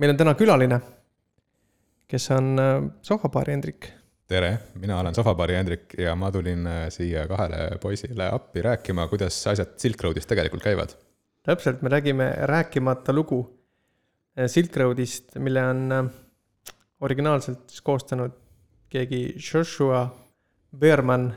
meil 0.00 0.14
on 0.14 0.20
täna 0.20 0.34
külaline, 0.38 0.80
kes 2.08 2.30
on 2.32 2.54
äh, 2.60 2.76
sohvapaari 3.04 3.52
Hendrik. 3.52 3.90
tere, 4.30 4.50
mina 4.80 5.00
olen 5.00 5.14
sohvapaari 5.14 5.58
Hendrik 5.58 5.94
ja 5.98 6.14
ma 6.16 6.30
tulin 6.32 6.66
äh, 6.66 6.86
siia 6.94 7.26
kahele 7.28 7.76
poisile 7.82 8.30
appi 8.32 8.62
rääkima, 8.64 9.06
kuidas 9.12 9.42
asjad 9.52 9.76
Silk 9.76 10.02
Roadis 10.02 10.26
tegelikult 10.26 10.64
käivad. 10.64 10.96
täpselt, 11.42 11.82
me 11.82 11.88
räägime 11.88 12.32
rääkimata 12.48 13.12
lugu 13.12 13.42
äh, 14.38 14.46
Silk 14.46 14.76
Roadist, 14.76 15.36
mille 15.36 15.66
on 15.66 16.10
originaalselt 17.00 17.68
siis 17.68 17.80
koostanud 17.80 18.32
keegi 18.88 19.34
Joshua 19.36 20.06
Beerman. 20.78 21.34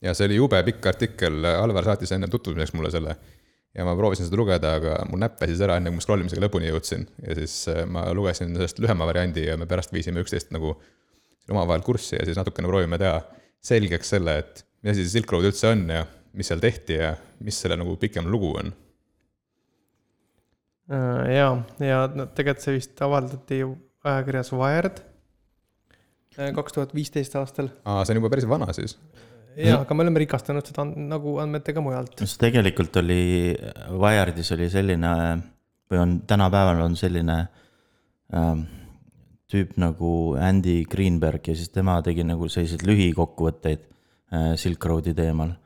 ja 0.00 0.14
see 0.14 0.30
oli 0.30 0.40
jube 0.40 0.62
pikk 0.64 0.86
artikkel, 0.86 1.44
Alvar 1.44 1.84
saatis 1.84 2.12
enne 2.16 2.28
tutvumiseks 2.28 2.72
mulle 2.72 2.90
selle 2.90 3.16
ja 3.76 3.86
ma 3.86 3.94
proovisin 3.98 4.26
seda 4.26 4.38
lugeda, 4.40 4.74
aga 4.80 4.96
mul 5.10 5.20
näpp 5.22 5.40
väsis 5.42 5.60
ära, 5.62 5.76
enne 5.78 5.92
kui 5.92 6.00
ma 6.00 6.04
scroll 6.04 6.24
imisega 6.24 6.42
lõpuni 6.44 6.70
jõudsin. 6.70 7.06
ja 7.26 7.36
siis 7.38 7.56
äh, 7.70 7.84
ma 7.86 8.08
lugesin 8.16 8.54
sellest 8.56 8.80
lühema 8.82 9.06
variandi 9.08 9.46
ja 9.46 9.56
me 9.60 9.68
pärast 9.70 9.94
viisime 9.94 10.22
üksteist 10.24 10.50
nagu 10.54 10.74
omavahel 11.50 11.84
kurssi 11.86 12.16
ja 12.18 12.24
siis 12.26 12.38
natukene 12.38 12.70
proovime 12.70 12.98
teha 13.00 13.20
selgeks 13.64 14.14
selle, 14.14 14.36
et 14.42 14.64
mis 14.82 14.94
asi 14.94 15.04
see 15.04 15.18
Silk 15.18 15.32
Road 15.34 15.48
üldse 15.50 15.70
on 15.70 15.84
ja 15.90 16.04
mis 16.36 16.50
seal 16.50 16.62
tehti 16.62 16.98
ja 16.98 17.14
mis 17.44 17.58
selle 17.58 17.78
nagu 17.80 17.96
pikem 18.00 18.28
lugu 18.30 18.52
on. 18.60 18.72
Äh, 20.90 21.30
ja, 21.36 21.48
ja 21.84 22.02
no 22.14 22.26
tegelikult 22.34 22.66
see 22.66 22.76
vist 22.78 23.02
avaldati 23.06 23.62
ajakirjas 24.10 24.52
Wired 24.56 25.02
äh, 26.38 26.50
kaks 26.56 26.74
tuhat 26.74 26.94
viisteist 26.96 27.36
aastal. 27.38 27.70
aa, 27.84 28.02
see 28.02 28.16
on 28.16 28.22
juba 28.22 28.32
päris 28.34 28.48
vana 28.50 28.72
siis 28.74 28.98
jaa, 29.56 29.80
aga 29.82 29.94
me 29.94 30.04
oleme 30.04 30.22
rikastanud 30.22 30.66
seda 30.66 30.84
nagu 30.86 31.36
andmetega 31.42 31.82
mujalt. 31.84 32.18
sest 32.22 32.40
tegelikult 32.42 33.00
oli, 33.02 33.22
Wired'is 33.90 34.52
oli 34.56 34.68
selline 34.72 35.14
või 35.90 36.02
on 36.02 36.18
tänapäeval 36.28 36.84
on 36.84 36.96
selline 36.98 37.38
ähm, 38.34 38.66
tüüp 39.50 39.74
nagu 39.82 40.36
Andy 40.38 40.82
Greenberg 40.90 41.50
ja 41.50 41.56
siis 41.58 41.72
tema 41.74 41.98
tegi 42.06 42.24
nagu 42.26 42.48
selliseid 42.48 42.84
lühikokkuvõtteid 42.86 43.82
äh, 43.82 44.52
Silk 44.60 44.86
Roadi 44.86 45.14
teemal. 45.16 45.56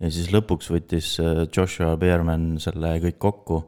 ja 0.00 0.10
siis 0.10 0.30
lõpuks 0.34 0.70
võttis 0.70 1.14
äh, 1.22 1.44
Joshua 1.48 1.96
Beerman 1.98 2.54
selle 2.62 2.96
kõik 3.02 3.18
kokku 3.18 3.64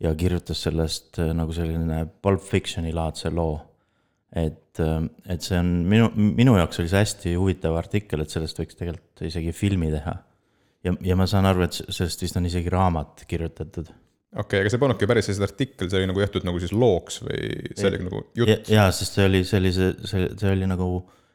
ja 0.00 0.14
kirjutas 0.16 0.64
sellest 0.64 1.20
äh, 1.20 1.34
nagu 1.36 1.52
selline 1.52 2.06
Pulp 2.22 2.44
Fiction'i 2.44 2.94
laadse 2.96 3.32
loo 3.34 3.58
et, 4.32 4.78
ähm, 4.78 5.10
et 5.26 5.42
see 5.42 5.58
on 5.58 5.70
minu, 5.90 6.10
minu 6.14 6.54
jaoks 6.58 6.82
oli 6.82 6.90
see 6.90 7.02
hästi 7.02 7.32
huvitav 7.34 7.78
artikkel, 7.80 8.22
et 8.22 8.30
sellest 8.32 8.60
võiks 8.60 8.78
tegelikult 8.78 9.24
isegi 9.26 9.54
filmi 9.56 9.90
teha. 9.90 10.14
ja, 10.86 10.94
ja 11.04 11.16
ma 11.18 11.26
saan 11.30 11.48
aru, 11.50 11.66
et 11.66 11.80
sellest 11.80 12.22
vist 12.22 12.38
on 12.38 12.46
isegi 12.46 12.70
raamat 12.72 13.24
kirjutatud. 13.30 13.90
okei 13.90 14.44
okay,, 14.44 14.62
aga 14.62 14.72
see 14.72 14.82
polnudki 14.82 15.08
päris 15.10 15.30
selline 15.30 15.48
artikkel, 15.48 15.90
see 15.90 16.02
oli 16.02 16.10
nagu 16.12 16.22
tehtud 16.22 16.46
nagu 16.46 16.62
siis 16.62 16.74
looks 16.76 17.22
või 17.26 17.40
see 17.74 17.90
oli 17.90 18.02
nagu 18.06 18.22
jutt? 18.38 18.70
jaa, 18.70 18.90
sest 18.94 19.18
see 19.18 19.26
oli 19.26 19.42
sellise, 19.48 19.92
see, 20.06 20.30
see 20.38 20.54
oli 20.54 20.70
nagu, 20.70 20.92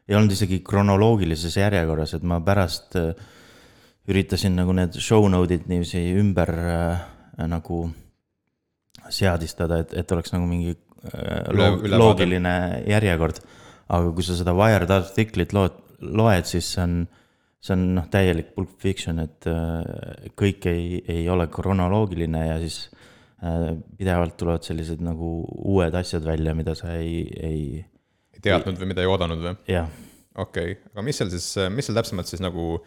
ei 0.08 0.16
olnud 0.16 0.38
isegi 0.38 0.62
kronoloogilises 0.66 1.60
järjekorras, 1.60 2.16
et 2.16 2.24
ma 2.24 2.40
pärast 2.46 2.96
äh, 3.02 3.12
üritasin 4.08 4.56
nagu 4.56 4.72
need 4.78 4.96
show 5.02 5.28
node'id 5.28 5.68
niiviisi 5.68 6.08
ümber 6.22 6.56
äh, 6.56 7.06
nagu 7.52 7.90
seadistada, 9.12 9.84
et, 9.84 9.94
et 10.00 10.12
oleks 10.16 10.32
nagu 10.34 10.48
mingi 10.50 10.78
Loog, 11.56 11.86
loogiline 11.92 12.56
järjekord. 12.90 13.42
aga 13.86 14.14
kui 14.18 14.26
sa 14.26 14.38
seda 14.38 14.56
Wired 14.58 14.90
artiklit 14.90 15.54
loed, 15.54 15.76
loed, 16.02 16.48
siis 16.50 16.72
see 16.74 16.82
on, 16.82 16.96
see 17.62 17.76
on 17.76 17.84
noh, 18.00 18.08
täielik 18.10 18.54
pulp 18.56 18.74
fiction, 18.82 19.22
et 19.22 19.46
äh, 19.50 20.32
kõik 20.38 20.66
ei, 20.72 21.04
ei 21.12 21.28
ole 21.30 21.46
kronoloogiline 21.54 22.42
ja 22.48 22.58
siis 22.64 22.80
äh, 23.46 23.76
pidevalt 24.00 24.38
tulevad 24.42 24.66
sellised 24.66 25.04
nagu 25.06 25.38
uued 25.76 25.96
asjad 26.02 26.26
välja, 26.26 26.56
mida 26.58 26.74
sa 26.78 26.96
ei, 26.98 27.22
ei. 27.38 27.62
ei 28.34 28.46
teadnud 28.50 28.82
või 28.82 28.94
mida 28.96 29.06
ei 29.06 29.12
oodanud 29.12 29.46
või? 29.46 29.56
jah. 29.70 29.92
okei 30.34 30.78
okay., 30.78 30.94
aga 30.96 31.06
mis 31.06 31.22
seal 31.22 31.34
siis, 31.34 31.52
mis 31.76 31.86
seal 31.86 32.02
täpsemalt 32.02 32.32
siis 32.32 32.42
nagu 32.42 32.80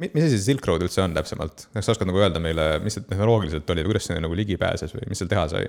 mis 0.00 0.24
asi 0.24 0.38
see 0.38 0.46
Silk 0.48 0.66
Road 0.68 0.82
üldse 0.84 1.02
on 1.04 1.14
täpsemalt, 1.16 1.66
kas 1.74 1.86
sa 1.86 1.94
oskad 1.94 2.08
nagu 2.08 2.20
öelda 2.22 2.40
meile, 2.42 2.72
mis 2.84 2.96
see 2.96 3.04
tehnoloogiliselt 3.08 3.68
oli 3.74 3.84
või 3.84 3.92
kuidas 3.92 4.08
sinna 4.08 4.24
nagu 4.24 4.36
ligi 4.36 4.56
pääses 4.60 4.94
või 4.96 5.10
mis 5.10 5.20
seal 5.20 5.30
teha 5.30 5.46
sai? 5.52 5.68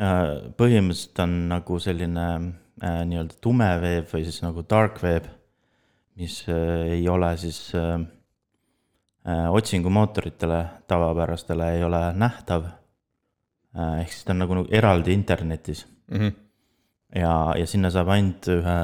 Äh, 0.00 0.52
põhimõtteliselt 0.56 1.20
on 1.20 1.32
nagu 1.50 1.76
selline 1.82 2.26
äh, 2.80 3.02
nii-öelda 3.04 3.36
tume 3.44 3.68
veeb 3.82 4.06
või 4.08 4.24
siis 4.24 4.38
nagu 4.40 4.64
dark 4.64 5.02
web, 5.04 5.26
mis 6.16 6.38
äh, 6.48 6.96
ei 6.96 7.08
ole 7.08 7.28
siis 7.36 7.74
äh, 7.76 8.00
äh, 9.28 9.50
otsingumootoritele 9.52 10.64
tavapärastele 10.88 11.74
ei 11.76 11.84
ole 11.84 12.00
nähtav 12.16 12.64
äh,. 13.76 14.00
ehk 14.00 14.12
siis 14.12 14.24
ta 14.24 14.32
on 14.32 14.42
nagu, 14.46 14.56
nagu 14.62 14.72
eraldi 14.72 15.12
internetis 15.12 15.86
mm. 16.08 16.18
-hmm. 16.18 16.32
ja, 17.20 17.54
ja 17.58 17.66
sinna 17.66 17.90
saab 17.90 18.08
ainult 18.08 18.48
ühe 18.48 18.76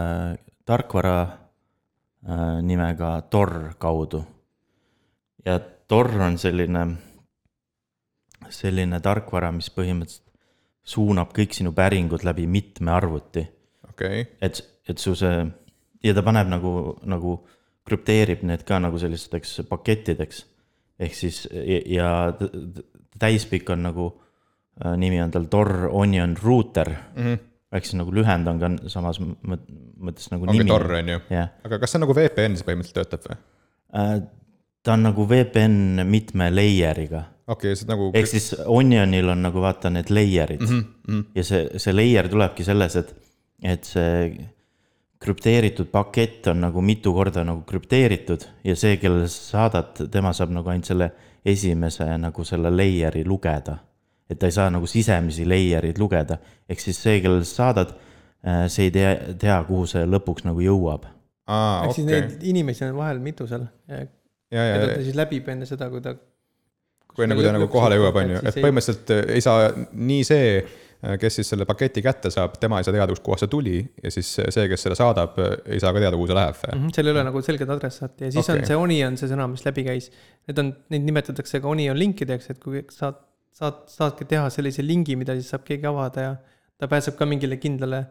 tarkvara 0.65 1.19
nimega 2.63 3.23
Tor 3.31 3.75
kaudu. 3.79 4.25
ja 5.45 5.61
Tor 5.89 6.11
on 6.21 6.39
selline, 6.39 6.87
selline 8.49 9.01
tarkvara, 9.01 9.53
mis 9.53 9.71
põhimõtteliselt 9.71 10.28
suunab 10.89 11.33
kõik 11.37 11.57
sinu 11.57 11.75
päringud 11.77 12.25
läbi 12.27 12.47
mitme 12.51 12.93
arvuti 12.95 13.45
okay.. 13.89 14.25
et, 14.41 14.61
et 14.89 15.01
su 15.03 15.15
see 15.19 15.43
ja 16.05 16.15
ta 16.17 16.25
paneb 16.27 16.51
nagu, 16.51 16.73
nagu 17.09 17.35
krüpteerib 17.89 18.45
need 18.49 18.65
ka 18.69 18.79
nagu 18.83 19.01
sellisteks 19.01 19.63
pakettideks. 19.69 20.45
ehk 21.01 21.15
siis 21.15 21.45
ja, 21.51 21.83
ja 21.99 22.09
täispikk 23.19 23.71
on 23.75 23.85
nagu 23.89 24.09
äh,, 24.85 24.97
nimi 24.97 25.21
on 25.23 25.35
tal 25.35 25.49
Tor 25.51 25.91
Onion 25.91 26.37
Router 26.43 26.91
mm. 26.91 27.25
-hmm 27.25 27.45
ehk 27.73 27.85
siis 27.85 27.99
nagu 28.01 28.13
lühend 28.15 28.49
on 28.49 28.61
ka 28.63 28.69
samas 28.89 29.19
mõttes 29.21 30.31
nagu 30.33 30.47
ongi 30.47 30.63
nimi. 30.63 30.71
Tor 30.71 30.87
on 30.99 31.09
ju 31.13 31.19
yeah., 31.29 31.51
aga 31.69 31.79
kas 31.83 31.93
see 31.93 32.01
nagu 32.01 32.15
VPN 32.17 32.57
siis 32.57 32.65
põhimõtteliselt 32.65 33.11
töötab 33.13 33.27
või 33.29 33.37
äh,? 34.01 34.15
ta 34.83 34.95
on 34.95 35.05
nagu 35.05 35.27
VPN 35.29 36.07
mitme 36.09 36.49
layer'iga 36.55 37.27
okei 37.49 37.73
okay,, 37.73 37.81
see 37.81 37.89
nagu. 37.89 38.11
ehk 38.15 38.29
siis 38.31 38.53
Onionil 38.67 39.33
on 39.33 39.43
nagu 39.49 39.65
vaata 39.65 39.91
need 39.91 40.13
layer'id 40.13 40.63
mm. 40.65 40.85
-hmm. 41.09 41.25
ja 41.35 41.45
see, 41.45 41.81
see 41.81 41.97
layer 41.97 42.29
tulebki 42.29 42.65
selles, 42.65 42.97
et, 42.97 43.15
et 43.63 43.85
see 43.85 44.49
krüpteeritud 45.19 45.91
pakett 45.91 46.47
on 46.53 46.61
nagu 46.61 46.83
mitu 46.85 47.13
korda 47.15 47.45
nagu 47.45 47.65
krüpteeritud 47.67 48.45
ja 48.65 48.77
see, 48.77 48.97
kellele 48.97 49.29
sa 49.29 49.43
saadad, 49.51 50.05
tema 50.13 50.33
saab 50.33 50.53
nagu 50.55 50.71
ainult 50.71 50.87
selle 50.87 51.11
esimese 51.45 52.07
nagu 52.19 52.45
selle 52.45 52.71
layer'i 52.71 53.25
lugeda. 53.27 53.79
et 54.31 54.39
ta 54.39 54.47
ei 54.47 54.53
saa 54.53 54.69
nagu 54.71 54.87
sisemisi 54.87 55.47
layer'id 55.49 55.99
lugeda, 55.99 56.37
ehk 56.69 56.81
siis 56.81 56.99
see, 57.03 57.21
kellele 57.25 57.45
sa 57.49 57.63
saadad, 57.63 57.95
äh, 58.45 58.67
see 58.69 58.91
ei 58.91 58.91
tea, 58.93 59.15
tea, 59.41 59.57
kuhu 59.65 59.87
see 59.89 60.05
lõpuks 60.05 60.45
nagu 60.45 60.61
jõuab. 60.61 61.07
ehk 61.49 61.89
okay. 61.89 61.95
siis 61.97 62.07
neid 62.07 62.43
inimesi 62.43 62.85
on 62.85 62.97
vahel 62.97 63.23
mitu 63.25 63.47
seal. 63.47 63.65
keda 63.89 64.85
ta 64.85 64.99
siis 65.03 65.17
läbib 65.17 65.49
enne 65.49 65.67
seda, 65.67 65.89
kui 65.91 66.05
ta 66.05 66.15
kui 67.19 67.27
enne, 67.27 67.37
kui 67.39 67.47
ta 67.47 67.55
nagu 67.55 67.67
kohale 67.71 67.99
jõuab, 67.99 68.21
on 68.21 68.37
ju, 68.37 68.43
et 68.47 68.59
põhimõtteliselt 68.63 69.11
äh, 69.15 69.25
ei 69.35 69.43
saa 69.45 69.71
nii 70.09 70.27
see, 70.27 70.51
äh, 70.63 71.17
kes 71.21 71.41
siis 71.41 71.51
selle 71.53 71.67
paketi 71.69 72.05
kätte 72.05 72.31
saab, 72.35 72.55
tema 72.63 72.79
ei 72.79 72.87
saa 72.87 72.95
teada, 72.95 73.11
kustkohast 73.15 73.45
see 73.45 73.53
tuli 73.53 73.79
ja 73.83 74.13
siis 74.15 74.31
see, 74.39 74.67
kes 74.71 74.87
selle 74.87 74.99
saadab, 74.99 75.39
ei 75.67 75.81
saa 75.83 75.95
ka 75.95 76.03
teada, 76.05 76.15
kuhu 76.19 76.31
see 76.31 76.39
läheb 76.39 76.61
mm. 76.61 76.77
-hmm, 76.77 76.93
seal 76.95 77.11
ei 77.11 77.17
ole 77.17 77.25
nagu 77.29 77.43
selget 77.49 77.73
adressaati 77.75 78.29
ja 78.29 78.35
siis 78.37 78.45
okay. 78.45 78.61
on 78.63 78.71
see 78.71 78.79
oni 78.85 79.01
on 79.09 79.19
see 79.21 79.33
sõna, 79.33 79.49
mis 79.51 79.67
läbi 79.67 79.87
käis. 79.89 80.13
Need 80.51 80.63
on, 80.63 80.71
neid 80.95 81.09
nimetatakse 81.11 81.63
ka 81.65 81.73
onion 81.73 81.99
linkideks, 81.99 82.53
et 82.55 82.63
kui 82.63 82.85
saad, 82.95 83.19
saad, 83.59 83.83
saadki 83.91 84.29
teha 84.31 84.47
sellise 84.55 84.87
lingi, 84.87 85.19
mida 85.19 85.35
siis 85.39 85.51
saab 85.55 85.67
keegi 85.67 85.91
avada 85.91 86.31
ja 86.31 86.33
ta 86.79 86.87
pääseb 86.87 87.19
ka 87.19 87.27
mingile 87.27 87.59
kindlale 87.59 88.05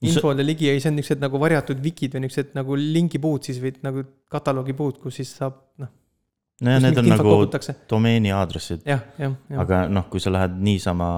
infole 0.00 0.44
ligi 0.46 0.64
ja 0.64 0.72
siis 0.72 0.88
on 0.88 0.96
niisugused 0.96 1.20
nagu 1.20 1.40
varjatud 1.40 1.80
wikid 1.84 2.14
või 2.16 2.24
niisugused 2.24 2.54
nagu 2.56 2.76
lingipuud 2.80 3.44
siis 3.44 3.60
või 3.60 3.74
nagu 3.84 4.04
kataloogipuud, 4.32 4.96
kus 5.02 5.20
siis 5.20 5.34
saab 5.36 5.58
noh 5.82 5.92
nojah, 6.60 6.82
need 6.84 6.98
on 7.02 7.08
nagu 7.10 7.28
kogutakse. 7.28 7.74
domeeni 7.90 8.32
aadressid. 8.36 8.86
aga 9.58 9.84
noh, 9.92 10.08
kui 10.12 10.22
sa 10.22 10.32
lähed 10.34 10.58
niisama 10.60 11.10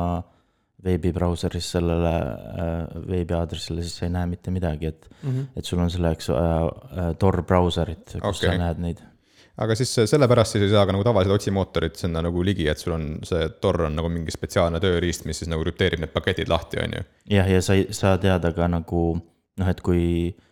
veebibrauseris 0.82 1.68
sellele 1.76 2.10
äh, 2.18 2.72
veebiaadressile, 3.06 3.84
siis 3.84 4.00
sa 4.00 4.08
ei 4.08 4.12
näe 4.16 4.26
mitte 4.32 4.50
midagi, 4.50 4.90
et 4.90 5.08
mm, 5.22 5.30
-hmm. 5.30 5.46
et 5.56 5.64
sul 5.64 5.78
on 5.78 5.90
selleks 5.90 6.30
äh, 6.30 6.36
äh, 6.36 7.16
Tor 7.18 7.42
brauserit, 7.42 8.04
kus 8.12 8.42
okay. 8.42 8.50
sa 8.50 8.58
näed 8.58 8.82
neid. 8.82 9.02
aga 9.56 9.74
siis 9.78 9.94
sellepärast 10.10 10.52
siis 10.52 10.64
ei 10.64 10.70
saa 10.70 10.86
ka 10.86 10.92
nagu 10.92 11.04
tavalised 11.04 11.34
otsimootorid 11.34 11.94
sinna 11.94 12.22
nagu 12.22 12.44
ligi, 12.44 12.68
et 12.68 12.78
sul 12.78 12.92
on 12.92 13.18
see 13.22 13.48
Tor 13.60 13.82
on 13.82 13.96
nagu 13.96 14.08
mingi 14.08 14.30
spetsiaalne 14.30 14.80
tööriist, 14.80 15.24
mis 15.24 15.38
siis 15.38 15.50
nagu 15.50 15.62
krüpteerib 15.62 16.00
need 16.00 16.12
paketid 16.12 16.48
lahti, 16.48 16.82
on 16.82 16.96
ju. 16.96 17.04
jah, 17.30 17.50
ja 17.50 17.62
sa 17.62 17.74
ei 17.74 17.86
saa 17.90 18.18
teada 18.18 18.52
ka 18.52 18.68
nagu 18.68 19.20
noh, 19.58 19.68
et 19.68 19.80
kui 19.80 20.34
Ehm, 20.34 20.50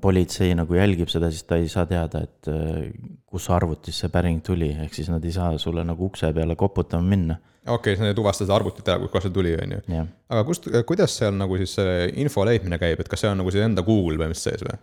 politsei 0.00 0.54
nagu 0.56 0.76
jälgib 0.76 1.10
seda, 1.12 1.28
siis 1.32 1.44
ta 1.44 1.58
ei 1.60 1.68
saa 1.68 1.84
teada, 1.88 2.22
et 2.24 2.48
äh, 2.48 2.86
kus 3.28 3.48
arvutist 3.52 4.00
see 4.00 4.12
päring 4.12 4.40
tuli, 4.44 4.70
ehk 4.86 4.96
siis 4.96 5.10
nad 5.12 5.24
ei 5.24 5.34
saa 5.34 5.52
sulle 5.60 5.84
nagu 5.84 6.08
ukse 6.08 6.30
peale 6.36 6.56
koputama 6.56 7.04
minna. 7.04 7.36
okei 7.66 7.92
okay,, 7.92 7.98
sa 8.00 8.08
ei 8.08 8.16
tuvasta 8.16 8.46
seda 8.46 8.56
arvutit 8.56 8.88
ära, 8.88 9.02
kust 9.02 9.28
see 9.28 9.34
tuli, 9.36 9.52
on 9.60 9.76
ju. 9.76 10.04
aga 10.32 10.44
kust, 10.48 10.70
kuidas 10.88 11.16
seal 11.20 11.36
nagu 11.36 11.58
siis 11.60 11.76
see 11.76 12.06
info 12.24 12.44
leidmine 12.48 12.80
käib, 12.80 13.02
et 13.04 13.10
kas 13.12 13.24
see 13.24 13.32
on 13.32 13.42
nagu 13.42 13.52
see 13.52 13.64
enda 13.66 13.84
Google 13.84 14.16
põhimõtteliselt 14.22 14.56
sees 14.56 14.64
või? 14.64 14.78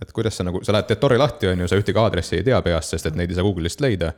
et 0.00 0.14
kuidas 0.16 0.38
sa 0.38 0.46
nagu, 0.46 0.62
sa 0.64 0.76
lähed, 0.76 0.86
teed 0.88 1.02
Tori 1.02 1.18
lahti, 1.20 1.50
on 1.50 1.64
ju, 1.64 1.68
sa 1.68 1.80
ühtegi 1.80 2.00
aadressi 2.00 2.38
ei 2.38 2.46
tea 2.46 2.60
peast, 2.64 2.94
sest 2.94 3.10
et 3.10 3.18
neid 3.18 3.32
ei 3.32 3.36
saa 3.36 3.44
Google'ist 3.44 3.82
leida. 3.82 4.14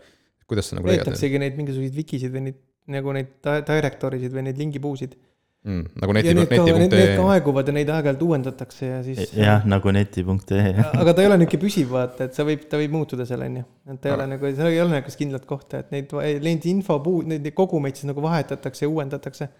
kuidas 0.47 0.69
sa 0.69 0.77
nagu 0.77 0.93
leiad? 0.93 1.07
leitaksegi 1.07 1.41
neid 1.41 1.57
mingisuguseid 1.57 1.97
wikisid 2.03 2.37
või 2.37 2.51
neid 2.51 2.61
nagu 2.93 3.15
neid 3.15 3.33
directory 3.67 4.21
sid 4.21 4.35
või 4.35 4.49
neid 4.49 4.61
lingipuusid 4.61 5.17
mm,. 5.65 5.85
nagu 6.03 6.15
neti, 6.17 6.35
need 6.37 6.51
ka, 6.51 6.59
need, 6.67 6.79
need 6.81 6.93
ka 6.93 7.03
neti.ee. 7.03 7.27
aeguvad 7.35 7.71
ja 7.71 7.75
neid 7.77 7.91
aeg-ajalt 7.95 8.23
uuendatakse 8.27 8.89
ja 8.89 9.01
siis. 9.07 9.35
jah, 9.37 9.67
nagu 9.69 9.93
neti.ee. 9.95 10.73
aga 10.91 11.15
ta 11.15 11.25
ei 11.25 11.31
ole 11.31 11.39
niisugune 11.43 11.63
püsiv, 11.65 11.91
vaata, 11.95 12.29
et 12.29 12.39
sa 12.39 12.47
võib, 12.49 12.65
ta 12.71 12.81
võib 12.81 12.97
muutuda 12.97 13.27
seal, 13.29 13.45
on 13.47 13.61
ju. 13.61 13.67
et 13.95 14.01
ta 14.03 14.11
ei 14.11 14.17
ole 14.17 14.29
nagu, 14.35 14.53
seal 14.59 14.71
ei 14.71 14.81
ole 14.83 14.97
niisugust 14.97 15.23
kindlat 15.23 15.47
kohta, 15.49 15.83
et 15.85 15.95
neid, 15.95 16.15
neid 16.47 16.69
infopuu-, 16.73 17.23
neid 17.29 17.51
kogumeid 17.57 17.99
siis 17.99 18.11
nagu 18.11 18.25
vahetatakse 18.25 18.87
ja 18.87 18.93
uuendatakse. 18.93 19.51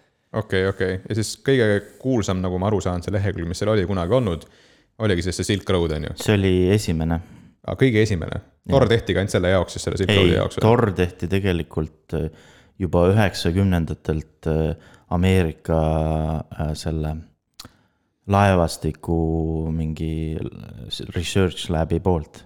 okei, 0.43 0.65
okei, 0.71 0.99
ja 1.07 1.19
siis 1.19 1.35
kõige 1.45 1.69
kuulsam, 2.03 2.41
nagu 2.43 2.59
ma 2.61 2.71
aru 2.71 2.81
saan, 2.83 3.05
see 3.05 3.13
lehekülg, 3.15 3.49
mis 3.49 3.63
seal 3.63 3.73
oli 3.75 3.85
kunagi 3.89 4.19
olnud, 4.19 4.47
oligi 5.03 5.27
siis 5.27 5.41
see 5.41 5.53
Silk 5.53 5.69
Road 5.75 5.95
on 5.97 6.09
ju, 6.09 6.17
see 6.23 6.35
oli 6.35 6.55
esimene. 6.73 7.21
aga 7.63 7.79
kõige 7.79 8.03
esimene. 8.03 8.43
Tor 8.63 8.85
tehti 8.87 9.11
ka 9.11 9.19
ainult 9.19 9.33
selle 9.33 9.49
jaoks, 9.51 9.75
siis 9.75 9.83
selle 9.83 9.97
Silk 9.99 10.11
Roadi 10.15 10.35
jaoks? 10.37 10.57
Tor 10.63 10.85
tehti 10.95 11.27
tegelikult 11.27 12.13
äh, 12.15 12.29
juba 12.79 13.07
üheksakümnendatelt 13.11 14.47
äh, 14.47 14.91
Ameerika 15.13 15.79
äh, 16.59 16.73
selle 16.73 17.15
laevastiku 18.27 19.17
mingi 19.75 20.37
research 21.15 21.69
lab'i 21.73 21.99
poolt 22.03 22.39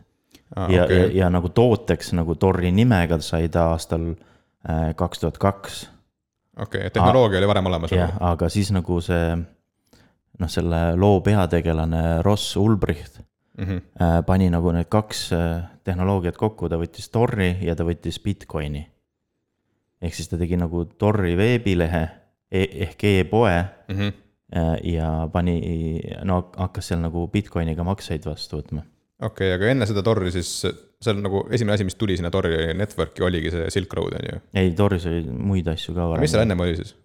aa, 0.55 0.65
ja, 0.71 0.77
ja 0.77 0.85
okei, 0.85 1.11
ja 1.19 1.29
nagu 1.29 1.49
tooteks 1.53 2.13
nagu 2.17 2.35
Tori 2.35 2.71
nimega 2.73 3.19
sai 3.21 3.49
ta 3.53 3.69
aastal 3.75 4.09
äh, 4.11 4.89
kaks 4.97 5.21
tuhat 5.21 5.37
kaks. 5.37 5.83
okei, 6.59 6.89
tehnoloogia 6.89 7.39
oli 7.41 7.47
varem 7.53 7.69
olemas 7.69 7.93
jah 7.93 8.17
aga 8.31 8.49
siis 8.49 8.71
nagu 8.73 8.99
see 9.05 9.35
noh, 9.37 10.49
selle 10.49 10.81
loo 10.97 11.21
peategelane 11.25 12.21
Ross 12.25 12.55
Ulbricht 12.57 13.21
Mhm. 13.57 13.77
äh, 13.97 14.19
pani 14.25 14.51
nagu 14.53 14.69
need 14.69 14.85
kaks 14.85 15.31
tehnoloogiat 15.83 16.35
kokku, 16.37 16.67
ta 16.69 16.77
võttis 16.77 17.07
Tori 17.09 17.55
ja 17.65 17.73
ta 17.75 17.87
võttis 17.87 18.19
Bitcoini. 18.21 18.83
ehk 20.01 20.13
siis 20.13 20.27
ta 20.29 20.37
tegi 20.37 20.57
nagu 20.61 20.83
Tori 20.85 21.33
veebilehe 21.37 22.03
e 22.51 22.63
ehk 22.87 23.03
e-poe 23.11 23.55
Mhm. 23.89 24.13
äh, 24.55 24.75
ja 24.93 25.29
pani, 25.31 25.57
no 26.23 26.51
hakkas 26.57 26.91
seal 26.91 27.01
nagu 27.03 27.27
Bitcoiniga 27.31 27.83
makseid 27.83 28.25
vastu 28.25 28.61
võtma. 28.61 28.83
okei, 29.21 29.51
aga 29.53 29.71
enne 29.73 29.85
seda 29.89 30.03
Tori 30.03 30.31
siis, 30.31 30.51
on 31.07 31.23
nagu 31.23 31.47
esimene 31.51 31.73
asi, 31.75 31.83
mis 31.87 31.95
tuli 31.95 32.17
sinna 32.17 32.31
Tori 32.31 32.73
network'i, 32.73 33.23
oligi 33.25 33.51
see 33.51 33.69
Silk 33.73 33.93
Road 33.93 34.15
on 34.19 34.31
ju. 34.31 34.39
ei, 34.53 34.71
Toris 34.77 35.05
oli 35.09 35.23
muid 35.27 35.67
asju 35.67 35.95
ka 35.95 36.13
mis 36.17 36.31
seal 36.31 36.41
varem. 36.43 36.51
ennem 36.51 36.65
oli 36.67 36.79
siis? 36.79 36.95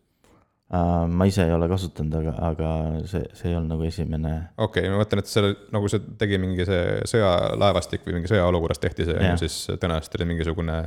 ma 0.73 1.27
ise 1.29 1.45
ei 1.45 1.53
ole 1.53 1.67
kasutanud, 1.69 2.15
aga, 2.17 2.33
aga 2.49 2.69
see, 3.05 3.27
see 3.37 3.51
ei 3.51 3.57
olnud 3.59 3.75
nagu 3.75 3.85
esimene 3.85 4.31
okei 4.57 4.87
okay,, 4.87 4.93
ma 4.93 5.03
mõtlen, 5.03 5.21
et 5.21 5.29
seal 5.29 5.51
nagu 5.75 5.91
see 5.93 6.01
tegi 6.21 6.39
mingi 6.41 6.65
see 6.65 7.03
sõjalaevastik 7.13 8.07
või 8.07 8.17
mingi 8.17 8.31
sõjaolukorras 8.33 8.81
tehti 8.81 9.05
see, 9.05 9.35
siis 9.43 9.59
tõenäoliselt 9.75 10.17
oli 10.17 10.29
mingisugune 10.31 10.79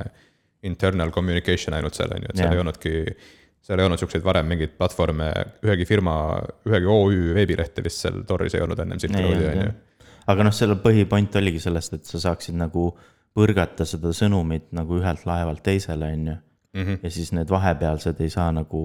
internal 0.66 1.12
communication 1.14 1.76
ainult 1.76 1.94
seal, 1.94 2.10
on 2.16 2.24
ju, 2.24 2.32
et 2.32 2.40
seal 2.40 2.48
Jah. 2.48 2.56
ei 2.56 2.62
olnudki, 2.64 2.94
seal 3.66 3.82
ei 3.82 3.88
olnud 3.88 3.98
siukseid 4.00 4.24
varem 4.24 4.46
mingeid 4.46 4.76
platvorme, 4.78 5.32
ühegi 5.66 5.88
firma, 5.88 6.14
ühegi 6.68 6.88
OÜ 6.90 7.34
veebilehte 7.34 7.82
vist 7.84 8.04
seal 8.04 8.22
Toris 8.28 8.54
ei 8.54 8.62
olnud 8.62 8.80
ennem 8.84 9.02
Silk 9.02 9.18
Roadi, 9.18 9.50
on 9.50 9.62
ju 9.64 9.74
aga 10.32 10.46
noh, 10.46 10.54
selle 10.54 10.76
põhipoint 10.82 11.38
oligi 11.40 11.62
sellest, 11.62 11.96
et 11.98 12.08
sa 12.08 12.20
saaksid 12.28 12.58
nagu 12.58 12.90
põrgata 13.36 13.86
seda 13.88 14.12
sõnumit 14.16 14.70
nagu 14.76 15.00
ühelt 15.00 15.26
laevalt 15.28 15.64
teisele, 15.66 16.12
on 16.18 16.30
ju. 16.32 16.36
Mhm. 16.76 16.96
ja 17.06 17.08
siis 17.08 17.30
need 17.32 17.48
vahepealsed 17.48 18.18
ei 18.20 18.28
saa 18.28 18.50
nagu 18.52 18.80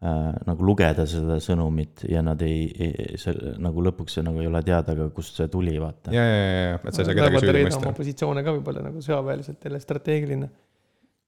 äh,, 0.00 0.30
nagu 0.48 0.64
lugeda 0.64 1.04
seda 1.04 1.36
sõnumit 1.44 2.06
ja 2.08 2.22
nad 2.24 2.40
ei, 2.46 2.62
ei, 2.72 3.18
see 3.20 3.34
nagu 3.60 3.84
lõpuks 3.84 4.16
see 4.16 4.24
nagu 4.24 4.40
ei 4.40 4.48
ole 4.48 4.62
teada 4.64 4.94
ka, 4.96 5.10
kust 5.12 5.36
see 5.36 5.50
tuli, 5.52 5.74
vaata. 5.82 6.14
ja, 6.14 6.22
ja, 6.24 6.38
ja, 6.38 6.62
ja, 6.70 6.78
et 6.78 6.96
sa 6.96 7.02
ei 7.02 7.10
saa 7.10 7.18
kedagi 7.18 7.42
süüdi 7.44 7.64
mõista 7.66 7.92
positsioone 7.98 8.44
ka 8.46 8.54
võib-olla 8.56 8.86
nagu 8.86 9.04
sõjaväeliselt 9.04 9.68
jälle 9.68 9.82
strateegiline 9.84 10.48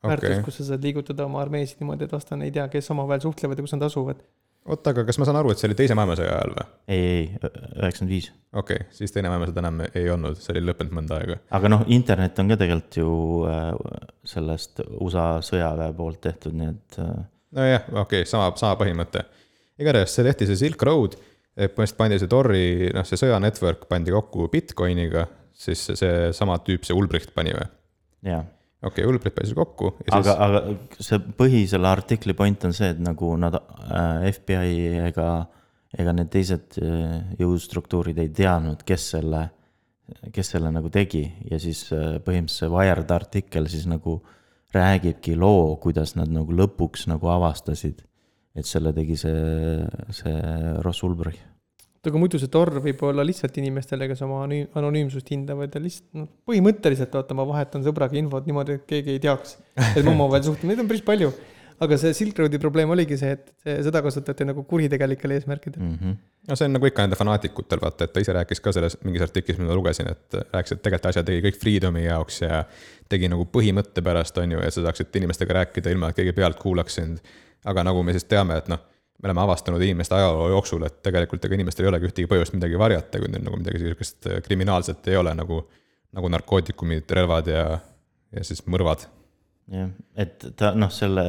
väärtus 0.05 0.31
okei, 0.31 0.47
kus 0.47 0.59
sa 0.61 0.71
saad 0.71 0.87
liigutada 0.87 1.27
oma 1.29 1.43
armeesid 1.43 1.83
niimoodi, 1.83 2.07
et 2.07 2.15
vastane 2.15 2.49
ei 2.49 2.55
tea, 2.55 2.67
kes 2.73 2.91
omavahel 2.95 3.23
suhtlevad 3.25 3.59
ja 3.61 3.67
kus 3.67 3.75
nad 3.77 3.85
asuvad. 3.87 4.23
oota, 4.65 4.95
aga 4.95 5.05
kas 5.09 5.19
ma 5.21 5.29
saan 5.29 5.39
aru, 5.41 5.53
et 5.53 5.61
see 5.61 5.69
oli 5.69 5.77
Teise 5.79 5.97
maailmasõja 5.99 6.37
ajal 6.37 6.55
või? 6.57 6.67
ei, 6.95 7.03
ei, 7.05 7.27
üheksakümmend 7.43 8.15
viis. 8.15 8.31
okei 8.53 8.81
okay,, 8.81 8.89
siis 8.97 9.15
Teine 9.15 9.33
maailmasõda 9.33 9.65
enam 9.65 9.85
ei 9.87 10.09
olnud, 10.15 10.41
see 10.41 10.55
oli 10.55 10.65
lõppenud 10.69 10.97
mõnda 11.01 11.21
aega. 11.21 11.39
aga 11.59 11.73
noh, 11.73 11.85
internet 11.99 12.41
on 12.43 12.53
ka 12.53 12.59
tegelikult 12.63 12.99
ju 13.01 13.13
äh, 13.51 13.69
sellest 14.35 14.83
USA 14.95 15.29
sõjaväe 15.45 15.93
poolt 15.99 16.23
tehtud, 16.29 16.57
nii 16.59 16.73
et 16.73 16.99
äh, 17.05 17.15
nojah, 17.61 17.87
okei 17.93 18.25
okay,, 18.25 18.31
sama, 18.31 18.51
sama 18.61 18.81
põhimõte. 18.81 19.27
igatahes 19.81 20.17
see 20.17 20.27
tehti 20.27 20.51
see 20.51 20.65
Silk 20.65 20.89
Road, 20.89 21.21
põhimõtteliselt 21.55 22.01
pandi 22.01 22.21
see 22.23 22.33
Tori, 22.33 22.67
noh, 22.95 23.07
see 23.07 23.21
sõjanetwork 23.21 23.89
pandi 23.91 24.15
kokku 24.15 24.49
Bitcoiniga, 24.53 25.29
siis 25.55 25.87
seesama 25.93 26.59
tüüp, 26.67 26.87
see 26.87 26.97
Ulbricht 26.97 27.37
pani 27.37 27.55
või? 27.55 27.71
jaa 28.25 28.43
okei 28.85 29.05
okay,, 29.05 29.11
Ulbricht 29.11 29.37
pani 29.37 29.51
selle 29.51 29.61
kokku 29.63 29.91
aga 30.11 30.23
siis,, 30.23 30.45
aga 30.47 31.03
see 31.09 31.21
põhi 31.39 31.65
selle 31.71 31.91
artikli 31.91 32.37
point 32.39 32.69
on 32.69 32.77
see, 32.77 32.93
et 32.95 33.03
nagu 33.03 33.33
nad 33.41 33.57
äh, 33.59 34.31
FBI 34.31 34.79
ega, 35.09 35.29
ega 35.97 36.15
need 36.17 36.31
teised 36.33 36.79
äh, 36.83 37.19
jõustruktuurid 37.41 38.21
ei 38.23 38.31
teadnud, 38.35 38.85
kes 38.87 39.11
selle, 39.17 39.45
kes 40.35 40.55
selle 40.57 40.73
nagu 40.75 40.91
tegi. 40.93 41.25
Ja 41.51 41.61
siis 41.63 41.87
äh, 41.95 42.19
põhimõtteliselt 42.25 42.67
see 42.67 42.73
Wired 42.75 43.15
artikkel 43.15 43.71
siis 43.73 43.89
nagu 43.91 44.19
räägibki 44.75 45.37
loo, 45.39 45.77
kuidas 45.83 46.17
nad 46.19 46.33
nagu 46.35 46.55
lõpuks 46.55 47.07
nagu 47.11 47.31
avastasid, 47.31 48.03
et 48.55 48.67
selle 48.67 48.95
tegi 48.97 49.17
see, 49.19 49.85
see 50.15 50.39
Ross 50.83 51.07
Ulbricht. 52.05 52.13
aga 52.13 52.21
muidu 52.21 52.39
see 52.39 52.53
Tor 52.53 52.71
võib 52.85 53.03
olla 53.09 53.25
lihtsalt 53.25 53.57
inimestele, 53.59 54.09
kes 54.09 54.23
oma 54.23 54.45
anonüümsust 54.45 55.31
hindavad 55.31 55.75
ja 55.75 55.81
lihtsalt 55.81 56.21
noh, 56.21 56.29
põhimõtteliselt 56.47 57.15
vaata, 57.15 57.35
ma 57.35 57.47
vahetan 57.49 57.85
sõbraga 57.85 58.19
infot 58.19 58.47
niimoodi, 58.47 58.79
et 58.79 58.87
keegi 58.87 59.17
ei 59.17 59.21
teaks, 59.21 59.59
et 59.97 60.05
me 60.05 60.13
omavahel 60.13 60.45
suhtleme, 60.45 60.75
neid 60.75 60.85
on 60.85 60.89
päris 60.89 61.05
palju. 61.05 61.33
aga 61.85 61.97
see 61.99 62.15
Silk 62.15 62.39
Roadi 62.39 62.59
probleem 62.63 62.91
oligi 62.95 63.17
see, 63.19 63.33
et 63.35 63.49
seda 63.83 63.99
kasutati 64.01 64.45
nagu 64.47 64.63
kuritegelikel 64.63 65.33
eesmärkidel 65.35 65.83
mm. 65.83 65.89
Mm 65.89 65.99
-hmm. 65.99 66.17
no 66.49 66.57
see 66.57 66.69
on 66.69 66.73
nagu 66.73 66.87
ikka 66.87 67.03
nende 67.03 67.17
fanaatikutel, 67.19 67.81
vaata, 67.83 68.05
et 68.05 68.13
ta 68.13 68.21
ise 68.21 68.33
rääkis 68.33 68.61
ka 68.61 68.73
selles 68.73 68.97
mingis 69.03 69.23
artiklis, 69.23 69.59
mida 69.59 69.73
ma 69.73 69.75
lugesin, 69.75 70.07
et 70.07 70.39
rääkis, 70.53 70.73
et 70.73 70.83
tegelikult 70.83 71.07
asja 71.11 71.25
tegi 71.25 71.43
kõik 71.43 71.59
Freedomi 71.61 72.05
jaoks 72.05 72.41
ja 72.43 72.65
tegi 73.09 73.29
nagu 73.29 73.45
põhimõtte 73.45 74.03
pärast, 74.03 74.39
on 74.39 74.53
ju, 74.53 74.61
et 74.61 74.75
sa 74.75 74.83
saaksid 74.83 75.17
inimestega 75.17 75.55
rääkida 75.55 75.91
ilma, 75.91 76.09
et 76.09 76.17
keegi 76.17 76.33
pealt 76.33 76.59
kuulaks 76.63 76.95
sind. 76.95 77.19
aga 77.65 77.85
nagu 77.85 78.03
me 78.03 78.13
siis 78.13 78.25
teame, 78.25 78.57
et 78.57 78.69
noh, 78.69 78.79
me 79.23 79.31
oleme 79.31 79.41
avastanud 79.41 79.83
inimeste 79.83 80.15
ajaloo 80.15 80.49
jooksul, 80.53 80.85
et 80.87 81.01
tegelikult 81.03 81.45
ega 81.47 81.57
inimestel 81.57 81.87
ei 81.87 81.93
olegi 81.93 82.11
ühtegi 82.11 82.31
põhjust 82.31 82.57
midagi 82.57 82.79
varjata, 82.81 83.21
kui 83.23 83.31
neil 83.33 83.45
nagu 83.47 83.59
midagi 83.61 83.81
sihukest 83.83 84.29
kriminaalset 84.45 85.09
ei 85.13 85.17
ole 85.17 85.35
nagu, 85.39 85.63
nagu 86.15 86.31
narkootikumid, 86.35 87.11
relvad 87.19 87.51
ja, 87.53 87.65
ja 88.35 88.45
siis 88.45 88.65
mõrvad. 88.67 89.07
jah, 89.73 89.93
et 90.17 90.45
ta 90.59 90.75
noh, 90.77 90.93
selle, 90.93 91.25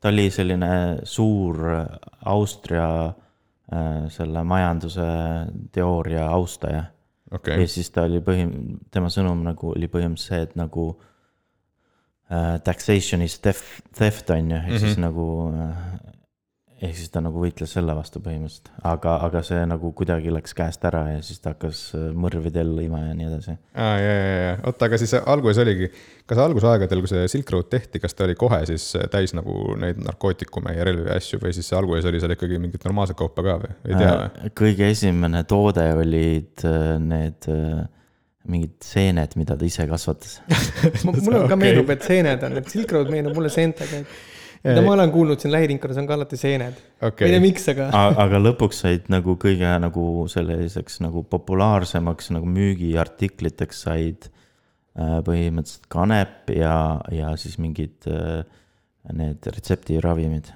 ta 0.00 0.12
oli 0.12 0.28
selline 0.30 0.72
suur 1.08 1.58
Austria 2.30 2.88
äh, 3.08 4.08
selle 4.14 4.44
majanduse 4.46 5.08
teooria 5.72 6.28
austaja 6.30 6.84
okay. 7.34 7.60
ja, 7.60 7.68
siis 7.68 7.90
ta 7.90 8.06
oli 8.08 8.20
põhim-, 8.24 8.76
tema 8.92 9.10
sõnum 9.12 9.42
nagu 9.46 9.72
oli 9.74 9.88
põhimõtteliselt 9.90 10.28
see, 10.28 10.46
et 10.46 10.56
nagu 10.58 10.86
äh, 12.30 12.58
taxation 12.64 13.24
is 13.24 13.38
theft, 13.42 13.82
theft 13.96 14.30
on 14.30 14.50
ju, 14.50 14.56
ehk 14.56 14.68
mm 14.68 14.74
-hmm. 14.76 14.84
siis 14.86 15.00
nagu 15.02 15.26
äh, 15.50 16.11
ehk 16.82 16.96
siis 16.98 17.12
ta 17.14 17.20
nagu 17.22 17.38
võitles 17.38 17.70
selle 17.76 17.94
vastu 17.94 18.20
põhimõtteliselt, 18.22 18.72
aga, 18.88 19.14
aga 19.26 19.42
see 19.46 19.60
nagu 19.70 19.92
kuidagi 19.96 20.32
läks 20.34 20.56
käest 20.58 20.82
ära 20.88 21.02
ja 21.12 21.20
siis 21.24 21.38
ta 21.42 21.52
hakkas 21.54 21.82
äh, 21.98 22.08
mõrvidel 22.18 22.72
lõima 22.78 23.04
ja 23.04 23.12
nii 23.18 23.28
edasi. 23.28 23.54
aa, 23.74 23.94
ja, 24.02 24.16
ja, 24.16 24.34
ja, 24.46 24.56
oota, 24.66 24.88
aga 24.88 24.98
siis 25.00 25.14
alguses 25.20 25.62
oligi, 25.62 25.92
kas 26.26 26.42
algusaegadel, 26.42 27.04
kui 27.04 27.12
see 27.12 27.30
Silk 27.30 27.54
Road 27.54 27.70
tehti, 27.72 28.02
kas 28.02 28.18
ta 28.18 28.26
oli 28.26 28.36
kohe 28.38 28.62
siis 28.70 28.88
täis 29.12 29.34
nagu 29.38 29.76
neid 29.78 30.02
narkootikume 30.02 30.74
ja 30.74 30.88
relvi 30.88 31.06
ja 31.06 31.20
asju 31.22 31.38
või 31.44 31.54
siis 31.56 31.70
alguses 31.78 32.10
oli 32.10 32.22
seal 32.22 32.34
ikkagi 32.34 32.58
mingit 32.62 32.84
normaalset 32.88 33.18
kaupa 33.18 33.46
ka 33.46 33.56
või, 33.62 33.72
ei 33.86 33.96
tea 33.96 34.12
või? 34.12 34.28
Äh, 34.42 34.54
kõige 34.62 34.90
esimene 34.90 35.44
toode 35.48 35.86
olid 36.02 36.66
äh, 36.66 36.96
need 37.02 37.50
äh, 37.52 37.86
mingid 38.50 38.74
seened, 38.82 39.38
mida 39.38 39.54
ta 39.54 39.66
ise 39.66 39.86
kasvatas. 39.86 40.40
mulle 41.06 41.22
ka 41.22 41.46
Okei. 41.46 41.62
meenub, 41.62 41.94
et 41.94 42.06
seened 42.10 42.46
on, 42.48 42.58
et 42.58 42.70
Silk 42.74 42.94
Road 42.96 43.10
meenub 43.12 43.38
mulle 43.38 43.52
seentega, 43.54 44.02
et 44.02 44.31
mida 44.64 44.82
ma 44.84 44.94
olen 44.94 45.12
kuulnud 45.14 45.42
siin 45.42 45.52
lähiringkonnas 45.54 45.98
on 46.02 46.08
ka 46.08 46.16
alati 46.16 46.38
seened. 46.38 46.78
ma 47.02 47.10
ei 47.10 47.34
tea, 47.34 47.42
miks, 47.42 47.66
aga 47.72 47.88
aga 48.24 48.40
lõpuks 48.42 48.82
said 48.84 49.10
nagu 49.12 49.34
kõige 49.40 49.72
nagu 49.82 50.06
selliseks 50.30 51.00
nagu 51.04 51.24
populaarsemaks 51.32 52.30
nagu 52.36 52.48
müügiartikliteks 52.50 53.84
said 53.88 54.28
äh, 54.28 55.18
põhimõtteliselt 55.26 55.88
kanep 55.92 56.52
ja, 56.54 56.74
ja 57.14 57.34
siis 57.40 57.58
mingid 57.62 58.10
äh, 58.10 58.42
need 59.10 59.50
retseptiravimid. 59.50 60.52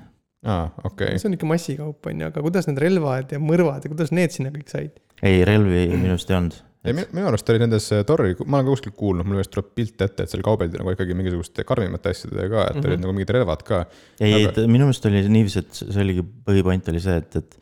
aa, 0.46 0.68
okei, 0.86 1.18
see 1.18 1.30
on 1.30 1.38
ikka 1.38 1.50
massikaup 1.50 2.06
on 2.06 2.22
ju, 2.22 2.30
aga 2.30 2.46
kuidas 2.46 2.70
need 2.70 2.78
relvad 2.82 3.34
ja 3.34 3.42
mõrvad 3.42 3.82
ja 3.82 3.92
kuidas 3.92 4.14
need 4.14 4.34
sinna 4.34 4.54
kõik 4.54 4.70
said? 4.70 5.02
ei, 5.22 5.42
relvi 5.48 5.88
minu 5.96 6.14
arust 6.14 6.30
ei 6.30 6.38
olnud. 6.38 6.62
Ei 6.86 6.96
minu, 6.96 7.06
minu 7.18 7.28
arust 7.30 7.50
oli 7.52 7.62
nendes 7.62 7.88
äh, 7.94 8.04
Tori, 8.06 8.34
ma 8.44 8.60
olen 8.60 8.68
ka 8.68 8.74
kuskilt 8.74 8.96
kuulnud, 8.98 9.28
mul 9.28 9.40
just 9.40 9.52
tuleb 9.54 9.72
pilt 9.78 10.04
ette, 10.06 10.26
et 10.26 10.32
seal 10.32 10.44
kaubeldi 10.46 10.80
nagu 10.80 10.94
ikkagi 10.94 11.16
mingisuguste 11.18 11.64
karmimate 11.68 12.12
asjadega 12.14 12.48
ka, 12.52 12.64
et 12.64 12.74
mm 12.76 12.80
-hmm. 12.80 12.88
olid 12.90 13.04
nagu 13.04 13.16
mingid 13.16 13.34
relvad 13.36 13.64
ka. 13.66 13.84
ei 14.20 14.34
Aga- 14.34 14.52
aga..., 14.52 14.66
minu 14.66 14.88
meelest 14.88 15.06
oli 15.10 15.22
niiviisi, 15.28 15.58
et 15.64 15.82
see 15.82 16.02
oligi, 16.02 16.24
põhipoint 16.46 16.90
oli 16.92 17.02
see, 17.02 17.16
et, 17.16 17.36
et 17.36 17.58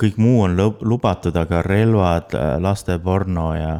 kõik 0.00 0.16
muu 0.16 0.42
on 0.46 0.56
lub- 0.56 0.82
lubatud, 0.82 1.36
aga 1.36 1.62
relvad, 1.62 2.36
lasteporno 2.60 3.54
ja, 3.56 3.74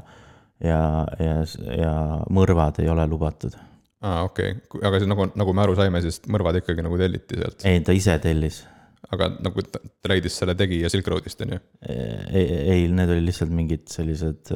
ja, 0.60 1.06
ja, 1.18 1.36
ja 1.76 1.94
mõrvad 2.30 2.82
ei 2.82 2.88
ole 2.88 3.06
lubatud. 3.06 3.56
aa, 4.00 4.22
okei 4.24 4.52
okay., 4.56 4.82
aga 4.88 4.98
siis 4.98 5.08
nagu, 5.08 5.30
nagu 5.34 5.52
me 5.52 5.62
aru 5.62 5.76
saime, 5.78 6.02
siis 6.04 6.20
mõrvad 6.28 6.60
ikkagi 6.60 6.82
nagu 6.82 6.98
telliti 6.98 7.40
sealt. 7.40 7.64
ei, 7.64 7.80
ta 7.80 7.92
ise 7.92 8.18
tellis. 8.18 8.64
Aga 9.14 9.30
nagu 9.42 9.64
leidis 10.10 10.38
selle 10.40 10.54
tegija 10.58 10.90
Silk 10.92 11.10
Roadist, 11.10 11.42
on 11.44 11.56
ju? 11.56 11.60
ei, 11.88 12.44
ei, 12.44 12.86
need 12.88 13.10
olid 13.10 13.26
lihtsalt 13.26 13.52
mingid 13.54 13.88
sellised, 13.90 14.52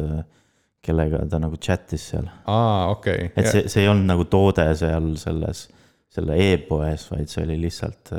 kellega 0.85 1.25
ta 1.31 1.41
nagu 1.43 1.59
chat'is 1.59 2.11
seal. 2.13 2.29
aa, 2.51 2.91
okei 2.93 3.29
okay.. 3.31 3.35
et 3.41 3.51
see, 3.51 3.67
see 3.73 3.85
ei 3.85 3.91
olnud 3.93 4.11
nagu 4.13 4.29
toode 4.31 4.67
seal 4.79 5.13
selles, 5.21 5.67
selle 6.15 6.39
e-poes, 6.53 7.09
vaid 7.13 7.33
see 7.33 7.47
oli 7.47 7.59
lihtsalt 7.67 8.15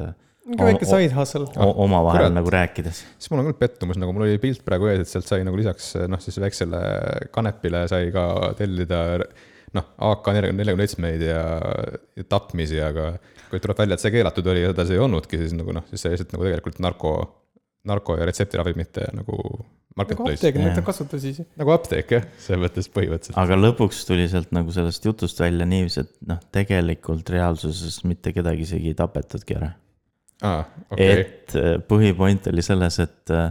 mingi 0.46 0.68
väike 0.68 0.86
side 0.86 1.14
hustle. 1.16 1.48
omavahel 1.58 2.30
nagu 2.34 2.52
rääkides. 2.54 3.02
siis 3.18 3.32
mul 3.32 3.42
on 3.42 3.50
küll 3.50 3.60
pettumus, 3.64 3.98
nagu 4.02 4.14
mul 4.14 4.28
oli 4.28 4.42
pilt 4.42 4.62
praegu 4.66 4.92
ees, 4.92 5.02
et 5.02 5.12
sealt 5.12 5.30
sai 5.30 5.46
nagu 5.48 5.58
lisaks 5.58 5.94
noh, 6.12 6.22
siis 6.22 6.38
väiksele 6.42 6.82
kanepile 7.34 7.86
sai 7.90 8.12
ka 8.14 8.28
tellida 8.60 9.02
noh, 9.76 9.88
AK 10.12 10.30
neljakümne 10.36 10.86
seitsmeid 10.86 11.26
ja, 11.26 11.42
ja 12.16 12.28
tapmisi, 12.30 12.78
aga 12.84 13.16
kui 13.56 13.64
tuleb 13.64 13.80
välja, 13.80 13.98
et 13.98 14.04
see 14.04 14.14
keelatud 14.14 14.52
oli 14.52 14.66
ja 14.66 14.74
seda 14.74 14.86
see 14.90 15.00
ei 15.00 15.06
olnudki, 15.06 15.40
siis 15.42 15.56
nagu 15.58 15.74
noh, 15.76 15.88
siis 15.92 16.06
see 16.06 16.14
lihtsalt 16.14 16.36
nagu 16.36 16.48
tegelikult 16.48 16.84
narko, 16.84 17.16
narko 17.88 18.20
ja 18.20 18.28
retseptiravimite 18.28 19.10
nagu 19.16 19.40
marketplace. 19.96 20.36
nagu 20.36 20.36
apteek, 20.36 20.60
mida 20.60 20.76
ta 20.76 20.84
kasutas 20.86 21.24
siis. 21.24 21.42
nagu 21.60 21.74
apteek 21.76 22.14
jah, 22.18 22.28
selles 22.42 22.62
mõttes 22.66 22.90
põhimõtteliselt. 22.92 23.40
aga 23.42 23.58
lõpuks 23.60 24.04
tuli 24.10 24.28
sealt 24.32 24.52
nagu 24.56 24.74
sellest 24.76 25.08
jutust 25.08 25.40
välja 25.40 25.68
niiviisi, 25.70 26.04
et 26.06 26.14
noh, 26.30 26.42
tegelikult 26.56 27.30
reaalsuses 27.34 28.02
mitte 28.08 28.34
kedagi 28.36 28.68
isegi 28.68 28.92
ei 28.92 28.98
tapetudki 29.00 29.60
ära 29.60 29.72
ah,. 30.44 30.66
Okay. 30.92 31.22
et 31.22 31.56
äh, 31.60 31.78
põhipoint 31.88 32.52
oli 32.52 32.66
selles, 32.66 33.00
et 33.04 33.34
äh, 33.34 33.48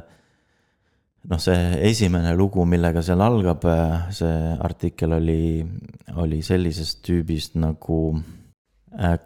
noh, 1.30 1.40
see 1.40 1.58
esimene 1.88 2.34
lugu, 2.36 2.66
millega 2.68 3.02
seal 3.04 3.24
algab, 3.24 3.64
äh, 3.70 4.08
see 4.14 4.54
artikkel 4.68 5.16
oli, 5.16 5.64
oli 6.20 6.42
sellisest 6.44 7.04
tüübist 7.06 7.56
nagu 7.60 8.00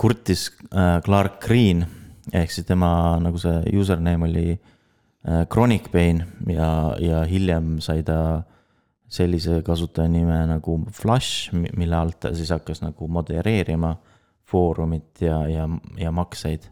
Curtis 0.01 0.49
Clark 1.05 1.43
Green 1.45 1.83
ehk 2.33 2.53
siis 2.53 2.67
tema 2.69 3.19
nagu 3.21 3.41
see 3.41 3.77
username 3.77 4.29
oli 4.29 4.55
Chronic 5.53 5.91
Pain 5.93 6.23
ja, 6.49 6.71
ja 7.01 7.23
hiljem 7.29 7.77
sai 7.85 8.03
ta 8.07 8.43
sellise 9.09 9.63
kasutaja 9.65 10.09
nime 10.09 10.37
nagu 10.49 10.79
Flush, 10.93 11.53
mille 11.53 11.97
alt 11.97 12.21
ta 12.21 12.33
siis 12.37 12.51
hakkas 12.53 12.83
nagu 12.85 13.09
modereerima 13.09 13.95
foorumit 14.49 15.23
ja, 15.25 15.41
ja, 15.49 15.69
ja 15.97 16.13
makseid. 16.13 16.69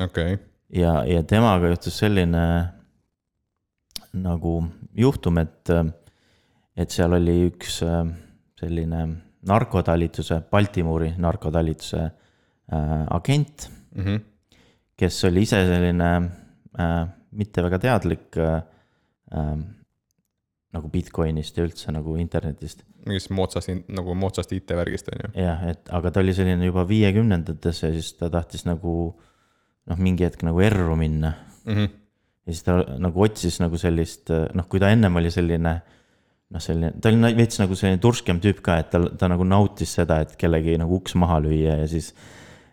Okei. 0.00 0.34
Okay.. 0.34 0.38
ja, 0.78 1.02
ja 1.06 1.22
temaga 1.22 1.70
juhtus 1.70 1.98
selline 1.98 2.44
nagu 4.12 4.54
juhtum, 4.98 5.38
et, 5.42 5.70
et 6.76 6.90
seal 6.90 7.14
oli 7.16 7.36
üks 7.48 7.80
äh, 7.86 8.02
selline 8.60 9.04
narkotalituse, 9.48 10.42
Baltimori 10.50 11.12
narkotalituse 11.18 12.04
äh, 12.72 13.06
agent 13.10 13.68
mm, 13.94 14.04
-hmm. 14.04 14.20
kes 14.96 15.24
oli 15.28 15.44
ise 15.46 15.62
selline 15.68 16.10
äh, 16.78 17.06
mitte 17.30 17.62
väga 17.62 17.78
teadlik 17.78 18.36
äh, 18.36 18.62
äh, 19.34 19.56
nagu 20.72 20.88
Bitcoinist 20.88 21.56
ja 21.56 21.66
üldse 21.66 21.92
nagu 21.92 22.16
internetist. 22.16 22.84
mingist 23.06 23.30
moodsast, 23.30 23.68
nagu 23.88 24.14
moodsast 24.14 24.52
IT-värgist, 24.52 25.08
on 25.12 25.24
ju. 25.24 25.30
jah, 25.42 25.64
et 25.68 25.88
aga 25.90 26.10
ta 26.10 26.20
oli 26.20 26.34
selline 26.34 26.64
juba 26.64 26.86
viiekümnendates 26.88 27.82
ja 27.82 27.90
siis 27.92 28.12
ta 28.16 28.30
tahtis 28.30 28.64
nagu 28.64 28.92
noh, 29.86 29.98
mingi 29.98 30.24
hetk 30.24 30.44
nagu 30.46 30.60
erru 30.60 30.96
minna 30.96 31.34
mm. 31.64 31.74
-hmm. 31.74 31.88
ja 32.46 32.52
siis 32.52 32.62
ta 32.62 32.78
nagu 32.98 33.22
otsis 33.22 33.60
nagu 33.60 33.76
sellist, 33.76 34.30
noh, 34.30 34.68
kui 34.68 34.80
ta 34.80 34.88
ennem 34.90 35.16
oli 35.16 35.30
selline 35.30 35.80
noh, 36.52 36.60
selline, 36.60 36.92
ta 37.00 37.10
oli 37.10 37.34
veits 37.36 37.60
nagu 37.60 37.76
selline 37.78 38.00
turskem 38.02 38.40
tüüp 38.42 38.62
ka, 38.64 38.78
et 38.82 38.92
ta, 38.92 39.00
ta 39.18 39.28
nagu 39.32 39.44
nautis 39.48 39.94
seda, 39.98 40.20
et 40.24 40.36
kellegi 40.40 40.76
nagu 40.80 41.00
uks 41.00 41.16
maha 41.20 41.40
lüüa 41.44 41.80
ja 41.82 41.88
siis. 41.90 42.12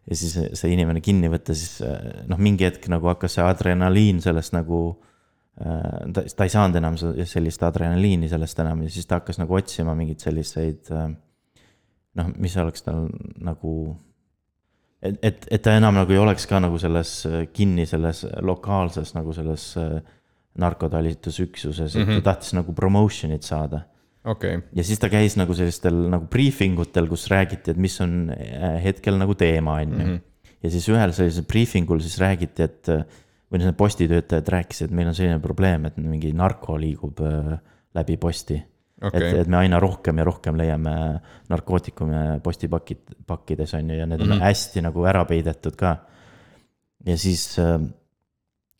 Ja 0.09 0.17
siis 0.17 0.33
see 0.57 0.73
inimene 0.73 1.03
kinni 1.05 1.29
võtta, 1.31 1.53
siis 1.57 1.83
noh, 2.29 2.39
mingi 2.41 2.65
hetk 2.65 2.89
nagu 2.91 3.11
hakkas 3.11 3.37
see 3.37 3.45
adrenaliin 3.45 4.21
sellest 4.23 4.55
nagu. 4.57 4.81
ta, 5.59 6.23
ta 6.23 6.45
ei 6.47 6.51
saanud 6.53 6.77
enam 6.79 6.95
sellist 6.97 7.63
adrenaliini 7.67 8.29
sellest 8.31 8.61
enam 8.63 8.85
ja 8.85 8.91
siis 8.93 9.05
ta 9.05 9.19
hakkas 9.19 9.41
nagu 9.41 9.57
otsima 9.57 9.95
mingeid 9.95 10.23
selliseid. 10.23 10.91
noh, 12.19 12.31
mis 12.37 12.57
oleks 12.57 12.85
tal 12.85 13.09
nagu 13.43 13.73
et, 15.01 15.19
et, 15.21 15.45
et 15.51 15.61
ta 15.61 15.75
enam 15.77 15.99
nagu 15.99 16.15
ei 16.15 16.21
oleks 16.21 16.47
ka 16.49 16.61
nagu 16.63 16.79
selles 16.81 17.11
kinni 17.53 17.85
selles 17.85 18.25
lokaalses 18.41 19.13
nagu 19.13 19.35
selles 19.35 19.75
narkotalitusüksuses 20.59 21.95
mm, 21.95 22.01
-hmm. 22.01 22.03
et 22.03 22.07
ta 22.07 22.13
mhm. 22.13 22.23
tahtis 22.23 22.53
nagu 22.53 22.73
promotion'it 22.73 23.43
saada. 23.43 23.81
Okay. 24.27 24.59
ja 24.75 24.83
siis 24.83 24.99
ta 24.99 25.07
käis 25.07 25.37
nagu 25.39 25.55
sellistel 25.55 25.95
nagu 26.11 26.27
briefing 26.31 26.79
utel, 26.83 27.07
kus 27.07 27.29
räägiti, 27.31 27.71
et 27.71 27.79
mis 27.79 27.95
on 28.03 28.33
äh, 28.35 28.75
hetkel 28.83 29.15
nagu 29.19 29.35
teema, 29.39 29.79
on 29.79 29.93
ju. 29.93 30.05
Mhm. 30.05 30.19
ja 30.63 30.71
siis 30.73 30.89
ühel 30.91 31.15
sellisel 31.15 31.47
briefing 31.47 31.89
ul 31.89 32.03
siis 32.03 32.17
räägiti, 32.19 32.67
et 32.67 32.91
või 33.49 33.63
need 33.63 33.77
postitöötajad 33.79 34.51
rääkisid, 34.53 34.89
et 34.89 34.97
meil 34.97 35.07
on 35.09 35.15
selline 35.17 35.39
probleem, 35.41 35.87
et 35.89 35.95
mingi 35.97 36.33
narko 36.37 36.75
liigub 36.77 37.23
läbi 37.95 38.17
posti 38.21 38.59
okay.. 39.01 39.21
et, 39.21 39.37
et 39.43 39.49
me 39.51 39.59
aina 39.61 39.79
rohkem 39.81 40.19
ja 40.19 40.25
rohkem 40.27 40.57
leiame 40.59 40.95
narkootikume 41.51 42.39
postipakid, 42.43 43.15
pakkides 43.27 43.75
on 43.79 43.93
ju, 43.93 43.99
ja 44.01 44.07
need 44.09 44.21
on 44.21 44.27
mm 44.27 44.33
-hmm. 44.37 44.47
hästi 44.49 44.83
nagu 44.85 45.05
ära 45.05 45.25
peidetud 45.25 45.75
ka. 45.75 45.97
ja 47.05 47.17
siis 47.17 47.59
äh, 47.59 47.79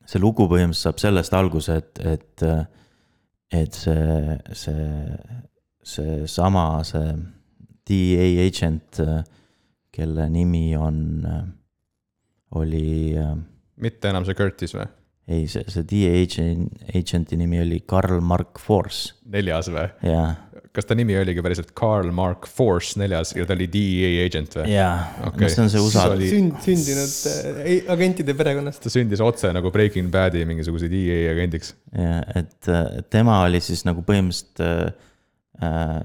see 0.06 0.20
lugu 0.20 0.48
põhimõtteliselt 0.48 0.90
saab 0.90 1.00
sellest 1.00 1.34
alguse, 1.34 1.76
et, 1.76 2.00
et, 2.06 2.44
et 3.52 3.74
see, 3.74 4.38
see, 4.54 4.88
seesama, 5.82 6.84
see 6.88 7.16
DEA 7.90 8.46
agent, 8.46 9.02
kelle 9.92 10.30
nimi 10.30 10.76
on, 10.78 11.02
oli. 12.60 13.18
mitte 13.82 14.12
enam 14.12 14.26
see 14.28 14.38
Curtis 14.38 14.76
või? 14.78 14.86
ei, 15.30 15.46
see, 15.50 15.66
see 15.70 15.86
DA 15.86 16.14
agent, 16.24 16.86
agent'i 16.94 17.38
nimi 17.38 17.62
oli 17.62 17.82
Karl 17.88 18.22
Mark 18.26 18.62
Force. 18.62 19.16
neljas 19.30 19.70
või? 19.74 19.88
jaa. 20.10 20.30
Kas 20.76 20.86
ta 20.86 20.96
nimi 20.98 21.16
oligi 21.18 21.42
päriselt 21.46 21.72
Karl 21.78 22.12
Mark 22.16 22.46
Force 22.48 23.00
neljas 23.02 23.34
ja 23.36 23.46
ta 23.48 23.56
oli 23.58 23.68
DEA 23.74 24.26
agent 24.28 24.60
või? 24.60 24.70
jaa 24.74 24.94
okay., 25.28 25.48
no 25.48 25.50
see 25.50 25.64
on 25.64 25.72
see 25.74 25.84
USA. 25.84 26.06
Oli... 26.14 26.30
sünd, 26.30 26.56
sündinud 26.66 27.16
äh, 27.66 27.92
agentide 27.96 28.36
perekonnast. 28.38 28.84
ta 28.84 28.94
sündis 28.94 29.24
otse 29.26 29.52
nagu 29.56 29.74
Breaking 29.74 30.12
Bad'i 30.14 30.46
mingisuguse 30.50 30.90
DEA 30.92 31.34
agendiks. 31.34 31.74
jaa, 31.96 32.22
et 32.44 32.74
tema 33.10 33.42
oli 33.48 33.62
siis 33.66 33.86
nagu 33.90 34.06
põhimõtteliselt 34.06 34.64
äh, 34.66 35.08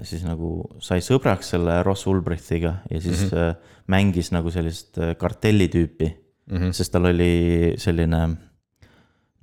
siis 0.02 0.24
nagu 0.26 0.56
sai 0.82 1.02
sõbraks 1.04 1.52
selle 1.54 1.78
Ross 1.86 2.08
Ulbrichtiga 2.10 2.80
ja 2.90 3.00
siis 3.00 3.28
mm 3.28 3.36
-hmm. 3.36 3.72
mängis 3.92 4.32
nagu 4.34 4.50
sellist 4.50 4.98
äh, 4.98 5.14
kartelli 5.16 5.68
tüüpi 5.68 6.08
mm. 6.08 6.56
-hmm. 6.56 6.72
sest 6.72 6.92
tal 6.92 7.04
oli 7.12 7.74
selline 7.78 8.26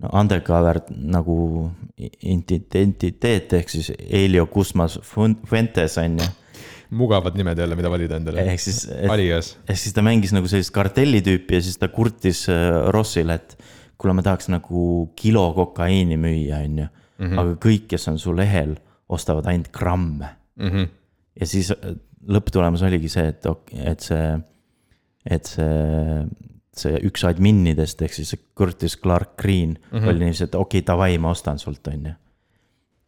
no 0.01 0.11
undercover 0.17 0.81
nagu 0.89 1.35
identiteet 2.01 3.53
ehk 3.59 3.71
siis 3.71 3.91
Helio 4.09 4.47
Guzmas 4.51 4.97
Fuentes 5.05 5.97
on 6.01 6.17
ju. 6.19 6.29
mugavad 6.97 7.37
nimed 7.39 7.59
jälle, 7.59 7.75
mida 7.79 7.89
valida 7.89 8.17
endale. 8.19 8.45
ehk 8.51 8.59
siis, 8.59 8.85
ehk 8.89 9.79
siis 9.79 9.93
ta 9.95 10.03
mängis 10.05 10.33
nagu 10.35 10.49
sellist 10.51 10.73
kartelli 10.75 11.21
tüüpi 11.25 11.59
ja 11.59 11.65
siis 11.65 11.77
ta 11.79 11.91
kurtis 11.93 12.47
äh, 12.51 12.89
Rossile, 12.91 13.37
et 13.39 13.57
kuule, 14.01 14.15
ma 14.17 14.25
tahaks 14.25 14.49
nagu 14.51 15.11
kilo 15.15 15.45
kokaiini 15.55 16.17
müüa, 16.19 16.63
on 16.65 16.79
ju. 16.83 16.87
Mhm. 17.21 17.37
aga 17.37 17.57
kõik, 17.61 17.85
kes 17.91 18.07
on 18.09 18.17
su 18.17 18.33
lehel, 18.33 18.73
ostavad 19.11 19.45
ainult 19.51 19.69
gramme 19.75 20.29
mm. 20.55 20.69
-hmm. 20.69 20.87
ja 21.39 21.45
siis 21.45 21.69
äh, 21.71 21.93
lõpptulemus 22.27 22.81
oligi 22.87 23.09
see, 23.09 23.27
et, 23.27 23.45
et 23.85 23.99
see, 23.99 24.39
et 25.25 25.45
see 25.45 26.25
see 26.77 26.99
üks 27.07 27.25
adminnidest 27.27 28.01
ehk 28.05 28.13
siis 28.15 28.33
Curtis 28.57 28.95
Clark 28.99 29.35
Green 29.39 29.75
mm 29.75 29.97
-hmm. 29.97 30.07
oli 30.07 30.19
niiviisi, 30.19 30.43
et 30.43 30.55
okei 30.55 30.79
okay,, 30.79 30.87
davai, 30.87 31.17
ma 31.17 31.31
ostan 31.35 31.59
sult, 31.59 31.87
on 31.87 32.05
ju. 32.05 32.13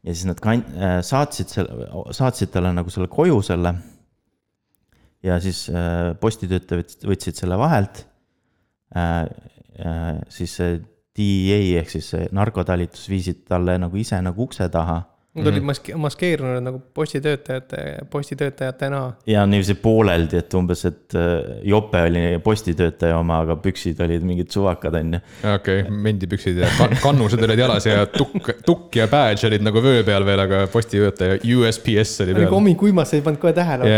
ja 0.04 0.14
siis 0.14 0.26
nad 0.26 0.40
kan-, 0.40 0.66
äh, 0.76 1.02
saatsid 1.02 1.48
selle, 1.48 1.88
saatsid 2.12 2.52
talle 2.52 2.74
nagu 2.74 2.90
selle 2.90 3.08
koju 3.08 3.42
selle. 3.42 3.74
ja 5.24 5.40
siis 5.40 5.70
äh, 5.70 6.16
postitöötajad 6.20 7.08
võtsid 7.08 7.36
selle 7.36 7.58
vahelt 7.58 8.08
äh,. 8.96 9.28
Siis 10.30 10.56
see 10.56 10.82
DEA 11.18 11.80
ehk 11.80 11.90
siis 11.90 12.10
see 12.10 12.28
narkotalitus 12.32 13.08
viisid 13.10 13.40
talle 13.50 13.78
nagu 13.78 13.98
ise 13.98 14.22
nagu 14.22 14.44
ukse 14.44 14.68
taha 14.70 15.00
Nad 15.34 15.48
olid 15.48 15.64
mhm. 15.64 15.70
maske-, 15.72 15.96
maskeerunud 15.98 16.62
nagu 16.62 16.80
postitöötajate, 16.94 17.78
postitöötajatena. 18.10 19.14
ja 19.28 19.46
niiviisi 19.50 19.74
pooleldi, 19.82 20.38
et 20.38 20.54
umbes, 20.54 20.84
et 20.86 21.16
äh, 21.18 21.32
jope 21.66 22.02
oli 22.06 22.22
postitöötaja 22.44 23.18
oma, 23.18 23.40
aga 23.42 23.56
püksid 23.64 24.02
olid 24.06 24.22
mingid 24.30 24.52
suvakad, 24.54 24.94
on 25.00 25.16
ju. 25.18 25.22
okei 25.56 25.80
okay,, 25.82 25.96
mendipüksid 26.06 26.60
ja 26.62 26.70
kann 26.78 26.94
kannused 27.02 27.42
olid 27.48 27.64
jalas 27.64 27.88
ja 27.90 28.06
tukk, 28.06 28.52
tukk 28.66 29.00
ja 29.02 29.08
badge 29.10 29.50
olid 29.50 29.66
nagu 29.66 29.82
vöö 29.82 30.04
peal 30.06 30.26
veel, 30.28 30.44
aga 30.46 30.68
postitöötaja 30.74 31.40
USPS 31.42 32.22
oli 32.22 32.36
peal. 32.36 32.46
nagu 32.46 32.60
hommikuimas 32.60 33.16
ei 33.18 33.26
pannud 33.26 33.42
kohe 33.42 33.56
tähele. 33.58 33.90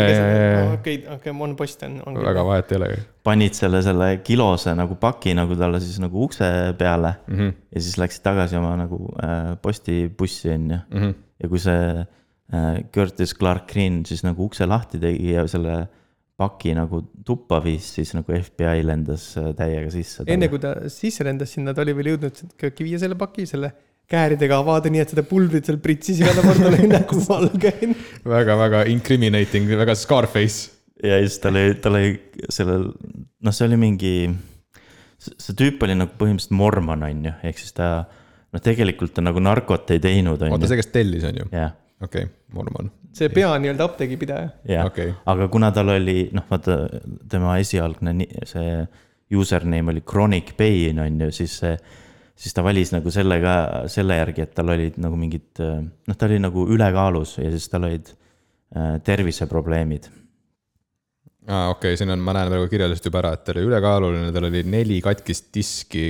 okei, 0.77 1.03
okei, 1.17 1.35
on 1.35 1.59
post 1.59 1.83
on, 1.83 1.99
on. 2.05 2.23
väga 2.23 2.47
vahet 2.47 2.71
ei 2.71 2.79
ole 2.79 2.91
ju 2.93 3.03
panid 3.25 3.57
selle, 3.57 3.81
selle 3.81 4.09
kilose 4.23 4.75
nagu 4.77 4.95
paki 5.01 5.33
nagu 5.37 5.57
talle 5.57 5.81
siis 5.81 5.97
nagu 5.99 6.23
ukse 6.27 6.47
peale 6.77 7.15
mm. 7.27 7.37
-hmm. 7.37 7.53
ja 7.75 7.81
siis 7.81 7.97
läksid 7.97 8.23
tagasi 8.23 8.57
oma 8.59 8.75
nagu 8.77 8.99
äh, 9.23 9.55
postibussi, 9.61 10.51
on 10.53 10.71
ju. 10.71 11.13
Ja 11.41 11.51
kui 11.51 11.59
see 11.59 11.79
äh, 12.01 12.79
Curtis 12.95 13.35
Clark 13.35 13.67
Green 13.71 14.03
siis 14.07 14.23
nagu 14.25 14.47
ukse 14.47 14.67
lahti 14.69 15.01
tegi 15.01 15.33
ja 15.33 15.45
selle 15.51 15.85
paki 16.35 16.73
nagu 16.75 16.99
tuppa 17.25 17.61
viis, 17.63 17.87
siis 17.95 18.11
nagu 18.15 18.35
FBI 18.35 18.83
lendas 18.83 19.31
äh, 19.39 19.51
täiega 19.55 19.91
sisse. 19.93 20.27
enne 20.27 20.49
kui 20.51 20.59
ta 20.63 20.75
sisse 20.91 21.23
lendas 21.27 21.55
sinna, 21.55 21.73
ta 21.75 21.83
oli 21.85 21.95
veel 21.95 22.13
jõudnud 22.13 22.41
äkki 22.69 22.87
viia 22.87 22.99
selle 23.01 23.17
paki 23.19 23.47
selle 23.49 23.71
kääridega 24.11 24.57
avada, 24.61 24.91
nii 24.91 25.01
et 25.01 25.13
seda 25.13 25.23
pulbrit 25.25 25.65
seal 25.65 25.79
pritsis 25.81 26.19
igale 26.21 26.43
poole, 26.45 26.67
oli 26.69 26.89
nägu 26.91 27.21
valge. 27.25 27.71
väga-väga 28.35 28.83
incriminating, 28.91 29.71
väga 29.79 29.95
Scarface. 29.97 30.71
ja 31.03 31.17
siis 31.23 31.39
tal 31.43 31.57
oli, 31.57 31.77
tal 31.81 31.97
oli 31.97 32.11
sellel, 32.53 32.85
noh, 33.43 33.55
see 33.55 33.65
oli 33.69 33.79
mingi, 33.79 34.13
see 35.17 35.57
tüüp 35.57 35.81
oli 35.87 35.97
nagu 35.97 36.13
põhimõtteliselt 36.19 36.59
mormon, 36.59 37.07
on 37.07 37.25
ju, 37.29 37.33
ehk 37.49 37.63
siis 37.63 37.73
ta 37.75 37.89
noh, 38.53 38.61
tegelikult 38.61 39.15
ta 39.15 39.23
nagu 39.25 39.41
narkot 39.43 39.95
ei 39.95 40.03
teinud, 40.03 40.41
on 40.41 40.53
oota, 40.55 40.65
ju. 40.65 40.73
see, 40.73 40.81
kes 40.81 40.93
tellis, 40.93 41.25
on 41.27 41.41
ju? 41.41 41.49
okei 42.05 42.27
mormon, 42.53 42.91
see 43.15 43.31
pea 43.33 43.53
nii-öelda 43.61 43.87
apteegipidaja. 43.89 44.51
jah 44.69 44.89
okei 44.89 45.09
okay., 45.13 45.23
aga 45.33 45.47
kuna 45.53 45.71
tal 45.75 45.93
oli 45.95 46.29
noh, 46.35 46.45
vaata 46.49 46.79
tema 47.31 47.57
esialgne 47.63 48.15
see 48.47 48.79
username 49.35 49.91
oli 49.91 50.01
Chronic 50.01 50.53
Pain 50.57 50.99
on 50.99 51.21
ju, 51.21 51.31
siis 51.31 51.57
see, 51.61 51.77
siis 52.35 52.53
ta 52.53 52.63
valis 52.65 52.91
nagu 52.93 53.11
selle 53.11 53.39
ka 53.43 53.55
selle 53.91 54.19
järgi, 54.19 54.45
et 54.45 54.53
tal 54.57 54.69
olid 54.75 54.99
nagu 55.01 55.17
mingid 55.19 55.61
noh, 55.61 56.17
ta 56.17 56.29
oli 56.29 56.39
nagu 56.41 56.67
ülekaalus 56.75 57.39
ja 57.41 57.49
siis 57.53 57.67
tal 57.71 57.87
olid 57.89 58.11
äh, 58.11 58.97
terviseprobleemid. 59.03 60.09
aa 61.47 61.69
okei 61.73 61.93
okay,, 61.93 62.01
siin 62.01 62.13
on, 62.13 62.21
ma 62.25 62.35
näen 62.37 62.51
praegu 62.51 62.69
kirjeldust 62.71 63.07
juba 63.09 63.23
ära, 63.23 63.33
et 63.37 63.45
ta 63.47 63.55
oli 63.55 63.65
ülekaaluline, 63.69 64.33
tal 64.35 64.49
oli 64.51 64.65
neli 64.67 64.99
katkist 65.05 65.49
diski. 65.55 66.05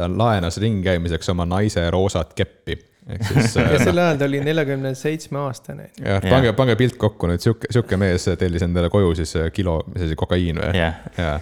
Ta 0.00 0.08
laenas 0.08 0.56
ringkäimiseks 0.60 1.28
oma 1.32 1.46
naise 1.48 1.82
roosat 1.92 2.32
keppi, 2.38 2.76
ehk 3.10 3.24
siis 3.28 3.54
ja 3.56 3.66
äh, 3.66 3.82
sel 3.82 3.98
ajal 4.00 4.18
ta 4.20 4.26
oli 4.28 4.40
neljakümne 4.44 4.92
seitsme 4.98 5.40
aastane. 5.42 5.88
jah, 5.98 6.22
pange, 6.24 6.52
pange 6.56 6.76
pilt 6.80 6.96
kokku 7.00 7.28
nüüd, 7.30 7.42
sihuke, 7.44 7.68
sihuke 7.72 7.98
mees 8.00 8.26
tellis 8.40 8.64
endale 8.66 8.90
koju 8.92 9.12
siis 9.18 9.34
äh, 9.40 9.48
kilo, 9.54 9.78
mis 9.92 10.06
asi, 10.06 10.18
kokaiin 10.18 10.60
või? 10.62 10.80
ja 10.80 10.92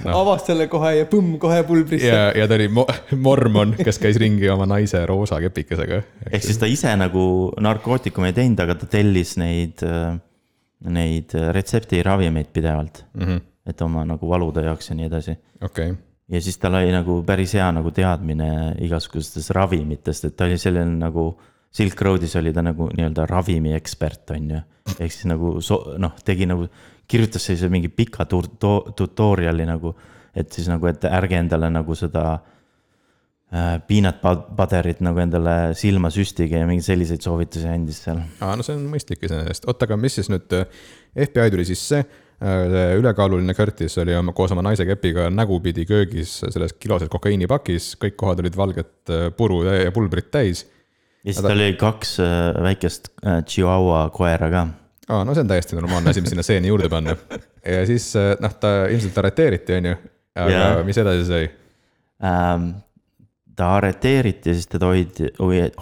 noh, 0.05 0.21
avas 0.23 0.47
selle 0.49 0.69
kohe 0.71 0.95
ja 1.01 1.09
põmm, 1.11 1.37
kohe 1.43 1.61
pulbrisse. 1.69 2.11
ja, 2.11 2.31
ja 2.37 2.49
ta 2.51 2.59
oli 2.59 2.71
mo 2.73 2.87
mormon, 3.29 3.77
kes 3.79 4.01
käis 4.03 4.19
ringi 4.21 4.51
oma 4.55 4.67
naise 4.71 5.05
roosa 5.09 5.41
kepikesega. 5.45 6.03
ehk 6.31 6.47
siis 6.47 6.59
ta 6.61 6.71
ise 6.71 6.95
nagu 6.99 7.27
narkootikume 7.69 8.33
ei 8.33 8.39
teinud, 8.41 8.65
aga 8.65 8.79
ta 8.81 8.91
tellis 8.99 9.37
neid, 9.41 9.85
neid 10.89 11.39
retseptiravimeid 11.59 12.51
pidevalt, 12.55 13.05
mm 13.15 13.25
-hmm. 13.27 13.47
et 13.71 13.87
oma 13.87 14.07
nagu 14.09 14.31
valude 14.31 14.67
jaoks 14.67 14.91
ja 14.91 14.99
nii 14.99 15.11
edasi 15.13 15.39
okei 15.63 15.91
okay., 15.91 16.08
ja 16.29 16.41
siis 16.45 16.59
tal 16.61 16.77
oli 16.81 16.91
nagu 16.93 17.23
päris 17.27 17.55
hea 17.57 17.69
nagu 17.73 17.91
teadmine 17.95 18.75
igasugustest 18.85 19.51
ravimitest, 19.57 20.29
et 20.29 20.37
ta 20.37 20.49
oli 20.49 20.59
selline 20.61 20.99
nagu 21.01 21.31
Silk 21.79 22.01
Roadis 22.01 22.37
oli 22.41 22.53
ta 22.53 22.63
nagu 22.65 22.89
nii-öelda 22.97 23.27
ravimiekspert, 23.29 24.31
on 24.37 24.51
ju. 24.55 24.61
ehk 24.99 25.13
siis 25.13 25.27
nagu 25.29 25.59
so, 25.65 25.83
noh, 26.01 26.15
tegi 26.25 26.47
nagu, 26.49 26.69
kirjutas 27.09 27.45
sellise 27.45 27.69
mingi 27.73 27.91
pika 27.93 28.25
tur- 28.29 28.49
to- 28.61 28.93
tutorial'i 28.97 29.67
nagu, 29.69 29.93
et 30.35 30.53
siis 30.53 30.69
nagu, 30.69 30.89
et 30.89 31.05
ärge 31.05 31.37
endale 31.37 31.69
nagu 31.73 31.97
seda 31.97 32.25
äh, 33.53 33.77
peanut 33.89 34.23
butter'it 34.57 35.03
nagu 35.05 35.21
endale 35.21 35.75
silma 35.77 36.11
süstige 36.13 36.63
ja 36.63 36.69
mingeid 36.69 36.89
selliseid 36.89 37.25
soovitusi 37.25 37.69
andis 37.69 38.01
seal. 38.07 38.23
aa, 38.41 38.57
no 38.57 38.65
see 38.65 38.77
on 38.77 38.89
mõistlik 38.93 39.29
iseenesest, 39.29 39.69
oota, 39.69 39.89
aga 39.89 40.01
mis 40.01 40.17
siis 40.21 40.33
nüüd, 40.33 40.57
FBI 41.29 41.53
tuli 41.53 41.69
sisse, 41.69 42.05
ülekaaluline 42.39 43.55
Curtis 43.55 43.97
oli 43.99 44.15
oma, 44.15 44.33
koos 44.33 44.53
oma 44.55 44.63
naise 44.63 44.87
kepiga 44.87 45.27
nägupidi 45.35 45.83
köögis 45.89 46.37
selles 46.45 46.77
kiloses 46.79 47.11
kokaiinipakis, 47.11 47.97
kõik 47.99 48.15
kohad 48.21 48.43
olid 48.45 48.57
valget 48.57 49.11
äh, 49.11 49.29
puru 49.37 49.65
ja 49.67 49.91
pulbrit 49.95 50.31
täis. 50.31 50.67
ja 51.25 51.33
siis 51.33 51.43
tal 51.43 51.57
oli 51.57 51.73
kaks 51.79 52.21
äh, 52.23 52.63
väikest 52.63 53.11
äh, 53.27 53.41
Chihuahua 53.43 54.05
koera 54.15 54.51
ka 54.55 54.69
aa, 55.09 55.25
no 55.25 55.35
see 55.35 55.45
on 55.45 55.51
täiesti 55.51 55.77
normaalne 55.77 56.13
asi, 56.13 56.23
mis 56.23 56.33
sinna 56.35 56.45
stseeni 56.45 56.71
juurde 56.71 56.91
panna. 56.93 57.17
ja 57.75 57.85
siis 57.89 58.11
äh, 58.17 58.35
noh, 58.43 58.55
ta 58.61 58.75
ilmselt 58.93 59.19
arreteeriti, 59.23 59.79
on 59.79 59.89
ju, 59.91 59.97
aga 60.39 60.53
yeah. 60.53 60.85
mis 60.87 61.01
edasi 61.01 61.25
sai? 61.29 61.49
ähm,. 62.25 62.71
ta 63.59 63.73
arreteeriti 63.75 64.53
ja 64.53 64.55
siis 64.55 64.69
teda 64.71 64.87
hoiti, 64.87 65.33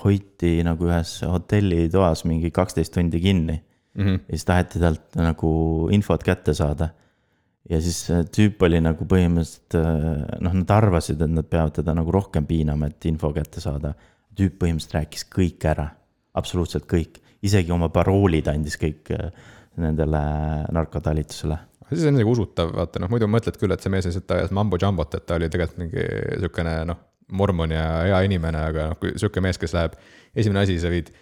hoiti 0.01 0.53
nagu 0.65 0.87
ühes 0.89 1.19
hotellitoas 1.29 2.25
mingi 2.25 2.49
kaksteist 2.51 2.95
tundi 2.95 3.21
kinni. 3.21 3.59
Mm 3.97 4.05
-hmm. 4.05 4.21
ja 4.29 4.37
siis 4.37 4.45
taheti 4.45 4.79
talt 4.79 5.17
nagu 5.17 5.51
infot 5.93 6.23
kätte 6.23 6.55
saada. 6.55 6.89
ja 7.71 7.81
siis 7.81 8.09
tüüp 8.37 8.63
oli 8.63 8.81
nagu 8.81 9.05
põhimõtteliselt 9.05 9.75
äh, 9.75 10.41
noh, 10.41 10.53
nad 10.53 10.71
arvasid, 10.71 11.21
et 11.21 11.31
nad 11.31 11.45
peavad 11.45 11.73
teda 11.73 11.95
nagu 11.95 12.13
rohkem 12.13 12.47
piinama, 12.47 12.87
et 12.87 13.05
info 13.05 13.33
kätte 13.33 13.61
saada. 13.61 13.95
tüüp 14.37 14.59
põhimõtteliselt 14.59 14.95
rääkis 14.95 15.27
kõik 15.37 15.65
ära, 15.65 15.89
absoluutselt 16.35 16.85
kõik, 16.87 17.19
isegi 17.43 17.73
oma 17.73 17.89
paroolid 17.89 18.47
andis 18.49 18.77
kõik 18.77 19.11
äh, 19.11 19.33
nendele 19.77 20.21
narkotalitusele 20.73 21.59
siis 21.91 22.07
on 22.07 22.17
nagu 22.19 22.31
usutav, 22.31 22.73
vaata 22.75 23.01
noh, 23.03 23.11
muidu 23.13 23.29
mõtled 23.31 23.59
küll, 23.61 23.73
et 23.75 23.83
see 23.83 23.93
mees 23.93 24.09
lihtsalt 24.09 24.33
ajas 24.37 24.55
mambo 24.55 24.79
jambot, 24.81 25.15
et 25.15 25.27
ta 25.27 25.37
oli 25.39 25.49
tegelikult 25.53 25.83
mingi 25.85 26.07
sihukene 26.41 26.75
noh, 26.89 26.99
mormon 27.37 27.75
ja 27.75 27.85
hea 28.07 28.21
inimene, 28.29 28.63
aga 28.71 28.89
noh, 28.91 28.99
kui 29.01 29.15
sihuke 29.19 29.43
mees, 29.45 29.59
kes 29.59 29.75
läheb, 29.77 29.97
esimene 30.37 30.65
asi, 30.65 30.79
sa 30.83 30.91
viid, 30.93 31.13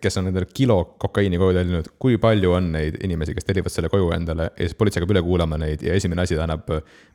kes 0.00 0.16
on 0.16 0.30
endale 0.30 0.46
kilo 0.48 0.78
kokaiini 1.00 1.38
koju 1.40 1.56
tellinud, 1.58 1.88
kui 2.00 2.16
palju 2.20 2.54
on 2.56 2.70
neid 2.72 2.96
inimesi, 3.04 3.34
kes 3.36 3.44
tellivad 3.44 3.72
selle 3.72 3.90
koju 3.92 4.08
endale 4.16 4.46
ja 4.48 4.64
siis 4.64 4.78
politsei 4.80 5.02
hakkab 5.02 5.12
üle 5.12 5.22
kuulama 5.26 5.58
neid 5.60 5.84
ja 5.84 5.96
esimene 5.98 6.24
asi 6.24 6.38
ta 6.38 6.46
annab, 6.46 6.70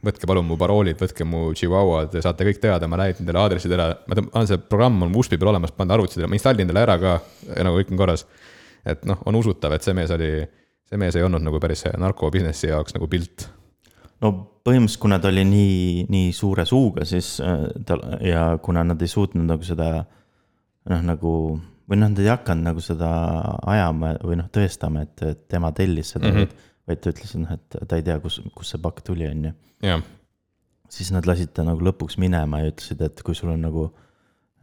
võtke 0.05 0.29
palun 0.29 0.45
mu 0.45 0.57
paroolid, 0.59 0.99
võtke 1.01 1.25
mu 1.25 1.47
chihuahuad, 1.57 2.11
te 2.13 2.21
saate 2.21 2.45
kõik 2.45 2.61
teada, 2.61 2.87
ma 2.91 3.01
näitan 3.01 3.25
teile 3.25 3.41
aadressid 3.41 3.73
ära, 3.73 3.89
ma 4.05 4.19
tõmban, 4.19 4.49
see 4.49 4.61
programm 4.69 5.01
on 5.07 5.17
USB 5.17 5.39
peal 5.39 5.49
olemas, 5.53 5.73
paned 5.73 5.97
arvutisse, 5.97 6.29
ma 6.29 6.37
installin 6.37 6.69
teile 6.69 6.85
ära 6.85 6.99
ka 7.01 7.17
ja 7.55 7.65
nagu 7.65 7.81
kõik 7.81 7.95
on 7.95 8.03
korras. 8.03 8.27
et 8.85 9.01
noh, 9.09 9.17
on 9.25 9.35
usutav, 9.41 9.73
et 9.73 9.83
see 9.83 9.97
mees 9.97 10.13
oli 10.13 10.31
see 10.89 10.97
mees 10.97 11.17
ei 11.17 11.25
olnud 11.25 11.43
nagu 11.45 11.61
päris 11.61 11.85
narkobusinessi 11.97 12.71
jaoks 12.71 12.95
nagu 12.97 13.07
pilt. 13.09 13.47
no 14.21 14.31
põhimõtteliselt, 14.65 15.01
kuna 15.01 15.19
ta 15.21 15.29
oli 15.29 15.45
nii, 15.47 16.05
nii 16.11 16.31
suure 16.35 16.65
suuga, 16.69 17.05
siis 17.07 17.37
äh, 17.41 17.65
tal 17.87 18.01
ja 18.25 18.51
kuna 18.61 18.83
nad 18.85 19.01
ei 19.01 19.11
suutnud 19.11 19.47
nagu 19.47 19.65
seda 19.65 19.89
noh, 20.89 21.03
nagu 21.05 21.33
või 21.89 21.99
noh, 21.99 22.11
nad 22.11 22.21
ei 22.21 22.29
hakanud 22.29 22.67
nagu 22.69 22.83
seda 22.83 23.09
ajama 23.69 24.13
või 24.21 24.39
noh, 24.39 24.49
tõestama, 24.53 25.05
et 25.07 25.23
et 25.25 25.45
tema 25.51 25.71
tellis 25.75 26.13
seda 26.15 26.29
mm. 26.29 26.37
-hmm. 26.37 26.67
vaid 26.89 27.01
ta 27.01 27.13
ütles, 27.13 27.33
et 27.33 27.41
noh, 27.43 27.55
et 27.57 27.79
ta 27.89 27.99
ei 27.99 28.05
tea, 28.05 28.19
kus, 28.23 28.39
kust 28.55 28.75
see 28.75 28.83
pakk 28.83 29.01
tuli, 29.05 29.27
on 29.29 29.49
ju. 29.49 29.55
siis 30.89 31.11
nad 31.13 31.27
lasid 31.29 31.53
ta 31.53 31.65
nagu 31.65 31.81
lõpuks 31.85 32.17
minema 32.21 32.61
ja 32.63 32.71
ütlesid, 32.73 33.01
et 33.05 33.23
kui 33.25 33.35
sul 33.37 33.53
on 33.53 33.61
nagu 33.61 33.89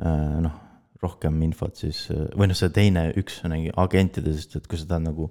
äh, 0.02 0.38
noh, 0.46 0.62
rohkem 1.02 1.42
infot, 1.42 1.76
siis 1.76 2.06
või 2.10 2.50
noh, 2.50 2.58
see 2.58 2.70
teine 2.74 3.10
üks 3.20 3.42
nagu 3.44 3.72
agentidest, 3.76 4.56
et 4.56 4.66
kui 4.66 4.78
sa 4.78 4.88
tahad 4.88 5.06
nagu 5.10 5.30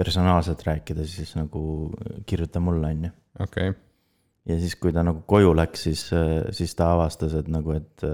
personaalselt 0.00 0.62
rääkida, 0.64 1.04
siis 1.04 1.34
nagu 1.36 1.62
kirjuta 2.26 2.60
mulle, 2.60 2.92
on 2.94 3.08
ju 3.08 3.16
okei 3.40 3.72
okay., 3.72 3.80
ja 4.48 4.58
siis, 4.60 4.76
kui 4.80 4.92
ta 4.92 5.04
nagu 5.06 5.22
koju 5.28 5.52
läks, 5.56 5.86
siis, 5.88 6.04
siis 6.56 6.74
ta 6.78 6.92
avastas, 6.94 7.34
et 7.38 7.48
nagu, 7.52 7.74
et, 7.76 8.06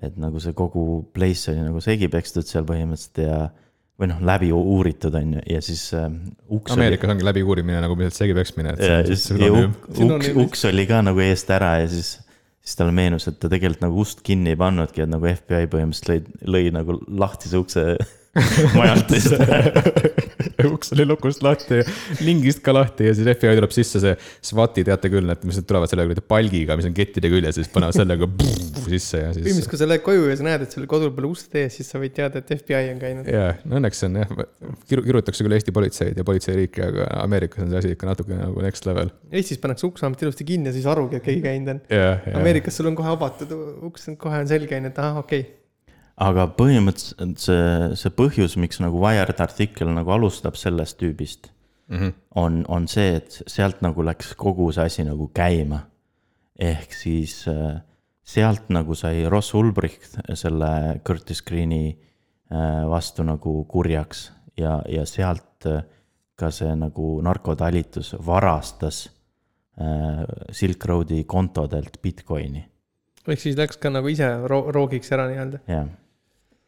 et 0.00 0.16
nagu 0.20 0.40
see 0.40 0.54
kogu 0.56 1.02
place 1.14 1.52
oli 1.52 1.66
nagu 1.66 1.82
segi 1.84 2.08
pekstud 2.12 2.46
seal 2.48 2.64
põhimõtteliselt 2.68 3.20
ja 3.26 3.36
või 4.00 4.08
noh, 4.08 4.22
läbi 4.24 4.48
uuritud 4.56 5.14
on 5.14 5.34
ju, 5.36 5.42
ja 5.52 5.60
siis 5.62 5.82
äh, 5.94 6.08
uks 6.50 6.72
Ameerikas 6.74 7.12
ongi 7.12 7.26
läbiuurimine 7.28 7.82
nagu 7.84 7.94
lihtsalt 7.98 8.22
segi 8.24 8.34
peksmine, 8.34 8.72
et 8.72 8.80
oli, 8.80 8.88
ja 8.88 9.02
ja 9.04 9.18
sünonüüm. 9.20 9.74
uk- 9.76 10.16
uks, 10.16 10.30
uks 10.46 10.64
oli 10.70 10.86
ka 10.88 11.02
nagu 11.04 11.20
eest 11.22 11.52
ära 11.54 11.74
ja 11.82 11.90
siis, 11.92 12.14
siis 12.64 12.78
talle 12.80 12.94
meenus, 12.96 13.28
et 13.28 13.38
ta 13.42 13.50
tegelikult 13.52 13.84
nagu 13.84 14.00
ust 14.02 14.24
kinni 14.26 14.54
ei 14.54 14.58
pannudki, 14.58 15.04
et 15.04 15.12
nagu 15.12 15.28
FBI 15.28 15.68
põhimõtteliselt 15.70 16.32
lõi, 16.48 16.48
lõi 16.56 16.74
nagu 16.74 16.98
lahtise 17.20 17.60
ukse 17.60 17.84
majalt 18.78 19.10
lihtsalt. 19.12 19.50
uks 20.72 20.92
oli 20.94 21.04
lukust 21.08 21.42
lahti 21.44 21.80
ja 21.80 21.84
lingist 22.24 22.62
ka 22.64 22.72
lahti 22.72 23.08
ja 23.08 23.14
siis 23.16 23.28
FBI 23.28 23.58
tuleb 23.58 23.74
sisse, 23.74 24.00
see 24.00 24.12
SWAT-i 24.48 24.84
teate 24.86 25.10
küll, 25.12 25.28
et 25.32 25.42
mis 25.44 25.58
nad 25.58 25.66
tulevad 25.68 25.90
selle 25.90 26.06
kuradi 26.06 26.24
palgiga, 26.32 26.76
mis 26.78 26.88
on 26.88 26.96
kettide 26.96 27.28
küljes 27.32 27.58
ja 27.58 27.64
siis 27.64 27.72
panevad 27.72 27.96
sellega 27.96 28.28
sisse 28.92 29.20
ja 29.20 29.30
siis. 29.34 29.44
põhimõtteliselt, 29.44 29.70
kui 29.74 29.82
sa 29.82 29.88
lähed 29.90 30.04
koju 30.06 30.26
ja 30.30 30.38
sa 30.40 30.48
näed, 30.48 30.66
et 30.66 30.76
sul 30.76 30.88
kodul 30.90 31.12
pole 31.16 31.28
ust 31.32 31.56
ees, 31.60 31.76
siis 31.76 31.92
sa 31.92 32.00
võid 32.00 32.16
teada, 32.16 32.40
et 32.40 32.52
FBI 32.56 32.92
on 32.94 33.02
käinud. 33.02 33.30
jaa, 33.36 33.54
no 33.68 33.80
õnneks 33.80 34.04
on 34.08 34.20
jah, 34.22 34.36
kiru-, 34.88 35.06
kirutakse 35.08 35.44
küll 35.44 35.58
Eesti 35.58 35.76
politseid 35.76 36.20
ja 36.20 36.26
politseiriiki, 36.28 36.84
aga 36.88 37.08
Ameerikas 37.20 37.66
on 37.66 37.72
see 37.72 37.82
asi 37.84 37.96
ikka 37.98 38.08
natuke 38.08 38.36
nagu 38.38 38.64
next 38.64 38.88
level. 38.88 39.12
Eestis 39.32 39.60
pannakse 39.60 39.88
uksamt 39.88 40.24
ilusti 40.24 40.48
kinni 40.48 40.72
ja 40.72 40.76
siis 40.76 40.88
arugi, 40.88 41.20
et 41.20 41.26
keegi 41.26 41.44
käinud 41.44 41.74
on. 41.76 41.82
Ameerikas 42.38 42.80
sul 42.80 42.88
on 42.88 42.96
kohe 42.96 43.12
avatud 43.12 43.52
uks, 43.90 44.08
kohe 44.20 44.40
on 44.40 44.48
selge, 44.48 44.78
on 44.78 44.88
ju, 44.88 44.94
et 44.94 45.02
ahah, 45.04 45.20
okei 45.24 45.44
okay.. 45.44 45.58
Aga 46.22 46.46
põhimõtteliselt 46.58 47.40
see, 47.42 47.96
see 47.98 48.12
põhjus, 48.14 48.56
miks 48.60 48.78
nagu 48.82 49.00
Wired 49.02 49.40
artikkel 49.42 49.90
nagu 49.94 50.12
alustab 50.14 50.58
sellest 50.60 51.00
tüübist, 51.02 51.50
Mhm. 51.92 52.12
on, 52.40 52.64
on 52.72 52.86
see, 52.88 53.16
et 53.18 53.42
sealt 53.50 53.82
nagu 53.84 54.00
läks 54.06 54.30
kogu 54.38 54.70
see 54.72 54.84
asi 54.86 55.04
nagu 55.04 55.26
käima. 55.34 55.82
ehk 56.58 56.92
siis 56.94 57.48
äh, 57.48 57.80
sealt 58.22 58.68
nagu 58.70 58.94
sai 58.94 59.24
Ross 59.28 59.54
Ulbricht 59.54 60.14
selle 60.38 61.00
Curtis 61.04 61.40
Greeni 61.42 61.98
äh, 62.52 62.84
vastu 62.88 63.24
nagu 63.26 63.64
kurjaks 63.64 64.30
ja, 64.56 64.80
ja 64.88 65.04
sealt 65.08 65.66
äh, 65.66 65.82
ka 66.38 66.50
see 66.50 66.70
nagu 66.76 67.20
narkotalitus 67.24 68.14
varastas 68.26 69.08
äh, 69.80 70.22
Silk 70.52 70.84
Roadi 70.84 71.24
kontodelt 71.24 71.98
Bitcoini, 72.02 72.62
ehk 73.26 73.40
siis 73.40 73.56
läks 73.58 73.76
ka 73.82 73.90
nagu 73.90 74.08
ise 74.12 74.28
ro 74.46 74.62
roogiks 74.72 75.12
ära 75.12 75.26
nii-öelda. 75.32 75.60
jah 75.66 75.88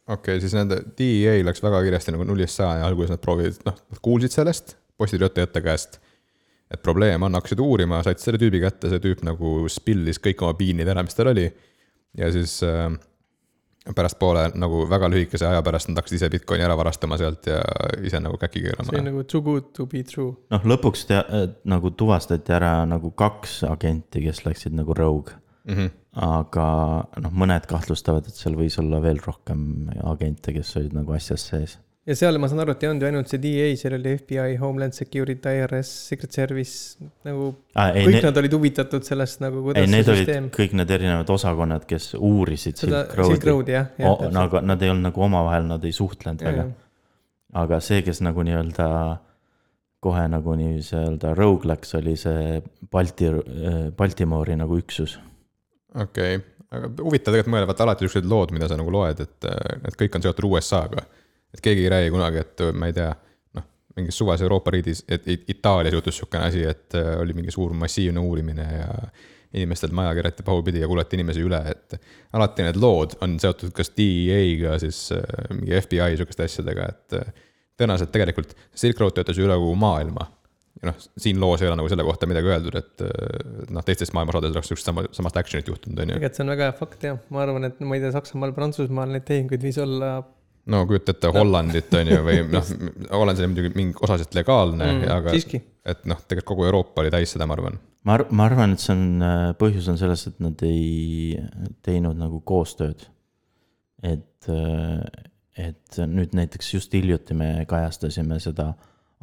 okei 0.09 0.37
okay,, 0.37 0.41
siis 0.43 0.55
nende 0.57 0.81
DEA 0.99 1.39
läks 1.47 1.63
väga 1.65 1.83
kiiresti 1.87 2.15
nagu 2.15 2.27
nullist 2.29 2.59
sajani, 2.59 2.85
alguses 2.87 3.15
nad 3.15 3.23
proovisid, 3.23 3.63
noh, 3.69 3.79
nad 3.91 4.03
kuulsid 4.05 4.35
sellest 4.35 4.77
postitöötajate 5.01 5.63
käest. 5.65 6.01
et 6.71 6.83
probleem 6.83 7.23
on, 7.23 7.35
hakkasid 7.37 7.61
uurima, 7.61 8.03
said 8.03 8.19
selle 8.19 8.39
tüübi 8.41 8.59
kätte, 8.63 8.91
see 8.91 9.03
tüüp 9.03 9.23
nagu 9.27 9.57
spillis 9.71 10.19
kõik 10.23 10.43
oma 10.43 10.57
piinid 10.59 10.89
ära, 10.91 11.05
mis 11.07 11.15
tal 11.15 11.31
oli. 11.31 11.49
ja 12.19 12.31
siis 12.33 12.57
äh, 12.67 12.89
pärastpoole 13.95 14.47
nagu 14.55 14.85
väga 14.91 15.09
lühikese 15.13 15.47
aja 15.49 15.63
pärast 15.63 15.91
nad 15.91 16.01
hakkasid 16.01 16.17
ise 16.17 16.31
Bitcoini 16.33 16.65
ära 16.65 16.77
varastama 16.77 17.19
sealt 17.21 17.47
ja 17.51 17.61
ise 18.03 18.21
nagu 18.21 18.39
käki 18.41 18.63
keerama. 18.65 18.89
see 18.89 19.01
on 19.01 19.09
nagu 19.11 19.25
too 19.25 19.43
good 19.45 19.73
to 19.77 19.87
be 19.87 20.03
true. 20.03 20.33
noh, 20.51 20.65
lõpuks 20.65 21.05
te, 21.11 21.21
nagu 21.69 21.91
tuvastati 21.91 22.55
ära 22.57 22.77
nagu 22.89 23.11
kaks 23.11 23.63
agenti, 23.69 24.25
kes 24.25 24.45
läksid 24.47 24.77
nagu 24.77 24.97
rogue 24.97 25.37
mm. 25.65 25.75
-hmm. 25.75 25.91
Aga 26.15 26.67
noh, 27.23 27.33
mõned 27.35 27.67
kahtlustavad, 27.71 28.29
et 28.29 28.39
seal 28.39 28.59
võis 28.59 28.79
olla 28.83 29.01
veel 29.03 29.19
rohkem 29.25 29.91
agente, 30.07 30.55
kes 30.55 30.77
olid 30.81 30.95
nagu 30.95 31.17
asjas 31.17 31.49
sees 31.51 31.79
ja 32.05 32.17
seal 32.19 32.37
ma 32.41 32.49
saan 32.51 32.63
aru, 32.65 32.75
et 32.77 32.85
ei 32.85 32.91
olnud 32.91 33.05
ju 33.05 33.09
ainult 33.09 33.33
see 33.33 33.41
DA, 33.41 33.69
seal 33.81 33.97
oli 33.97 34.13
FBI, 34.19 34.57
Homeland 34.61 34.97
Security, 34.97 35.55
IRS, 35.61 35.91
Secret 36.11 36.37
Service 36.37 37.09
nagu 37.27 37.51
ah,. 37.73 37.93
kõik 37.97 38.19
ne... 38.19 38.23
nad 38.27 38.41
olid 38.43 38.57
huvitatud 38.59 39.07
sellest 39.09 39.41
nagu, 39.45 39.63
kuidas 39.65 39.87
ei, 39.87 39.93
see 39.95 40.09
süsteem. 40.21 40.49
kõik 40.55 40.77
need 40.77 40.95
erinevad 40.99 41.33
osakonnad, 41.33 41.87
kes 41.89 42.13
uurisid 42.19 42.81
Silk 42.81 43.17
Roadi. 43.17 43.37
Silk 43.39 43.49
Roadi 43.49 43.77
jah 43.77 43.93
ja,. 44.01 44.17
aga 44.45 44.65
nad 44.65 44.85
ei 44.85 44.93
olnud 44.93 45.09
nagu 45.09 45.29
omavahel, 45.29 45.69
nad 45.71 45.85
ei 45.89 45.97
suhtlenud 45.97 46.45
väga. 46.45 46.67
aga 47.65 47.81
see, 47.85 48.05
kes 48.05 48.21
nagu 48.27 48.45
nii-öelda 48.45 48.89
kohe 50.05 50.27
nagu 50.29 50.59
nii-öelda 50.61 51.33
rogue 51.39 51.71
läks, 51.73 51.95
oli 51.97 52.19
see 52.21 52.59
Balti, 52.93 53.31
Baltimoori 53.97 54.59
nagu 54.61 54.77
üksus. 54.77 55.17
Okei 55.95 56.37
okay., 56.37 56.51
aga 56.75 56.89
huvitav 57.05 57.31
tegelikult 57.31 57.55
mõelda, 57.55 57.69
vaata 57.71 57.85
alati 57.85 58.07
siuksed 58.07 58.27
lood, 58.27 58.51
mida 58.57 58.67
sa 58.67 58.79
nagu 58.79 58.91
loed, 58.91 59.21
et 59.23 59.47
need 59.85 59.99
kõik 60.01 60.17
on 60.19 60.25
seotud 60.25 60.49
USA-ga 60.49 61.05
et 61.55 61.63
keegi 61.63 61.87
ei 61.87 61.93
räägi 61.93 62.11
kunagi, 62.11 62.43
et 62.43 62.65
ma 62.75 62.89
ei 62.91 62.97
tea, 62.97 63.13
noh, 63.59 63.69
mingis 63.99 64.19
suvas 64.19 64.43
Euroopa 64.43 64.75
riigis, 64.75 65.05
et 65.09 65.27
Itaalias 65.31 65.95
juhtus 65.95 66.19
sihukene 66.19 66.51
asi, 66.51 66.65
et 66.67 66.99
äh, 66.99 67.15
oli 67.23 67.37
mingi 67.37 67.55
suur 67.55 67.75
massiivne 67.79 68.21
uurimine 68.21 68.67
ja 68.81 68.91
inimestelt 69.55 69.95
maja 69.95 70.15
keerati 70.19 70.43
pahupidi 70.43 70.83
ja 70.83 70.89
kuulati 70.91 71.15
inimesi 71.15 71.45
üle, 71.47 71.61
et 71.71 71.95
alati 72.35 72.67
need 72.67 72.79
lood 72.83 73.15
on 73.23 73.39
seotud 73.41 73.71
kas 73.77 73.93
DEA-ga, 73.95 74.79
siis 74.83 75.07
äh, 75.15 75.23
mingi 75.55 75.79
FBI 75.79 76.19
sihukeste 76.19 76.49
asjadega, 76.49 76.89
et 76.91 77.19
äh, 77.21 77.45
tõenäoliselt 77.79 78.11
tegelikult 78.15 78.57
Silk 78.75 79.03
Road 79.03 79.15
töötas 79.15 79.39
üle 79.39 79.55
kogu 79.61 79.79
maailma. 79.79 80.27
Ja 80.83 80.91
noh, 80.91 81.01
siin 81.21 81.41
loos 81.41 81.63
ei 81.63 81.71
ole 81.71 81.79
nagu 81.81 81.91
selle 81.93 82.07
kohta 82.07 82.29
midagi 82.31 82.51
öeldud, 82.51 82.79
et 82.81 83.05
noh, 83.73 83.85
teistes 83.87 84.13
maailmasadades 84.17 84.59
oleks 84.59 84.73
sihukest 84.73 84.91
sama, 84.91 85.05
samast 85.15 85.37
action'it 85.41 85.69
juhtunud, 85.71 85.99
on 85.99 86.15
ju. 86.15 86.17
tegelikult 86.19 86.41
see 86.41 86.47
on 86.47 86.55
väga 86.55 86.71
hea 86.71 86.79
fakt 86.79 87.07
jah, 87.09 87.21
ma 87.35 87.45
arvan, 87.45 87.69
et 87.71 87.85
ma 87.85 87.99
ei 87.99 88.03
tea, 88.03 88.15
Saksamaal, 88.15 88.55
Prantsusmaal 88.57 89.15
neid 89.15 89.27
tehinguid 89.29 89.63
võis 89.65 89.79
olla 89.83 90.17
no 90.71 90.87
kujuta 90.89 91.13
ette 91.15 91.31
Hollandit 91.35 91.97
on 91.99 92.11
ju, 92.11 92.21
või 92.25 92.39
noh, 92.53 92.71
Hollandis 93.13 93.45
oli 93.45 93.51
muidugi 93.53 93.73
mingi 93.77 93.99
osaliselt 94.05 94.37
legaalne 94.39 94.87
mm,, 94.87 95.11
aga 95.13 95.35
siiski. 95.35 95.61
et 95.85 96.07
noh, 96.09 96.21
tegelikult 96.25 96.51
kogu 96.55 96.69
Euroopa 96.69 97.05
oli 97.05 97.13
täis 97.13 97.35
seda, 97.35 97.49
ma 97.49 97.57
arvan. 97.59 97.77
ma 98.09 98.17
ar-, 98.19 98.27
ma 98.33 98.49
arvan, 98.49 98.77
et 98.77 98.85
see 98.85 98.95
on, 98.95 99.05
äh, 99.25 99.45
põhjus 99.61 99.91
on 99.93 100.01
selles, 100.01 100.25
et 100.31 100.41
nad 100.45 100.65
ei 100.67 101.37
teinud 101.85 102.19
nagu 102.21 102.41
koostööd. 102.49 103.07
et, 104.05 104.49
äh, 104.49 105.29
et 105.69 106.01
nüüd 106.11 106.35
näiteks 106.37 106.75
just 106.75 106.97
hiljuti 106.97 107.37
me 107.37 107.51
kajastasime 107.69 108.41
seda 108.43 108.73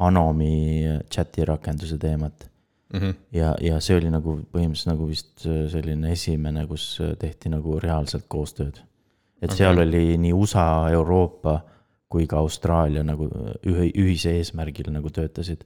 Anomi 0.02 0.86
chati 1.14 1.46
rakenduse 1.46 1.98
teemat 1.98 2.48
mm. 2.94 3.00
-hmm. 3.00 3.16
ja, 3.32 3.56
ja 3.62 3.80
see 3.80 3.98
oli 3.98 4.10
nagu 4.10 4.40
põhimõtteliselt 4.54 4.94
nagu 4.94 5.08
vist 5.10 5.46
selline 5.46 6.12
esimene, 6.12 6.66
kus 6.68 6.98
tehti 7.20 7.50
nagu 7.50 7.80
reaalselt 7.80 8.26
koostööd 8.28 8.82
et 9.42 9.50
okay. 9.50 9.58
seal 9.58 9.82
oli 9.82 10.18
nii 10.22 10.34
USA, 10.34 10.90
Euroopa 10.94 11.60
kui 12.12 12.28
ka 12.28 12.42
Austraalia 12.44 13.04
nagu 13.08 13.28
ühe, 13.68 13.88
ühise 13.98 14.36
eesmärgil 14.38 14.92
nagu 14.94 15.10
töötasid. 15.10 15.64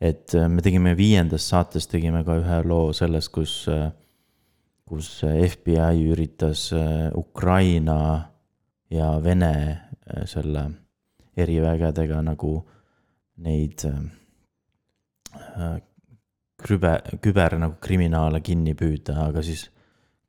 et 0.00 0.34
me 0.48 0.62
tegime 0.62 0.96
viiendas 0.96 1.46
saates 1.48 1.86
tegime 1.88 2.24
ka 2.24 2.34
ühe 2.40 2.56
loo 2.66 2.92
sellest, 2.92 3.30
kus, 3.32 3.68
kus 4.84 5.10
FBI 5.22 6.02
üritas 6.12 6.70
Ukraina 7.16 7.98
ja 8.90 9.14
Vene 9.22 9.54
selle 10.26 10.64
erivägedega 11.36 12.20
nagu 12.22 12.56
neid 13.42 13.82
küber, 16.64 17.02
küber 17.22 17.56
nagu 17.60 17.78
kriminaale 17.82 18.40
kinni 18.44 18.74
püüda, 18.78 19.16
aga 19.28 19.42
siis 19.44 19.66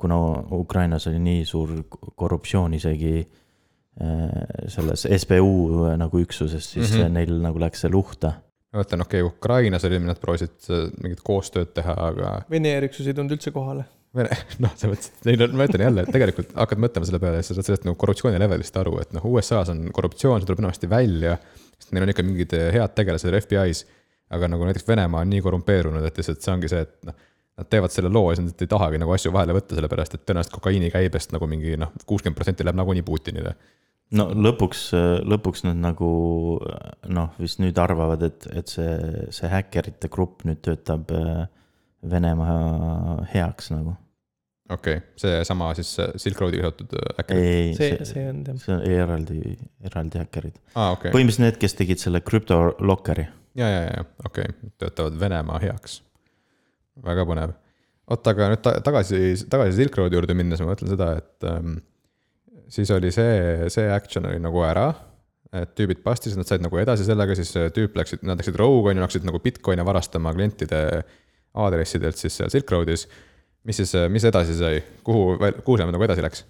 kuna 0.01 0.17
Ukrainas 0.55 1.07
oli 1.09 1.19
nii 1.23 1.43
suur 1.47 1.71
korruptsioon 2.19 2.75
isegi 2.77 3.13
äh, 3.21 4.29
selles 4.71 5.05
SBU 5.07 5.91
nagu 5.99 6.21
üksuses, 6.21 6.71
siis 6.75 6.91
mm 6.91 7.01
-hmm. 7.01 7.13
neil 7.19 7.37
nagu 7.41 7.59
läks 7.59 7.85
see 7.85 7.91
luhta. 7.91 8.33
ma 8.73 8.81
mõtlen, 8.81 9.01
okei 9.01 9.21
okay,, 9.21 9.37
Ukrainas 9.37 9.85
oli, 9.85 9.99
nad 9.99 10.19
proovisid 10.19 10.55
äh, 10.69 10.89
mingit 11.03 11.21
koostööd 11.23 11.71
teha, 11.73 11.93
aga. 12.09 12.41
Vene 12.49 12.75
eriüksus 12.77 13.07
ei 13.07 13.13
tulnud 13.13 13.37
üldse 13.37 13.51
kohale. 13.51 13.85
Vene, 14.15 14.35
noh, 14.63 14.73
selles 14.75 14.97
mõttes, 14.97 15.13
et 15.13 15.29
neil 15.29 15.43
on, 15.43 15.55
ma 15.55 15.67
ütlen 15.69 15.83
jälle, 15.85 16.03
et 16.03 16.11
tegelikult 16.11 16.51
hakkad 16.55 16.81
mõtlema 16.83 17.07
selle 17.07 17.19
peale, 17.19 17.39
siis 17.39 17.53
sa 17.53 17.55
saad 17.55 17.69
sellest 17.69 17.87
nagu 17.87 17.95
korruptsiooni 17.99 18.39
levelist 18.39 18.77
aru, 18.79 18.97
et 18.99 19.15
noh, 19.15 19.25
USA-s 19.31 19.71
on 19.71 19.87
korruptsioon, 19.95 20.41
see 20.41 20.49
tuleb 20.49 20.63
enamasti 20.63 20.89
välja. 20.91 21.37
Sest 21.85 21.95
neil 21.95 22.07
on 22.07 22.15
ikka 22.15 22.25
mingid 22.25 22.57
head 22.73 22.97
tegelased 22.97 23.39
FBI-s. 23.45 23.85
aga 24.33 24.49
nagu 24.49 24.65
näiteks 24.65 24.87
Venemaa 24.87 25.21
on 25.21 25.29
nii 25.29 25.45
korrumpeerunud, 25.45 26.03
et 26.05 26.17
lihtsalt 26.17 26.41
see 26.41 26.53
ongi 26.55 26.71
see, 26.71 26.81
et 26.81 26.95
noh 27.05 27.23
nad 27.55 27.69
teevad 27.71 27.93
selle 27.93 28.11
loo 28.11 28.31
ja 28.31 28.35
siis 28.37 28.49
nad 28.49 28.63
ei 28.65 28.69
tahagi 28.71 28.99
nagu 28.99 29.13
asju 29.15 29.31
vahele 29.31 29.55
võtta, 29.55 29.77
sellepärast 29.77 30.17
et 30.17 30.23
tõenäoliselt 30.27 30.55
kokaiini 30.57 30.91
käibest 30.91 31.31
nagu 31.35 31.47
mingi 31.47 31.77
noh, 31.79 31.93
kuuskümmend 32.07 32.37
protsenti 32.37 32.65
läheb 32.67 32.79
nagunii 32.81 33.05
Putinile. 33.07 33.55
no 34.19 34.27
lõpuks, 34.47 34.89
lõpuks 35.23 35.63
nad 35.67 35.79
nagu 35.79 36.09
noh, 37.07 37.29
vist 37.39 37.61
nüüd 37.63 37.79
arvavad, 37.79 38.25
et, 38.27 38.47
et 38.51 38.71
see, 38.75 38.95
see 39.35 39.51
häkkerite 39.51 40.11
grupp 40.11 40.43
nüüd 40.47 40.61
töötab 40.67 41.13
äh, 41.15 41.45
Venemaa 42.05 43.23
heaks 43.31 43.71
nagu. 43.73 43.95
Okei 44.69 44.97
okay., 44.97 45.07
seesama 45.21 45.71
siis 45.77 45.91
Silk 46.21 46.41
Roadiga 46.41 46.69
seotud 46.69 46.95
häkkerid? 47.19 47.41
Äh, 47.41 47.49
ei, 47.49 47.73
see, 47.77 47.89
see, 47.97 48.09
see 48.13 48.29
on 48.29 48.43
jah. 48.47 48.59
see 48.61 48.75
on 48.75 48.85
eraldi, 48.89 49.57
eraldi 49.85 50.21
häkkerid 50.23 50.55
ah,. 50.73 50.93
Okay. 50.95 51.11
põhimõtteliselt 51.11 51.45
need, 51.45 51.59
kes 51.61 51.77
tegid 51.77 52.01
selle 52.01 52.21
krüptolokkeri. 52.25 53.27
ja, 53.59 53.69
ja, 53.69 53.83
ja 53.89 54.05
okei 54.25 54.49
okay., 54.49 54.73
töötavad 54.81 55.19
Venemaa 55.21 55.61
heaks 55.63 55.99
väga 57.05 57.25
põnev. 57.27 57.55
oota, 58.09 58.35
aga 58.35 58.53
nüüd 58.53 58.63
ta, 58.65 58.77
tagasi, 58.85 59.19
tagasi 59.51 59.77
Silk 59.79 59.99
Roadi 59.99 60.17
juurde 60.19 60.37
minnes 60.37 60.63
ma 60.63 60.71
mõtlen 60.71 60.93
seda, 60.93 61.11
et 61.19 61.49
ähm, 61.49 61.77
siis 62.71 62.91
oli 62.95 63.11
see, 63.13 63.67
see 63.73 63.91
action 63.91 64.25
oli 64.29 64.39
nagu 64.41 64.63
ära. 64.65 64.87
et 65.55 65.71
tüübid 65.77 66.01
pastisid, 66.03 66.35
nad 66.35 66.49
said 66.49 66.63
nagu 66.65 66.75
edasi 66.81 67.05
sellega, 67.07 67.35
siis 67.37 67.53
tüüp 67.53 67.93
läksid, 67.95 68.25
nad 68.27 68.41
läksid 68.41 68.57
rogue 68.59 68.91
on 68.91 68.97
ju, 68.97 69.05
hakkasid 69.05 69.27
nagu 69.27 69.39
Bitcoin'e 69.39 69.85
varastama 69.87 70.33
klientide 70.35 70.81
aadressidelt 71.55 72.19
siis 72.19 72.35
seal 72.35 72.51
Silk 72.51 72.71
Roadis. 72.73 73.05
Mis 73.65 73.81
siis, 73.81 73.95
mis 74.13 74.25
edasi 74.27 74.57
sai, 74.59 74.79
kuhu, 75.03 75.37
kuhu 75.63 75.77
see 75.79 75.89
nagu 75.89 76.07
edasi 76.07 76.25
läks? 76.25 76.45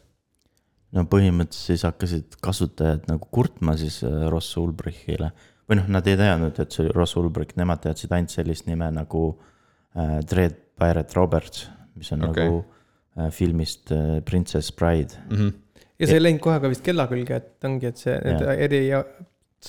no 0.95 1.04
põhimõtteliselt 1.12 1.73
siis 1.73 1.84
hakkasid 1.88 2.38
kasutajad 2.43 3.10
nagu 3.12 3.28
kurtma 3.32 3.75
siis 3.80 3.99
äh, 4.06 4.30
Ross 4.32 4.58
Ulbrichile 4.62 5.32
või 5.65 5.80
noh, 5.80 5.89
nad 5.97 6.08
ei 6.08 6.17
teadnud, 6.19 6.60
et 6.62 6.71
see 6.71 6.86
oli 6.86 6.93
Ross 6.93 7.17
Ulbrich, 7.17 7.56
nemad 7.58 7.82
teadsid 7.84 8.12
ainult 8.13 8.36
sellist 8.36 8.67
nime 8.69 8.91
nagu 8.93 9.28
äh, 9.34 9.51
äh, 9.95 10.19
Dread 10.23 10.56
Pirate 10.80 11.15
Roberts, 11.15 11.69
mis 11.95 12.12
on 12.12 12.23
okay. 12.30 12.43
nagu 12.43 12.65
äh, 13.17 13.32
filmist 13.32 13.91
äh, 13.91 14.21
Princess 14.21 14.71
Bride 14.71 15.15
mm. 15.30 15.38
-hmm. 15.38 15.54
ja 15.99 16.08
see 16.08 16.17
ei 16.19 16.23
läinud 16.23 16.41
kohe 16.43 16.60
ka 16.60 16.69
vist 16.69 16.84
kella 16.84 17.08
külge, 17.08 17.36
et 17.36 17.63
ongi, 17.63 17.88
et 17.88 17.97
see, 17.97 18.15
need 18.25 18.43
eri 18.67 18.82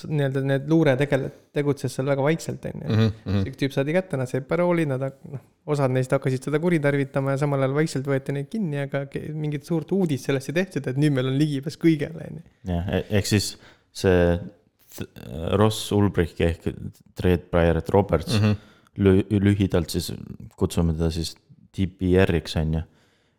nii-öelda 0.05 0.43
need 0.45 0.67
luuretegelased 0.71 1.39
tegutses 1.57 1.95
seal 1.97 2.11
väga 2.11 2.25
vaikselt, 2.27 2.67
on 2.69 2.83
ju. 2.83 2.89
Mhm, 2.89 3.15
mhm. 3.25 3.47
üks 3.51 3.61
tüüp 3.63 3.75
saadi 3.75 3.97
kätte, 3.97 4.21
nad 4.21 4.31
said 4.31 4.47
parooli, 4.49 4.85
nad 4.89 5.03
noh, 5.07 5.43
osad 5.73 5.95
neist 5.95 6.13
hakkasid 6.15 6.47
seda 6.49 6.61
kuritarvitama 6.63 7.35
ja 7.35 7.41
samal 7.43 7.65
ajal 7.65 7.79
vaikselt 7.79 8.11
võeti 8.11 8.37
neid 8.37 8.51
kinni, 8.53 8.83
aga 8.85 9.07
mingit 9.35 9.67
suurt 9.69 9.93
uudist 9.97 10.29
sellest 10.29 10.53
ei 10.53 10.61
tehtud, 10.61 10.87
et 10.91 11.01
nüüd 11.01 11.17
meil 11.17 11.33
on 11.33 11.41
ligipääs 11.41 11.81
kõigele, 11.83 12.31
on 12.31 12.41
ju. 12.41 12.47
jah, 12.73 12.95
e-, 12.99 13.05
ehk 13.21 13.33
siis 13.33 13.55
see 13.97 14.39
Ross 15.59 15.91
Ulbricht 15.93 16.41
ehk 16.41 16.71
Dread 17.19 17.51
Pirate 17.53 17.93
Roberts 17.93 18.39
mm. 18.39 18.45
-hmm 18.45 18.73
lühidalt 18.97 19.93
siis 19.93 20.13
kutsume 20.57 20.95
teda 20.97 21.11
siis 21.13 21.35
DPR-iks, 21.77 22.57
on 22.61 22.79
ju. 22.79 22.83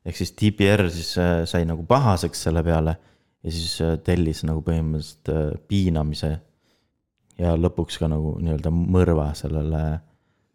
ehk 0.06 0.20
siis 0.20 0.34
DPR 0.38 0.89
siis 0.93 1.17
äh, 1.17 1.43
sai 1.50 1.65
nagu 1.65 1.86
pahaseks 1.88 2.43
selle 2.48 2.63
peale 2.63 2.96
ja 3.43 3.52
siis 3.52 3.80
äh, 3.82 3.98
tellis 4.04 4.43
nagu 4.48 4.62
põhimõtteliselt 4.65 5.32
äh, 5.34 5.58
piinamise 5.67 6.38
ja 7.39 7.56
lõpuks 7.58 8.00
ka 8.02 8.10
nagu 8.12 8.36
nii-öelda 8.41 8.71
mõrva 8.73 9.32
sellele, 9.38 9.84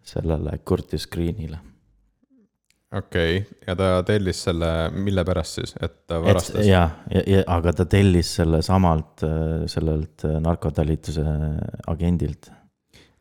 sellele 0.07 0.57
Curtis 0.69 1.07
Greenile. 1.11 1.61
okei 2.93 3.43
okay., 3.43 3.61
ja 3.67 3.77
ta 3.79 3.91
tellis 4.07 4.43
selle, 4.49 4.73
mille 4.95 5.25
pärast 5.25 5.61
siis, 5.61 5.77
et 5.81 6.03
ta 6.07 6.21
varastas? 6.23 6.67
ja, 6.67 6.89
ja, 7.11 7.23
ja, 7.37 7.45
aga 7.55 7.73
ta 7.83 7.87
tellis 7.87 8.35
selle 8.41 8.63
samalt, 8.67 9.25
sellelt 9.73 10.27
narkotalituse 10.43 11.25
agendilt 11.93 12.51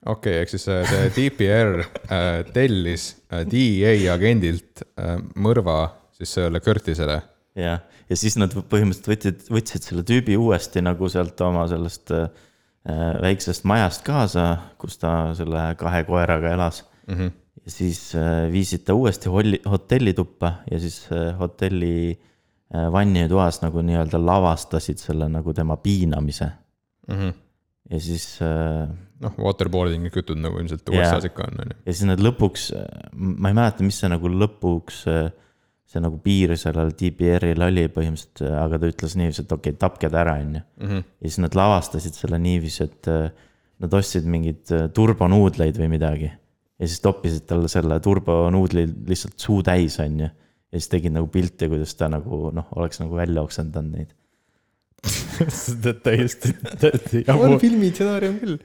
okei 0.05 0.33
okay,, 0.33 0.41
ehk 0.41 0.53
siis 0.53 0.67
äh, 0.71 0.81
see 0.89 1.09
DPR 1.17 1.83
äh, 1.83 2.41
tellis 2.53 3.11
äh, 3.29 3.43
DEA 3.45 4.13
agendilt 4.13 4.81
mõrva 5.37 5.91
siis 6.17 6.33
sellele 6.37 6.61
Curtisele. 6.63 7.19
jah, 7.57 7.83
ja 8.09 8.17
siis 8.17 8.37
nad 8.39 8.53
põhimõtteliselt 8.53 9.11
võtsid, 9.11 9.43
võtsid 9.53 9.89
selle 9.89 10.05
tüübi 10.07 10.37
uuesti 10.39 10.81
nagu 10.83 11.09
sealt 11.11 11.41
oma 11.45 11.67
sellest 11.69 12.13
äh, 12.15 12.29
väiksest 13.21 13.65
majast 13.69 14.01
kaasa, 14.05 14.45
kus 14.81 14.97
ta 14.97 15.35
selle 15.37 15.75
kahe 15.77 16.03
koeraga 16.07 16.49
elas. 16.55 16.85
mm. 17.07 17.15
-hmm. 17.15 17.31
ja 17.65 17.71
siis 17.71 18.15
äh, 18.15 18.51
viisid 18.51 18.85
ta 18.85 18.93
uuesti 18.93 19.29
holli, 19.29 19.61
hotellituppa 19.69 20.53
ja 20.71 20.79
siis 20.79 21.07
äh, 21.11 21.39
hotelli 21.39 22.19
äh, 22.75 22.91
vannitoas 22.91 23.61
nagu 23.61 23.81
nii-öelda 23.81 24.25
lavastasid 24.25 24.97
selle 24.97 25.29
nagu 25.29 25.53
tema 25.53 25.77
piinamise 25.77 26.49
mm. 27.07 27.15
-hmm. 27.15 27.33
ja 27.89 27.99
siis 27.99 28.39
äh,. 28.41 28.89
noh, 29.19 29.33
waterboarding'i 29.37 30.09
kütud 30.09 30.37
nagu 30.41 30.57
ilmselt 30.57 30.89
USA-s 30.89 31.25
ikka 31.25 31.43
on, 31.43 31.61
on 31.61 31.67
ju. 31.71 31.77
ja 31.85 31.93
siis 31.93 32.07
nad 32.07 32.19
lõpuks, 32.19 32.71
ma 33.13 33.47
ei 33.47 33.53
mäleta, 33.53 33.83
mis 33.83 33.99
see 33.99 34.09
nagu 34.09 34.29
lõpuks 34.29 35.05
äh, 35.07 35.31
see 35.91 36.01
nagu 36.03 36.19
piir 36.23 36.53
sellel 36.59 36.93
DPR-il 36.95 37.63
oli 37.65 37.87
põhimõtteliselt, 37.91 38.43
aga 38.61 38.79
ta 38.79 38.91
ütles 38.91 39.15
niiviisi, 39.19 39.43
et 39.43 39.55
okei 39.55 39.73
okay,, 39.73 39.79
tapke 39.79 40.11
ta 40.11 40.21
ära, 40.23 40.37
on 40.39 40.59
ju. 40.59 40.61
Mhm. 40.85 41.07
ja 41.19 41.31
siis 41.31 41.41
nad 41.43 41.57
lavastasid 41.59 42.15
selle 42.17 42.39
niiviisi, 42.41 42.87
et 42.87 43.09
äh, 43.11 43.49
nad 43.81 43.97
ostsid 43.97 44.29
mingeid 44.29 44.71
äh, 44.75 44.85
turbonuudleid 44.95 45.79
või 45.81 45.89
midagi. 45.97 46.31
ja 46.81 46.87
siis 46.87 47.01
toppisid 47.03 47.43
talle 47.49 47.69
selle 47.69 47.99
turbonuudli 48.01 48.87
lihtsalt 49.09 49.37
suu 49.41 49.59
täis, 49.65 49.99
on 50.03 50.23
ju. 50.25 50.31
ja 50.71 50.79
siis 50.79 50.89
tegid 50.93 51.15
nagu 51.17 51.27
pilte, 51.33 51.67
kuidas 51.71 51.93
ta 51.99 52.09
nagu 52.11 52.49
noh, 52.55 52.71
oleks 52.79 53.03
nagu 53.03 53.19
välja 53.19 53.43
oksendanud 53.43 53.97
neid 53.97 54.15
täiesti, 56.05 56.53
täiesti 56.77 57.23
jabur. 57.25 57.55
on 57.55 57.59
filmi 57.59 57.89
stsenaarium 57.89 58.37
küll. 58.37 58.57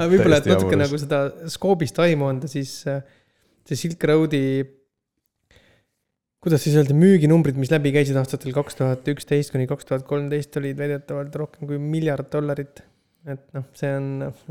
võib-olla, 0.00 0.40
et 0.40 0.48
natuke 0.48 0.78
nagu 0.80 1.00
seda 1.00 1.22
skoobist 1.52 1.98
aimu 2.02 2.30
anda, 2.32 2.48
siis 2.50 2.80
äh, 2.88 3.02
see 3.68 3.76
Silk 3.76 4.04
Roadi 4.08 4.64
kuidas 6.44 6.62
siis 6.62 6.76
öelda, 6.78 6.94
müüginumbrid, 6.96 7.58
mis 7.58 7.72
läbi 7.72 7.92
käisid 7.94 8.18
aastatel 8.20 8.54
kaks 8.56 8.78
tuhat 8.78 9.08
üksteist 9.10 9.52
kuni 9.54 9.66
kaks 9.70 9.88
tuhat 9.88 10.06
kolmteist, 10.08 10.54
olid 10.60 10.78
väidetavalt 10.78 11.34
rohkem 11.40 11.70
kui 11.70 11.80
miljard 11.82 12.30
dollarit. 12.32 12.84
et 13.28 13.42
noh, 13.52 13.64
see 13.76 13.88
on, 13.92 14.06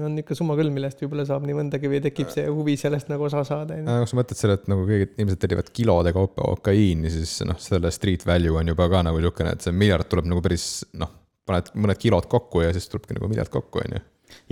on 0.05 0.17
ikka 0.21 0.35
summa 0.37 0.53
küll, 0.59 0.69
millest 0.73 0.99
võib-olla 1.01 1.23
saab 1.25 1.47
nii 1.47 1.55
mõndagi 1.57 1.89
või 1.89 2.01
tekib 2.03 2.29
see 2.29 2.43
huvi 2.51 2.75
sellest 2.77 3.07
nagu 3.09 3.25
osa 3.25 3.41
saada. 3.47 3.79
kui 3.79 4.11
sa 4.11 4.19
mõtled 4.19 4.37
selle, 4.37 4.57
et 4.59 4.67
nagu 4.69 4.83
keegi, 4.89 5.07
inimesed 5.15 5.41
tellivad 5.41 5.71
kilode 5.73 6.13
kaupa 6.13 6.51
kokaiini, 6.51 7.09
siis 7.13 7.39
noh, 7.47 7.57
selle 7.63 7.89
street 7.95 8.27
value 8.27 8.59
on 8.59 8.73
juba 8.73 8.89
ka 8.91 9.01
nagu 9.07 9.23
niisugune, 9.23 9.55
et 9.55 9.65
see 9.65 9.73
miljard 9.73 10.11
tuleb 10.11 10.27
nagu 10.29 10.43
päris 10.45 10.67
noh, 10.99 11.13
paned 11.47 11.71
mõned 11.79 12.03
kilod 12.03 12.27
kokku 12.29 12.65
ja 12.67 12.75
siis 12.75 12.91
tulebki 12.91 13.17
nagu 13.17 13.31
miljard 13.31 13.53
kokku, 13.53 13.81
on 13.85 13.97
ju. 13.97 14.03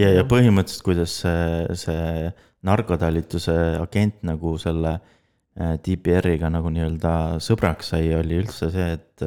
ja, 0.01 0.15
ja 0.15 0.23
põhimõtteliselt, 0.31 0.87
kuidas 0.87 1.19
see, 1.25 1.75
see 1.83 2.31
narkotalituse 2.65 3.59
agent 3.83 4.23
nagu 4.25 4.55
selle 4.57 4.95
Äh, 4.95 5.14
DPR-iga 5.55 6.49
nagu 6.51 6.67
nii-öelda 6.73 7.11
sõbraks 7.43 7.93
sai, 7.93 8.09
oli 8.17 8.41
üldse 8.41 8.67
see, 8.73 8.87
et, 8.97 9.23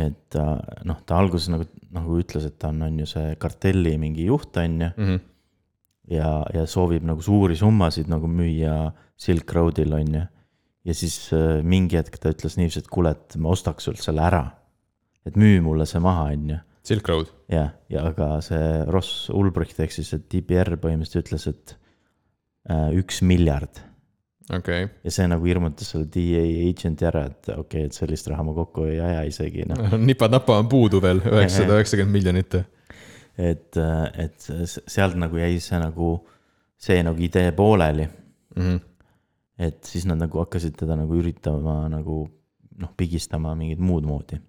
et 0.00 0.36
noh, 0.88 1.00
ta 1.04 1.18
alguses 1.20 1.50
nagu, 1.52 1.66
nagu 1.92 2.16
ütles, 2.22 2.46
et 2.48 2.56
ta 2.60 2.70
on, 2.72 2.80
on 2.86 3.02
ju 3.02 3.08
see 3.10 3.34
kartelli 3.40 3.98
mingi 4.00 4.30
juht, 4.30 4.56
on 4.56 4.78
ju 4.80 4.88
mm. 4.88 5.08
-hmm. 5.10 5.20
ja, 6.16 6.30
ja 6.54 6.64
soovib 6.64 7.04
nagu 7.04 7.20
suuri 7.20 7.56
summasid 7.56 8.08
nagu 8.08 8.30
müüa 8.32 8.94
Silk 9.20 9.52
Roadil, 9.52 9.92
on 9.92 10.14
ju. 10.14 10.22
ja 10.84 10.94
siis 10.94 11.32
äh, 11.36 11.60
mingi 11.62 12.00
hetk 12.00 12.16
ta 12.16 12.32
ütles 12.32 12.56
niiviisi, 12.56 12.80
et 12.80 12.88
kuule, 12.88 13.10
et 13.10 13.36
ma 13.36 13.52
ostaks 13.52 13.84
sult 13.84 14.00
selle 14.00 14.24
ära. 14.24 14.44
et 15.26 15.36
müü 15.36 15.60
mulle 15.60 15.84
see 15.86 16.00
maha, 16.00 16.30
on 16.32 16.48
ju. 16.50 16.56
Silk 16.82 17.08
Road. 17.08 17.28
jah, 17.48 17.74
ja 17.90 18.06
aga 18.08 18.40
see 18.40 18.84
Ross 18.88 19.28
Ulbricht 19.28 19.80
ehk 19.80 19.92
siis 19.92 20.08
see 20.08 20.24
DPR 20.32 20.80
põhimõtteliselt 20.80 21.26
ütles, 21.26 21.46
et 21.46 21.76
äh, 22.70 22.88
üks 22.96 23.20
miljard 23.20 23.89
okay.. 24.56 24.88
ja 25.04 25.12
see 25.14 25.28
nagu 25.30 25.46
hirmutas 25.48 25.92
selle 25.92 26.08
DA 26.12 26.42
agent'i 26.68 27.06
ära, 27.08 27.24
et 27.30 27.50
okei 27.52 27.62
okay,, 27.62 27.86
et 27.88 27.96
sellist 27.96 28.28
raha 28.30 28.44
ma 28.46 28.54
kokku 28.56 28.86
ei 28.90 29.00
aja 29.04 29.22
isegi 29.28 29.66
noh. 29.70 29.96
nipad-napa 30.10 30.58
on 30.62 30.68
puudu 30.70 31.02
veel, 31.04 31.22
üheksasada 31.22 31.78
üheksakümmend 31.78 32.16
miljonit. 32.18 32.58
et, 33.40 33.80
et 34.24 34.50
sealt 34.66 35.16
nagu 35.20 35.40
jäi 35.40 35.56
see 35.62 35.80
nagu, 35.80 36.12
see 36.80 37.00
nagu 37.06 37.24
idee 37.24 37.54
pooleli 37.56 38.06
mm. 38.06 38.62
-hmm. 38.62 38.80
et 39.68 39.80
siis 39.84 40.06
nad 40.10 40.20
nagu 40.20 40.42
hakkasid 40.44 40.76
teda 40.76 40.98
nagu 40.98 41.16
üritama 41.16 41.82
nagu 41.92 42.22
noh, 42.80 42.94
pigistama 42.96 43.54
mingit 43.54 43.80
muud 43.80 44.06
moodi 44.08 44.40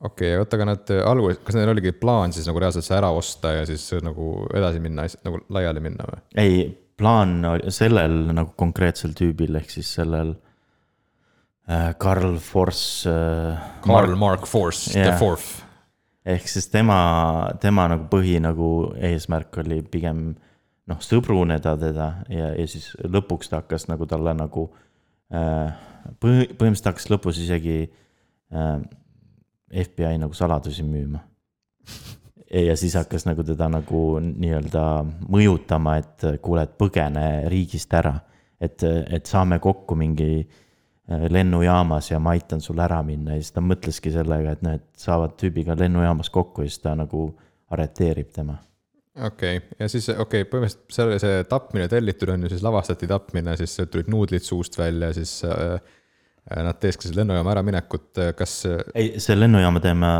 okei 0.00 0.30
okay,, 0.32 0.38
oota, 0.40 0.56
aga 0.56 0.68
nad 0.72 0.92
alguses, 1.04 1.40
kas 1.44 1.58
neil 1.58 1.72
oligi 1.74 1.92
plaan 1.92 2.32
siis 2.32 2.46
nagu 2.48 2.60
reaalselt 2.62 2.86
see 2.86 2.96
ära 2.96 3.10
osta 3.16 3.52
ja 3.58 3.66
siis 3.68 3.84
nagu 4.04 4.46
edasi 4.56 4.80
minna, 4.82 5.06
nagu 5.26 5.42
laiali 5.52 5.82
minna 5.84 6.06
või? 6.08 6.22
ei, 6.40 6.62
plaan 7.00 7.40
sellel 7.72 8.30
nagu 8.34 8.52
konkreetsel 8.58 9.14
tüübil, 9.16 9.56
ehk 9.60 9.72
siis 9.72 9.88
sellel 9.96 10.34
äh, 11.70 11.90
Karl 12.00 12.36
Force 12.44 13.08
äh,. 13.10 13.58
Karl 13.86 14.16
Mark 14.20 14.46
Force 14.50 14.92
yeah., 14.92 15.10
the 15.10 15.18
fourth. 15.18 15.62
ehk 16.26 16.48
siis 16.48 16.68
tema, 16.72 17.00
tema 17.62 17.88
nagu 17.90 18.06
põhi 18.12 18.36
nagu 18.42 18.92
eesmärk 19.10 19.62
oli 19.64 19.80
pigem 19.82 20.30
noh, 20.90 21.00
sõbruneda 21.04 21.76
teda 21.80 22.12
ja, 22.28 22.52
ja 22.58 22.68
siis 22.68 22.92
lõpuks 23.04 23.50
ta 23.50 23.62
hakkas 23.62 23.88
nagu 23.90 24.08
talle 24.10 24.36
nagu 24.36 24.68
äh,. 25.32 25.72
põhi, 26.20 26.50
põhimõtteliselt 26.52 26.92
hakkas 26.92 27.10
lõpus 27.12 27.42
isegi 27.42 27.82
äh, 27.88 28.78
FBI 29.70 30.18
nagu 30.20 30.36
saladusi 30.36 30.84
müüma 30.84 31.24
ja 32.50 32.76
siis 32.76 32.94
hakkas 32.98 33.26
nagu 33.28 33.44
teda 33.46 33.68
nagu 33.70 34.02
nii-öelda 34.20 34.84
mõjutama, 35.30 35.96
et 36.00 36.26
kuule, 36.42 36.64
et 36.66 36.74
põgene 36.78 37.26
riigist 37.50 37.94
ära. 37.94 38.16
et, 38.60 38.82
et 38.84 39.26
saame 39.26 39.56
kokku 39.58 39.96
mingi 39.96 40.40
äh, 40.40 41.22
lennujaamas 41.32 42.10
ja 42.10 42.18
ma 42.20 42.34
aitan 42.36 42.60
sul 42.60 42.78
ära 42.78 42.98
minna 43.02 43.32
ja 43.32 43.40
siis 43.40 43.54
ta 43.56 43.62
mõtleski 43.64 44.12
sellega, 44.12 44.52
et 44.52 44.62
noh, 44.62 44.74
et 44.76 44.84
saavad 45.00 45.32
tüübiga 45.40 45.78
lennujaamas 45.78 46.30
kokku 46.30 46.66
ja 46.66 46.68
siis 46.68 46.82
ta 46.82 46.92
nagu 46.94 47.30
arreteerib 47.70 48.34
tema. 48.34 48.58
okei 49.16 49.56
okay., 49.56 49.78
ja 49.78 49.88
siis 49.88 50.10
okei 50.10 50.42
okay,, 50.42 50.50
põhimõtteliselt 50.50 50.92
selle, 50.92 51.18
see 51.22 51.44
tapmine 51.48 51.88
tellitud 51.88 52.34
on 52.34 52.44
ju, 52.44 52.52
siis 52.52 52.66
lavastati 52.66 53.08
tapmine, 53.08 53.56
siis 53.56 53.78
tulid 53.86 54.12
nuudlid 54.12 54.44
suust 54.44 54.78
välja, 54.78 55.12
siis 55.16 55.40
Äh, 55.44 55.80
nad 56.50 56.78
teeskasid 56.82 57.14
lennujaama 57.18 57.52
äraminekut, 57.54 58.08
äh, 58.18 58.32
kas. 58.36 58.64
Äh, 58.66 58.82
ei, 58.94 59.12
see 59.22 59.36
lennujaama 59.38 59.82
teema 59.84 60.10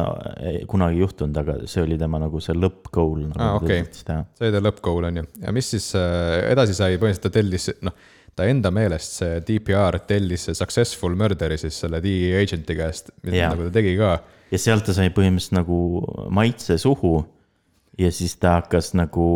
ei 0.47 0.63
kunagi 0.71 1.03
juhtunud, 1.03 1.37
aga 1.43 1.57
see 1.71 1.83
oli 1.83 1.99
tema 1.99 2.21
nagu 2.23 2.43
see 2.45 2.55
lõpp-goal 2.57 3.27
nagu. 3.27 3.43
aa, 3.43 3.59
okei, 3.59 3.83
see 3.97 4.47
oli 4.47 4.55
ta 4.55 4.63
lõpp-goal 4.63 5.09
on 5.11 5.21
ju, 5.23 5.27
ja 5.43 5.55
mis 5.57 5.71
siis 5.75 5.91
edasi 5.97 6.77
sai, 6.79 6.99
põhimõtteliselt 7.01 7.27
ta 7.27 7.35
tellis, 7.35 7.67
noh. 7.87 7.97
ta 8.39 8.47
enda 8.51 8.71
meelest, 8.75 9.19
see 9.23 9.41
DPR 9.47 9.99
tellis 10.07 10.47
Successful 10.53 11.17
Murder'i 11.19 11.59
siis 11.61 11.81
selle 11.83 12.03
DEA 12.05 12.45
agent'i 12.45 12.79
käest, 12.79 13.11
nagu 13.27 13.67
ta 13.67 13.75
tegi 13.81 13.97
ka. 13.99 14.15
ja 14.53 14.63
sealt 14.63 14.87
ta 14.87 14.95
sai 14.97 15.11
põhimõtteliselt 15.15 15.59
nagu 15.59 15.81
maitse 16.35 16.79
suhu 16.81 17.19
ja 17.99 18.13
siis 18.15 18.37
ta 18.41 18.61
hakkas 18.61 18.95
nagu. 18.99 19.27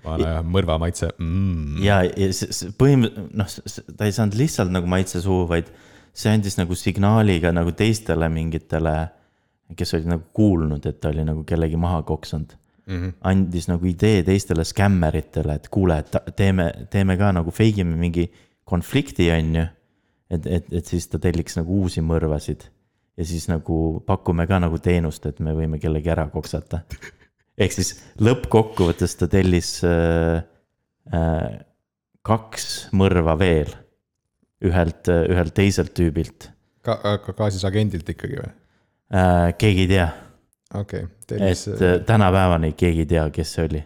vana 0.00 0.34
ja 0.34 0.40
mõrva 0.40 0.78
maitse 0.80 1.10
mm.. 1.18 1.78
ja, 1.84 2.00
ja 2.08 2.32
põhimõtteliselt, 2.80 3.32
noh, 3.36 3.94
ta 3.98 4.08
ei 4.08 4.14
saanud 4.16 4.36
lihtsalt 4.40 4.72
nagu 4.72 4.88
maitse 4.88 5.20
suhu, 5.20 5.44
vaid 5.50 5.68
see 6.12 6.32
andis 6.34 6.58
nagu 6.58 6.74
signaali 6.74 7.38
ka 7.42 7.52
nagu 7.54 7.72
teistele 7.76 8.28
mingitele, 8.32 8.94
kes 9.76 9.94
olid 9.94 10.10
nagu 10.10 10.24
kuulnud, 10.34 10.86
et 10.86 11.00
ta 11.00 11.12
oli 11.12 11.24
nagu 11.24 11.44
kellegi 11.46 11.78
maha 11.78 12.02
koksanud 12.02 12.56
mm. 12.86 12.96
-hmm. 12.96 13.12
andis 13.20 13.68
nagu 13.68 13.86
idee 13.86 14.22
teistele 14.22 14.64
skämmeritele, 14.64 15.54
et 15.54 15.68
kuule, 15.68 15.98
et 15.98 16.36
teeme, 16.36 16.72
teeme 16.90 17.16
ka 17.16 17.32
nagu 17.32 17.50
fake 17.50 17.80
ime 17.80 17.96
mingi 17.96 18.30
konflikti, 18.64 19.30
on 19.30 19.56
ju. 19.56 19.66
et, 20.30 20.46
et, 20.46 20.72
et 20.72 20.86
siis 20.86 21.08
ta 21.08 21.18
telliks 21.18 21.56
nagu 21.56 21.80
uusi 21.82 22.00
mõrvasid 22.00 22.68
ja 23.16 23.24
siis 23.24 23.48
nagu 23.48 24.02
pakume 24.06 24.46
ka 24.46 24.60
nagu 24.62 24.78
teenust, 24.78 25.26
et 25.26 25.40
me 25.40 25.54
võime 25.54 25.78
kellegi 25.78 26.10
ära 26.10 26.28
koksata. 26.30 26.84
ehk 27.60 27.74
siis 27.74 27.96
lõppkokkuvõttes 28.22 29.16
ta 29.18 29.28
tellis 29.28 29.72
äh, 29.84 30.42
äh, 31.14 31.60
kaks 32.22 32.88
mõrva 32.96 33.36
veel 33.38 33.74
ühelt, 34.64 35.08
ühelt 35.08 35.54
teiselt 35.56 35.94
tüübilt. 35.96 36.50
ka, 36.86 36.98
ka, 37.24 37.34
ka 37.36 37.50
siis 37.52 37.64
agendilt 37.68 38.08
ikkagi 38.08 38.40
või 38.40 38.48
äh,? 38.48 39.52
keegi 39.60 39.86
ei 39.86 39.92
tea. 39.94 40.08
okei 40.74 41.06
okay,. 41.06 41.52
Et 41.52 41.82
äh, 41.86 42.00
tänapäevani 42.06 42.72
keegi 42.78 43.06
ei 43.06 43.12
tea, 43.14 43.28
kes 43.34 43.54
see 43.56 43.68
oli 43.68 43.84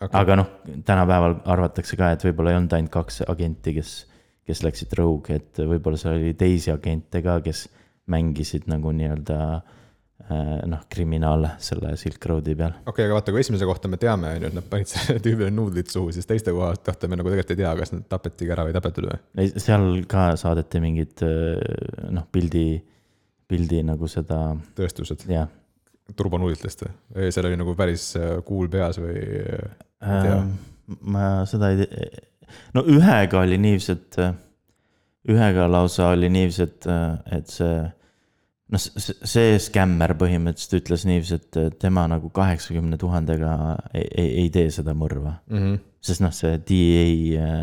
okay.. 0.00 0.14
aga 0.22 0.38
noh, 0.42 0.54
tänapäeval 0.86 1.40
arvatakse 1.56 1.98
ka, 1.98 2.12
et 2.14 2.24
võib-olla 2.28 2.54
ei 2.54 2.60
olnud 2.60 2.78
ainult 2.78 2.94
kaks 2.94 3.22
agenti, 3.28 3.74
kes, 3.80 3.96
kes 4.46 4.64
läksid 4.66 4.94
rogue, 4.98 5.36
et 5.36 5.60
võib-olla 5.60 6.00
seal 6.00 6.18
oli 6.20 6.32
teisi 6.38 6.72
agente 6.72 7.22
ka, 7.24 7.40
kes 7.44 7.66
mängisid 8.10 8.66
nagu 8.70 8.92
nii-öelda 8.94 9.42
äh, 9.58 9.60
Äh, 9.60 9.79
noh, 10.70 10.82
kriminaal 10.90 11.46
selle 11.62 11.92
Silk 12.00 12.24
Roadi 12.30 12.54
peal. 12.58 12.74
okei 12.80 12.92
okay,, 12.92 13.06
aga 13.08 13.16
vaata, 13.18 13.34
kui 13.34 13.42
esimese 13.42 13.68
kohta 13.68 13.90
me 13.90 13.98
teame, 14.00 14.34
on 14.36 14.44
ju, 14.44 14.50
et 14.50 14.56
nad 14.58 14.66
panid 14.70 14.90
sellele 14.90 15.22
tüübile 15.26 15.50
nuudlid 15.54 15.90
suhu, 15.92 16.12
siis 16.14 16.28
teiste 16.28 16.54
kohta 16.54 17.08
me 17.08 17.18
nagu 17.18 17.30
tegelikult 17.30 17.54
ei 17.54 17.60
tea, 17.62 17.72
kas 17.80 17.94
nad 17.94 18.06
tapetigi 18.10 18.54
ära 18.54 18.66
või 18.66 18.74
ei 18.74 18.78
tapetud 18.78 19.08
või? 19.10 19.20
ei, 19.42 19.52
seal 19.62 19.86
ka 20.10 20.26
saadeti 20.40 20.82
mingid 20.82 21.24
äh, 21.26 22.10
noh, 22.16 22.26
pildi, 22.32 22.66
pildi 23.50 23.84
nagu 23.86 24.10
seda. 24.10 24.40
tõestused? 24.78 25.26
jah. 25.30 25.50
turbonuudlitest 26.16 26.86
või? 26.86 27.30
seal 27.30 27.50
oli 27.50 27.60
nagu 27.60 27.76
päris 27.78 28.10
äh, 28.20 28.36
kuul 28.46 28.70
peas 28.72 29.00
või? 29.02 29.16
Ähm, 30.00 30.54
ma 31.00 31.30
seda 31.50 31.72
ei 31.74 31.82
tea, 31.82 32.26
no 32.76 32.84
ühega 32.86 33.42
oli 33.44 33.58
niiviisi, 33.60 33.98
et 33.98 34.20
ühega 35.30 35.66
lausa 35.70 36.12
oli 36.14 36.30
niiviisi, 36.32 36.66
et, 36.66 36.86
et 37.36 37.50
see 37.50 37.80
noh, 38.70 38.80
see 38.80 39.58
skämmer 39.62 40.14
põhimõtteliselt 40.20 40.78
ütles 40.80 41.04
niiviisi, 41.08 41.40
et 41.40 41.78
tema 41.82 42.06
nagu 42.10 42.30
kaheksakümne 42.34 42.98
tuhandega 43.00 43.52
ei, 43.92 44.06
ei, 44.06 44.30
ei 44.44 44.54
tee 44.54 44.70
seda 44.74 44.94
mõrva 44.96 45.36
mm. 45.50 45.58
-hmm. 45.58 45.84
sest 46.10 46.24
noh, 46.24 46.34
see 46.34 46.56
DEA 46.68 47.44
äh, 47.44 47.60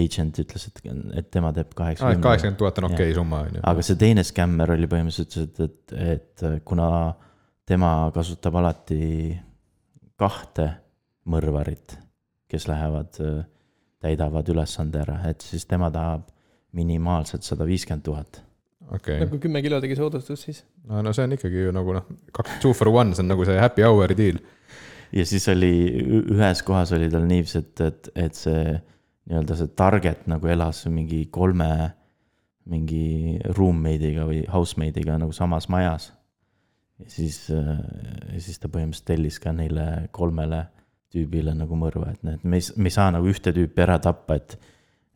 agent 0.00 0.38
ütles, 0.38 0.68
et, 0.68 0.82
et 1.18 1.30
tema 1.34 1.50
teeb 1.52 1.66
aa, 1.66 1.70
et 1.70 1.78
kaheksakümmend. 1.78 2.22
kaheksakümmend 2.22 2.58
tuhat 2.62 2.78
on 2.78 2.88
okei 2.92 3.08
okay, 3.10 3.14
summa 3.14 3.42
on 3.46 3.56
ju. 3.58 3.62
aga 3.72 3.86
see 3.86 4.00
teine 4.00 4.24
skämmer 4.26 4.74
oli 4.76 4.90
põhimõtteliselt, 4.90 5.62
et, 5.66 5.94
et, 5.94 6.44
et 6.54 6.64
kuna 6.64 6.90
tema 7.66 7.94
kasutab 8.14 8.58
alati 8.60 9.38
kahte 10.20 10.68
mõrvarit, 11.30 11.96
kes 12.50 12.66
lähevad, 12.68 13.18
täidavad 14.02 14.48
ülesande 14.52 15.00
ära, 15.02 15.20
et 15.30 15.42
siis 15.44 15.66
tema 15.68 15.90
tahab 15.94 16.28
minimaalselt 16.76 17.46
sada 17.46 17.66
viiskümmend 17.66 18.04
tuhat. 18.06 18.40
okei, 18.96 19.18
nagu 19.24 19.40
kümme 19.42 19.62
kilo 19.64 19.80
tegi 19.82 19.98
soodustust 19.98 20.48
siis. 20.48 20.62
no 20.88 21.02
no 21.04 21.14
see 21.16 21.26
on 21.28 21.36
ikkagi 21.36 21.66
ju 21.66 21.74
nagu 21.74 21.94
noh, 21.96 22.08
kaks 22.36 22.60
two 22.62 22.74
for 22.76 22.90
one, 22.92 23.14
see 23.14 23.24
on 23.24 23.30
nagu 23.32 23.46
see 23.48 23.58
happy 23.60 23.86
hour'i 23.86 24.16
deal. 24.18 24.40
ja 25.12 25.26
siis 25.26 25.48
oli, 25.52 25.74
ühes 26.20 26.62
kohas 26.66 26.94
oli 26.96 27.10
tal 27.12 27.26
niiviisi, 27.28 27.64
et, 27.64 27.84
et, 27.86 28.12
et 28.26 28.38
see 28.38 28.64
nii-öelda 29.30 29.58
see 29.58 29.74
target 29.78 30.26
nagu 30.30 30.50
elas 30.50 30.84
mingi 30.90 31.24
kolme 31.32 31.70
mingi 32.70 33.38
roommate'iga 33.56 34.26
või 34.28 34.42
housemate'iga 34.52 35.18
nagu 35.18 35.34
samas 35.34 35.68
majas. 35.72 36.10
ja 37.00 37.08
siis, 37.10 37.46
ja 37.50 38.40
siis 38.42 38.60
ta 38.60 38.68
põhimõtteliselt 38.68 39.08
tellis 39.08 39.40
ka 39.42 39.54
neile 39.56 39.86
kolmele 40.14 40.66
tüübile 41.10 41.54
nagu 41.58 41.74
mõrva, 41.78 42.12
et 42.12 42.22
need, 42.22 42.42
me 42.46 42.60
ei, 42.60 42.66
me 42.76 42.90
ei 42.90 42.94
saa 42.94 43.10
nagu 43.10 43.26
ühte 43.26 43.54
tüüpi 43.54 43.82
ära 43.86 43.98
tappa, 44.02 44.38
et 44.38 44.58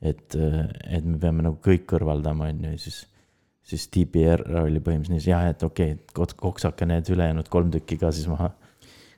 et, 0.05 0.35
et 0.37 1.05
me 1.05 1.17
peame 1.17 1.45
nagu 1.47 1.57
kõik 1.65 1.87
kõrvaldama, 1.89 2.51
on 2.53 2.65
ju, 2.67 2.73
ja 2.75 2.81
siis 2.83 2.99
siis 3.64 3.87
TPR 3.88 4.44
oli 4.61 4.83
põhimõtteliselt 4.85 5.24
nii, 5.24 5.33
jah, 5.33 5.46
et 5.50 5.62
okei 5.64 5.96
okay,, 5.96 6.37
koksake 6.37 6.88
need 6.88 7.09
ülejäänud 7.14 7.48
kolm 7.53 7.72
tükki 7.72 7.98
ka 8.00 8.12
siis 8.12 8.29
maha 8.31 8.50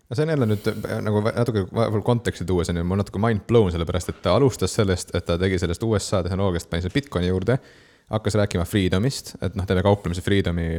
no 0.06 0.16
see 0.16 0.26
on 0.26 0.32
jälle 0.34 0.46
nüüd 0.50 0.68
äh, 0.70 1.00
nagu 1.02 1.22
natuke 1.26 1.64
vahepeal 1.74 2.04
konteksti 2.06 2.46
tuues 2.46 2.70
on 2.70 2.78
ju, 2.80 2.84
mul 2.86 3.00
natuke 3.00 3.22
mind 3.22 3.46
blown, 3.48 3.72
sellepärast 3.74 4.12
et 4.12 4.22
ta 4.22 4.36
alustas 4.38 4.76
sellest, 4.78 5.10
et 5.18 5.26
ta 5.26 5.38
tegi 5.40 5.58
sellest 5.62 5.82
USA 5.86 6.22
tehnoloogiast, 6.26 6.70
pani 6.70 6.84
selle 6.84 6.94
Bitcoini 6.94 7.32
juurde. 7.32 7.58
hakkas 8.06 8.36
rääkima 8.38 8.62
freedom'ist, 8.62 9.32
et 9.42 9.56
noh, 9.58 9.66
teeme 9.66 9.82
kauplemise 9.82 10.22
freedom'i, 10.22 10.76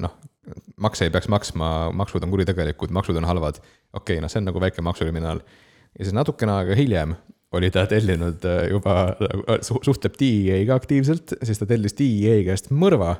noh, 0.00 0.12
makse 0.78 1.08
ei 1.08 1.10
peaks 1.10 1.26
maksma, 1.26 1.70
maksud 1.90 2.22
on 2.22 2.30
kuritegelikud, 2.30 2.92
maksud 2.94 3.16
on 3.18 3.26
halvad. 3.26 3.58
okei 3.58 4.14
okay,, 4.14 4.20
noh, 4.22 4.30
see 4.30 4.38
on 4.38 4.46
nagu 4.52 4.62
väike 4.62 4.82
maksukriminaal. 4.86 5.42
ja 5.98 6.04
siis 6.04 6.14
natukene 6.14 6.54
aega 6.54 6.78
hiljem 6.78 7.16
oli 7.54 7.70
ta 7.74 7.86
tellinud 7.90 8.44
äh, 8.48 8.66
juba, 8.72 9.14
suhtleb 9.62 10.18
DEA-ga 10.20 10.76
aktiivselt, 10.80 11.36
siis 11.42 11.60
ta 11.60 11.68
tellis 11.70 11.96
DEA 11.98 12.42
käest 12.48 12.72
mõrva 12.74 13.16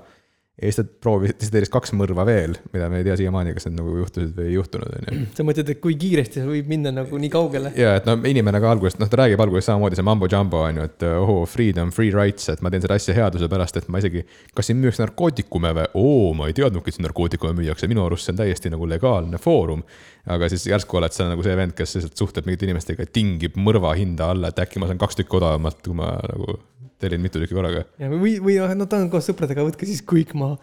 ja 0.63 0.69
siis 0.71 0.77
ta 0.77 0.85
proovis, 1.03 1.33
siis 1.39 1.51
ta 1.51 1.57
tellis 1.57 1.73
kaks 1.73 1.93
mõrva 1.99 2.23
veel, 2.29 2.55
mida 2.73 2.87
me 2.91 3.01
ei 3.01 3.07
tea 3.07 3.17
siiamaani, 3.19 3.57
kas 3.57 3.67
need 3.67 3.75
nagu 3.81 3.97
juhtusid 3.99 4.37
või 4.37 4.47
ei 4.47 4.55
juhtunud, 4.55 4.93
on 5.01 5.09
ju. 5.09 5.25
sa 5.35 5.47
mõtled, 5.47 5.73
et 5.75 5.81
kui 5.83 5.97
kiiresti 5.99 6.41
see 6.41 6.47
võib 6.47 6.71
minna 6.71 6.93
nagu 6.95 7.19
nii 7.19 7.31
kaugele? 7.33 7.73
ja 7.79 7.97
et 7.99 8.07
no 8.07 8.15
inimene 8.31 8.61
ka 8.63 8.71
alguses, 8.71 8.97
noh, 9.01 9.11
ta 9.11 9.19
räägib 9.25 9.43
alguses 9.43 9.67
samamoodi 9.71 9.99
see 9.99 10.07
mambo 10.07 10.29
jumbo 10.31 10.63
on 10.63 10.79
ju, 10.79 10.87
et 10.87 11.07
ohoo, 11.11 11.43
freedom, 11.51 11.91
free 11.95 12.15
rights, 12.15 12.47
et 12.55 12.63
ma 12.63 12.71
teen 12.71 12.85
seda 12.87 12.99
asja 13.01 13.17
headuse 13.19 13.51
pärast, 13.51 13.81
et 13.81 13.91
ma 13.91 14.03
isegi. 14.03 14.23
kas 14.55 14.71
siin 14.71 14.79
müüakse 14.79 15.03
narkootikume 15.03 15.75
või? 15.81 15.91
oo, 15.99 16.33
ma 16.39 16.47
ei 16.51 16.55
teadnudki, 16.55 16.93
et 16.93 17.01
siin 17.01 17.09
narkootikume 17.09 17.57
müüakse, 17.59 17.91
minu 17.91 18.07
arust 18.07 18.29
see 18.29 18.37
on 18.37 18.43
täiesti 18.45 18.71
nagu 18.71 18.87
legaalne 18.87 19.43
foorum. 19.43 19.83
Aga 20.27 20.49
siis 20.53 20.65
järsku 20.71 20.97
oled 21.01 21.13
sa 21.13 21.27
nagu 21.29 21.43
see 21.45 21.57
vend, 21.59 21.75
kes 21.77 21.97
lihtsalt 21.99 22.17
suhtleb 22.21 22.47
mingite 22.49 22.65
inimestega, 22.69 23.07
tingib 23.13 23.59
mõrva 23.61 23.93
hinda 23.99 24.31
alla, 24.33 24.49
et 24.53 24.63
äkki 24.63 24.81
ma 24.81 24.89
saan 24.89 25.01
kaks 25.03 25.19
tükki 25.21 25.37
odavamalt, 25.41 25.83
kui 25.85 25.97
ma 25.99 26.15
nagu 26.31 26.59
tellin 27.03 27.21
mitu 27.21 27.43
tükki 27.43 27.57
korraga. 27.59 27.85
või, 28.01 28.39
või 28.41 28.57
no 28.79 28.87
ta 28.89 29.03
on 29.03 29.11
koos 29.13 29.29
sõpradega, 29.29 29.67
võtke 29.67 29.89
siis 29.89 30.01
kõik 30.07 30.33
maha. 30.39 30.57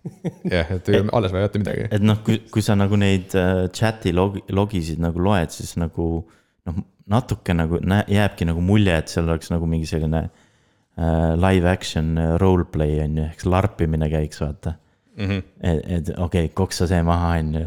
jah, 0.56 0.70
et 0.76 0.88
ei- 0.88 1.02
alles 1.12 1.32
ei 1.34 1.42
jäta 1.42 1.60
midagi. 1.60 1.88
et 1.92 2.04
noh, 2.04 2.20
kui, 2.24 2.38
kui 2.52 2.62
sa 2.64 2.76
nagu 2.78 2.96
neid 2.96 3.34
äh, 3.36 3.66
chat'i 3.76 4.14
logi, 4.16 4.40
logisid 4.56 5.02
nagu 5.02 5.20
loed, 5.20 5.50
siis 5.52 5.74
nagu 5.80 6.06
noh, 6.68 6.78
natuke 7.10 7.52
nagu 7.56 7.80
nä- 7.84 8.06
jääbki 8.08 8.46
nagu 8.48 8.62
mulje, 8.64 8.94
et 9.02 9.12
seal 9.12 9.28
oleks 9.28 9.50
nagu 9.52 9.66
mingi 9.68 9.90
selline 9.90 10.22
äh, 10.30 11.34
live 11.36 11.68
action 11.68 12.14
äh, 12.16 12.36
roleplay 12.40 13.00
on 13.04 13.18
ju, 13.20 13.26
ehk 13.28 13.44
see 13.44 13.52
larpimine 13.52 14.08
käiks, 14.12 14.40
vaata. 14.40 14.76
Mhm. 15.20 15.40
et, 15.60 15.80
et 15.84 16.10
okei 16.16 16.46
okay,, 16.46 16.48
koksa 16.56 16.86
see 16.88 17.02
maha 17.04 17.34
on 17.42 17.50
ju. 17.58 17.64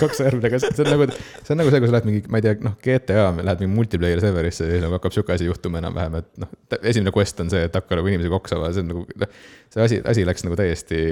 kaks 0.00 0.22
järgmine, 0.24 0.48
aga 0.48 0.60
see 0.62 0.84
on 0.84 0.90
nagu, 0.94 1.08
see 1.12 1.52
on 1.52 1.60
nagu 1.60 1.72
see, 1.74 1.82
kui 1.82 1.90
sa 1.90 1.96
lähed 1.98 2.08
mingi, 2.08 2.22
ma 2.32 2.40
ei 2.40 2.46
tea, 2.46 2.54
noh, 2.64 2.76
GTA, 2.86 3.26
lähed 3.40 3.64
mingi 3.64 3.74
multiplayer 3.74 4.22
serverisse 4.24 4.68
ja 4.68 4.72
siis 4.72 4.84
nagu 4.84 4.96
hakkab 4.96 5.16
sihuke 5.16 5.36
asi 5.36 5.50
juhtuma 5.50 5.82
enam-vähem, 5.82 6.16
et 6.22 6.30
noh, 6.40 6.54
esimene 6.80 7.12
quest 7.14 7.44
on 7.44 7.52
see, 7.52 7.66
et 7.68 7.76
hakka 7.76 8.00
nagu 8.00 8.08
inimesi 8.08 8.32
koksama, 8.32 8.72
see 8.72 8.86
on 8.86 8.92
nagu, 8.94 9.28
see 9.74 9.84
asi, 9.88 10.00
asi 10.14 10.24
läks 10.28 10.46
nagu 10.48 10.58
täiesti. 10.60 11.04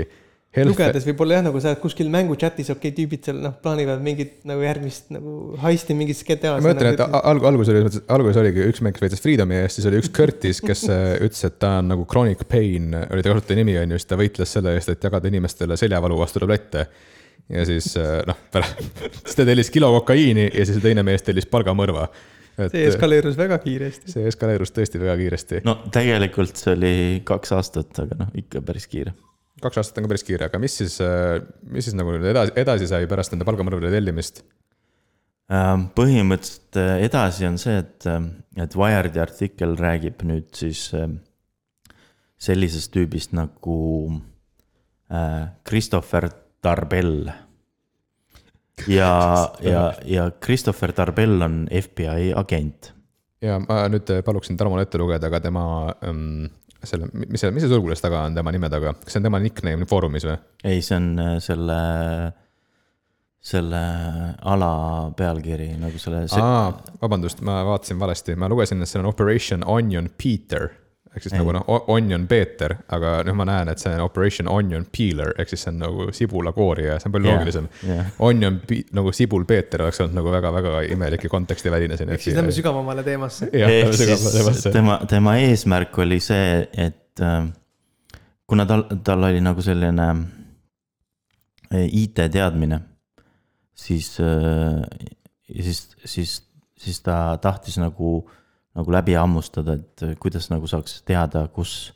Lugedes 0.52 1.06
võib-olla 1.08 1.38
jah, 1.38 1.44
nagu 1.46 1.60
sa 1.62 1.70
oled 1.70 1.80
kuskil 1.80 2.10
mängu 2.12 2.34
chat'is, 2.36 2.68
okei 2.72 2.90
okay,, 2.90 2.96
tüübid 2.96 3.24
seal 3.24 3.38
noh, 3.40 3.54
plaanivad 3.64 4.02
mingit 4.04 4.42
nagu 4.48 4.60
järgmist 4.64 5.08
nagu 5.14 5.54
heisti 5.62 5.96
mingis 5.96 6.20
GTA-s. 6.28 6.60
ma 6.64 6.74
ütlen, 6.74 6.92
et 6.92 7.00
alg-, 7.00 7.46
alguses 7.48 7.72
oli, 7.72 8.02
alguses 8.12 8.40
oligi 8.42 8.66
üks 8.68 8.84
kes 8.84 9.04
võitles 9.06 9.24
Freedomi 9.24 9.56
eest, 9.62 9.78
siis 9.78 9.88
oli 9.88 10.02
üks 10.02 10.12
Curtis, 10.12 10.60
kes 10.64 10.84
äh, 10.92 11.06
ütles, 11.24 11.40
et 11.48 11.56
ta 11.62 11.78
on 11.80 11.88
nagu 11.94 12.04
chronic 12.10 12.44
pain, 12.50 12.92
oli 13.08 13.24
ta 13.24 13.32
kasutaja 13.32 13.62
nimi 13.62 13.78
on 13.80 13.96
ju, 13.96 14.02
siis 14.02 14.12
ta 14.12 14.20
võitles 14.20 14.54
selle 14.58 14.76
eest, 14.76 14.92
et 14.92 15.08
jagada 15.08 15.32
inimestele 15.32 15.80
seljavalu 15.80 16.20
vastu 16.20 16.44
tablette. 16.44 16.86
ja 17.48 17.64
siis 17.68 17.88
äh, 17.96 18.20
noh, 18.28 18.44
siis 19.24 19.40
ta 19.40 19.48
tellis 19.48 19.72
kilo 19.72 19.88
kokaiini 19.96 20.50
ja 20.52 20.68
siis 20.68 20.84
teine 20.84 21.06
mees 21.06 21.24
tellis 21.24 21.48
palgamõrva. 21.48 22.10
see 22.68 22.86
eskaleerus 22.92 23.40
väga 23.40 23.56
kiiresti. 23.64 24.12
see 24.12 24.28
eskaleerus 24.28 24.76
tõesti 24.76 25.00
väga 25.00 25.16
kiiresti. 25.24 25.64
no 25.64 25.80
tegelikult 25.88 26.60
see 26.60 26.76
oli 26.76 26.96
kaks 27.24 27.56
aastat, 27.56 28.04
aga 28.04 28.26
noh, 28.26 28.34
ikka 28.36 28.60
päris 28.60 28.90
kiire. 28.92 29.16
Kaks 29.62 29.80
aastat 29.80 30.00
on 30.00 30.06
ka 30.06 30.12
päris 30.14 30.26
kiire, 30.26 30.50
aga 30.50 30.58
mis 30.62 30.74
siis, 30.82 30.98
mis 31.70 31.86
siis 31.88 31.96
nagu 31.98 32.14
edasi, 32.18 32.54
edasi 32.60 32.90
sai 32.90 33.06
pärast 33.10 33.34
nende 33.34 33.46
palgamõrvade 33.48 33.92
tellimist? 33.94 34.42
Ähm, 35.52 35.88
põhimõtteliselt 35.92 36.78
äh, 36.80 37.02
edasi 37.04 37.44
on 37.44 37.58
see, 37.60 37.74
et, 37.82 38.06
et 38.62 38.76
Wired'i 38.78 39.20
artikkel 39.20 39.74
räägib 39.76 40.22
nüüd 40.24 40.48
siis 40.56 40.86
ähm, 40.96 41.18
sellisest 42.40 42.92
tüübist 42.94 43.34
nagu 43.36 43.80
äh, 45.12 45.50
Christopher 45.68 46.30
Tarbell. 46.64 47.28
ja, 48.86 49.12
ja, 49.74 49.84
ja 50.08 50.30
Christopher 50.40 50.94
Tarbell 50.96 51.42
on 51.44 51.66
FBI 51.68 52.32
agent. 52.38 52.94
ja 53.42 53.58
ma 53.60 53.82
nüüd 53.92 54.08
paluksin 54.24 54.56
Tarmol 54.56 54.86
ette 54.86 55.02
lugeda 55.02 55.28
ka 55.28 55.42
tema 55.42 55.66
ähm, 56.06 56.46
selle, 56.88 57.08
mis 57.14 57.42
see, 57.42 57.50
mis 57.54 57.64
see 57.64 57.70
sulgudes 57.72 58.02
taga 58.02 58.24
on 58.28 58.36
tema 58.36 58.52
nime 58.54 58.70
taga, 58.72 58.94
kas 58.98 59.14
see 59.14 59.22
on 59.22 59.28
tema 59.28 59.40
nickname 59.42 59.88
Foorumis 59.90 60.26
või? 60.28 60.36
ei, 60.64 60.82
see 60.84 60.98
on 60.98 61.08
äh, 61.22 61.32
selle, 61.44 61.78
selle 63.52 63.82
ala 64.54 64.72
pealkiri 65.18 65.72
nagu 65.80 66.02
selle. 66.02 66.24
aa, 66.38 66.70
vabandust, 67.02 67.42
ma 67.46 67.60
vaatasin 67.68 68.00
valesti, 68.02 68.36
ma 68.38 68.50
lugesin, 68.52 68.82
et 68.82 68.90
see 68.90 69.02
on 69.02 69.10
Operation 69.10 69.66
Onion 69.66 70.10
Peter 70.18 70.70
ehk 71.12 71.22
siis 71.26 71.34
Ei. 71.34 71.38
nagu 71.42 71.52
noh, 71.52 71.66
Onion 71.92 72.26
Peeter, 72.28 72.74
aga 72.96 73.18
nüüd 73.26 73.36
ma 73.36 73.44
näen, 73.48 73.68
et 73.68 73.78
see 73.82 73.92
on 73.92 74.00
Operation 74.04 74.48
Onion 74.48 74.86
Peeler 74.96 75.34
ehk 75.38 75.50
siis 75.52 75.64
see 75.66 75.72
on 75.74 75.80
nagu 75.82 76.06
sibulakoorija, 76.16 76.98
see 77.02 77.10
on 77.10 77.16
palju 77.16 77.28
Jah, 77.28 77.36
loogilisem. 77.40 77.66
jah. 77.88 78.12
Onion 78.28 78.60
nagu 78.96 79.12
sibul 79.16 79.44
Peeter 79.48 79.84
oleks 79.84 80.00
olnud 80.00 80.16
nagu 80.20 80.32
väga-väga 80.32 80.82
imelik 80.94 81.26
ja 81.28 81.32
kontekstiväline 81.32 81.96
siin. 82.00 82.12
ehk 82.16 82.24
siis 82.24 82.36
lähme 82.38 82.54
sügavamale 82.56 83.04
teemasse. 83.04 83.50
jah, 83.52 83.70
ehk 83.70 83.94
siis 83.98 84.64
tema, 84.72 85.00
tema 85.08 85.36
eesmärk 85.42 85.98
oli 86.04 86.20
see, 86.24 86.62
et 86.72 87.20
äh, 87.20 87.42
kuna 88.48 88.66
tal, 88.68 88.86
tal 89.04 89.28
oli 89.28 89.40
nagu 89.44 89.62
selline 89.64 90.08
äh, 91.72 91.86
IT-teadmine, 91.88 92.80
siis, 93.74 94.16
siis, 95.60 95.78
siis, 96.04 96.34
siis 96.78 97.00
ta 97.04 97.38
tahtis 97.42 97.78
nagu, 97.80 98.22
nagu 98.78 98.92
läbi 98.94 99.16
hammustada, 99.18 99.76
et 99.76 100.04
kuidas 100.22 100.48
nagu 100.52 100.68
saaks 100.70 101.02
teada, 101.08 101.44
kus, 101.52 101.92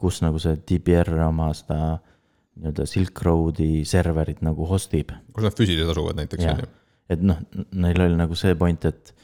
kus 0.00 0.20
nagu 0.24 0.40
see 0.42 0.58
DPR 0.68 1.14
oma 1.28 1.52
seda 1.56 1.98
nii-öelda 2.52 2.86
Silk 2.88 3.22
Roadi 3.24 3.82
serverit 3.88 4.42
nagu 4.44 4.66
host 4.68 4.92
ib 4.98 5.14
kus 5.32 5.46
nad 5.46 5.56
füüsiliselt 5.56 5.94
asuvad 5.94 6.18
näiteks, 6.20 6.48
on 6.52 6.60
ju. 6.60 6.68
et 7.14 7.22
noh, 7.24 7.38
neil 7.80 8.04
oli 8.06 8.18
nagu 8.18 8.36
see 8.36 8.52
point, 8.60 8.84
et, 8.90 9.14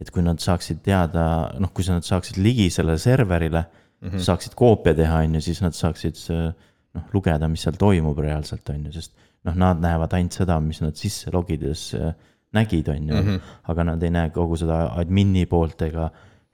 et 0.00 0.12
kui 0.14 0.24
nad 0.24 0.40
saaksid 0.40 0.80
teada, 0.86 1.26
noh, 1.60 1.72
kui 1.76 1.84
nad 1.88 2.06
saaksid 2.06 2.40
ligi 2.40 2.70
sellele 2.72 2.98
serverile 3.02 3.66
mm, 3.66 4.08
-hmm. 4.08 4.24
saaksid 4.30 4.56
koopia 4.56 4.96
teha, 4.96 5.20
on 5.26 5.36
ju, 5.36 5.44
siis 5.50 5.60
nad 5.64 5.76
saaksid 5.76 6.16
noh, 6.32 7.04
lugeda, 7.12 7.48
mis 7.48 7.66
seal 7.66 7.76
toimub 7.76 8.18
reaalselt, 8.24 8.68
on 8.72 8.88
ju, 8.88 8.94
sest 8.96 9.12
noh, 9.44 9.54
nad 9.54 9.80
näevad 9.82 10.16
ainult 10.16 10.40
seda, 10.40 10.58
mis 10.60 10.80
nad 10.80 10.96
sisse 10.96 11.32
logides 11.34 11.92
äh, 11.94 12.14
nägid, 12.56 12.88
on 12.88 13.08
ju, 13.08 13.38
aga 13.68 13.84
nad 13.92 14.02
ei 14.02 14.12
näe 14.14 14.32
kogu 14.34 14.56
seda 14.56 14.86
admin'i 14.96 15.44
poolt 15.50 15.82
ega, 15.86 16.08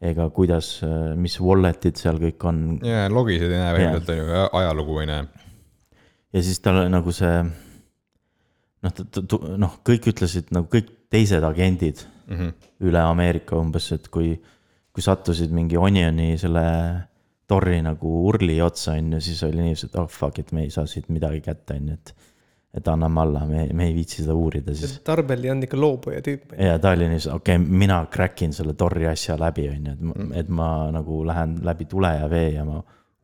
ega 0.05 0.29
kuidas, 0.35 0.79
mis 1.17 1.39
wallet'id 1.41 1.97
seal 2.01 2.19
kõik 2.23 2.49
on 2.49 2.65
ja 2.85 3.07
logisid 3.13 3.51
ei 3.51 3.61
näe 3.61 3.77
vähemalt, 3.79 4.11
on 4.13 4.19
ju, 4.21 4.43
ajalugu 4.61 4.99
ei 5.03 5.11
näe. 5.11 5.29
ja 6.37 6.43
siis 6.43 6.61
tal 6.65 6.83
nagu 6.93 7.15
see 7.15 7.39
noh, 8.85 9.07
noh, 9.65 9.79
kõik 9.87 10.11
ütlesid 10.13 10.53
nagu 10.55 10.69
kõik 10.73 10.91
teised 11.15 11.45
agendid 11.47 12.05
mm 12.27 12.37
-hmm. 12.37 12.53
üle 12.89 13.01
Ameerika 13.01 13.57
umbes, 13.57 13.93
et 13.93 14.09
kui, 14.09 14.35
kui 14.93 15.03
sattusid 15.03 15.53
mingi 15.55 15.77
Onioni 15.77 16.35
selle 16.39 16.65
torri 17.47 17.81
nagu 17.85 18.13
urli 18.29 18.61
otsa, 18.65 18.93
on 18.99 19.13
ju, 19.17 19.21
siis 19.21 19.43
oli 19.43 19.61
niiviisi, 19.61 19.87
et 19.87 19.97
oh 20.01 20.09
fuck 20.09 20.39
it, 20.39 20.53
me 20.53 20.65
ei 20.65 20.71
saa 20.71 20.87
siit 20.87 21.09
midagi 21.09 21.41
kätte, 21.45 21.77
on 21.77 21.89
ju, 21.89 21.95
et 21.95 22.15
et 22.75 22.89
anname 22.91 23.21
alla, 23.23 23.45
me, 23.47 23.69
me 23.73 23.87
ei 23.87 23.95
viitsi 23.95 24.23
seda 24.23 24.35
uurida 24.35 24.75
siis. 24.75 24.97
Tarbel 25.07 25.45
ei 25.45 25.53
olnud 25.53 25.69
ikka 25.69 25.79
loobuja 25.79 26.23
tüüp. 26.27 26.57
ja 26.59 26.79
ta 26.83 26.95
oli 26.97 27.09
nii, 27.13 27.23
okei 27.31 27.59
okay,, 27.59 27.79
mina 27.85 28.01
crack 28.13 28.43
in 28.47 28.55
selle 28.57 28.75
torri 28.79 29.07
asja 29.11 29.39
läbi, 29.41 29.69
on 29.71 29.91
ju, 29.91 29.95
et, 29.95 30.37
et 30.43 30.53
ma 30.53 30.69
nagu 30.95 31.23
lähen 31.27 31.59
läbi 31.67 31.87
tule 31.91 32.15
ja 32.19 32.31
vee 32.31 32.49
ja 32.57 32.67
ma 32.67 32.81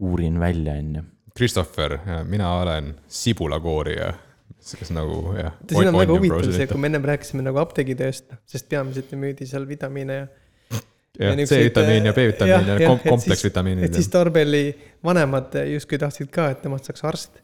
uurin 0.06 0.38
välja, 0.40 0.78
on 0.78 0.94
ju. 1.00 1.06
Christopher, 1.36 1.98
mina 2.28 2.52
olen 2.58 2.94
sibulakoorija 3.08 4.12
kes 4.60 4.90
nagu 4.92 5.34
jah. 5.38 5.54
siin 5.70 5.88
on 5.88 5.96
väga 5.96 6.14
huvitav 6.16 6.52
see, 6.52 6.68
kui 6.68 6.80
me 6.82 6.90
ennem 6.90 7.06
rääkisime 7.10 7.44
nagu 7.44 7.60
apteegitööst, 7.62 8.34
sest 8.50 8.68
peamiselt 8.70 9.12
ju 9.12 9.18
müüdi 9.20 9.48
seal 9.48 9.66
vitamiine 9.68 10.18
ja. 10.20 11.30
jah, 11.30 11.38
C-vitamiin 11.48 12.10
ja 12.10 12.14
B-vitamiin 12.16 12.72
ja, 12.74 12.78
ja 12.84 12.90
kompleksvitamiinid. 13.06 13.88
et 13.88 13.98
siis 13.98 14.10
Tarbeli 14.12 14.64
vanemad 15.04 15.56
justkui 15.72 16.00
tahtsid 16.02 16.32
ka, 16.34 16.50
et 16.54 16.62
temast 16.66 16.90
saaks 16.90 17.06
arst 17.08 17.40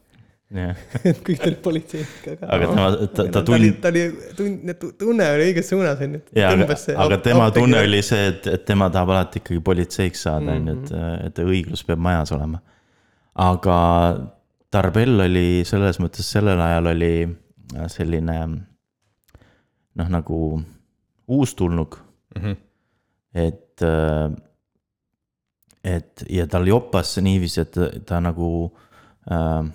kõik 1.27 1.41
tulid 1.43 1.59
politseiniga. 1.63 2.37
aga 2.47 2.67
tema, 2.71 2.91
ta, 3.11 3.25
ta 3.35 3.41
tuli. 3.47 3.73
ta 3.83 3.91
oli, 3.91 4.05
tund-, 4.39 4.75
tunne 4.99 5.27
oli 5.35 5.49
õiges 5.49 5.73
suunas, 5.73 5.99
on 6.05 6.13
ju. 6.15 6.21
jaa, 6.39 6.53
aga, 6.55 6.77
aga 7.03 7.19
tema 7.25 7.49
tunne 7.55 7.81
oli 7.83 7.99
see, 8.07 8.29
et, 8.31 8.47
et 8.53 8.67
tema 8.69 8.87
tahab 8.95 9.11
alati 9.15 9.43
ikkagi 9.43 9.59
politseiks 9.67 10.23
saada, 10.29 10.55
on 10.55 10.71
ju, 10.71 10.77
et, 10.77 10.93
mhm. 10.93 11.27
et 11.27 11.41
õiglus 11.43 11.83
peab 11.89 12.03
majas 12.07 12.31
olema. 12.37 12.63
aga 13.43 13.79
Tarbell 14.71 15.25
oli 15.25 15.65
selles 15.67 15.99
mõttes 16.03 16.29
sellel 16.31 16.61
ajal 16.61 16.93
oli 16.93 17.13
selline 17.91 18.37
noh, 19.97 20.11
nagu 20.13 20.41
uustulnuk 21.27 21.97
mm. 22.37 22.43
-hmm. 22.43 22.57
et, 23.35 23.83
et 25.85 26.25
ja 26.31 26.47
tal 26.47 26.67
joppas 26.67 27.17
niiviisi, 27.19 27.61
et 27.61 27.73
ta, 27.75 27.89
ta 28.07 28.21
nagu 28.21 28.51
äh, 29.31 29.73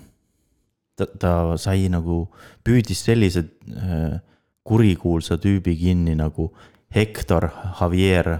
ta, 1.01 1.07
ta 1.19 1.33
sai 1.61 1.89
nagu, 1.91 2.23
püüdis 2.65 3.01
sellise 3.07 3.43
äh, 3.73 4.19
kurikuulsa 4.67 5.37
tüübi 5.41 5.75
kinni 5.79 6.15
nagu 6.15 6.51
Hector 6.93 7.49
Javier 7.79 8.37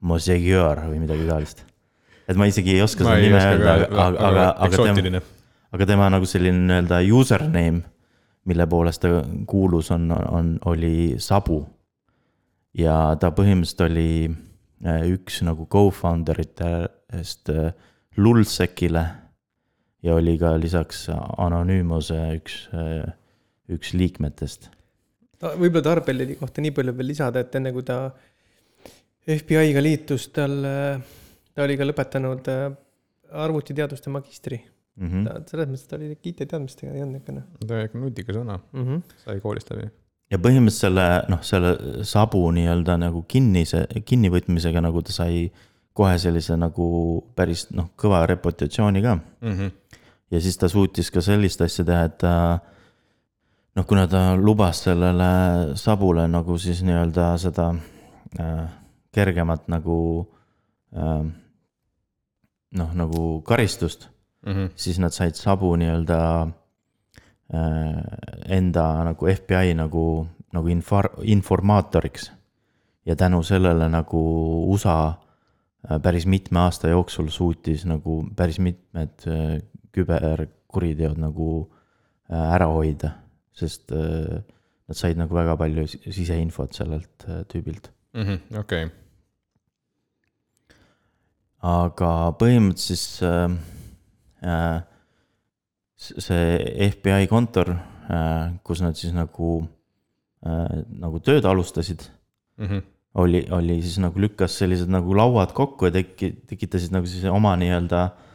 Mosegeur 0.00 0.80
või 0.88 1.02
midagi 1.02 1.26
taolist. 1.28 1.64
et 2.28 2.38
ma 2.38 2.46
isegi 2.48 2.76
ei 2.76 2.82
oska 2.82 3.04
seda 3.04 3.18
nime 3.20 3.40
öelda, 3.40 3.74
aga, 3.90 4.28
aga, 4.28 4.44
aga 4.66 4.84
tema, 4.86 5.22
aga 5.76 5.86
tema 5.86 6.08
nagu 6.12 6.28
selline 6.28 6.62
nii-öelda 6.64 7.00
username, 7.16 7.82
mille 8.48 8.66
poolest 8.66 9.02
ta 9.02 9.20
kuulus, 9.46 9.90
on, 9.94 10.10
on, 10.10 10.54
oli 10.70 11.16
Sabu. 11.18 11.62
ja 12.74 13.16
ta 13.20 13.32
põhimõtteliselt 13.36 13.86
oli 13.86 14.10
äh, 14.86 15.06
üks 15.12 15.42
nagu 15.46 15.66
co-founder 15.70 16.40
itest 16.40 17.50
äh, 17.52 17.72
Lulsekile 18.16 19.04
ja 20.02 20.16
oli 20.16 20.36
ka 20.40 20.54
lisaks 20.60 21.06
Anonymuse 21.38 22.18
üks, 22.38 22.58
üks 23.70 23.94
liikmetest. 23.94 24.70
võib-olla 25.40 25.84
Tarbellini 25.84 26.36
kohta 26.40 26.64
nii 26.64 26.74
palju 26.76 26.96
veel 26.96 27.12
lisada, 27.12 27.44
et 27.44 27.54
enne 27.54 27.72
kui 27.72 27.86
ta 27.86 28.02
FBI-ga 29.30 29.82
liitus, 29.82 30.28
tal, 30.34 30.56
ta 31.54 31.64
oli 31.66 31.76
ka 31.78 31.86
lõpetanud 31.86 32.48
äh, 32.50 32.68
arvutiteaduste 33.30 34.10
magistri 34.10 34.60
mm. 34.96 35.08
-hmm. 35.08 35.24
ta 35.24 35.50
selles 35.50 35.70
mõttes, 35.70 35.88
ta 35.88 35.96
oli 35.96 36.12
IT-teadmistega 36.16 36.92
ei 36.94 37.02
olnud 37.04 37.18
niisugune. 37.18 37.42
ta 37.66 37.74
oli 37.74 37.88
ikka 37.88 37.98
nutikas 37.98 38.36
vana 38.36 38.58
mm, 38.72 38.86
-hmm. 38.86 39.16
sai 39.24 39.40
koolist 39.40 39.70
läbi. 39.70 39.90
ja 40.30 40.38
põhimõtteliselt 40.38 40.86
selle, 40.86 41.06
noh, 41.28 41.42
selle 41.42 42.04
sabu 42.04 42.42
nii-öelda 42.56 42.96
nagu 43.04 43.22
kinnise, 43.28 43.86
kinnivõtmisega 44.04 44.80
nagu 44.80 45.02
ta 45.02 45.12
sai 45.12 45.50
kohe 45.92 46.18
sellise 46.18 46.56
nagu 46.56 46.86
päris 47.36 47.66
noh, 47.70 47.90
kõva 47.96 48.26
reputatsiooni 48.26 49.02
ka 49.02 49.14
mm. 49.16 49.54
-hmm 49.58 49.70
ja 50.30 50.40
siis 50.40 50.58
ta 50.58 50.68
suutis 50.68 51.10
ka 51.10 51.22
sellist 51.24 51.62
asja 51.64 51.84
teha, 51.84 52.06
et 52.06 52.16
ta 52.22 52.34
noh, 53.76 53.86
kuna 53.86 54.06
ta 54.10 54.22
lubas 54.38 54.84
sellele 54.86 55.30
sabule 55.78 56.26
nagu 56.30 56.58
siis 56.58 56.82
nii-öelda 56.86 57.32
seda 57.42 57.70
äh, 58.38 58.64
kergemat 59.14 59.68
nagu 59.72 59.98
äh, 60.94 61.22
noh, 62.78 62.90
nagu 62.94 63.42
karistust 63.46 64.08
mm, 64.46 64.52
-hmm. 64.52 64.70
siis 64.76 64.98
nad 64.98 65.12
said 65.12 65.34
sabu 65.34 65.74
nii-öelda 65.76 66.20
äh, 67.54 68.02
enda 68.58 69.04
nagu 69.04 69.26
FBI 69.34 69.74
nagu, 69.74 70.26
nagu 70.52 70.68
infor-, 70.68 71.14
informaatoriks. 71.22 72.32
ja 73.06 73.16
tänu 73.16 73.42
sellele 73.42 73.88
nagu 73.88 74.20
USA 74.72 75.14
päris 76.02 76.26
mitme 76.26 76.60
aasta 76.66 76.88
jooksul 76.92 77.28
suutis 77.32 77.86
nagu 77.88 78.20
päris 78.36 78.58
mitmed 78.60 79.26
äh, 79.26 79.60
küberkuriteod 79.94 81.18
nagu 81.20 81.50
äh, 82.30 82.54
ära 82.54 82.68
hoida, 82.70 83.14
sest 83.56 83.92
äh, 83.92 84.42
nad 84.90 84.98
said 84.98 85.18
nagu 85.20 85.34
väga 85.34 85.56
palju 85.60 85.86
siseinfot 85.88 86.76
sellelt 86.76 87.26
äh, 87.28 87.44
tüübilt 87.48 87.90
mm 88.12 88.22
-hmm,. 88.22 88.58
okei 88.58 88.84
okay. 88.84 88.96
aga 91.62 92.12
põhimõtteliselt 92.40 92.96
siis 92.98 93.22
äh, 94.42 94.82
see 95.98 96.90
FBI 96.90 97.26
kontor 97.28 97.74
äh,, 98.10 98.56
kus 98.64 98.80
nad 98.80 98.96
siis 98.96 99.12
nagu 99.12 99.68
äh,, 100.46 100.80
nagu 100.88 101.20
tööd 101.20 101.44
alustasid 101.44 102.10
mm. 102.56 102.66
-hmm. 102.66 102.82
Oli, 103.14 103.46
oli 103.50 103.80
siis 103.82 103.98
nagu 104.02 104.20
lükkas 104.20 104.58
sellised 104.60 104.90
nagu 104.92 105.14
lauad 105.16 105.54
kokku 105.56 105.88
ja 105.88 105.94
teki-, 105.94 106.34
tekitasid 106.46 106.92
nagu 106.94 107.08
siis 107.10 107.24
oma 107.30 107.56
nii-öelda 107.58 108.02
äh, 108.04 108.28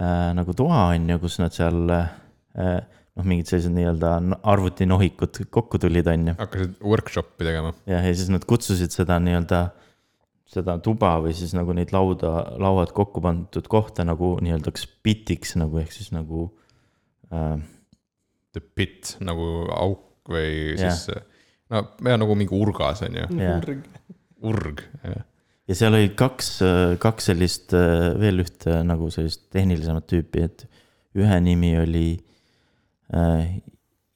äh, 0.00 0.30
nagu 0.34 0.54
toa, 0.56 0.88
on 0.92 1.10
ju, 1.10 1.18
kus 1.22 1.38
nad 1.42 1.54
seal 1.54 1.90
äh, 1.92 2.08
noh, 2.54 3.26
mingid 3.26 3.50
sellised 3.50 3.74
nii-öelda 3.74 4.14
arvutinohikud 4.52 5.42
kokku 5.54 5.80
tulid, 5.82 6.08
on 6.10 6.32
ju. 6.32 6.36
hakkasid 6.38 6.78
workshop'i 6.84 7.46
tegema. 7.48 7.74
jah, 7.90 8.06
ja 8.06 8.14
siis 8.14 8.30
nad 8.32 8.46
kutsusid 8.48 8.94
seda 8.94 9.18
nii-öelda, 9.22 9.62
seda 10.48 10.78
tuba 10.84 11.16
või 11.24 11.34
siis 11.36 11.52
nagu 11.56 11.74
neid 11.76 11.92
lauda, 11.94 12.34
lauad 12.60 12.94
kokku 12.96 13.22
pandud 13.24 13.70
kohta 13.70 14.06
nagu 14.08 14.36
nii-öelda 14.44 14.72
bitiks 15.04 15.56
nagu 15.60 15.82
ehk 15.82 15.94
siis 15.94 16.14
nagu 16.14 16.50
äh,. 17.32 17.58
The 18.56 18.62
pit 18.64 19.10
nagu 19.20 19.44
auk 19.76 20.30
või 20.32 20.72
siis, 20.80 21.02
no 21.68 21.82
ja 22.08 22.16
nagu 22.16 22.32
mingi 22.34 22.56
urgas 22.56 23.02
on 23.04 23.18
ju. 23.20 23.26
urg. 23.28 23.82
Urg, 24.46 24.82
ja 25.68 25.76
seal 25.76 25.96
oli 25.96 26.12
kaks, 26.16 26.50
kaks 27.02 27.30
sellist, 27.30 27.72
veel 27.72 28.44
ühte 28.44 28.82
nagu 28.86 29.10
sellist 29.14 29.48
tehnilisemat 29.54 30.06
tüüpi, 30.10 30.44
et 30.46 30.66
ühe 31.18 31.40
nimi 31.42 31.72
oli 31.80 32.08
äh, 33.14 33.58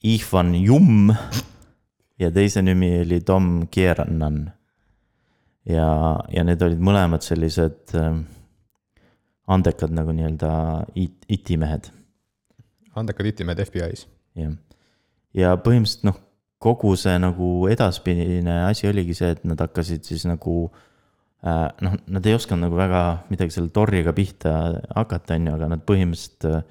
Ihvan 0.03 0.55
Jumm 0.55 1.13
ja 2.23 2.31
teise 2.35 2.63
nimi 2.63 3.01
oli 3.01 3.21
Tom 3.21 3.69
Kierannan. 3.71 4.53
ja, 5.65 5.89
ja 6.33 6.45
need 6.45 6.63
olid 6.63 6.83
mõlemad 6.83 7.25
sellised 7.25 7.95
äh, 7.99 8.17
andekad 9.47 9.95
nagu 9.95 10.15
nii-öelda 10.15 10.53
IT-mehed. 10.97 11.91
andekad 12.95 13.33
IT-mehed 13.33 13.65
FBI-s. 13.67 14.07
jah, 14.39 14.55
ja 15.35 15.57
põhimõtteliselt 15.57 16.09
noh, 16.11 16.21
kogu 16.63 16.95
see 16.99 17.19
nagu 17.21 17.51
edaspidine 17.71 18.63
asi 18.69 18.89
oligi 18.91 19.17
see, 19.19 19.33
et 19.35 19.45
nad 19.49 19.61
hakkasid 19.61 20.07
siis 20.07 20.25
nagu 20.29 20.57
äh, 21.43 21.69
noh, 21.85 21.97
nad 22.15 22.29
ei 22.29 22.37
osanud 22.39 22.69
nagu 22.69 22.79
väga 22.79 23.03
midagi 23.33 23.57
selle 23.57 23.73
torriga 23.75 24.15
pihta 24.17 24.55
hakata, 24.95 25.39
on 25.39 25.51
ju, 25.51 25.57
aga 25.59 25.71
nad 25.75 25.85
põhimõtteliselt 25.89 26.49
äh, 26.51 26.63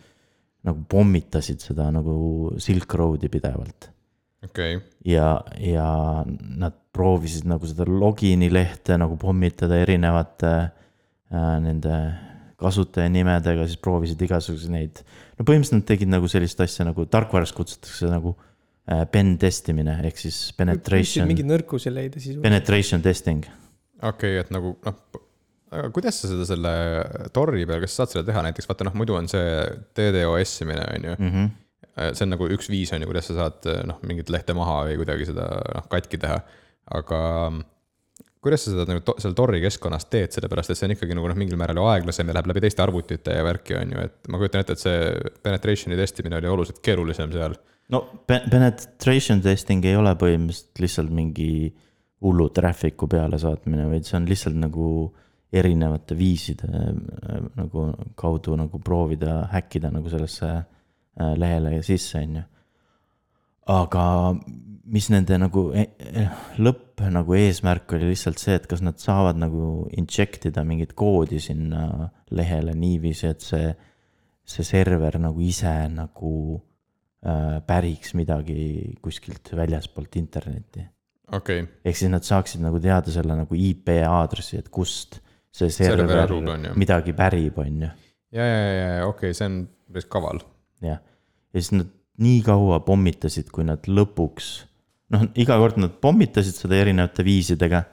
nagu 0.68 0.84
pommitasid 0.90 1.64
seda 1.64 1.90
nagu 1.94 2.16
Silk 2.62 2.94
Road'i 3.00 3.32
pidevalt. 3.34 3.90
okei 4.46 4.78
okay.. 4.78 4.90
ja, 5.10 5.34
ja 5.60 5.88
nad 6.28 6.78
proovisid 6.96 7.48
nagu 7.50 7.68
seda 7.68 7.88
logini 7.88 8.52
lehte 8.52 8.98
nagu 9.00 9.18
pommitada 9.20 9.80
erinevate 9.82 10.54
äh, 10.60 11.56
nende 11.64 11.98
kasutajanimedega, 12.62 13.66
siis 13.66 13.80
proovisid 13.82 14.22
igasuguseid 14.22 14.72
neid. 14.72 15.04
no 15.36 15.44
põhimõtteliselt 15.44 15.82
nad 15.82 15.90
tegid 15.90 16.14
nagu 16.14 16.30
sellist 16.32 16.62
asja 16.64 16.86
nagu 16.86 17.08
tarkvaras 17.10 17.52
kutsutakse 17.58 18.08
nagu 18.12 18.36
äh, 18.38 18.51
pen 19.12 19.36
testimine 19.40 20.00
ehk 20.10 20.18
siis 20.18 20.38
penetration. 20.58 21.28
mingeid 21.30 21.50
nõrkusi 21.50 21.94
leida 21.94 22.20
siis. 22.20 22.40
Penetration 22.42 23.04
testing 23.06 23.46
okei 24.02 24.38
okay,, 24.38 24.42
et 24.42 24.54
nagu 24.54 24.74
noh, 24.86 25.02
aga 25.72 25.90
kuidas 25.96 26.20
sa 26.22 26.30
seda 26.32 26.46
selle 26.48 26.72
torri 27.36 27.66
peal, 27.68 27.82
kas 27.84 27.96
sa 27.96 28.04
saad 28.04 28.16
seda 28.16 28.28
teha 28.32 28.46
näiteks, 28.48 28.70
vaata 28.70 28.88
noh, 28.88 28.96
muidu 28.98 29.18
on 29.18 29.30
see 29.32 29.52
DDoS 29.98 30.56
imine, 30.66 30.88
on 30.96 31.10
ju 31.10 31.18
mm. 31.18 31.34
-hmm. 31.36 31.52
see 32.16 32.26
on 32.26 32.34
nagu 32.36 32.50
üks 32.58 32.72
viis, 32.72 32.94
on 32.94 33.04
ju, 33.04 33.12
kuidas 33.12 33.30
sa 33.30 33.38
saad 33.44 33.70
noh, 33.88 34.02
mingit 34.08 34.34
lehte 34.34 34.56
maha 34.58 34.82
või 34.90 34.98
kuidagi 35.04 35.30
seda 35.32 35.48
noh, 35.76 35.88
katki 35.92 36.20
teha. 36.22 36.42
aga 36.92 37.20
kuidas 38.42 38.66
sa 38.66 38.74
seda 38.74 38.88
nagu 38.90 39.04
to, 39.06 39.16
seal 39.22 39.36
torri 39.38 39.62
keskkonnas 39.62 40.08
teed, 40.10 40.34
sellepärast 40.34 40.74
et 40.74 40.80
see 40.80 40.90
on 40.90 40.96
ikkagi 40.98 41.16
nagu 41.16 41.30
noh, 41.30 41.38
mingil 41.38 41.60
määral 41.62 41.78
ju 41.78 41.86
aeglasem 41.94 42.28
ja 42.28 42.34
läheb 42.34 42.50
läbi 42.50 42.64
teiste 42.66 42.82
arvutite 42.84 43.38
ja 43.38 43.44
värki, 43.46 43.78
on 43.78 43.94
ju, 43.96 44.08
et 44.10 44.32
ma 44.34 44.42
kujutan 44.42 44.66
ette, 44.66 44.74
et 44.74 44.82
see 44.82 45.30
penetration'i 45.46 46.00
testimine 46.00 46.42
oli 46.42 46.50
oluliselt 46.50 46.82
keerulisem 46.84 47.32
seal. 47.32 47.56
No 47.92 48.02
penetration 48.28 49.42
testing 49.44 49.86
ei 49.86 49.98
ole 50.00 50.14
põhimõtteliselt 50.20 50.84
lihtsalt 50.84 51.12
mingi 51.16 51.52
hullu 52.22 52.48
traffic'u 52.54 53.10
peale 53.10 53.40
saatmine, 53.42 53.88
vaid 53.90 54.08
see 54.08 54.18
on 54.20 54.30
lihtsalt 54.30 54.58
nagu 54.62 54.88
erinevate 55.52 56.16
viiside 56.16 56.70
äh, 56.70 57.42
nagu 57.58 57.90
kaudu 58.20 58.56
nagu 58.60 58.80
proovida 58.80 59.42
häkkida 59.52 59.92
nagu 59.92 60.12
sellesse 60.12 60.50
äh, 60.56 61.34
lehele 61.36 61.82
sisse, 61.84 62.22
on 62.22 62.40
ju. 62.40 62.44
aga 63.76 64.06
mis 64.92 65.08
nende 65.12 65.38
nagu 65.40 65.68
e- 65.78 65.92
e- 66.00 66.28
lõpp 66.64 67.04
nagu 67.12 67.36
eesmärk 67.36 67.94
oli 67.98 68.12
lihtsalt 68.12 68.40
see, 68.42 68.56
et 68.56 68.68
kas 68.70 68.82
nad 68.86 69.00
saavad 69.02 69.40
nagu 69.40 69.88
inject 69.98 70.48
ida 70.50 70.64
mingit 70.68 70.96
koodi 70.98 71.40
sinna 71.44 72.10
lehele 72.32 72.76
niiviisi, 72.78 73.32
et 73.32 73.44
see, 73.44 73.72
see 74.48 74.68
server 74.68 75.20
nagu 75.20 75.44
ise 75.44 75.74
nagu 75.92 76.34
päriks 77.68 78.16
midagi 78.18 78.96
kuskilt 78.98 79.52
väljaspoolt 79.54 80.16
internetti. 80.18 80.86
okei 81.32 81.62
okay., 81.62 81.82
ehk 81.86 82.00
siis 82.00 82.10
nad 82.10 82.26
saaksid 82.26 82.64
nagu 82.64 82.80
teada 82.82 83.14
selle 83.14 83.36
nagu 83.38 83.58
IP 83.58 83.94
aadressi, 84.08 84.58
et 84.58 84.72
kust 84.74 85.20
see 85.54 85.70
server, 85.70 86.08
Server 86.08 86.74
midagi 86.80 87.14
pärib, 87.14 87.60
on 87.62 87.86
ju 87.86 87.92
ja, 88.32 88.44
ja, 88.46 88.58
ja, 88.58 88.90
ja 88.98 89.08
okei 89.08 89.30
okay,, 89.30 89.38
see 89.38 89.48
on 89.50 89.62
päris 89.92 90.08
kaval. 90.12 90.42
jah, 90.84 91.00
ja 91.52 91.62
siis 91.62 91.74
nad 91.76 91.92
nii 92.22 92.42
kaua 92.46 92.82
pommitasid, 92.86 93.50
kui 93.54 93.66
nad 93.68 93.88
lõpuks, 93.90 94.52
noh, 95.16 95.26
iga 95.40 95.58
kord 95.62 95.80
nad 95.82 95.96
pommitasid 96.04 96.58
seda 96.58 96.78
erinevate 96.80 97.26
viisidega. 97.28 97.84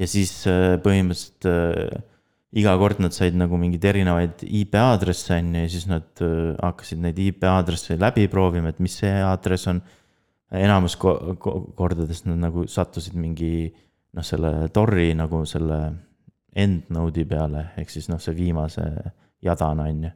ja 0.00 0.08
siis 0.08 0.32
äh, 0.48 0.76
põhimõtteliselt 0.82 1.48
äh, 1.50 2.04
iga 2.56 2.74
kord 2.78 2.98
nad 3.02 3.14
said 3.14 3.36
nagu 3.38 3.58
mingeid 3.60 3.84
erinevaid 3.92 4.42
IP 4.42 4.74
aadresse 4.80 5.36
on 5.36 5.54
ju 5.54 5.64
ja 5.64 5.70
siis 5.70 5.86
nad 5.90 6.22
äh, 6.24 6.56
hakkasid 6.58 7.02
neid 7.04 7.18
IP 7.22 7.46
aadresse 7.46 7.98
läbi 8.00 8.26
proovima, 8.32 8.72
et 8.72 8.80
mis 8.82 8.98
see 9.02 9.12
aadress 9.22 9.70
on. 9.70 9.82
enamus 10.50 10.96
ko 10.98 11.36
ko 11.38 11.60
kordadest 11.78 12.26
nad 12.26 12.40
nagu 12.42 12.66
sattusid 12.66 13.14
mingi 13.14 13.70
noh, 14.12 14.24
selle 14.26 14.68
Tori 14.74 15.12
nagu 15.14 15.44
selle 15.46 15.78
end 16.58 16.88
node'i 16.90 17.24
peale, 17.24 17.68
ehk 17.78 17.90
siis 17.90 18.08
noh, 18.10 18.18
see 18.18 18.34
viimase 18.34 18.82
jadana 19.46 19.86
on 19.86 20.08
ju 20.08 20.10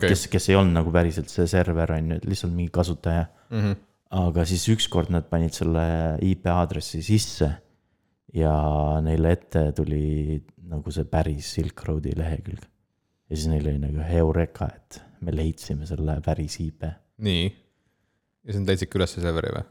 kes, 0.00 0.28
kes 0.32 0.48
ei 0.48 0.56
olnud 0.58 0.78
nagu 0.78 0.92
päriselt 0.94 1.28
see 1.32 1.46
server 1.50 1.92
on 1.96 2.12
ju, 2.12 2.20
et 2.20 2.28
lihtsalt 2.28 2.54
mingi 2.54 2.72
kasutaja. 2.72 3.26
Mhm. 3.50 3.82
aga 4.14 4.44
siis 4.46 4.68
ükskord 4.70 5.10
nad 5.10 5.24
panid 5.26 5.56
selle 5.56 5.82
IP 6.22 6.46
aadressi 6.46 7.00
sisse 7.02 7.48
ja 8.34 8.54
neile 9.04 9.34
ette 9.36 9.68
tuli 9.76 10.40
nagu 10.70 10.94
see 10.94 11.06
päris 11.08 11.52
Silk 11.56 11.84
Roadi 11.86 12.14
lehekülg. 12.18 12.64
ja 13.28 13.36
siis 13.36 13.48
neil 13.52 13.68
oli 13.68 13.80
nagu 13.82 14.06
heureka, 14.08 14.68
et 14.74 15.00
me 15.20 15.34
leidsime 15.34 15.86
selle 15.86 16.18
päris 16.24 16.58
IP. 16.60 16.88
nii. 17.18 17.46
ja 18.44 18.52
siis 18.52 18.60
nad 18.62 18.74
leidsidki 18.74 19.00
üles 19.00 19.16
serveri 19.18 19.54
või? 19.56 19.64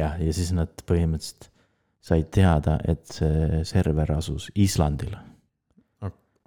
jah, 0.00 0.18
ja 0.20 0.36
siis 0.36 0.54
nad 0.56 0.86
põhimõtteliselt 0.86 1.50
said 2.04 2.28
teada, 2.36 2.76
et 2.84 3.06
see 3.08 3.62
server 3.64 4.10
asus 4.18 4.50
Islandil 4.54 5.14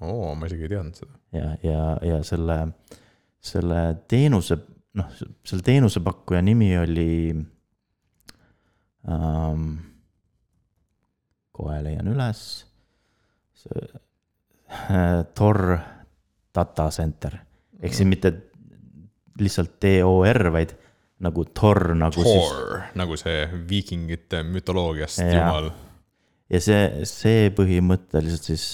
oo, 0.01 0.33
ma 0.35 0.47
isegi 0.49 0.67
ei 0.67 0.71
teadnud 0.75 0.97
seda. 0.99 1.13
ja, 1.33 1.51
ja, 1.65 1.83
ja 2.05 2.21
selle, 2.27 2.57
selle 3.43 3.81
teenuse, 4.09 4.59
noh, 4.99 5.11
selle 5.47 5.65
teenusepakkuja 5.65 6.41
nimi 6.45 6.71
oli 6.77 7.11
ähm,. 9.09 9.69
Kohe 11.57 11.81
leian 11.83 12.07
üles. 12.13 12.45
äh, 13.73 15.25
Tor 15.35 15.61
Data 16.53 16.89
Center 16.93 17.41
ehk 17.81 17.95
siis 17.95 18.09
mitte 18.09 18.33
lihtsalt 19.37 19.77
T-O-R, 19.81 20.49
vaid 20.53 20.73
nagu 21.23 21.45
Tor 21.55 21.93
nagu 21.97 22.23
siis 22.23 22.49
Thor, 22.49 22.81
nagu 22.97 23.17
see 23.19 23.45
viikingite 23.69 24.43
mütoloogiast 24.45 25.21
Jaa. 25.21 25.33
jumal. 25.33 25.71
ja 26.53 26.61
see, 26.63 26.83
see 27.09 27.49
põhimõtteliselt 27.57 28.51
siis, 28.51 28.67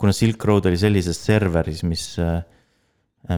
kuna 0.00 0.14
Silk 0.16 0.44
Road 0.48 0.68
oli 0.70 0.80
sellises 0.80 1.20
serveris, 1.24 1.82
mis, 1.88 2.06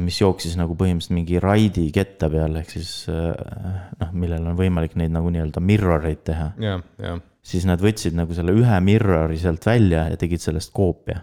mis 0.03 0.21
jooksis 0.21 0.59
nagu 0.59 0.79
põhimõtteliselt 0.79 1.17
mingi 1.19 1.43
raidi 1.43 1.89
ketta 1.95 2.31
peal, 2.33 2.59
ehk 2.63 2.75
siis 2.75 2.93
noh, 3.09 4.15
millel 4.15 4.51
on 4.51 4.59
võimalik 4.59 4.99
neid 4.99 5.15
nagu 5.15 5.31
nii-öelda 5.35 5.63
mirror 5.63 6.07
eid 6.11 6.23
teha, 6.31 6.53
ja, 6.63 6.79
ja, 7.03 7.17
siis 7.49 7.65
nad 7.69 7.81
võtsid 7.81 8.17
nagu 8.19 8.35
selle 8.37 8.53
ühe 8.53 8.81
mirror'i 8.85 9.39
sealt 9.41 9.65
välja 9.67 10.07
ja 10.13 10.17
tegid 10.21 10.43
sellest 10.45 10.73
koopia. 10.77 11.23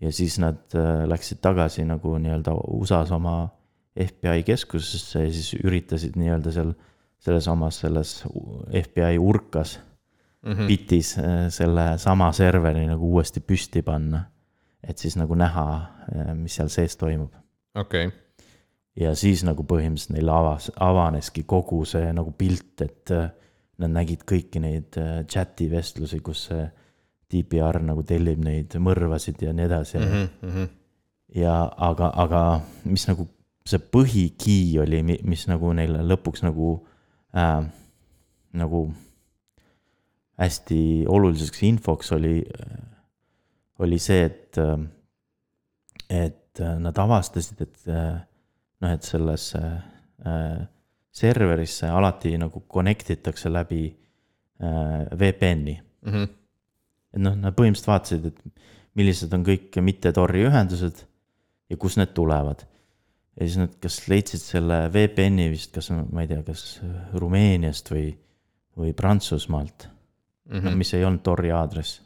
ja 0.00 0.12
siis 0.12 0.38
nad 0.40 0.62
äh, 0.74 1.04
läksid 1.08 1.42
tagasi 1.44 1.84
nagu 1.84 2.16
nii-öelda 2.18 2.54
USA-s 2.72 3.12
oma 3.12 3.50
FBI 4.00 4.42
keskusesse 4.46 5.26
ja 5.26 5.32
siis 5.32 5.52
üritasid 5.60 6.16
nii-öelda 6.16 6.52
seal 6.54 6.72
selles 7.20 7.48
omas 7.52 7.82
selles 7.84 8.22
FBI 8.84 9.18
urkas 9.20 9.78
Mhm. 10.40 10.66
bitis 10.66 11.18
äh, 11.18 11.50
selle 11.52 11.98
sama 11.98 12.32
serveri 12.32 12.86
nagu 12.88 13.10
uuesti 13.12 13.40
püsti 13.40 13.82
panna. 13.84 14.24
et 14.82 14.98
siis 14.98 15.12
nagu 15.20 15.34
näha, 15.36 15.64
mis 16.34 16.54
seal 16.56 16.70
sees 16.72 16.96
toimub. 16.96 17.34
okei, 17.76 18.06
ja 18.96 19.12
siis 19.14 19.42
nagu 19.44 19.62
põhimõtteliselt 19.68 20.14
neil 20.14 20.30
avas, 20.32 20.70
avaneski 20.80 21.42
kogu 21.44 21.84
see 21.84 22.08
nagu 22.16 22.32
pilt, 22.32 22.80
et 22.80 23.12
äh, 23.12 23.28
nad 23.80 23.94
nägid 23.94 24.24
kõiki 24.28 24.62
neid 24.62 24.98
äh, 25.00 25.22
chati 25.30 25.68
vestlusi, 25.72 26.20
kus 26.24 26.46
see 26.50 26.64
DPR 27.30 27.80
nagu 27.86 28.02
tellib 28.06 28.40
neid 28.42 28.74
mõrvasid 28.82 29.42
ja 29.44 29.52
nii 29.54 29.66
edasi 29.68 29.98
mm. 30.00 30.24
-hmm. 30.42 30.70
ja 31.38 31.54
aga, 31.90 32.10
aga 32.24 32.40
mis 32.84 33.06
nagu 33.08 33.28
see 33.66 33.78
põhikey 33.78 34.80
oli, 34.82 35.02
mis 35.04 35.46
nagu 35.46 35.72
neile 35.76 36.02
lõpuks 36.06 36.42
nagu 36.42 36.72
äh,, 37.36 37.62
nagu 38.52 38.82
hästi 40.40 41.06
oluliseks 41.08 41.62
infoks 41.68 42.12
oli, 42.16 42.40
oli 43.78 43.98
see, 44.00 44.24
et, 44.24 44.58
et 46.08 46.62
nad 46.80 46.98
avastasid, 46.98 47.60
et 47.60 47.90
noh, 48.80 48.94
et 48.94 49.04
sellesse 49.04 49.60
äh, 49.60 50.62
serverisse 51.12 51.88
alati 51.90 52.36
nagu 52.38 52.62
connect 52.70 53.10
itakse 53.10 53.50
läbi 53.50 53.84
äh, 54.60 55.06
VPN-i. 55.18 55.76
Mhm. 56.06 56.22
et 57.12 57.20
noh, 57.20 57.34
nad 57.36 57.54
põhimõtteliselt 57.56 57.90
vaatasid, 57.90 58.26
et 58.30 58.66
millised 58.94 59.32
on 59.34 59.42
kõik 59.44 59.76
mitte 59.82 60.12
Tori 60.14 60.44
ühendused 60.46 61.00
ja 61.70 61.76
kust 61.76 61.98
need 61.98 62.12
tulevad. 62.14 62.62
ja 63.36 63.46
siis 63.46 63.56
nad 63.58 63.74
kas 63.82 63.96
leidsid 64.08 64.40
selle 64.42 64.88
VPN-i 64.92 65.48
vist, 65.50 65.72
kas 65.74 65.90
ma 65.90 66.22
ei 66.22 66.28
tea, 66.30 66.42
kas 66.46 66.80
Rumeeniast 67.14 67.90
või, 67.90 68.12
või 68.76 68.92
Prantsusmaalt 68.94 69.88
Mhm. 70.50 70.64
noh, 70.66 70.74
mis 70.74 70.94
ei 70.94 71.04
olnud 71.04 71.22
Tori 71.22 71.50
aadress. 71.54 72.00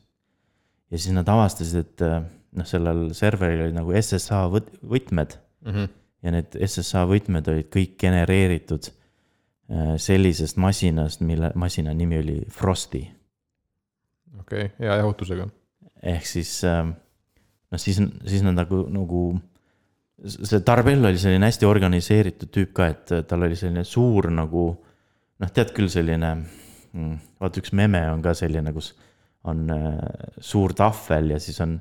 ja 0.90 0.98
siis 0.98 1.14
nad 1.14 1.28
avastasid, 1.28 1.80
et 1.80 2.02
äh, 2.02 2.22
noh, 2.52 2.64
sellel 2.66 3.12
serveril 3.14 3.62
olid 3.66 3.74
nagu 3.74 3.92
SSH 3.92 4.48
võt-, 4.52 4.74
võtmed 4.82 5.36
Mhm. 5.64 5.84
Ja 6.24 6.32
need 6.32 6.56
SSH 6.56 7.04
võtmed 7.10 7.48
olid 7.52 7.70
kõik 7.72 7.98
genereeritud 8.00 8.88
äh, 8.88 9.94
sellisest 10.00 10.58
masinast, 10.60 11.24
mille 11.26 11.52
masina 11.60 11.94
nimi 11.94 12.18
oli 12.22 12.38
Frosty. 12.50 13.04
okei, 14.40 14.70
hea 14.80 15.00
jahutusega. 15.02 15.48
ehk 16.14 16.26
siis 16.28 16.56
äh, 16.68 16.84
noh, 16.88 17.80
siis, 17.80 18.00
siis 18.26 18.44
nad 18.46 18.56
nagu, 18.56 18.84
nagu 18.92 19.24
see 20.24 20.60
Tarbell 20.64 21.04
oli 21.04 21.20
selline 21.20 21.50
hästi 21.50 21.68
organiseeritud 21.68 22.52
tüüp 22.54 22.74
ka, 22.76 22.90
et 22.92 23.14
tal 23.28 23.46
oli 23.46 23.56
selline 23.58 23.84
suur 23.88 24.30
nagu 24.32 24.66
noh, 24.74 25.50
tead 25.52 25.74
küll 25.76 25.90
selline, 25.92 26.36
vaata 27.42 27.60
üks 27.60 27.74
meme 27.76 28.04
on 28.12 28.22
ka 28.24 28.34
selline, 28.38 28.72
kus 28.76 28.92
on 29.50 29.66
äh, 29.74 29.98
suur 30.40 30.72
tahvel 30.76 31.34
ja 31.34 31.40
siis 31.42 31.60
on, 31.64 31.76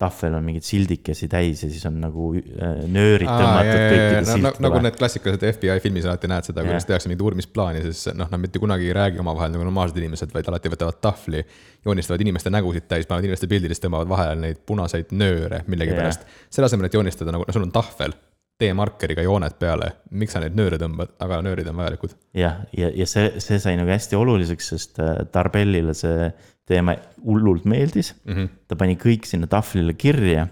tahvel 0.00 0.36
on 0.38 0.44
mingeid 0.46 0.64
sildikesi 0.64 1.28
täis 1.28 1.60
ja 1.64 1.68
siis 1.68 1.84
on 1.88 1.98
nagu 2.00 2.30
äh, 2.38 2.78
nöörid 2.88 3.28
tõmmatud 3.28 3.70
kõikide 3.74 4.22
siltide 4.24 4.64
nagu 4.64 4.72
vahel. 4.76 4.86
need 4.86 4.96
klassikalised 4.96 5.44
FBI 5.58 5.82
filmis 5.84 6.08
alati 6.08 6.30
näed 6.32 6.48
seda, 6.48 6.64
kuidas 6.64 6.88
tehakse 6.88 7.10
mingit 7.10 7.24
uurimisplaani, 7.26 7.82
siis 7.84 8.14
noh, 8.16 8.30
nad 8.32 8.40
mitte 8.40 8.62
kunagi 8.62 8.88
ei 8.88 8.96
räägi 8.96 9.20
omavahel 9.20 9.52
nagu 9.52 9.66
normaalsed 9.68 10.00
inimesed, 10.00 10.32
vaid 10.32 10.48
alati 10.48 10.72
võtavad 10.72 11.02
tahvli, 11.04 11.44
joonistavad 11.84 12.24
inimeste 12.24 12.52
nägusid 12.54 12.88
täis, 12.88 13.08
panevad 13.10 13.28
inimeste 13.28 13.50
pildid, 13.50 13.74
siis 13.74 13.84
tõmbavad 13.84 14.08
vahele 14.10 14.40
neid 14.46 14.64
punaseid 14.66 15.12
nööre 15.12 15.62
millegipärast. 15.68 16.24
selle 16.48 16.70
asemel, 16.70 16.88
et 16.88 16.96
joonistada 16.96 17.36
nagu, 17.36 17.44
no 17.44 17.56
sul 17.56 17.68
on 17.68 17.74
tahvel, 17.74 18.16
tee 18.60 18.72
markeriga 18.76 19.24
jooned 19.24 19.56
peale, 19.60 19.90
miks 20.20 20.36
sa 20.36 20.40
neid 20.40 20.56
nööre 20.56 20.80
tõmbad, 20.80 21.12
aga 21.24 21.40
nöörid 21.44 21.68
on 21.68 21.76
vajalikud. 21.80 22.16
jah, 22.36 22.62
ja, 22.72 22.88
ja, 22.88 22.94
ja 23.02 23.08
see, 23.08 23.34
see 23.40 23.60
sai 23.60 23.76
nagu 23.80 23.92
hästi 23.92 24.16
oluliseks, 24.16 24.72
sest 24.74 25.00
äh, 25.04 25.22
Tarbellile 25.32 25.92
see 25.96 26.32
teema 26.70 26.94
hullult 27.24 27.66
meeldis 27.68 28.14
mm. 28.24 28.34
-hmm. 28.34 28.48
ta 28.68 28.76
pani 28.76 28.96
kõik 29.00 29.26
sinna 29.28 29.50
tahvlile 29.50 29.94
kirja. 29.94 30.46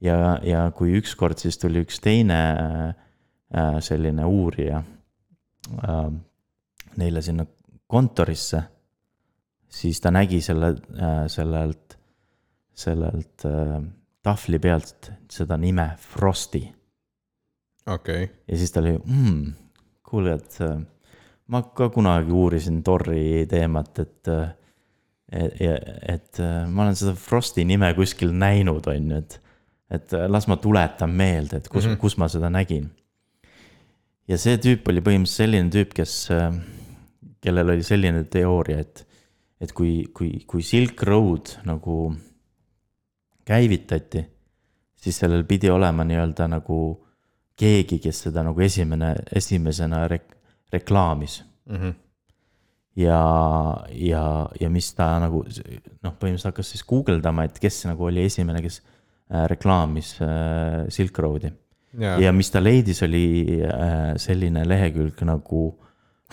ja, 0.00 0.38
ja 0.42 0.70
kui 0.76 0.96
ükskord 0.98 1.38
siis 1.38 1.58
tuli 1.58 1.84
üks 1.84 2.00
teine 2.02 2.40
äh, 3.54 3.78
selline 3.80 4.24
uurija 4.24 4.82
äh, 5.88 6.12
neile 6.96 7.22
sinna 7.22 7.46
kontorisse, 7.86 8.62
siis 9.68 10.00
ta 10.00 10.10
nägi 10.10 10.40
selle 10.40 10.74
äh,, 10.76 11.26
sellelt, 11.26 11.98
sellelt 12.74 13.44
äh, 13.44 13.82
tahvli 14.22 14.58
pealt 14.58 15.12
seda 15.30 15.56
nime 15.56 15.92
Frosty 15.98 16.62
okei 17.86 18.24
okay., 18.24 18.34
ja 18.48 18.56
siis 18.58 18.72
ta 18.72 18.80
oli 18.80 18.96
mm,, 18.98 19.52
kuule, 20.02 20.34
et 20.34 20.58
äh, 20.60 20.80
ma 21.46 21.62
ka 21.62 21.88
kunagi 21.92 22.32
uurisin 22.32 22.82
Torri 22.82 23.46
teemat, 23.50 23.98
et, 23.98 24.32
et, 25.32 25.60
et 26.08 26.40
äh, 26.40 26.64
ma 26.68 26.86
olen 26.86 26.98
seda 26.98 27.14
Frosti 27.18 27.64
nime 27.68 27.92
kuskil 27.96 28.34
näinud, 28.36 28.86
on 28.90 29.14
ju, 29.14 29.20
et, 29.22 29.38
et 29.92 30.16
äh, 30.16 30.26
las 30.30 30.48
ma 30.50 30.58
tuletan 30.60 31.14
meelde, 31.16 31.62
et 31.62 31.68
kus 31.68 31.86
mm, 31.86 31.94
-hmm. 31.94 32.00
kus 32.02 32.18
ma 32.20 32.28
seda 32.28 32.50
nägin. 32.50 32.90
ja 34.28 34.38
see 34.38 34.56
tüüp 34.56 34.88
oli 34.88 35.00
põhimõtteliselt 35.00 35.42
selline 35.44 35.70
tüüp, 35.70 35.94
kes, 35.94 36.28
kellel 37.40 37.72
oli 37.74 37.82
selline 37.82 38.24
teooria, 38.24 38.78
et, 38.78 39.06
et 39.60 39.72
kui, 39.72 40.06
kui, 40.14 40.44
kui 40.46 40.62
Silk 40.62 41.02
Road 41.02 41.56
nagu 41.64 42.14
käivitati, 43.44 44.24
siis 44.96 45.18
sellel 45.18 45.44
pidi 45.44 45.70
olema 45.70 46.04
nii-öelda 46.04 46.46
nagu 46.48 46.78
keegi, 47.58 47.98
kes 47.98 48.24
seda 48.28 48.44
nagu 48.46 48.60
esimene, 48.60 49.14
esimesena 49.34 50.06
rek-, 50.08 50.36
reklaamis 50.72 51.42
mm. 51.66 51.76
-hmm. 51.76 51.94
Ja, 52.98 53.22
ja, 53.96 54.24
ja 54.60 54.70
mis 54.72 54.92
ta 54.96 55.14
nagu 55.22 55.44
noh, 55.46 56.14
põhimõtteliselt 56.18 56.50
hakkas 56.50 56.74
siis 56.74 56.86
guugeldama, 56.88 57.46
et 57.48 57.58
kes 57.62 57.84
nagu 57.88 58.08
oli 58.08 58.26
esimene, 58.28 58.62
kes 58.64 58.80
äh, 58.82 59.46
reklaamis 59.52 60.14
äh, 60.24 60.84
Silk 60.92 61.18
Roadi. 61.24 61.52
ja 61.92 62.32
mis 62.32 62.50
ta 62.52 62.60
leidis, 62.62 63.02
oli 63.04 63.60
äh, 63.68 64.14
selline 64.20 64.64
lehekülg 64.68 65.24
nagu 65.28 65.66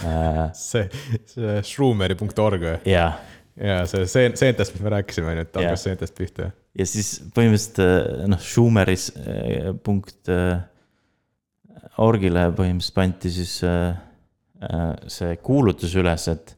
äh, 0.03 0.47
see, 0.67 0.87
see 1.27 1.59
Schroomeri.org 1.63 2.65
või? 2.69 2.79
jah 2.87 3.19
ja 3.59 3.83
see, 3.89 4.07
see 4.07 4.31
seentest, 4.39 4.75
mis 4.75 4.83
me 4.83 4.93
rääkisime, 4.93 5.31
on 5.31 5.39
ju, 5.39 5.45
et 5.45 5.59
hakkas 5.59 5.85
seentest 5.87 6.17
pihta. 6.17 6.49
ja 6.77 6.87
siis 6.87 7.11
põhimõtteliselt 7.35 7.81
äh, 7.83 8.27
noh, 8.31 8.43
Schumeris 8.43 9.09
äh, 9.19 9.71
punkt 9.83 10.31
äh, 10.31 10.61
orgile 11.99 12.47
põhimõtteliselt 12.55 12.95
pandi 12.95 13.33
siis 13.35 13.57
see 15.07 15.37
kuulutus 15.43 15.93
üles, 15.99 16.25
et, 16.31 16.55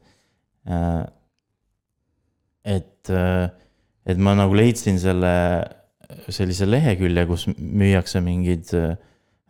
et, 2.66 3.12
et 3.12 4.22
ma 4.22 4.34
nagu 4.38 4.58
leidsin 4.58 4.98
selle, 5.02 5.34
sellise 6.30 6.66
lehekülje, 6.70 7.26
kus 7.30 7.48
müüakse 7.58 8.24
mingeid 8.26 8.74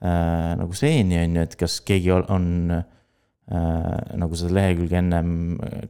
nagu 0.02 0.76
seeni, 0.76 1.20
on 1.22 1.38
ju, 1.38 1.46
et 1.46 1.56
kas 1.60 1.78
keegi 1.88 2.12
on, 2.16 2.26
on 2.34 2.50
nagu 4.20 4.40
seda 4.40 4.58
lehekülge 4.58 5.00
ennem 5.00 5.32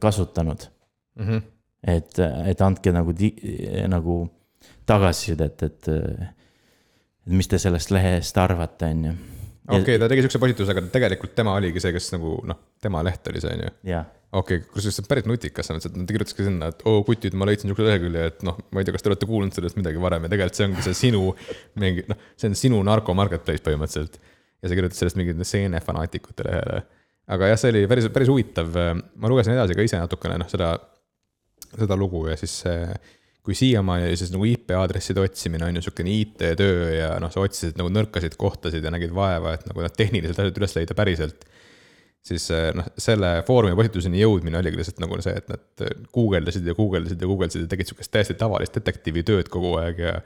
kasutanud 0.02 0.68
mm. 1.16 1.26
-hmm. 1.26 1.42
et, 1.82 2.18
et 2.46 2.60
andke 2.60 2.92
nagu, 2.92 3.14
nagu 3.88 4.16
tagasisidet, 4.86 5.62
et, 5.62 5.88
et 5.88 7.32
mis 7.32 7.48
te 7.48 7.58
sellest 7.58 7.90
lehest 7.94 8.38
arvate, 8.38 8.86
on 8.86 9.04
ju. 9.04 9.14
Okei 9.68 9.82
okay,, 9.82 10.00
ta 10.00 10.08
tegi 10.10 10.24
siukse 10.26 10.40
postituse, 10.42 10.74
aga 10.74 10.84
tegelikult 10.94 11.36
tema 11.38 11.54
oligi 11.58 11.82
see, 11.82 11.94
kes 11.94 12.10
nagu 12.16 12.36
noh, 12.48 12.58
tema 12.82 13.02
leht 13.06 13.30
oli 13.30 13.42
see, 13.42 13.54
on 13.56 13.64
ju. 13.66 13.72
okei 14.40 14.62
kusjuures 14.64 14.98
see 14.98 15.04
on 15.04 15.10
päris 15.10 15.28
nutikas, 15.28 15.68
selles 15.68 15.82
mõttes, 15.82 15.92
et 15.92 16.08
ta 16.08 16.16
kirjutas 16.16 16.38
ka 16.38 16.46
sinna, 16.46 16.70
et 16.72 16.86
oo 16.88 17.02
kutid, 17.06 17.36
ma 17.38 17.48
leidsin 17.48 17.70
siukse 17.70 17.86
lehekülje, 17.86 18.24
et 18.32 18.46
noh, 18.48 18.58
ma 18.72 18.82
ei 18.82 18.88
tea, 18.88 18.96
kas 18.96 19.04
te 19.04 19.12
olete 19.12 19.28
kuulnud 19.28 19.54
sellest 19.56 19.78
midagi 19.78 20.02
varem 20.02 20.26
ja 20.26 20.32
tegelikult 20.32 20.58
see 20.58 20.68
ongi 20.70 20.86
see 20.86 20.98
sinu 21.04 21.24
mingi 21.82 22.06
noh, 22.10 22.26
see 22.40 22.50
on 22.50 22.58
sinu 22.58 22.80
narko 22.88 23.14
marketplace 23.18 23.64
põhimõtteliselt. 23.66 24.18
ja 24.62 24.70
sa 24.70 24.78
kirjutasid 24.78 25.04
sellest 25.04 25.20
mingite 25.20 25.46
seenefanaatikute 25.46 26.48
lehele. 26.48 26.82
aga 27.36 27.52
jah, 27.52 27.60
see 27.60 27.74
oli 27.74 27.84
päris, 27.90 28.08
päris 28.14 28.32
huvitav, 28.32 28.72
ma 28.72 29.30
lugesin 29.30 29.54
edasi 29.54 29.78
ka 29.78 29.86
ise 29.86 30.00
natukene 30.00 30.40
noh, 30.42 30.50
seda 30.50 30.74
seda 31.72 31.96
lugu 31.96 32.26
ja 32.28 32.36
siis 32.40 32.54
see 32.64 32.78
kui 33.42 33.56
siiamaani 33.58 34.06
oli 34.06 34.18
siis 34.18 34.30
nagu 34.30 34.46
IP 34.46 34.70
aadresside 34.78 35.22
otsimine 35.22 35.66
on 35.66 35.72
ju 35.72 35.80
niisugune 35.80 36.14
IT-töö 36.14 36.92
ja 36.94 37.08
noh, 37.22 37.32
sa 37.34 37.42
otsisid 37.42 37.78
nagu 37.80 37.90
nõrkasid 37.90 38.36
kohtasid 38.38 38.84
ja 38.86 38.92
nägid 38.94 39.14
vaeva, 39.14 39.56
et 39.56 39.66
nagu 39.66 39.82
need 39.82 39.96
tehnilised 39.98 40.38
asjad 40.38 40.60
üles 40.62 40.76
leida 40.78 40.96
päriselt. 40.98 41.44
siis 42.22 42.46
noh, 42.78 42.86
selle 43.02 43.32
foorumi 43.46 43.74
postituseni 43.74 44.22
jõudmine 44.22 44.60
oligi 44.60 44.78
lihtsalt 44.78 45.02
nagu 45.02 45.18
see, 45.24 45.34
et 45.34 45.50
nad 45.50 45.86
guugeldasid 46.14 46.66
ja 46.70 46.74
guugeldasid 46.78 47.18
ja 47.18 47.26
guugeldasid 47.26 47.66
ja 47.66 47.72
tegid 47.74 47.90
sihukest 47.90 48.14
täiesti 48.14 48.38
tavalist 48.38 48.78
detektiivitööd 48.78 49.50
kogu 49.50 49.74
aeg 49.82 49.98
ja 49.98 50.16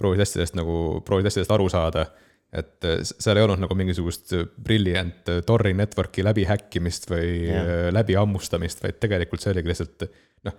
proovisid 0.00 0.24
asjadest 0.24 0.56
nagu, 0.56 0.76
proovisid 1.04 1.28
asjadest 1.34 1.52
aru 1.52 1.68
saada 1.72 2.08
et 2.52 2.84
seal 3.04 3.36
ei 3.36 3.44
olnud 3.44 3.60
nagu 3.64 3.76
mingisugust 3.76 4.32
brilliant 4.64 5.28
Tori 5.48 5.72
network'i 5.76 6.24
läbi 6.24 6.44
häkkimist 6.48 7.08
või 7.08 7.28
yeah. 7.48 7.88
läbi 7.92 8.16
hammustamist, 8.16 8.80
vaid 8.84 8.98
tegelikult 9.00 9.44
see 9.44 9.52
oligi 9.52 9.72
lihtsalt 9.72 10.08
noh 10.48 10.56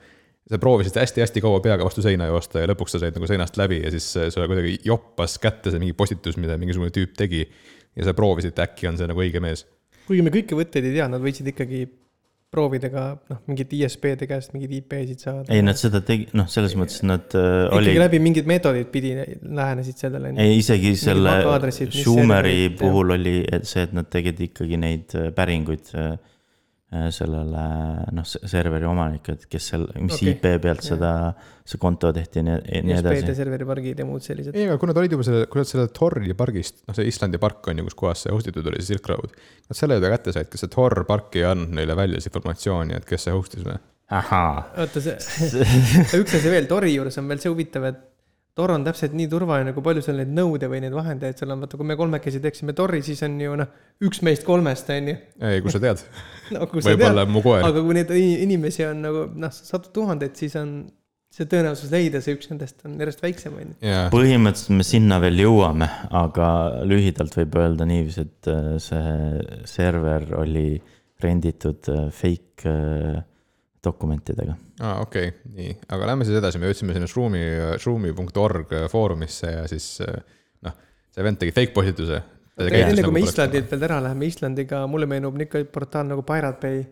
sa 0.49 0.59
proovisid 0.59 0.97
hästi-hästi 0.99 1.43
kaua 1.43 1.61
peaga 1.63 1.85
vastu 1.87 2.03
seina 2.03 2.27
joosta 2.27 2.63
ja 2.63 2.69
lõpuks 2.71 2.95
sa 2.95 3.01
said 3.03 3.15
nagu 3.15 3.29
seinast 3.29 3.57
läbi 3.59 3.79
ja 3.83 3.91
siis 3.93 4.09
sulle 4.33 4.49
kuidagi 4.51 4.75
joppas 4.85 5.37
kätte 5.43 5.71
see 5.71 5.81
mingi 5.81 5.95
postitus, 5.97 6.37
mida 6.41 6.57
mingisugune 6.59 6.91
tüüp 6.95 7.15
tegi. 7.17 7.45
ja 7.95 8.07
sa 8.07 8.15
proovisid, 8.17 8.57
äkki 8.59 8.89
on 8.89 8.97
see 8.99 9.07
nagu 9.09 9.23
õige 9.23 9.39
mees. 9.43 9.67
kuigi 10.07 10.25
me 10.25 10.33
kõiki 10.33 10.57
võtteid 10.59 10.89
ei 10.89 10.97
tea, 10.97 11.07
nad 11.11 11.23
võtsid 11.23 11.53
ikkagi 11.53 11.85
proovida 12.53 12.89
ka 12.93 13.03
noh, 13.31 13.39
mingit 13.49 13.71
ISP-de 13.73 14.27
käest 14.29 14.53
mingeid 14.53 14.75
IP-sid 14.77 15.23
saada. 15.25 15.47
ei, 15.53 15.63
nad 15.65 15.79
seda 15.79 16.03
tegi, 16.05 16.27
noh, 16.37 16.49
selles 16.51 16.75
mõttes 16.77 17.01
nad 17.07 17.33
äh, 17.39 17.65
oli. 17.73 17.89
ikkagi 17.89 18.03
läbi 18.03 18.19
mingid 18.27 18.49
meetodid 18.49 18.91
pidi 18.93 19.15
lähenesid 19.15 20.03
sellele. 20.05 20.35
ei, 20.43 20.59
isegi 20.59 20.93
selle 20.99 21.39
Schumeri 21.87 22.67
puhul 22.77 23.15
oli 23.17 23.39
see, 23.63 23.87
et 23.87 23.95
nad 23.95 24.11
tegid 24.11 24.43
ikkagi 24.49 24.79
neid 24.81 25.17
äh, 25.17 25.31
päringuid 25.35 25.95
Äh, 25.97 26.17
sellele 27.15 27.63
noh, 28.15 28.25
serveri 28.27 28.87
omanik, 28.87 29.29
et 29.33 29.45
kes 29.49 29.69
seal, 29.71 29.85
mis 29.97 30.15
okay. 30.17 30.33
IP 30.33 30.45
pealt 30.63 30.85
seda, 30.85 31.11
see 31.67 31.81
konto 31.81 32.11
tehti 32.15 32.41
ja 32.41 32.45
nii, 32.47 32.83
nii 32.85 32.95
edasi. 32.97 33.23
USB-de 33.23 33.35
serveri 33.37 33.67
pargid 33.69 34.03
ja 34.03 34.07
muud 34.07 34.25
sellised. 34.25 34.57
ei, 34.57 34.67
aga 34.67 34.77
kui 34.81 34.91
nad 34.91 34.99
olid 35.01 35.15
juba 35.15 35.27
selle, 35.27 35.47
kui 35.51 35.63
nad 35.63 35.69
selle 35.69 35.87
Tori 35.95 36.37
pargist, 36.37 36.83
noh, 36.87 36.97
see 36.97 37.09
Islandi 37.09 37.41
park 37.41 37.71
on 37.71 37.81
ju, 37.81 37.87
kus 37.89 37.99
kohas 38.03 38.25
see 38.25 38.35
host 38.35 38.51
itud 38.51 38.69
oli, 38.71 38.81
see 38.81 38.93
Silk 38.93 39.09
Road. 39.11 39.33
Nad 39.69 39.79
selle 39.79 39.99
juba 39.99 40.13
kätte 40.13 40.35
said, 40.35 40.51
kas 40.53 40.65
see 40.65 40.73
Tor 40.73 40.99
park 41.09 41.39
ei 41.39 41.47
andnud 41.49 41.73
neile 41.79 41.97
välja 41.97 42.21
siis 42.21 42.31
informatsiooni, 42.31 42.99
et 42.99 43.09
kes 43.09 43.27
see 43.27 43.35
host'is 43.35 43.67
või? 43.67 43.79
oota, 44.13 45.01
see 45.01 45.17
üks 46.21 46.39
asi 46.39 46.51
veel, 46.51 46.69
Tori 46.69 46.93
juures 46.93 47.17
on 47.21 47.31
veel 47.31 47.41
see 47.41 47.53
huvitav, 47.53 47.89
et 47.89 48.03
Tor 48.53 48.69
on 48.69 48.83
täpselt 48.85 49.15
nii 49.17 49.25
turvaline, 49.31 49.71
kui 49.73 49.81
palju 49.85 50.03
seal 50.05 50.19
neid 50.21 50.33
nõude 50.37 50.67
või 50.69 50.83
neid 50.83 50.93
vahendajaid 50.93 51.39
seal 51.39 51.55
on, 51.55 51.63
vaata 51.65 51.77
kui 51.79 51.87
me 51.89 51.95
kolmekesi 51.97 52.41
teeksime 52.43 52.75
Tori, 52.77 52.99
siis 53.05 53.23
on 53.25 53.39
ju 53.41 53.55
noh, 53.57 53.71
üks 54.05 54.21
meist 54.25 54.45
kolmest, 54.45 54.91
on 54.93 55.09
ju. 55.09 55.15
ei, 55.49 55.63
kus 55.65 55.73
sa 55.73 55.81
tead 55.81 56.03
no, 56.53 56.67
võib-olla 56.69 57.25
mu 57.25 57.41
koer. 57.45 57.65
aga 57.65 57.81
kui 57.81 57.97
neid 57.97 58.13
inimesi 58.13 58.85
on 58.85 59.01
nagu 59.07 59.25
noh, 59.41 59.55
sadu 59.57 59.89
tuhandeid, 59.95 60.37
siis 60.37 60.53
on 60.61 60.75
see 61.33 61.49
tõenäosus 61.49 61.89
leida 61.89 62.21
see 62.21 62.37
üks 62.37 62.51
nendest 62.51 62.83
on 62.85 62.99
järjest 63.01 63.23
väiksem, 63.25 63.57
on 63.57 63.73
ju. 63.73 63.97
põhimõtteliselt 64.13 64.77
me 64.77 64.85
sinna 64.85 65.17
veel 65.23 65.41
jõuame, 65.41 65.89
aga 66.13 66.47
lühidalt 66.85 67.33
võib 67.39 67.57
öelda 67.57 67.89
niiviisi, 67.89 68.27
et 68.27 68.53
äh, 68.53 68.75
see 68.83 69.63
server 69.69 70.29
oli 70.43 70.67
renditud 71.23 71.89
äh, 71.89 72.05
fake 72.13 72.69
äh, 72.69 73.23
dokumentidega. 73.83 74.55
aa 74.79 74.91
ah,, 74.91 75.01
okei 75.05 75.31
okay., 75.31 75.51
nii, 75.57 75.73
aga 75.95 76.09
lähme 76.11 76.27
siis 76.27 76.39
edasi, 76.39 76.61
me 76.61 76.69
jõudsime 76.69 76.95
sinna 76.95 77.09
Shroom'i, 77.09 77.43
shroom'i.org 77.81 78.75
foorumisse 78.91 79.51
ja 79.51 79.65
siis 79.71 79.87
noh, 80.01 80.77
see 81.13 81.25
vend 81.27 81.41
tegi 81.41 81.55
fake 81.55 81.75
postituse. 81.75 82.21
enne 82.63 82.83
kui 82.89 83.01
nagu 83.01 83.15
me 83.15 83.25
Islandilt 83.25 83.71
veel 83.73 83.87
ära 83.89 83.99
läheme, 84.07 84.29
Islandiga 84.29 84.83
mulle 84.89 85.09
meenub 85.09 85.37
niisugune 85.39 85.71
portaal 85.73 86.09
nagu 86.11 86.25
Pirate 86.27 86.61
Bay. 86.63 86.83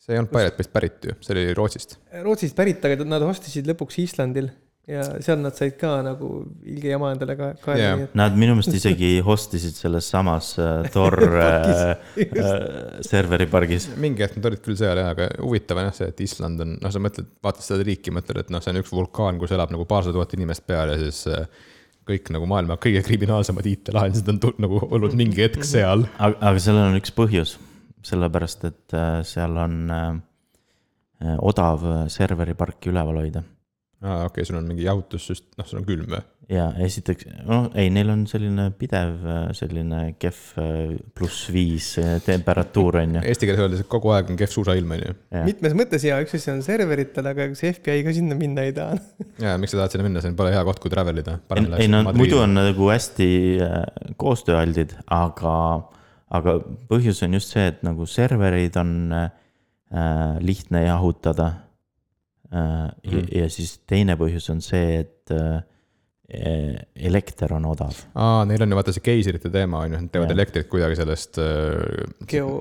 see 0.00 0.16
ei 0.16 0.22
olnud 0.22 0.32
Pirate 0.32 0.58
Bay'st 0.58 0.74
pärit 0.74 1.10
ju, 1.10 1.18
see 1.20 1.36
oli 1.36 1.46
Rootsist. 1.54 1.98
Rootsist 2.24 2.56
pärit, 2.58 2.84
aga 2.88 3.08
nad 3.08 3.28
hostisid 3.28 3.68
lõpuks 3.70 4.00
Islandil 4.04 4.50
ja 4.90 5.04
seal 5.22 5.38
nad 5.42 5.56
said 5.56 5.76
ka 5.78 5.90
nagu 6.04 6.28
ilge 6.66 6.90
jama 6.90 7.12
endale 7.14 7.36
ka 7.38 7.50
kaela 7.62 7.80
yeah.. 7.80 8.02
Nad 8.18 8.36
minu 8.38 8.56
meelest 8.58 8.74
isegi 8.80 9.10
host 9.24 9.54
isid 9.58 9.76
selles 9.78 10.08
samas 10.10 10.52
äh, 10.60 10.86
Tor 10.94 11.16
äh, 11.40 11.90
äh, 12.24 12.52
serveri 13.06 13.46
pargis. 13.50 13.90
mingi 14.00 14.24
hetk 14.24 14.38
nad 14.38 14.50
olid 14.50 14.62
küll 14.64 14.78
seal 14.80 14.98
jah, 14.98 15.12
aga 15.14 15.28
huvitav 15.38 15.80
on 15.80 15.88
jah 15.88 15.98
see, 16.00 16.10
et 16.12 16.22
Island 16.26 16.64
on, 16.64 16.76
noh, 16.82 16.94
sa 16.94 17.02
mõtled, 17.02 17.28
vaatad 17.44 17.66
seda 17.66 17.86
riiki, 17.86 18.14
mõtled, 18.14 18.42
et 18.42 18.54
noh, 18.54 18.62
see 18.64 18.74
on 18.74 18.80
üks 18.82 18.94
vulkaan, 18.94 19.38
kus 19.42 19.54
elab 19.56 19.74
nagu 19.74 19.86
paarsada 19.90 20.16
tuhat 20.16 20.34
inimest 20.38 20.66
peal 20.68 20.94
ja 20.94 20.98
siis 21.00 21.22
kõik 22.10 22.32
nagu 22.34 22.48
maailma 22.50 22.78
kõige 22.82 23.04
kriminaalsemad 23.06 23.68
IT-lahendused 23.70 24.32
on 24.32 24.40
nagu 24.64 24.82
olnud 24.88 25.14
mingi 25.18 25.44
hetk 25.44 25.66
seal. 25.68 26.06
aga, 26.24 26.34
aga 26.50 26.64
sellel 26.64 26.90
on 26.90 26.98
üks 26.98 27.14
põhjus, 27.14 27.54
sellepärast 28.10 28.66
et 28.66 28.98
seal 29.28 29.56
on 29.60 29.78
äh, 29.94 30.10
odav 31.38 31.84
serveriparki 32.10 32.90
üleval 32.90 33.22
hoida 33.22 33.44
aa, 34.00 34.26
okei 34.26 34.40
okay,, 34.40 34.48
sul 34.48 34.58
on 34.60 34.68
mingi 34.68 34.86
jahutussüst-, 34.86 35.50
noh, 35.60 35.66
sul 35.68 35.82
on 35.82 35.86
külm 35.88 36.06
või? 36.08 36.20
jaa, 36.50 36.70
esiteks, 36.82 37.28
noh, 37.46 37.68
ei, 37.78 37.90
neil 37.94 38.08
on 38.10 38.24
selline 38.26 38.64
pidev 38.78 39.26
selline 39.54 40.00
kehv 40.20 40.40
äh, 40.58 40.94
pluss 41.14 41.50
viis 41.54 41.92
äh, 42.00 42.16
temperatuur, 42.24 42.98
on 43.02 43.18
ju. 43.18 43.22
Eesti 43.30 43.46
keeles 43.46 43.62
öeldes, 43.62 43.84
et 43.84 43.90
kogu 43.92 44.10
aeg 44.14 44.32
on 44.32 44.40
kehv 44.40 44.54
suusailm, 44.54 44.96
on 44.96 45.04
ju. 45.04 45.14
mitmes 45.46 45.76
mõttes 45.78 46.06
hea, 46.08 46.16
üks 46.24 46.34
asi 46.38 46.52
on 46.54 46.64
serveritel, 46.66 47.28
aga 47.30 47.50
kas 47.52 47.62
FBI 47.70 48.02
ka 48.06 48.16
sinna 48.16 48.38
minna 48.38 48.66
ei 48.66 48.74
taha 48.76 48.98
jaa, 49.44 49.54
miks 49.62 49.76
sa 49.76 49.82
tahad 49.82 49.94
sinna 49.94 50.08
minna, 50.08 50.24
see 50.24 50.34
pole 50.40 50.54
hea 50.54 50.64
koht, 50.66 50.82
kui 50.82 50.92
travel 50.92 51.22
ida. 51.22 51.38
ei, 51.60 51.70
ei 51.84 51.92
no 51.92 52.02
muidu 52.10 52.42
on 52.42 52.56
nagu 52.58 52.90
hästi 52.90 53.30
äh, 53.68 53.80
koostööaldid, 54.20 54.96
aga, 55.12 55.56
aga 56.40 56.60
põhjus 56.90 57.22
on 57.28 57.38
just 57.38 57.54
see, 57.54 57.68
et 57.70 57.84
nagu 57.86 58.08
serverid 58.10 58.80
on 58.80 58.96
äh, 59.14 59.28
lihtne 60.40 60.88
jahutada 60.88 61.52
mm.. 62.50 63.10
Ja, 63.10 63.42
ja 63.42 63.50
siis 63.52 63.78
teine 63.88 64.16
põhjus 64.20 64.48
on 64.52 64.62
see, 64.64 65.00
et 65.04 65.34
äh, 65.34 65.60
elekter 66.94 67.54
on 67.56 67.64
odav. 67.72 68.02
aa, 68.14 68.44
neil 68.46 68.62
on 68.62 68.74
ju 68.74 68.78
vaata 68.78 68.94
see 68.94 69.06
keisrite 69.06 69.50
teema 69.50 69.84
on 69.84 69.94
ju, 69.94 70.00
nad 70.00 70.12
teevad 70.14 70.34
elektrit 70.34 70.68
kuidagi 70.70 70.98
sellest 71.00 71.40
äh, 71.42 72.04
geo, 72.30 72.52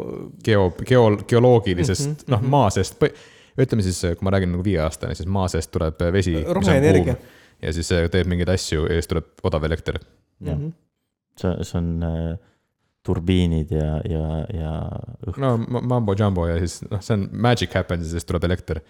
geo, 0.46 0.70
geo, 0.86 1.04
geoloogilisest 1.30 2.08
mm 2.08 2.16
-hmm, 2.16 2.32
noh 2.32 2.40
mm 2.40 2.46
-hmm. 2.46 2.56
maa 2.56 2.70
seest, 2.74 3.04
ütleme 3.60 3.84
siis, 3.86 4.02
kui 4.02 4.26
ma 4.26 4.34
räägin 4.34 4.54
nagu 4.56 4.64
viieaastane, 4.64 5.16
siis 5.16 5.28
maa 5.28 5.48
seest 5.48 5.72
tuleb 5.72 6.02
vesi. 6.14 6.38
roheenergia. 6.48 7.16
ja 7.62 7.74
siis 7.74 7.90
teeb 8.12 8.28
mingeid 8.28 8.50
asju 8.50 8.86
ja 8.86 9.02
siis 9.02 9.08
tuleb 9.08 9.26
odav 9.44 9.64
elekter 9.64 10.00
mm. 10.40 10.48
-hmm. 10.48 10.72
see, 11.38 11.64
see 11.64 11.78
on 11.78 12.38
turbiinid 13.06 13.72
ja, 13.72 14.00
ja, 14.10 14.26
ja 14.54 14.74
õhk. 15.28 15.40
no 15.42 15.58
ma- 15.58 15.82
mambo 15.82 16.16
jumbo 16.18 16.48
ja 16.50 16.58
siis 16.62 16.82
noh, 16.90 17.02
see 17.04 17.16
on 17.16 17.28
magic 17.32 17.74
happens 17.76 18.08
ja 18.08 18.18
siis 18.18 18.28
tuleb 18.28 18.44
elekter. 18.50 18.82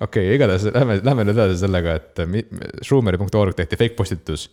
Okei 0.00 0.26
okay,, 0.28 0.36
igatahes 0.36 0.68
lähme, 0.74 1.00
lähme 1.04 1.26
nüüd 1.26 1.36
edasi 1.36 1.58
sellega, 1.64 1.94
et 2.00 2.22
mi- 2.30 2.46
Schumeri.org 2.82 3.56
tehti 3.58 3.76
fake 3.80 3.96
postitus. 3.98 4.48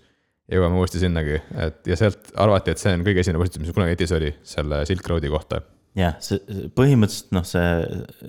jõuame 0.51 0.77
uuesti 0.77 0.99
sinnagi, 1.01 1.39
et 1.57 1.87
ja 1.89 1.95
sealt 1.97 2.27
arvati, 2.37 2.71
et 2.71 2.77
see 2.77 2.91
on 2.93 3.01
kõige 3.05 3.23
esimene 3.23 3.41
postitus, 3.41 3.63
mis 3.65 3.73
kunagi 3.73 3.95
netis 3.95 4.11
oli 4.13 4.27
selle 4.45 4.83
Silk 4.85 5.07
Roadi 5.09 5.31
kohta. 5.33 5.61
jah, 5.97 6.17
see 6.21 6.67
põhimõtteliselt 6.77 7.31
noh, 7.33 7.45
see 7.47 7.71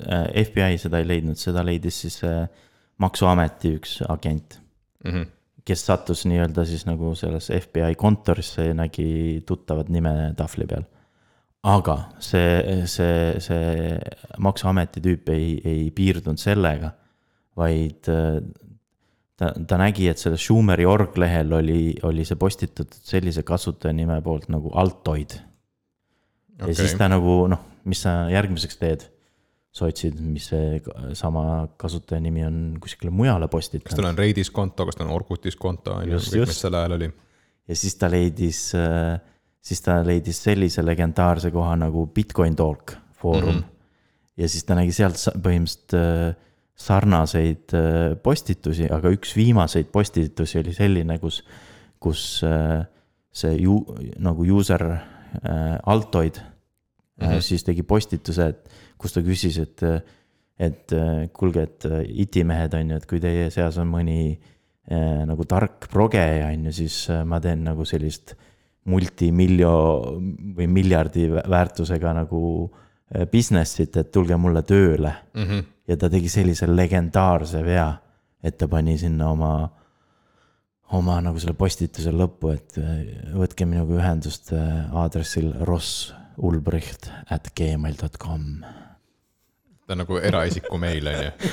äh, 0.08 0.28
FBI 0.46 0.78
seda 0.80 1.02
ei 1.02 1.08
leidnud, 1.10 1.36
seda 1.36 1.64
leidis 1.66 2.00
siis 2.06 2.22
äh, 2.24 2.46
maksuameti 2.98 3.74
üks 3.76 3.98
agent 4.08 4.60
Mm 5.06 5.12
-hmm. 5.12 5.26
kes 5.64 5.86
sattus 5.86 6.26
nii-öelda 6.26 6.64
siis 6.64 6.86
nagu 6.86 7.14
sellesse 7.14 7.60
FBI 7.60 7.94
kontorisse 7.94 8.64
ja 8.66 8.74
nägi 8.74 9.42
tuttavat 9.46 9.88
nime 9.88 10.32
tahvli 10.36 10.66
peal. 10.66 10.82
aga 11.62 11.98
see, 12.18 12.62
see, 12.86 13.40
see 13.40 13.98
maksuameti 14.38 15.00
tüüp 15.00 15.28
ei, 15.32 15.60
ei 15.64 15.90
piirdunud 15.90 16.38
sellega, 16.38 16.90
vaid 17.56 18.08
äh, 18.12 18.38
ta, 19.36 19.50
ta 19.68 19.80
nägi, 19.80 20.08
et 20.10 20.20
selle 20.20 20.38
Schumeri 20.40 20.86
orglehel 20.88 21.52
oli, 21.58 21.80
oli 22.08 22.24
see 22.28 22.38
postitatud 22.40 22.96
sellise 23.06 23.44
kasutaja 23.46 23.94
nime 23.96 24.18
poolt 24.24 24.48
nagu 24.52 24.72
Altoid. 24.74 25.36
ja 26.56 26.64
Okei. 26.64 26.78
siis 26.82 26.96
ta 26.98 27.10
nagu 27.12 27.44
noh, 27.52 27.62
mis 27.88 28.04
sa 28.06 28.24
järgmiseks 28.32 28.82
teed? 28.82 29.12
sa 29.76 29.90
otsid, 29.90 30.16
mis 30.24 30.46
see 30.48 30.78
sama 31.18 31.66
kasutaja 31.76 32.16
nimi 32.24 32.40
on 32.46 32.60
kuskile 32.80 33.10
mujale 33.12 33.44
kas 33.44 33.52
postitanud 33.52 33.98
tal 33.98 34.06
on 34.08 34.16
Reidis 34.16 34.48
konto, 34.48 34.86
kas 34.88 34.96
tal 34.96 35.10
on 35.10 35.12
Orkutis 35.18 35.58
konto, 35.60 35.98
on 35.98 36.06
ju, 36.08 36.16
kõik, 36.16 36.46
mis 36.48 36.60
sel 36.62 36.78
ajal 36.78 36.94
oli. 36.96 37.10
ja 37.68 37.76
siis 37.76 37.98
ta 38.00 38.08
leidis, 38.08 38.60
siis 39.60 39.84
ta 39.84 39.98
leidis 40.06 40.40
sellise 40.46 40.80
legendaarse 40.80 41.52
koha 41.52 41.74
nagu 41.76 42.06
Bitcoin 42.08 42.56
Talk 42.56 42.96
foorum 43.20 43.52
mm. 43.52 43.60
-hmm. 43.60 44.40
ja 44.40 44.48
siis 44.48 44.64
ta 44.64 44.80
nägi 44.80 44.96
sealt 44.96 45.20
põhimõtteliselt 45.44 45.98
äh, 46.00 46.45
sarnaseid 46.76 47.72
äh, 47.74 48.16
postitusi, 48.22 48.86
aga 48.92 49.10
üks 49.14 49.32
viimaseid 49.36 49.88
postitusi 49.92 50.60
oli 50.60 50.74
selline, 50.76 51.16
kus, 51.22 51.40
kus 52.02 52.22
äh, 52.44 52.82
see 53.32 53.56
ju 53.62 53.78
nagu 54.22 54.44
user 54.58 54.84
äh, 54.92 55.78
Altoid 55.88 56.40
mm. 56.40 57.26
-hmm. 57.26 57.40
siis 57.40 57.64
tegi 57.64 57.82
postituse, 57.82 58.48
et 58.52 58.68
kus 58.98 59.12
ta 59.12 59.22
küsis, 59.24 59.58
et, 59.58 59.82
et 60.58 60.92
kuulge, 61.32 61.62
et 61.62 61.84
itimehed 62.08 62.74
on 62.74 62.90
ju, 62.90 62.96
et 62.96 63.06
kui 63.06 63.20
teie 63.20 63.50
seas 63.50 63.76
on 63.78 63.88
mõni 63.88 64.38
nagu 65.26 65.44
tark 65.44 65.88
progeja 65.90 66.46
on 66.48 66.64
ju, 66.68 66.72
siis 66.72 67.08
ma 67.24 67.40
teen 67.40 67.64
nagu 67.64 67.84
sellist 67.84 68.36
multimiljo 68.84 69.72
või 70.56 70.66
miljardi 70.70 71.26
vä- 71.28 71.42
väärtusega 71.50 72.12
nagu 72.14 72.70
business'it, 73.32 73.96
et 73.96 74.12
tulge 74.12 74.36
mulle 74.36 74.62
tööle 74.62 75.12
Mm 75.34 75.42
-hmm. 75.42 75.75
Ja 75.86 75.96
ta 75.96 76.10
tegi 76.12 76.30
sellise 76.30 76.68
legendaarse 76.70 77.62
vea, 77.66 77.88
et 78.42 78.58
ta 78.58 78.68
pani 78.70 78.96
sinna 79.00 79.30
oma, 79.32 79.52
oma 80.96 81.18
nagu 81.24 81.40
selle 81.42 81.56
postituse 81.58 82.14
lõppu, 82.14 82.54
et 82.54 82.80
äh, 82.82 82.96
võtke 83.36 83.68
minuga 83.68 84.00
ühendust 84.00 84.52
äh, 84.54 84.86
aadressil 84.96 85.52
rossulbricht 85.66 87.10
at 87.32 87.52
gmail.com. 87.56 88.48
ta 89.86 89.94
on 89.94 90.02
nagu 90.02 90.18
eraisiku 90.18 90.78
meil, 90.82 91.06
on 91.06 91.20
ju. 91.22 91.50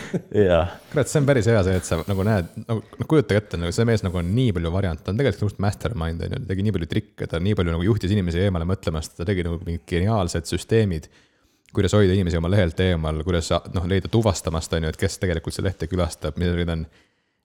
kurat, 0.90 1.10
see 1.10 1.20
on 1.22 1.28
päris 1.30 1.50
hea 1.50 1.60
see, 1.66 1.76
et 1.78 1.86
sa 1.86 2.00
nagu 2.10 2.26
näed, 2.26 2.48
nagu 2.66 2.82
no 2.82 3.10
kujutage 3.10 3.44
ette, 3.44 3.60
nagu 3.62 3.76
see 3.76 3.86
mees 3.86 4.02
nagu 4.06 4.18
on 4.18 4.32
nii 4.34 4.56
palju 4.58 4.72
variante, 4.74 5.06
ta 5.06 5.14
on 5.14 5.22
tegelikult 5.22 5.52
just 5.52 5.62
mastermind 5.62 6.26
on 6.26 6.34
ju, 6.34 6.42
ta 6.42 6.50
tegi 6.50 6.66
nii 6.66 6.74
palju 6.80 6.90
trikke, 6.96 7.30
ta 7.30 7.42
nii 7.42 7.60
palju 7.60 7.76
nagu 7.76 7.86
juhtis 7.86 8.16
inimesi 8.16 8.42
eemale 8.42 8.66
mõtlemast, 8.70 9.14
ta 9.20 9.30
tegi 9.30 9.46
nagu 9.46 9.62
mingid 9.62 9.86
geniaalsed 9.90 10.50
süsteemid. 10.50 11.12
Kuidas 11.74 11.96
hoida 11.98 12.14
inimesi 12.14 12.38
oma 12.40 12.52
lehelt 12.54 12.80
eemal, 12.84 13.24
kuidas 13.26 13.50
noh, 13.74 13.88
leida 13.90 14.12
tuvastamast, 14.12 14.74
on 14.78 14.88
ju, 14.88 14.94
et 14.94 15.00
kes 15.00 15.18
tegelikult 15.22 15.56
seda 15.56 15.70
lehte 15.70 15.90
külastab, 15.92 16.38
millega 16.42 16.68
ta 16.70 16.78
on. 16.78 16.86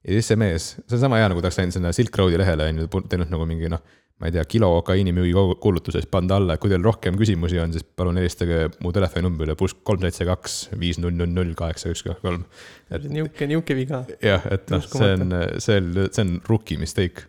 ja 0.04 0.18
siis 0.18 0.28
see 0.32 0.40
mees, 0.40 0.72
see 0.84 0.98
on 0.98 1.06
sama 1.06 1.20
hea, 1.20 1.30
nagu 1.32 1.40
ta 1.42 1.48
oleks 1.48 1.60
läinud 1.60 1.78
sinna 1.78 1.94
Silk 1.96 2.18
Roadi 2.20 2.40
lehele 2.40 2.68
on 2.72 2.84
ju, 2.84 2.90
teinud 3.08 3.32
nagu 3.32 3.48
mingi 3.48 3.70
noh, 3.72 3.82
ma 4.18 4.26
ei 4.26 4.34
tea, 4.34 4.42
kilo 4.50 4.68
kokaiini 4.80 5.12
müügi 5.14 5.46
kuulutuses 5.62 6.06
pannud 6.10 6.34
alla, 6.34 6.56
et 6.56 6.62
kui 6.62 6.70
teil 6.72 6.82
rohkem 6.82 7.16
küsimusi 7.18 7.60
on, 7.62 7.72
siis 7.74 7.86
palun 7.86 8.18
helistage 8.18 8.64
mu 8.82 8.90
telefoninumbrile 8.94 9.54
pluss 9.58 9.78
kolm 9.86 10.02
seitse 10.02 10.26
kaks 10.26 10.58
viis 10.80 10.98
null 10.98 11.14
null 11.14 11.30
null 11.34 11.54
kaheksa 11.58 11.92
üks 11.92 12.02
kaks 12.06 12.22
kolm. 12.24 12.44
nihuke, 12.90 13.46
nihuke 13.50 13.78
viga. 13.78 14.02
jah, 14.24 14.46
et 14.50 14.70
noh, 14.74 14.82
see 14.82 15.12
on, 15.14 15.34
see 15.62 15.78
on, 15.78 15.90
see 16.10 16.24
on 16.26 16.34
rookie 16.50 16.80
mistake. 16.82 17.28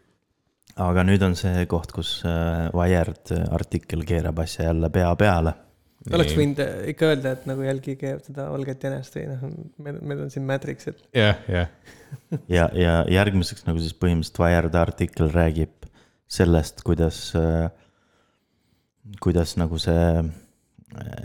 aga 0.82 1.06
nüüd 1.06 1.24
on 1.30 1.38
see 1.38 1.66
koht, 1.70 1.94
kus 1.94 2.20
äh, 2.26 2.68
Wired 2.74 3.36
artikkel 3.54 4.06
keerab 4.10 4.42
asja 4.42 4.72
jälle 4.72 4.90
pea 4.94 5.14
peale. 5.20 5.54
Oleks 6.08 6.36
võinud 6.38 6.62
äh, 6.64 6.76
ikka 6.94 7.12
öelda, 7.12 7.34
et 7.36 7.48
nagu 7.50 7.66
jälgige 7.66 8.16
seda 8.26 8.48
valget 8.54 8.86
jänest 8.88 9.18
või 9.18 9.26
noh, 9.32 9.44
meil, 9.86 10.00
meil 10.12 10.24
on 10.26 10.32
siin 10.34 10.46
Matrix, 10.48 10.88
et 10.92 11.02
jah, 11.16 11.42
jah. 11.52 11.98
ja, 12.58 12.70
ja 12.74 12.96
järgmiseks 13.20 13.68
nagu 13.68 13.82
siis 13.84 13.98
põhimõtteliselt 13.98 14.42
Wired 14.42 14.80
artikkel 14.80 15.34
räägib 15.34 15.90
sellest, 16.30 16.84
kuidas, 16.86 17.20
kuidas 19.22 19.56
nagu 19.60 19.82
see 19.82 20.08
äh, 20.22 20.32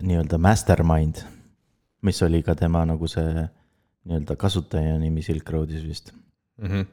nii-öelda 0.03 0.41
mastermind, 0.41 1.23
mis 2.05 2.21
oli 2.25 2.43
ka 2.45 2.57
tema 2.59 2.85
nagu 2.89 3.09
see 3.09 3.47
nii-öelda 4.05 4.37
kasutaja 4.41 4.99
nimi 5.01 5.25
Silk 5.25 5.49
Roadis 5.55 5.85
vist 5.87 6.13
Mm 6.59 6.71
-hmm. 6.71 6.87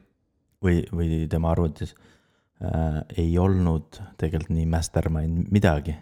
või, 0.64 0.82
või 0.92 1.28
tema 1.30 1.50
arvutis 1.50 1.94
äh, 1.94 3.02
ei 3.16 3.38
olnud 3.38 4.00
tegelikult 4.18 4.50
nii 4.50 4.66
mastermind 4.66 5.50
midagi. 5.50 5.94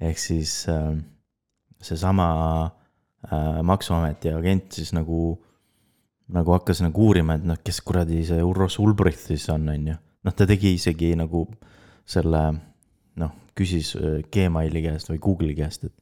Ehk 0.00 0.18
siis 0.18 0.66
äh, 0.68 0.96
seesama 1.82 2.28
äh, 3.30 3.62
maksuameti 3.62 4.32
agent 4.34 4.72
siis 4.72 4.92
nagu, 4.92 5.38
nagu 6.28 6.52
hakkas 6.56 6.82
nagu 6.84 7.08
uurima, 7.08 7.34
et 7.38 7.44
noh, 7.44 7.58
kes 7.64 7.80
kuradi 7.80 8.24
see 8.28 8.42
Urros 8.44 8.78
Ulbricht 8.82 9.26
siis 9.30 9.48
on, 9.52 9.68
on 9.72 9.86
ju. 9.92 9.96
noh, 10.26 10.34
ta 10.34 10.46
tegi 10.46 10.74
isegi 10.74 11.14
nagu 11.16 11.46
selle 12.06 12.42
noh, 13.16 13.32
küsis 13.56 13.94
äh, 13.96 14.20
Gmaili 14.32 14.82
käest 14.82 15.10
või 15.10 15.22
Google'i 15.22 15.56
käest, 15.58 15.84
et 15.84 15.94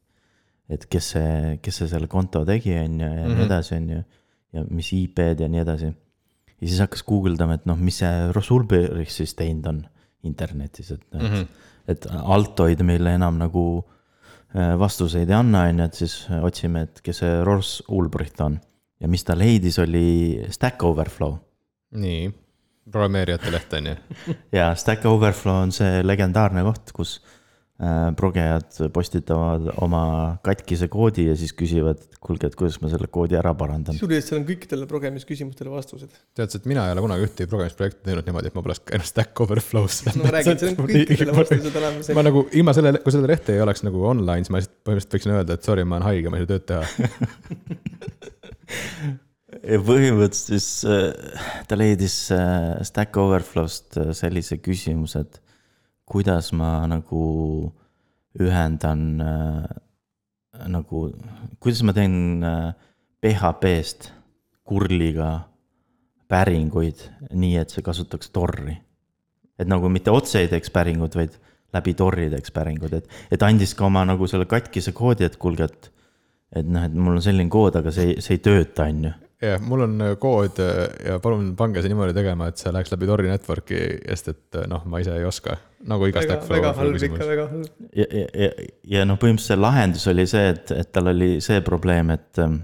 et 0.72 0.86
kes 0.88 1.11
see, 1.12 1.59
kes 1.61 1.76
see 1.76 1.88
selle 1.90 2.07
konto 2.09 2.40
tegi, 2.49 2.72
on 2.80 2.95
ju, 3.01 3.09
ja 3.09 3.26
nii 3.26 3.34
Mhm. 3.34 3.42
edasi, 3.45 3.74
on 3.76 3.88
ju. 3.90 4.05
ja 4.55 4.62
mis 4.70 4.92
IP-d 4.97 5.40
ja 5.45 5.49
nii 5.49 5.61
edasi 5.61 5.90
ja 6.61 6.68
siis 6.68 6.80
hakkas 6.80 7.03
guugeldama, 7.05 7.59
et 7.59 7.66
noh, 7.66 7.76
mis 7.76 7.99
see 8.01 8.32
Rosulberg 8.32 9.11
siis 9.12 9.34
teinud 9.36 9.66
on 9.66 9.82
internetis, 10.24 10.90
et 10.90 11.03
mm 11.12 11.20
-hmm. 11.20 11.47
Et 11.89 12.07
Altoid 12.11 12.80
meile 12.87 13.14
enam 13.18 13.39
nagu 13.41 13.64
äh, 14.55 14.74
vastuseid 14.80 15.28
ei 15.28 15.37
anna, 15.37 15.66
on 15.70 15.82
ju, 15.82 15.89
et 15.91 16.01
siis 16.03 16.16
otsime, 16.43 16.87
et 16.89 17.03
kes 17.05 17.22
see 17.24 17.43
Ross 17.45 17.82
Ulbricht 17.89 18.41
on. 18.41 18.61
ja 19.01 19.09
mis 19.11 19.24
ta 19.24 19.37
leidis, 19.37 19.78
oli 19.82 20.45
Stack 20.51 20.82
Overflow. 20.82 21.37
nii, 22.01 22.28
programmeerijate 22.91 23.53
leht 23.53 23.72
on 23.78 23.93
ju. 23.93 23.97
ja 24.59 24.74
Stack 24.74 25.07
Overflow 25.07 25.62
on 25.66 25.72
see 25.72 26.03
legendaarne 26.03 26.62
koht, 26.66 26.93
kus 26.97 27.18
äh, 27.20 27.41
progejad 28.14 28.77
postitavad 28.95 29.64
oma 29.83 30.39
katkise 30.47 30.87
koodi 30.87 31.25
ja 31.27 31.33
siis 31.35 31.51
küsivad, 31.59 31.99
et 31.99 32.20
kuulge, 32.22 32.47
et 32.47 32.55
kuidas 32.55 32.77
ma 32.79 32.87
selle 32.93 33.09
koodi 33.11 33.35
ära 33.35 33.51
parandan. 33.59 33.99
kusjuures 33.99 34.29
seal 34.29 34.39
on 34.39 34.45
kõikidele 34.47 34.87
programmisküsimustele 34.91 35.72
vastused. 35.72 36.12
tead 36.39 36.55
sa, 36.55 36.61
et 36.61 36.68
mina 36.70 36.85
ei 36.87 36.95
ole 36.95 37.03
kunagi 37.03 37.27
ühtegi 37.27 37.51
programmimisprojekti 37.51 38.07
teinud 38.07 38.31
niimoodi, 38.31 38.53
et 38.53 38.55
ma 38.55 38.62
poleks 38.62 38.85
käinud 38.87 39.11
Stack 39.11 39.43
Overflow's. 39.43 39.97
no 40.12 40.22
ma 40.22 40.31
räägin, 40.37 40.61
seal 40.62 40.70
on 40.70 40.79
kõikidele 40.93 41.35
vastused 41.41 41.81
olemas. 41.83 42.12
ma 42.14 42.22
nagu 42.29 42.45
ilma 42.55 42.77
selle, 42.79 42.95
kui 43.03 43.16
seda 43.16 43.27
lehte 43.33 43.59
ei 43.59 43.64
oleks 43.66 43.83
nagu 43.87 44.07
online, 44.12 44.47
siis 44.47 44.55
ma 44.55 44.62
lihtsalt 44.62 44.79
põhimõtteliselt 44.87 45.18
võiksin 45.18 45.35
öelda, 45.35 45.59
et 45.59 45.66
sorry, 45.66 45.83
ma 45.89 45.99
olen 45.99 46.09
haige, 46.12 46.31
ma 46.31 46.39
ei 46.39 46.47
saa 46.47 46.55
tööd 46.55 46.66
teha. 46.70 46.83
ja 49.75 49.83
põhimõtteliselt 49.91 50.55
siis 50.55 50.68
äh, 50.89 51.11
ta 51.68 51.75
leidis 51.79 52.16
äh, 52.35 52.83
Stack 52.87 53.16
Overflow'st 53.20 53.99
äh, 54.01 54.11
sellise 54.16 54.59
küsimuse, 54.62 55.25
et 55.27 55.35
kuidas 56.05 56.53
ma 56.53 56.85
nagu 56.91 57.23
ühendan 58.41 59.05
äh, 59.21 59.65
nagu, 60.69 61.07
kuidas 61.63 61.83
ma 61.87 61.95
teen 61.97 62.45
äh, 62.45 62.75
PHP-st 63.25 64.11
kurliga 64.65 65.49
päringuid, 66.29 67.01
nii 67.37 67.57
et 67.61 67.73
see 67.73 67.85
kasutaks 67.85 68.31
torri. 68.33 68.77
et 69.59 69.69
nagu 69.71 69.89
mitte 69.89 70.11
otse 70.11 70.41
ei 70.43 70.49
teeks 70.51 70.73
päringut, 70.75 71.15
vaid 71.15 71.37
läbi 71.75 71.95
torri 71.95 72.27
teeks 72.31 72.51
päringud, 72.51 72.93
et, 72.97 73.09
et 73.31 73.43
andis 73.43 73.75
ka 73.79 73.87
oma 73.87 74.03
nagu 74.09 74.27
selle 74.27 74.49
katkise 74.51 74.93
koodi, 74.93 75.29
et 75.29 75.37
kuulge, 75.37 75.69
et 75.71 75.91
et 76.55 76.67
noh, 76.71 76.85
et 76.87 76.95
mul 76.95 77.19
on 77.19 77.23
selline 77.23 77.51
kood, 77.51 77.75
aga 77.81 77.91
see, 77.95 78.15
see 78.23 78.37
ei 78.37 78.43
tööta, 78.43 78.87
on 78.87 79.09
ju 79.09 79.13
jah, 79.45 79.62
mul 79.62 79.84
on 79.86 79.95
äh, 80.05 80.14
kood 80.20 80.59
äh, 80.62 80.84
ja 81.09 81.18
palun 81.22 81.53
pange 81.59 81.82
see 81.82 81.92
niimoodi 81.92 82.14
tegema, 82.16 82.49
et 82.51 82.61
see 82.61 82.72
läheks 82.74 82.92
läbi 82.95 83.09
Tori 83.09 83.30
network'i, 83.30 83.80
sest 84.09 84.30
et 84.32 84.61
äh, 84.61 84.68
noh, 84.70 84.84
ma 84.90 85.01
ise 85.03 85.16
ei 85.18 85.26
oska. 85.28 85.57
nagu 85.88 86.09
iga 86.09 86.22
väga, 86.22 86.38
Stack 86.40 86.53
väga 86.53 86.72
halb 86.78 87.03
ikka, 87.09 87.26
väga 87.28 87.49
halb. 87.51 87.88
ja, 87.92 88.07
ja, 88.09 88.24
ja, 88.45 88.51
ja 88.97 89.05
noh, 89.09 89.18
põhimõtteliselt 89.20 89.55
see 89.55 89.61
lahendus 89.61 90.07
oli 90.12 90.26
see, 90.30 90.47
et, 90.55 90.72
et 90.72 90.92
tal 90.95 91.12
oli 91.12 91.30
see 91.45 91.61
probleem, 91.66 92.14
et 92.14 92.40
ähm, 92.42 92.59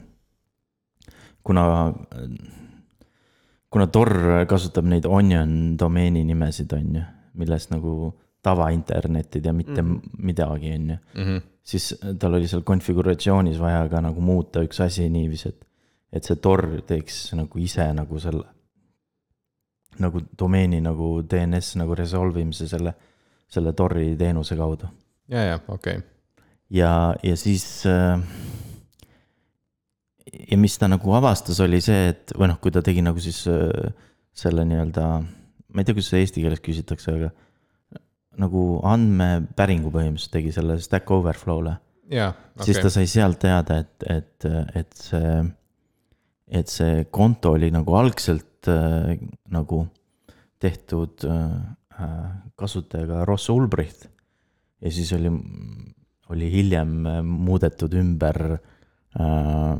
kuna, 1.46 1.64
kuna 3.70 3.86
Tor 3.92 4.14
kasutab 4.48 4.88
neid 4.88 5.08
onion 5.08 5.76
domeeni 5.80 6.24
nimesid, 6.28 6.72
on 6.76 7.00
ju, 7.00 7.06
millest 7.40 7.74
nagu 7.74 8.12
tavainternetid 8.42 9.44
ja 9.44 9.52
mitte 9.52 9.82
mm 9.82 9.96
-hmm. 9.96 10.10
midagi, 10.18 10.72
on 10.74 10.90
ju. 10.90 10.96
Mhm. 11.14 11.36
siis 11.62 11.94
tal 12.18 12.34
oli 12.34 12.48
seal 12.48 12.62
konfiguratsioonis 12.62 13.60
vaja 13.60 13.88
ka 13.88 14.00
nagu 14.00 14.20
muuta 14.20 14.62
üks 14.62 14.80
asi 14.82 15.08
niiviisi, 15.08 15.48
et, 15.48 15.66
et 16.12 16.26
see 16.26 16.38
Tor 16.42 16.64
teeks 16.86 17.30
nagu 17.38 17.61
ise 17.62 17.86
nagu 17.94 18.20
selle, 18.22 18.46
nagu 20.02 20.22
domeeni 20.38 20.80
nagu 20.82 21.20
DNS 21.22 21.76
nagu 21.80 21.96
resolve 21.98 22.42
imise 22.42 22.68
selle, 22.70 22.94
selle 23.50 23.74
Tori 23.78 24.14
teenuse 24.18 24.56
kaudu. 24.58 24.90
ja, 25.28 25.44
ja 25.52 25.61
okei 25.68 26.00
okay. 26.00 26.08
ja, 26.70 27.14
ja 27.22 27.36
siis 27.36 27.86
äh, 27.86 28.18
ja 30.50 30.58
mis 30.58 30.78
ta 30.78 30.88
nagu 30.90 31.14
avastas, 31.14 31.61
oli 31.62 31.80
see, 31.84 32.11
et 32.14 32.34
või 32.36 32.50
noh, 32.50 32.58
kui 32.62 32.74
ta 32.74 32.82
tegi 32.86 33.04
nagu 33.04 33.22
siis 33.22 33.42
äh, 33.50 33.92
selle 34.36 34.64
nii-öelda, 34.66 35.06
ma 35.70 35.82
ei 35.82 35.86
tea, 35.86 35.94
kuidas 35.94 36.11
seda 36.11 36.24
eesti 36.24 36.42
keeles 36.42 36.62
küsitakse, 36.64 37.14
aga 37.14 37.30
nagu 38.40 38.64
andmepäringu 38.86 39.90
põhimõtteliselt 39.92 40.34
tegi 40.34 40.52
selle 40.54 40.78
Stack 40.80 41.11
Overflow'le 41.12 41.76
okei 42.11 42.64
siis 42.66 42.80
ta 42.82 42.90
sai 42.92 43.06
sealt 43.11 43.40
teada, 43.42 43.80
et, 43.82 44.06
et, 44.11 44.46
et 44.76 44.94
see, 44.98 45.34
et 46.51 46.68
see 46.70 47.05
konto 47.14 47.55
oli 47.57 47.70
nagu 47.74 47.94
algselt 47.98 48.68
äh, 48.68 49.14
nagu 49.55 49.84
tehtud 50.61 51.24
äh, 51.24 51.53
kasutajaga 52.59 53.24
Ross 53.28 53.48
Ulbricht. 53.53 54.09
ja 54.80 54.90
siis 54.92 55.12
oli, 55.12 55.30
oli 56.32 56.51
hiljem 56.53 57.07
äh, 57.07 57.20
muudetud 57.22 57.94
ümber 58.01 58.40
äh, 58.57 59.78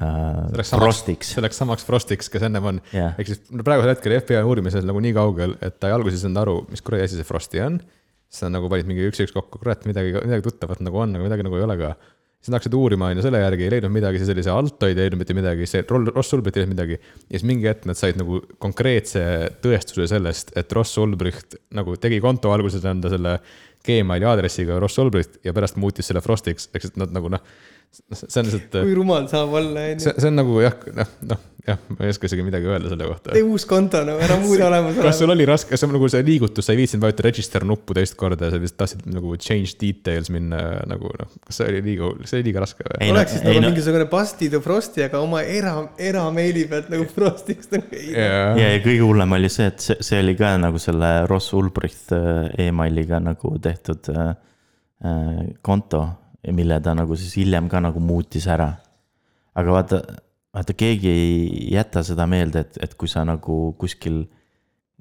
äh, 0.00 0.50
läks 0.56 0.72
samaks- 0.72 1.04
läks 1.44 1.60
samaks 1.60 1.84
Frostiks, 1.86 2.28
kes 2.32 2.44
ennem 2.48 2.68
on 2.72 2.82
jah. 2.94 3.14
ehk 3.18 3.32
siis 3.32 3.42
no 3.52 3.64
praegusel 3.66 3.94
hetkel 3.94 4.16
FBI 4.20 4.40
on 4.42 4.50
uurimisel 4.52 4.86
nagu 4.88 5.02
nii 5.04 5.14
kaugel, 5.16 5.56
et 5.64 5.78
ta 5.80 5.92
alguses 5.94 6.20
ei 6.20 6.26
saanud 6.26 6.42
aru, 6.44 6.56
mis 6.72 6.84
kuradi 6.84 7.06
asi 7.06 7.20
see 7.20 7.28
Frosti 7.28 7.62
on. 7.64 7.80
siis 8.30 8.44
nad 8.46 8.56
nagu 8.58 8.70
panid 8.72 8.88
mingi 8.88 9.08
üks 9.10 9.20
ja 9.20 9.26
üks 9.28 9.34
kokku, 9.34 9.58
kurat, 9.62 9.84
midagi, 9.90 10.14
midagi 10.22 10.46
tuttavat 10.46 10.80
nagu 10.86 11.00
on, 11.02 11.16
aga 11.16 11.26
midagi 11.26 11.46
nagu 11.46 11.58
ei 11.58 11.66
ole 11.66 11.76
ka. 11.80 11.94
Siis 12.40 12.48
nad 12.48 12.56
hakkasid 12.56 12.74
uurima, 12.76 13.10
on 13.10 13.18
ju, 13.20 13.24
selle 13.26 13.40
järgi 13.42 13.66
ei 13.66 13.72
leidnud 13.74 13.92
midagi, 13.92 14.20
siis 14.20 14.32
oli 14.32 14.44
see 14.46 14.52
Altoid 14.54 14.96
ei 14.96 15.04
leidnud 15.04 15.20
mitte 15.20 15.36
midagi, 15.36 15.66
see 15.68 15.82
Ross 15.84 16.36
Ulbricht 16.36 16.56
ei 16.56 16.64
leidnud 16.64 16.76
midagi. 16.76 16.96
ja 17.28 17.34
siis 17.34 17.46
mingi 17.48 17.68
hetk 17.68 17.84
nad 17.88 17.98
said 18.00 18.20
nagu 18.20 18.40
konkreetse 18.62 19.24
tõestuse 19.64 20.08
sellest, 20.08 20.54
et 20.56 20.72
Ross 20.76 20.96
Ulbricht 21.02 21.58
nagu 21.76 21.98
tegi 22.00 22.20
konto 22.24 22.54
alguses 22.54 22.86
enda 22.88 23.12
selle 23.12 23.36
Gmaili 23.84 24.28
aadressiga 24.28 24.80
Ross 24.80 25.00
Ulbricht 25.00 25.36
ja 25.44 25.52
pärast 25.56 25.76
muutis 25.80 26.08
selle 26.08 26.24
Frostiks, 26.24 26.70
siis 26.72 26.96
nad 27.00 27.12
nagu 27.12 27.28
noh, 27.32 27.44
see 27.90 28.40
on 28.40 28.48
lihtsalt 28.48 28.80
kui 28.80 28.96
rumal 28.96 29.30
saab 29.30 29.54
olla, 29.60 29.86
on 29.86 29.96
ju. 29.96 30.04
see, 30.06 30.18
see 30.22 30.30
on 30.30 30.36
nagu 30.38 30.60
jah, 30.62 30.76
noh, 30.94 31.08
noh, 31.26 31.40
jah, 31.66 31.78
ma 31.90 32.06
ei 32.06 32.12
oska 32.12 32.28
isegi 32.28 32.44
midagi 32.46 32.68
öelda 32.70 32.90
selle 32.92 33.06
kohta. 33.08 33.32
tee 33.34 33.42
uus 33.46 33.64
konto, 33.68 34.00
no 34.06 34.14
ära 34.22 34.36
muuda 34.42 34.62
kas 34.62 34.68
olemasolevat. 34.68 35.16
sul 35.18 35.34
oli 35.34 35.46
raske, 35.48 35.78
see 35.78 35.88
on 35.88 35.94
nagu 35.96 36.10
see 36.12 36.22
liigutus, 36.26 36.66
sa 36.66 36.74
ei 36.74 36.80
viitsinud 36.80 37.04
vajutada 37.04 37.26
register 37.26 37.66
nuppu 37.66 37.96
teist 37.98 38.16
korda 38.20 38.48
ja 38.48 38.54
sa 38.54 38.60
lihtsalt 38.62 38.80
tahtsid 38.82 39.08
nagu 39.14 39.34
change 39.42 39.74
details 39.80 40.30
minna 40.34 40.60
nagu 40.90 41.10
noh, 41.20 41.32
kas 41.46 41.60
see 41.60 41.68
oli 41.72 41.82
liiga, 41.88 42.12
see 42.24 42.38
oli 42.38 42.48
liiga 42.50 42.64
raske 42.64 42.86
või? 42.86 43.10
Oleks 43.14 43.36
siis 43.36 43.46
nagu 43.46 43.58
no- 43.58 43.72
mingisugune 43.72 44.08
Basti 44.14 44.50
to 44.52 44.62
Frosti, 44.64 45.04
aga 45.06 45.22
oma 45.24 45.42
era, 45.42 45.74
erameili 46.10 46.66
pealt 46.70 46.92
nagu 46.94 47.08
Frostiks 47.10 47.72
nagu 47.74 47.90
ei 47.96 48.14
yeah.. 48.14 48.54
ja, 48.54 48.70
ja 48.76 48.84
kõige 48.86 49.02
hullem 49.06 49.38
oli 49.40 49.50
see, 49.52 49.70
et 49.72 49.82
see, 49.84 49.98
see 50.06 50.22
oli 50.22 50.36
ka 50.38 50.54
nagu 50.62 50.80
selle 50.82 51.12
Ross 51.30 51.54
Ulbricht 51.58 52.14
äh, 52.16 52.46
emailiga 52.68 53.20
nagu 53.22 53.56
tehtud 53.62 54.12
äh, 54.14 54.32
äh, 55.04 55.44
konto, 56.42 56.56
mille 56.56 56.80
ta 56.80 56.94
nagu 56.94 57.16
siis 57.16 57.36
hiljem 57.36 57.68
ka 57.68 57.80
nagu 57.80 58.00
muutis 58.00 58.46
ära. 58.46 58.76
aga 59.54 59.72
vaata, 59.72 60.02
vaata 60.54 60.72
keegi 60.72 61.08
ei 61.08 61.72
jäta 61.74 62.02
seda 62.02 62.26
meelde, 62.26 62.60
et, 62.60 62.78
et 62.82 62.94
kui 62.94 63.08
sa 63.08 63.24
nagu 63.24 63.74
kuskil 63.78 64.22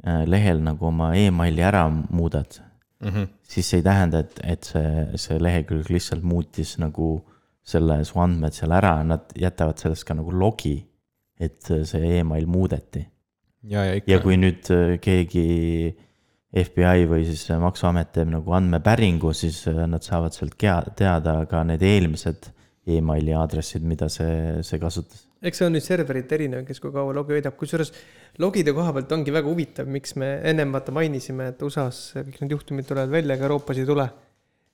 äh, 0.05 0.25
lehel 0.25 0.59
nagu 0.63 0.85
oma 0.85 1.13
emaili 1.15 1.61
ära 1.61 1.87
muudad, 1.89 2.59
Mhm. 3.01 3.23
siis 3.47 3.69
see 3.69 3.77
ei 3.79 3.83
tähenda, 3.83 4.19
et, 4.19 4.39
et 4.43 4.63
see, 4.63 5.05
see 5.15 5.37
lehekülg 5.39 5.87
lihtsalt 5.89 6.23
muutis 6.23 6.77
nagu 6.77 7.21
selle 7.63 8.03
su 8.03 8.19
andmed 8.19 8.51
seal 8.51 8.71
ära, 8.75 9.03
nad 9.03 9.31
jätavad 9.39 9.79
sellest 9.79 10.03
ka 10.03 10.13
nagu 10.13 10.31
logi, 10.31 10.85
et 11.39 11.61
see 11.63 12.17
email 12.19 12.45
muudeti. 12.45 13.05
ja, 13.63 13.85
ja 13.85 14.01
ja 14.07 14.19
kui 14.19 14.35
nüüd 14.35 14.67
äh, 14.71 14.97
keegi 14.99 15.95
FBI 16.49 17.05
või 17.09 17.25
siis 17.27 17.43
maksuamet 17.61 18.13
teeb 18.15 18.31
nagu 18.33 18.53
andmepäringu, 18.57 19.33
siis 19.37 19.61
äh, 19.69 19.83
nad 19.89 20.05
saavad 20.05 20.33
sealt 20.33 20.57
teada 20.97 21.35
ka 21.49 21.61
need 21.67 21.83
eelmised 21.85 22.49
emaili 22.89 23.35
aadressid, 23.37 23.83
mida 23.85 24.07
see, 24.09 24.63
see 24.65 24.79
kasutas. 24.81 25.27
eks 25.45 25.61
see 25.61 25.67
on 25.69 25.75
nüüd 25.77 25.85
serverite 25.85 26.35
erinev, 26.39 26.63
kes 26.67 26.81
kui 26.81 26.91
kaua 26.95 27.13
logi 27.13 27.35
hoidab, 27.35 27.53
kusjuures 27.59 27.93
logide 28.41 28.73
koha 28.73 28.95
pealt 28.95 29.13
ongi 29.13 29.35
väga 29.35 29.51
huvitav, 29.51 29.91
miks 29.93 30.15
me 30.17 30.31
ennem 30.49 30.73
vaata 30.73 30.95
mainisime, 30.95 31.51
et 31.53 31.61
USA-s 31.61 32.17
kõik 32.17 32.41
need 32.41 32.57
juhtumid 32.57 32.89
tulevad 32.89 33.13
välja, 33.13 33.37
aga 33.37 33.45
Euroopas 33.45 33.77
ei 33.77 33.87
tule. 33.87 34.09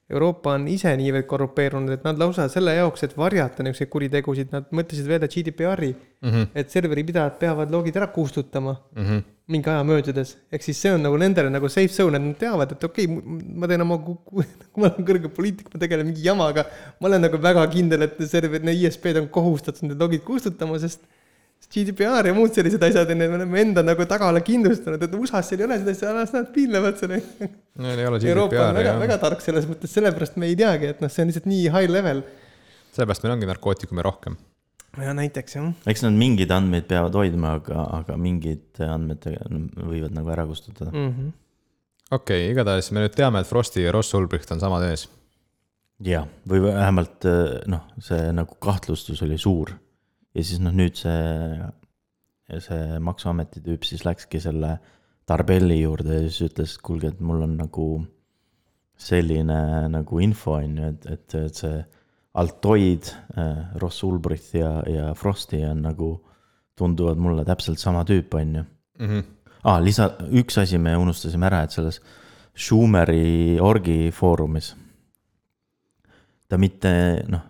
Euroopa 0.10 0.54
on 0.54 0.68
ise 0.70 0.92
niivõrd 1.00 1.26
korrupeerunud, 1.26 1.90
et 1.96 2.04
nad 2.06 2.20
lausa 2.22 2.46
selle 2.52 2.76
jaoks, 2.78 3.08
et 3.08 3.16
varjata 3.18 3.66
niisuguseid 3.66 3.90
kuritegusid, 3.90 4.52
nad 4.54 4.68
mõtlesid 4.76 5.08
välja 5.10 5.32
GDPR-i, 5.32 5.96
Mhm, 6.26 6.50
et 6.58 6.72
serveripidajad 6.74 7.36
peavad 7.38 7.72
logid 7.74 7.98
ära 8.00 8.08
kustutama 8.14 8.72
mhm. 8.96 9.20
mingi 9.54 9.70
aja 9.70 9.84
möödudes. 9.86 10.36
ehk 10.52 10.64
siis 10.64 10.80
see 10.82 10.94
on 10.96 11.04
nagu 11.06 11.18
nendele 11.22 11.52
nagu 11.54 11.70
safe 11.70 11.94
zone, 11.94 12.18
et 12.18 12.24
nad 12.24 12.38
teavad, 12.40 12.72
et 12.72 12.84
okei 12.84 13.06
okay,, 13.06 13.36
ma 13.62 13.68
teen 13.70 13.84
oma, 13.86 13.98
kui 14.26 14.46
ma 14.82 14.90
olen 14.90 15.06
kõrge 15.10 15.30
poliitik, 15.36 15.70
ma 15.74 15.82
tegelen 15.84 16.10
mingi 16.10 16.26
jamaga. 16.26 16.66
ma 17.00 17.12
olen 17.12 17.28
nagu 17.28 17.42
väga 17.42 17.68
kindel, 17.76 18.08
et 18.08 18.18
server, 18.32 18.64
need 18.66 18.88
ISP-d 18.88 19.22
on 19.22 19.30
kohustatud 19.38 19.86
need 19.86 20.02
logid 20.02 20.26
kustutama, 20.26 20.80
sest 20.82 21.06
GDPR 21.72 22.30
ja 22.30 22.34
muud 22.36 22.54
sellised 22.56 22.84
asjad, 22.88 23.12
me 23.18 23.28
oleme 23.38 23.62
enda 23.62 23.84
nagu 23.86 24.06
tagala 24.10 24.42
kindlustanud, 24.46 25.02
et 25.02 25.14
USA-s 25.18 25.52
seal 25.52 25.64
ei 25.64 25.68
ole 25.68 25.78
seda 25.82 25.94
asja, 25.96 26.16
las 26.16 26.34
nad 26.36 26.50
piinlevad 26.54 26.98
selle. 27.02 27.22
no 27.82 27.92
ei 27.92 28.08
ole 28.08 28.20
Euroopa 28.22 28.68
on 28.68 28.76
GDPR-i 28.76 28.82
väga, 28.84 28.98
väga 29.02 29.18
tark 29.24 29.44
selles 29.44 29.68
mõttes, 29.70 29.94
sellepärast 29.96 30.38
me 30.42 30.50
ei 30.52 30.58
teagi, 30.60 30.92
et 30.94 31.02
noh, 31.04 31.12
see 31.12 31.26
on 31.26 31.32
lihtsalt 31.32 31.48
nii 31.50 31.70
high 31.74 31.92
level. 31.92 32.22
sellepärast 32.96 33.26
meil 33.26 33.36
ongi 33.36 33.50
narkootikume 33.50 34.06
rohkem. 34.06 34.38
ja 35.02 35.16
näiteks 35.18 35.58
jah. 35.58 35.72
eks 35.92 36.06
nad 36.06 36.20
mingeid 36.20 36.54
andmeid 36.56 36.88
peavad 36.92 37.18
hoidma, 37.18 37.56
aga, 37.60 37.88
aga 38.00 38.20
mingid 38.22 38.84
andmed 38.86 39.26
võivad 39.76 40.16
nagu 40.16 40.36
ära 40.36 40.46
kustutada. 40.50 40.92
Mm 40.94 41.12
-hmm. 41.12 41.32
okei 42.12 42.44
okay,, 42.46 42.52
igatahes 42.54 42.92
me 42.92 43.04
nüüd 43.04 43.16
teame, 43.18 43.42
et 43.42 43.50
Frosti 43.50 43.84
ja 43.84 43.96
Ross 43.96 44.14
Ulbricht 44.14 44.52
on 44.52 44.62
samad 44.64 44.86
ees. 44.92 45.08
jah, 46.04 46.28
või 46.48 46.62
vähemalt 46.70 47.26
äh, 47.26 47.58
noh, 47.72 47.88
see 48.00 48.30
nagu 48.36 48.56
kahtlustus 48.60 49.24
oli 49.26 49.38
suur. 49.38 49.74
Ja 50.36 50.44
siis 50.44 50.60
noh, 50.60 50.74
nüüd 50.76 50.98
see, 51.00 51.70
see 52.68 53.00
maksuameti 53.00 53.64
tüüp 53.66 53.88
siis 53.88 54.06
läkski 54.06 54.42
selle 54.44 54.78
Tarbelli 55.26 55.80
juurde 55.82 56.20
ja 56.20 56.26
siis 56.28 56.52
ütles, 56.52 56.76
et 56.76 56.84
kuulge, 56.86 57.14
et 57.14 57.22
mul 57.24 57.42
on 57.48 57.56
nagu 57.58 57.88
selline 58.96 59.88
nagu 59.92 60.20
info 60.24 60.60
on 60.60 60.78
ju, 60.78 60.92
et, 60.94 61.08
et, 61.12 61.36
et 61.40 61.62
see 61.64 61.80
Altoid, 62.36 63.10
Ross 63.80 64.04
Ulbricht 64.04 64.54
ja, 64.60 64.70
ja 64.92 65.14
Frosti 65.16 65.62
on 65.64 65.86
nagu, 65.88 66.10
tunduvad 66.76 67.20
mulle 67.24 67.46
täpselt 67.48 67.80
sama 67.80 68.04
tüüp, 68.08 68.34
on 68.36 68.56
ju 68.56 68.64
Mhm. 69.00 69.20
ah,. 69.64 69.80
lisa, 69.84 70.10
üks 70.32 70.58
asi 70.58 70.78
me 70.78 70.96
unustasime 70.96 71.48
ära, 71.48 71.64
et 71.64 71.72
selles 71.72 72.02
Schumeri 72.56 73.58
orgi 73.60 74.12
foorumis. 74.12 74.76
ta 76.48 76.58
mitte 76.58 76.92
noh, 77.28 77.42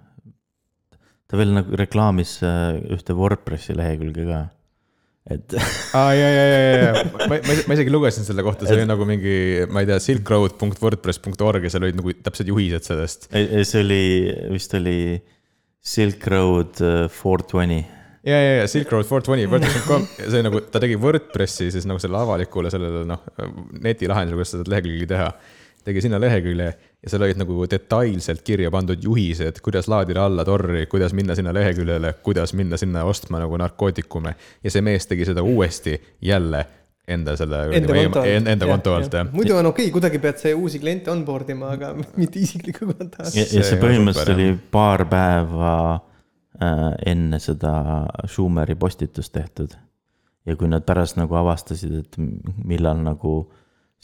ta 1.29 1.39
veel 1.39 1.55
nagu 1.55 1.79
reklaamis 1.79 2.37
äh, 2.45 2.77
ühte 2.93 3.15
Wordpressi 3.17 3.75
lehekülge 3.77 4.27
ka. 4.27 4.41
et 5.33 5.55
aa, 5.57 6.11
ja, 6.13 6.27
ja, 6.29 6.43
ja, 6.45 6.59
ja, 6.61 6.75
ja, 6.83 7.05
ma, 7.31 7.39
ma, 7.41 7.55
ma 7.65 7.77
isegi 7.77 7.93
lugesin 7.93 8.27
selle 8.27 8.45
kohta, 8.45 8.67
see 8.67 8.77
oli 8.77 8.85
nagu 8.89 9.07
mingi, 9.09 9.37
ma 9.73 9.81
ei 9.81 9.89
tea, 9.89 9.97
silkroad.wordpress.org 10.05 11.65
ja 11.65 11.73
seal 11.73 11.87
olid 11.87 11.97
nagu 11.97 12.13
täpsed 12.27 12.51
juhised 12.51 12.85
sellest. 12.85 13.29
see 13.31 13.81
oli, 13.81 14.03
vist 14.53 14.77
oli 14.77 14.99
Silk 15.85 16.29
Road 16.33 16.81
äh, 16.81 17.03
four 17.09 17.41
twenty. 17.45 17.81
ja, 18.25 18.37
ja, 18.37 18.53
ja 18.61 18.69
Silk 18.69 18.93
Road 18.93 19.09
four 19.09 19.25
twenty, 19.25 19.49
WordPress.com, 19.49 20.05
see 20.21 20.45
nagu, 20.45 20.61
ta 20.69 20.81
tegi 20.83 20.97
WordPressi 21.01 21.71
siis 21.73 21.89
nagu 21.89 22.01
selle 22.01 22.21
avalikule 22.21 22.69
sellele 22.73 23.01
noh, 23.09 23.25
netilahendusele, 23.81 24.39
kuidas 24.41 24.53
seda 24.59 24.73
lehekülge 24.77 25.09
teha. 25.13 25.29
Tegi 25.85 26.01
sinna 26.01 26.19
lehekülje 26.21 26.67
ja 27.05 27.11
seal 27.11 27.25
olid 27.27 27.39
nagu 27.39 27.67
detailselt 27.69 28.41
kirja 28.45 28.71
pandud 28.73 29.03
juhised, 29.03 29.61
kuidas 29.65 29.89
laadida 29.91 30.25
alla 30.25 30.45
torri, 30.45 30.85
kuidas 30.91 31.13
minna 31.13 31.35
sinna 31.37 31.53
leheküljele, 31.53 32.15
kuidas 32.25 32.55
minna 32.57 32.77
sinna 32.81 33.05
ostma 33.05 33.39
nagu 33.43 33.57
narkootikume. 33.61 34.35
ja 34.63 34.73
see 34.73 34.81
mees 34.81 35.07
tegi 35.07 35.25
seda 35.29 35.43
uuesti 35.45 35.95
jälle 36.21 36.65
enda 37.07 37.35
selle, 37.37 37.57
Enda 38.49 38.65
konto 38.65 38.95
alt. 38.95 39.13
jah. 39.13 39.27
muidu 39.31 39.55
on 39.55 39.65
okei 39.65 39.85
okay,, 39.85 39.93
kuidagi 39.93 40.19
pead 40.19 40.41
sa 40.41 40.53
uusi 40.57 40.79
kliente 40.81 41.11
onboard 41.11 41.49
ima, 41.53 41.69
aga 41.77 41.93
mitte 42.21 42.39
isikliku 42.41 42.89
konto 42.89 43.21
alt. 43.23 43.35
ja, 43.35 43.45
See 43.45 43.79
põhimõtteliselt 43.81 44.33
oli 44.33 44.47
paar 44.71 45.05
päeva 45.09 45.75
äh, 45.93 46.87
enne 47.13 47.39
seda 47.43 47.75
Schumeri 48.25 48.75
postitust 48.75 49.33
tehtud. 49.37 49.77
ja 50.45 50.55
kui 50.55 50.69
nad 50.69 50.85
pärast 50.85 51.17
nagu 51.21 51.37
avastasid, 51.37 51.93
et 52.01 52.17
millal 52.65 53.01
nagu 53.05 53.37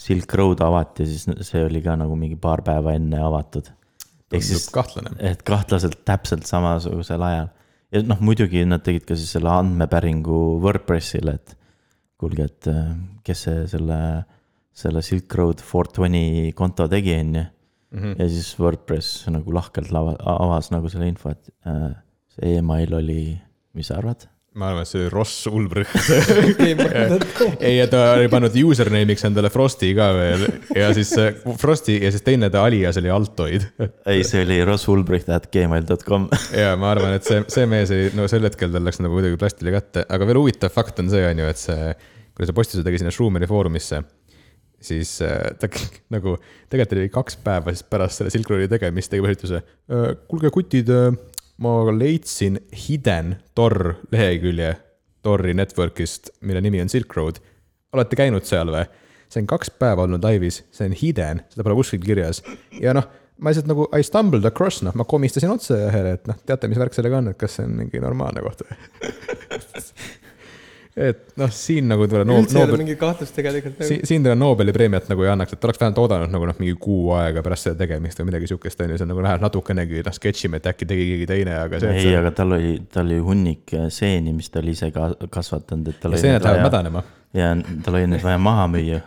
Silk 0.02 0.34
Road 0.40 0.64
avati, 0.66 1.06
siis 1.06 1.28
see 1.46 1.64
oli 1.68 1.82
ka 1.86 1.96
nagu 2.00 2.16
mingi 2.18 2.40
paar 2.42 2.64
päeva 2.66 2.96
enne 2.98 3.22
avatud. 3.22 3.70
ehk 4.32 4.46
siis, 4.48 4.68
et 5.20 5.42
kahtlaselt 5.46 6.00
täpselt 6.08 6.48
samasugusel 6.50 7.22
ajal. 7.28 7.50
ja 7.92 8.04
noh, 8.08 8.22
muidugi 8.24 8.64
nad 8.66 8.84
tegid 8.86 9.06
ka 9.06 9.18
siis 9.20 9.36
selle 9.38 9.52
andmepäringu 9.54 10.62
WordPressile, 10.64 11.36
et 11.38 11.58
kuulge, 12.22 12.48
et 12.50 12.70
äh, 12.72 12.94
kes 13.28 13.48
see 13.48 13.66
selle 13.76 14.00
selle 14.82 15.02
Silk 15.04 15.34
Road 15.36 15.62
four 15.62 15.90
twenty 15.92 16.52
konto 16.58 16.88
tegi, 16.92 17.18
on 17.20 17.36
ju. 17.36 17.48
Mhm. 17.92 18.14
ja 18.20 18.28
siis 18.32 18.54
WordPress 18.60 19.26
nagu 19.28 19.52
lahkelt 19.52 19.92
lava, 19.92 20.16
avas 20.24 20.70
nagu 20.72 20.88
selle 20.90 21.10
info, 21.12 21.34
et 21.36 21.50
äh, 21.68 21.90
see 22.32 22.54
email 22.56 22.94
oli, 22.96 23.36
mis 23.76 23.92
sa 23.92 23.98
arvad? 24.00 24.31
Ma 24.60 24.68
arvan, 24.68 24.84
et 24.84 24.90
see 24.90 25.00
oli 25.00 25.12
Ross 25.14 25.48
Ulbricht 25.48 25.94
ei, 27.64 27.78
ja 27.78 27.86
ta 27.88 28.02
oli 28.18 28.28
pannud 28.32 28.56
username'iks 28.68 29.24
endale 29.30 29.48
Frosti 29.54 29.94
ka 29.96 30.10
veel 30.18 30.44
ja 30.76 30.90
siis 30.96 31.14
äh, 31.22 31.38
Frosti 31.62 31.96
ja 32.02 32.12
siis 32.12 32.26
teine 32.26 32.50
ta 32.52 32.66
alias 32.68 33.00
oli 33.00 33.14
Altoid. 33.14 33.64
ei, 34.12 34.26
see 34.28 34.44
oli 34.44 34.60
rossulbricht 34.68 35.32
at 35.32 35.48
gmail.com 35.54 36.28
ja 36.58 36.74
ma 36.80 36.92
arvan, 36.92 37.16
et 37.16 37.28
see, 37.28 37.46
see 37.52 37.70
mees 37.72 37.96
ei, 37.96 38.12
no 38.18 38.28
sel 38.32 38.44
hetkel 38.50 38.76
tal 38.76 38.84
läks 38.88 39.00
nagu 39.00 39.16
muidugi 39.16 39.40
plastile 39.40 39.72
kätte, 39.78 40.04
aga 40.12 40.28
veel 40.28 40.42
huvitav 40.44 40.76
fakt 40.76 41.00
on 41.00 41.14
see, 41.14 41.24
on 41.32 41.46
ju, 41.46 41.48
et 41.54 41.62
see, 41.62 41.94
kui 42.36 42.50
see 42.50 42.58
postuse 42.58 42.84
tegi 42.84 43.00
sinna 43.00 43.16
Schumeri 43.16 43.48
foorumisse, 43.48 44.04
siis 44.84 45.16
äh, 45.24 45.54
ta 45.64 45.72
nagu 46.12 46.36
tegelikult 46.68 47.00
oli 47.00 47.14
kaks 47.16 47.40
päeva 47.46 47.72
siis 47.72 47.88
pärast 47.88 48.20
selle 48.20 48.36
Silk 48.36 48.52
Roadi 48.52 48.68
tegemist 48.76 49.16
tegi 49.16 49.24
postituse. 49.24 49.64
kuulge, 50.28 50.52
kutid 50.52 50.92
ma 51.62 51.76
leidsin 51.94 52.60
hidden 52.88 53.36
Tor 53.56 53.96
lehekülje 54.12 54.74
Tori 55.22 55.54
network'ist, 55.54 56.32
mille 56.42 56.62
nimi 56.62 56.82
on 56.82 56.90
Silk 56.90 57.14
Road. 57.14 57.38
olete 57.94 58.16
käinud 58.16 58.48
seal 58.48 58.72
või? 58.74 58.88
see 59.32 59.40
on 59.44 59.48
kaks 59.48 59.70
päeva 59.80 60.04
olnud 60.04 60.24
laivis, 60.26 60.64
see 60.76 60.90
on 60.90 60.96
hidden, 60.98 61.40
seda 61.54 61.64
pole 61.64 61.78
kuskil 61.78 62.02
kirjas 62.04 62.42
ja 62.82 62.92
noh, 62.98 63.06
ma 63.40 63.52
lihtsalt 63.52 63.70
nagu 63.70 63.86
I 63.96 64.04
stumbled 64.04 64.46
across, 64.48 64.82
noh, 64.84 64.96
ma 64.98 65.06
komistasin 65.08 65.54
otse 65.54 65.78
ühele, 65.88 66.18
et 66.18 66.28
noh, 66.28 66.40
teate, 66.46 66.68
mis 66.72 66.82
värk 66.82 66.98
sellega 66.98 67.22
on, 67.22 67.32
et 67.32 67.40
kas 67.40 67.56
see 67.58 67.68
on 67.68 67.78
mingi 67.80 68.02
normaalne 68.04 68.44
koht 68.44 68.66
või 68.66 69.14
et 70.96 71.38
noh, 71.40 71.52
siin 71.56 71.88
nagu 71.88 72.04
tuleb 72.10 72.28
no,. 72.28 72.38
üldse 72.42 72.58
ei 72.60 72.66
ole 72.66 72.80
mingit 72.82 73.00
kahtlust 73.00 73.36
tegelikult 73.36 73.78
nagu.. 73.80 73.88
siin, 73.88 74.02
siin 74.08 74.26
tuleb 74.26 74.40
Nobeli 74.42 74.74
preemiat 74.76 75.08
nagu 75.12 75.24
ei 75.24 75.32
annaks, 75.32 75.56
et 75.56 75.68
oleks 75.68 75.80
vähemalt 75.80 76.02
oodanud 76.04 76.34
nagu 76.34 76.50
noh, 76.50 76.58
mingi 76.60 76.76
kuu 76.82 77.14
aega 77.16 77.44
pärast 77.46 77.70
selle 77.70 77.80
tegemist 77.80 78.20
või 78.20 78.28
midagi 78.32 78.50
sihukest, 78.52 78.84
on 78.84 78.92
ju, 78.92 79.00
see 79.00 79.08
on 79.08 79.12
nagu 79.14 79.24
läheb 79.24 79.46
natukenegi 79.46 80.04
noh, 80.04 80.18
sketšime, 80.18 80.60
et 80.60 80.68
äkki 80.74 80.90
tegi 80.90 81.08
keegi 81.14 81.30
teine, 81.32 81.56
aga 81.62 81.80
see. 81.80 81.94
ei 81.96 82.10
see..., 82.10 82.18
aga 82.20 82.34
tal 82.36 82.58
oli, 82.58 82.74
tal 82.92 83.08
oli 83.08 83.22
hunnik 83.24 83.76
äh, 83.78 83.88
seeni, 83.94 84.36
mis 84.36 84.52
ta 84.52 84.60
oli 84.60 84.76
ise 84.76 84.92
ka 84.96 85.14
kasvatanud, 85.32 85.94
et 85.94 86.04
tal 86.04 86.12
oli. 86.12 86.24
seened 86.26 86.44
lähevad 86.44 86.68
mädanema. 86.68 87.06
ja 87.40 87.54
tal 87.86 88.00
oli 88.02 88.12
need 88.12 88.28
vaja 88.28 88.42
maha 88.50 88.68
müüa. 88.76 89.00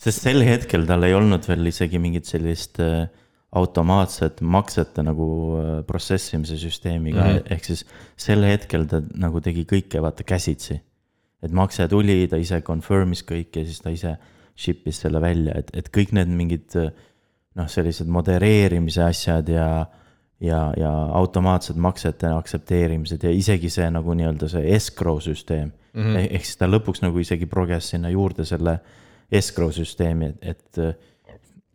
sest 0.00 0.26
sel 0.26 0.42
hetkel 0.42 0.88
tal 0.88 1.06
ei 1.06 1.14
olnud 1.14 1.46
veel 1.46 1.70
isegi 1.70 2.02
mingit 2.02 2.26
sellist 2.26 2.82
äh, 2.82 3.06
automaatset 3.52 4.40
maksete 4.40 5.02
nagu 5.02 5.26
äh, 5.58 5.70
process 5.86 6.34
imise 6.34 6.58
süsteemi 6.58 7.12
ka 7.12 7.24
mm, 7.24 7.36
-hmm. 7.36 7.52
ehk 7.54 7.64
siis 7.64 7.84
sel 8.16 8.44
hetkel 8.46 8.86
ta 8.86 9.02
nagu 9.14 9.40
tegi 9.40 9.64
kõike 9.64 10.02
vaata 10.02 10.24
käsitsi. 10.24 10.80
et 11.42 11.52
makse 11.52 11.88
tuli, 11.88 12.28
ta 12.28 12.36
ise 12.36 12.60
confirm'is 12.60 13.22
kõik 13.24 13.56
ja 13.56 13.64
siis 13.64 13.80
ta 13.80 13.90
ise 13.90 14.16
ship'is 14.56 15.00
selle 15.00 15.20
välja, 15.20 15.54
et, 15.56 15.70
et 15.74 15.88
kõik 15.88 16.12
need 16.12 16.28
mingid 16.28 16.74
noh, 17.56 17.68
sellised 17.68 18.06
modereerimise 18.06 19.02
asjad 19.02 19.48
ja 19.48 19.86
ja, 20.40 20.72
ja 20.76 20.90
automaatsed 21.12 21.76
maksete 21.76 22.26
aktsepteerimised 22.26 23.22
ja 23.24 23.30
isegi 23.30 23.70
see 23.70 23.90
nagu 23.90 24.14
nii-öelda 24.16 24.48
see 24.48 24.74
escrow 24.74 25.20
süsteem 25.20 25.72
mm. 25.92 26.02
-hmm. 26.02 26.28
ehk 26.30 26.44
siis 26.44 26.56
ta 26.56 26.68
lõpuks 26.68 27.02
nagu 27.02 27.18
isegi 27.18 27.46
proges 27.46 27.90
sinna 27.90 28.10
juurde 28.10 28.44
selle 28.44 28.78
escrow 29.32 29.70
süsteemi, 29.70 30.26
et, 30.26 30.42
et 30.42 30.78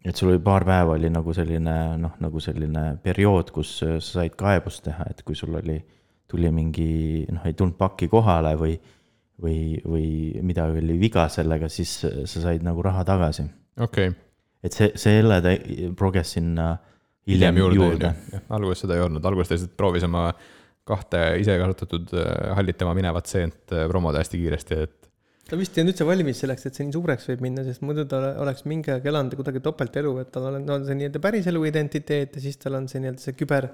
et 0.06 0.16
sul 0.16 0.32
oli 0.32 0.42
paar 0.44 0.66
päeva 0.68 0.96
oli 0.96 1.10
nagu 1.10 1.34
selline 1.34 1.76
noh, 2.02 2.18
nagu 2.22 2.42
selline 2.44 2.86
periood, 3.04 3.52
kus 3.56 3.78
sa 3.82 3.96
said 4.04 4.36
kaebust 4.38 4.86
teha, 4.86 5.08
et 5.10 5.24
kui 5.26 5.38
sul 5.38 5.56
oli, 5.58 5.80
tuli 6.30 6.52
mingi 6.54 7.26
noh, 7.32 7.46
ei 7.46 7.58
tulnud 7.58 7.78
pakki 7.80 8.10
kohale 8.12 8.54
või, 8.60 8.76
või, 9.42 9.58
või 9.86 10.08
midagi 10.46 10.84
oli 10.84 11.00
viga 11.02 11.28
sellega, 11.32 11.70
siis 11.72 11.98
sa 12.06 12.44
said 12.48 12.66
nagu 12.66 12.86
raha 12.86 13.06
tagasi. 13.08 13.48
okei. 13.80 14.12
Okay.. 14.12 14.20
et 14.64 14.78
see, 14.78 14.92
selle 15.00 15.42
ta 15.42 15.56
proges 15.98 16.36
sinna 16.38 16.76
hiljem 17.28 17.58
juurde, 17.58 17.82
juurde.. 17.82 18.14
alguses 18.50 18.86
seda 18.86 19.00
ei 19.00 19.06
olnud, 19.06 19.26
alguses 19.26 19.50
ta 19.50 19.58
lihtsalt 19.58 19.76
proovis 19.78 20.06
oma 20.06 20.28
kahte 20.86 21.22
ise 21.42 21.58
kasutatud 21.58 22.14
äh, 22.14 22.54
hallitama 22.58 22.94
minevat 22.98 23.30
seent 23.30 23.74
äh, 23.74 23.88
promoda 23.90 24.22
hästi 24.22 24.42
kiiresti, 24.44 24.80
et 24.86 25.05
ta 25.50 25.58
vist 25.60 25.76
ei 25.78 25.84
olnud 25.84 25.94
üldse 25.94 26.08
valmis 26.10 26.40
selleks, 26.42 26.66
et 26.66 26.78
see 26.78 26.88
nii 26.88 26.96
suureks 26.96 27.28
võib 27.30 27.44
minna, 27.46 27.66
sest 27.68 27.84
muidu 27.86 28.08
ta 28.10 28.22
oleks 28.42 28.66
mingi 28.70 28.94
aeg 28.94 29.06
elanud 29.12 29.36
kuidagi 29.38 29.62
topeltelu, 29.66 30.16
et 30.24 30.32
tal 30.34 30.50
on, 30.50 30.64
on 30.78 30.88
see 30.88 30.98
nii-öelda 30.98 31.22
päriselu 31.22 31.62
identiteet 31.70 32.38
ja 32.38 32.46
siis 32.48 32.58
tal 32.62 32.80
on 32.80 32.88
see 32.90 33.04
nii-öelda 33.04 33.22
see 33.28 33.38
küber 33.38 33.70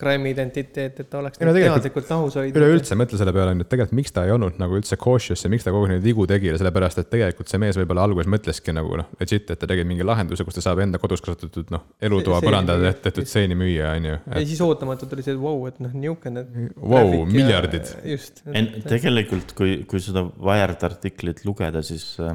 crime'i 0.00 0.32
identiteet, 0.34 1.00
et 1.02 1.08
ta 1.10 1.20
oleks 1.20 1.38
no, 1.42 1.52
teadlikult 1.54 2.08
lahus 2.10 2.36
hoidnud. 2.38 2.58
üleüldse 2.58 2.96
mõtle 2.98 3.18
selle 3.20 3.34
peale, 3.34 3.54
et 3.54 3.68
tegelikult 3.70 3.96
miks 3.98 4.14
ta 4.14 4.24
ei 4.26 4.32
olnud 4.34 4.58
nagu 4.60 4.76
üldse 4.78 4.96
cautious 5.00 5.44
ja 5.44 5.50
miks 5.52 5.66
ta 5.66 5.74
kogu 5.74 5.86
aeg 5.86 5.94
neid 5.94 6.04
vigu 6.04 6.26
tegi, 6.30 6.50
sellepärast 6.58 7.02
et 7.02 7.10
tegelikult 7.12 7.52
see 7.52 7.60
mees 7.62 7.78
võib-olla 7.78 8.06
alguses 8.08 8.30
mõtleski 8.32 8.74
nagu 8.74 8.98
noh, 8.98 9.10
legit, 9.20 9.50
et 9.52 9.60
ta 9.60 9.68
tegi 9.70 9.86
mingi 9.88 10.06
lahenduse, 10.06 10.46
kus 10.48 10.58
ta 10.58 10.64
saab 10.64 10.82
enda 10.84 11.00
kodus 11.02 11.22
kasvatatud 11.24 11.70
noh, 11.74 11.86
elutoa 12.02 12.40
põrandale 12.44 12.94
tehtud 13.04 13.28
seeni 13.30 13.58
müüa, 13.58 13.94
on 13.98 14.10
ju. 14.10 14.18
ja 14.32 14.44
siis 14.48 14.62
ootamatult 14.64 15.14
oli 15.16 15.26
see, 15.26 15.36
et 15.36 15.42
vau, 15.42 15.56
et 15.70 15.82
noh, 15.84 15.94
niisugune. 15.94 16.46
Vau, 16.76 17.22
miljardid. 17.28 17.94
just. 18.08 18.42
tegelikult, 18.88 19.54
kui, 19.58 19.82
kui 19.88 20.02
seda 20.02 20.24
Wired 20.42 20.82
artiklit 20.88 21.44
lugeda, 21.46 21.84
siis 21.86 22.08
äh, 22.22 22.32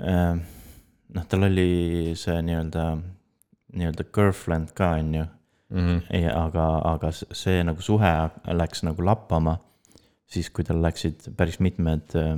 äh, 0.00 0.40
noh, 1.14 1.28
tal 1.30 1.46
oli 1.46 2.16
see 2.18 2.40
nii-öelda, 2.48 2.86
nii-öelda 3.76 4.08
girlfriend 4.10 4.74
ka, 4.74 4.96
on 4.98 5.20
ju 5.20 5.28
mm. 5.70 5.78
-hmm. 5.78 6.30
Aga, 6.34 6.66
aga 6.84 7.10
see 7.14 7.64
nagu 7.64 7.82
suhe 7.82 8.12
läks 8.46 8.82
nagu 8.82 9.04
lappama 9.04 9.58
siis, 10.30 10.50
kui 10.50 10.64
tal 10.64 10.82
läksid 10.82 11.32
päris 11.36 11.60
mitmed 11.60 12.14
äh, 12.18 12.36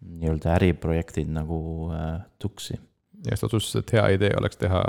nii-öelda 0.00 0.54
äriprojektid 0.58 1.30
nagu 1.32 1.90
äh, 1.94 2.20
tuksi. 2.38 2.78
ja 3.24 3.36
siis 3.36 3.40
ta 3.40 3.46
otsustas, 3.46 3.82
et 3.82 3.92
hea 3.92 4.06
idee 4.16 4.30
oleks 4.38 4.56
teha 4.60 4.82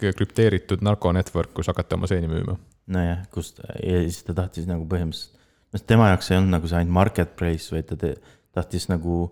krüpteeritud 0.00 0.82
narkonetwork, 0.84 1.52
kus 1.54 1.68
hakata 1.68 1.96
oma 1.96 2.08
seeni 2.10 2.28
müüma. 2.28 2.56
nojah, 2.90 3.26
kust 3.30 3.60
ja 3.60 4.00
siis 4.02 4.22
ta 4.26 4.34
tahtis 4.34 4.66
nagu 4.68 4.86
põhimõtteliselt, 4.88 5.36
noh 5.72 5.84
tema 5.86 6.08
jaoks 6.10 6.30
ei 6.30 6.40
olnud 6.40 6.56
nagu 6.56 6.68
see 6.68 6.80
ainult 6.80 6.96
marketplace, 6.96 7.70
vaid 7.74 7.86
ta 7.90 7.98
te, 8.00 8.14
tahtis 8.56 8.88
nagu 8.90 9.28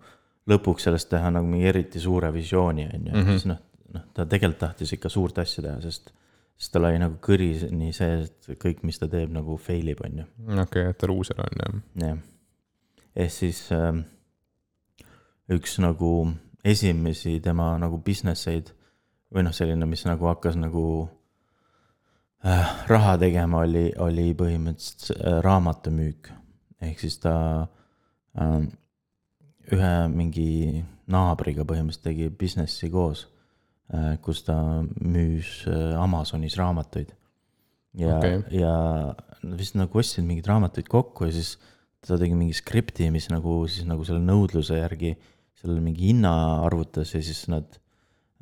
lõpuks 0.48 0.86
sellest 0.86 1.10
teha 1.10 1.32
nagu 1.34 1.48
mingi 1.48 1.66
eriti 1.68 2.00
suure 2.00 2.30
visiooni, 2.32 2.86
on 2.86 3.08
ju, 3.10 3.16
mhm. 3.16 3.32
siis 3.32 3.48
noh, 3.50 3.58
noh, 3.96 4.04
ta 4.14 4.26
tegelikult 4.26 4.62
tahtis 4.62 4.94
ikka 4.96 5.10
suurt 5.12 5.40
asja 5.42 5.64
teha, 5.64 5.80
sest 5.84 6.12
siis 6.58 6.72
tal 6.74 6.88
oli 6.88 6.98
nagu 6.98 7.20
kõrini 7.22 7.92
see, 7.94 8.24
et 8.26 8.48
kõik, 8.60 8.82
mis 8.86 8.98
ta 8.98 9.08
teeb, 9.10 9.30
nagu 9.34 9.56
fail 9.62 9.92
ib, 9.92 10.02
on 10.04 10.22
ju. 10.22 10.26
okei 10.48 10.64
okay,, 10.64 10.88
et 10.90 10.98
ta 10.98 11.10
luuser 11.10 11.38
on, 11.44 11.62
jah. 11.62 11.76
jah. 12.02 12.18
ehk 13.14 13.34
siis 13.34 13.62
äh, 13.74 14.02
üks 15.54 15.78
nagu 15.82 16.12
esimesi 16.66 17.38
tema 17.44 17.70
nagu 17.80 18.00
business 18.04 18.50
eid 18.50 18.72
või 19.34 19.44
noh, 19.46 19.54
selline, 19.54 19.86
mis 19.86 20.04
nagu 20.08 20.28
hakkas 20.30 20.58
nagu 20.58 20.84
äh, 22.44 22.74
raha 22.90 23.16
tegema, 23.20 23.62
oli, 23.62 23.90
oli 24.02 24.32
põhimõtteliselt 24.34 25.14
äh, 25.14 25.40
raamatumüük. 25.44 26.30
ehk 26.82 27.00
siis 27.00 27.18
ta 27.22 27.34
äh, 28.34 28.60
ühe 29.72 29.96
mingi 30.10 30.84
naabriga 31.06 31.64
põhimõtteliselt 31.68 32.08
tegi 32.10 32.30
business'i 32.30 32.90
koos 32.90 33.28
kus 34.24 34.42
ta 34.44 34.58
müüs 35.00 35.62
äh, 35.70 35.96
Amazonis 35.96 36.58
raamatuid. 36.60 37.14
ja 37.96 38.18
okay., 38.18 38.42
ja 38.52 38.74
vist 39.56 39.78
nagu 39.78 39.98
ostsid 39.98 40.26
mingeid 40.26 40.48
raamatuid 40.50 40.88
kokku 40.90 41.28
ja 41.28 41.32
siis 41.32 41.56
ta 42.04 42.18
tegi 42.20 42.36
mingi 42.36 42.56
skripti, 42.56 43.08
mis 43.10 43.30
nagu 43.32 43.62
siis 43.70 43.88
nagu 43.88 44.04
selle 44.06 44.20
nõudluse 44.22 44.76
järgi 44.78 45.14
sellele 45.58 45.82
mingi 45.82 46.10
hinna 46.10 46.32
arvutas 46.66 47.14
ja 47.16 47.22
siis 47.24 47.46
nad 47.50 47.78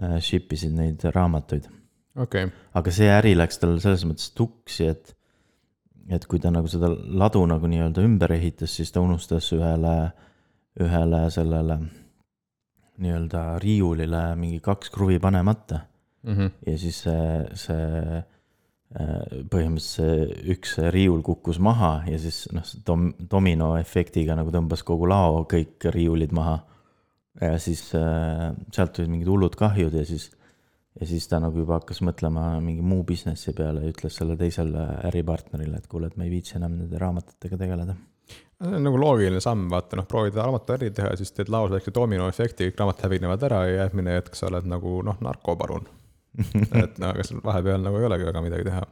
äh, 0.02 0.18
ship 0.20 0.52
isid 0.52 0.74
neid 0.76 1.04
raamatuid 1.14 1.68
okay.. 2.18 2.50
aga 2.74 2.94
see 2.98 3.08
äri 3.12 3.36
läks 3.38 3.62
tal 3.62 3.78
selles 3.82 4.04
mõttes 4.08 4.32
tuksi, 4.36 4.90
et, 4.90 5.14
et 6.10 6.26
kui 6.26 6.42
ta 6.42 6.50
nagu 6.54 6.68
seda 6.70 6.90
ladu 6.90 7.44
nagu 7.48 7.70
nii-öelda 7.70 8.04
ümber 8.04 8.34
ehitas, 8.36 8.74
siis 8.76 8.90
ta 8.92 9.04
unustas 9.04 9.52
ühele, 9.54 9.94
ühele 10.82 11.22
sellele 11.32 11.78
nii-öelda 13.02 13.42
riiulile 13.62 14.22
mingi 14.38 14.60
kaks 14.64 14.90
kruvi 14.94 15.18
panemata 15.22 15.80
mm. 16.22 16.34
-hmm. 16.34 16.50
ja 16.66 16.78
siis 16.78 17.02
see, 17.06 17.26
see 17.54 17.90
äh, 18.16 18.22
põhimõtteliselt 19.52 19.90
see 19.96 20.54
üks 20.54 20.76
riiul 20.94 21.22
kukkus 21.26 21.58
maha 21.58 22.00
ja 22.10 22.18
siis 22.22 22.46
noh, 22.52 22.64
dom-, 22.86 23.12
dominoefektiga 23.30 24.36
nagu 24.38 24.54
tõmbas 24.54 24.84
kogu 24.86 25.08
lao 25.08 25.44
kõik 25.50 25.90
riiulid 25.94 26.32
maha. 26.32 26.58
ja 27.40 27.58
siis 27.58 27.90
äh, 27.94 28.50
sealt 28.72 28.96
tulid 28.96 29.12
mingid 29.12 29.28
hullud 29.28 29.56
kahjud 29.56 29.94
ja 29.94 30.04
siis, 30.04 30.30
ja 31.00 31.06
siis 31.06 31.28
ta 31.28 31.40
nagu 31.40 31.58
juba 31.58 31.80
hakkas 31.80 32.00
mõtlema 32.00 32.60
mingi 32.60 32.82
muu 32.82 33.04
businessi 33.04 33.52
peale 33.52 33.84
ja 33.84 33.92
ütles 33.92 34.16
selle 34.16 34.36
teisele 34.36 34.86
äripartnerile, 35.10 35.76
et 35.76 35.86
kuule, 35.86 36.06
et 36.06 36.16
ma 36.16 36.24
ei 36.24 36.32
viitsi 36.32 36.56
enam 36.56 36.78
nende 36.78 36.98
raamatutega 36.98 37.58
tegeleda 37.60 37.96
see 38.62 38.78
on 38.78 38.86
nagu 38.86 38.98
loogiline 39.00 39.40
samm, 39.44 39.68
vaata 39.70 39.98
noh, 39.98 40.06
proovid 40.08 40.38
raamatuäri 40.38 40.90
teha, 40.96 41.12
siis 41.16 41.32
teed 41.36 41.50
laos 41.52 41.70
väikse 41.74 41.92
dominoefekti, 41.94 42.70
kõik 42.70 42.80
raamatud 42.80 43.08
hävinevad 43.08 43.42
ära 43.50 43.64
ja 43.66 43.82
järgmine 43.82 44.16
hetk 44.16 44.38
sa 44.38 44.48
oled 44.50 44.68
nagu 44.70 45.00
noh, 45.04 45.18
narkoparun 45.24 45.88
et 46.82 46.98
no 47.00 47.10
aga 47.10 47.24
seal 47.24 47.42
vahepeal 47.44 47.82
nagu 47.84 48.00
ei 48.00 48.08
olegi 48.08 48.28
väga 48.28 48.42
midagi 48.44 48.68
teha. 48.68 48.82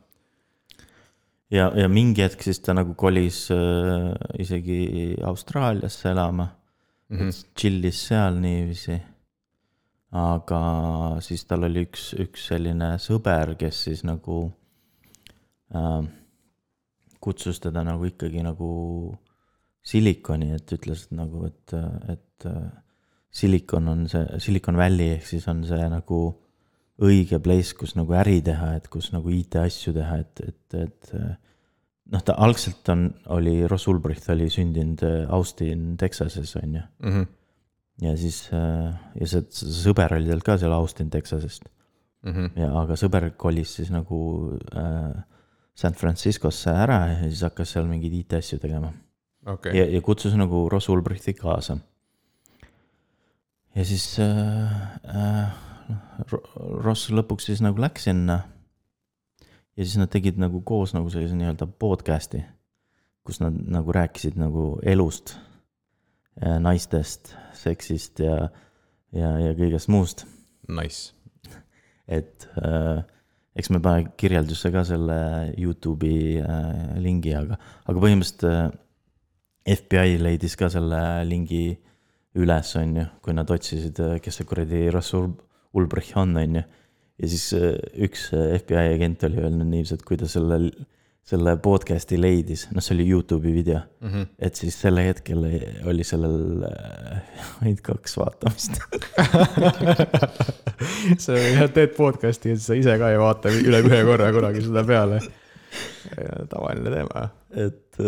ja, 1.53 1.71
ja 1.77 1.89
mingi 1.93 2.25
hetk 2.25 2.45
siis 2.45 2.61
ta 2.65 2.75
nagu 2.77 2.95
kolis 2.99 3.47
äh, 3.55 4.13
isegi 4.41 5.17
Austraaliasse 5.25 6.11
elama 6.11 6.49
mm 7.09 7.19
-hmm. 7.19 7.45
chill'is 7.61 8.07
seal 8.09 8.41
niiviisi. 8.41 9.01
aga 10.13 10.61
siis 11.21 11.45
tal 11.45 11.65
oli 11.65 11.87
üks, 11.87 12.15
üks 12.23 12.47
selline 12.49 12.95
sõber, 13.03 13.57
kes 13.59 13.85
siis 13.85 14.05
nagu 14.05 14.53
äh, 15.75 16.05
kutsus 17.21 17.61
teda 17.61 17.85
nagu 17.85 18.05
ikkagi 18.05 18.43
nagu 18.43 19.19
silikoni, 19.85 20.53
et 20.57 20.73
ütles 20.77 21.07
et 21.07 21.17
nagu, 21.19 21.45
et, 21.47 21.75
et 22.09 22.49
silikon 23.35 23.91
on 23.91 24.09
see, 24.11 24.25
Silicon 24.43 24.79
Valley 24.79 25.19
ehk 25.19 25.27
siis 25.29 25.47
on 25.51 25.65
see 25.69 25.87
nagu 25.93 26.21
õige 27.05 27.41
place, 27.43 27.75
kus 27.77 27.97
nagu 27.99 28.15
äri 28.15 28.39
teha, 28.47 28.75
et 28.79 28.87
kus 28.93 29.11
nagu 29.15 29.33
IT-asju 29.35 29.95
teha, 29.97 30.21
et, 30.23 30.43
et, 30.47 30.77
et 30.85 31.15
noh, 32.15 32.23
ta 32.23 32.37
algselt 32.47 32.89
on, 32.95 33.09
oli, 33.35 33.57
Ross 33.71 33.91
Ulbricht 33.91 34.29
oli 34.33 34.47
sündinud 34.53 35.03
Austin, 35.35 35.95
Texases, 36.01 36.55
on 36.61 36.79
ju 36.79 36.83
mm. 36.83 37.11
-hmm. 37.11 37.27
ja 38.07 38.17
siis, 38.17 38.49
ja 38.53 39.27
see, 39.27 39.47
see 39.51 39.79
sõber 39.83 40.15
oli 40.17 40.31
tal 40.31 40.45
ka 40.47 40.59
seal 40.59 40.73
Austin, 40.73 41.11
Texasest 41.11 41.67
mm. 42.23 42.33
-hmm. 42.33 42.51
ja, 42.63 42.71
aga 42.83 42.95
sõber 42.95 43.31
kolis 43.37 43.75
siis 43.81 43.91
nagu 43.91 44.59
äh, 44.77 45.23
San 45.75 45.95
Franciscosse 45.95 46.71
ära 46.71 47.07
ja 47.09 47.23
siis 47.25 47.43
hakkas 47.43 47.75
seal 47.75 47.91
mingeid 47.91 48.13
IT-asju 48.13 48.59
tegema 48.63 48.93
okay.. 49.47 49.77
ja, 49.77 49.85
ja 49.91 50.01
kutsus 50.05 50.35
nagu 50.39 50.69
Ross 50.73 50.89
Ulbrichti 50.89 51.35
kaasa. 51.35 51.79
ja 53.75 53.85
siis 53.85 54.19
äh, 54.23 54.83
äh, 55.09 55.55
Ross 56.57 57.11
lõpuks 57.11 57.51
siis 57.51 57.63
nagu 57.65 57.81
läks 57.81 58.09
sinna. 58.09 58.41
ja 59.77 59.85
siis 59.85 59.97
nad 60.01 60.13
tegid 60.13 60.39
nagu 60.41 60.63
koos 60.67 60.95
nagu 60.95 61.11
sellise 61.13 61.37
nii-öelda 61.39 61.67
podcast'i, 61.67 62.45
kus 63.27 63.41
nad 63.43 63.57
nagu 63.57 63.93
rääkisid 63.93 64.39
nagu 64.41 64.79
elust, 64.83 65.37
naistest, 66.61 67.35
seksist 67.55 68.21
ja, 68.23 68.49
ja, 69.15 69.35
ja 69.39 69.53
kõigest 69.59 69.91
muust. 69.93 70.25
Nice. 70.69 71.13
et 72.09 72.49
äh, 72.61 73.03
eks 73.55 73.71
me 73.71 73.81
pane 73.83 74.09
kirjeldusse 74.19 74.71
ka 74.75 74.83
selle 74.87 75.19
Youtube'i 75.61 76.41
äh, 76.43 76.97
lingi, 77.03 77.35
aga, 77.37 77.59
aga 77.85 78.03
põhimõtteliselt 78.03 78.47
äh, 78.49 78.65
FBI 79.65 80.19
leidis 80.21 80.57
ka 80.61 80.69
selle 80.73 81.01
lingi 81.29 81.67
üles, 82.41 82.73
on 82.81 82.97
ju, 82.99 83.05
kui 83.25 83.37
nad 83.37 83.51
otsisid, 83.55 84.01
äh, 84.03 84.17
kes 84.23 84.41
see 84.41 84.49
kuradi 84.49 84.89
Russell 84.93 85.31
Ulbricht 85.75 86.17
on, 86.21 86.35
on 86.39 86.59
ju. 86.61 86.65
ja 87.23 87.31
siis 87.31 87.47
äh, 87.57 87.79
üks 88.07 88.29
äh, 88.35 88.57
FBI 88.59 88.97
agent 88.97 89.25
oli 89.29 89.41
öelnud 89.41 89.71
niiviisi, 89.71 89.97
et 89.97 90.05
kui 90.07 90.19
ta 90.21 90.29
selle, 90.29 90.59
selle 91.25 91.55
podcast'i 91.63 92.19
leidis, 92.21 92.67
noh, 92.75 92.85
see 92.85 92.97
oli 92.97 93.07
Youtube'i 93.09 93.55
video 93.55 93.81
mm. 94.03 94.11
-hmm. 94.11 94.27
et 94.39 94.59
siis 94.59 94.77
sel 94.81 94.99
hetkel 95.01 95.47
oli 95.87 96.05
sellel 96.05 96.67
ainult 97.63 97.85
kaks 97.87 98.19
vaatamist 98.19 98.83
sa 101.25 101.39
jah, 101.39 101.71
teed 101.71 101.95
podcast'i 101.97 102.53
ja 102.53 102.59
siis 102.59 102.67
sa 102.67 102.81
ise 102.83 102.99
ka 102.99 103.15
ei 103.15 103.23
vaata 103.23 103.55
üle 103.55 103.81
ühe 103.87 104.05
korra 104.11 104.33
kunagi 104.35 104.67
seda 104.67 104.85
peale. 104.85 105.23
tavaline 106.51 106.91
teema. 106.91 107.29
et 107.55 108.03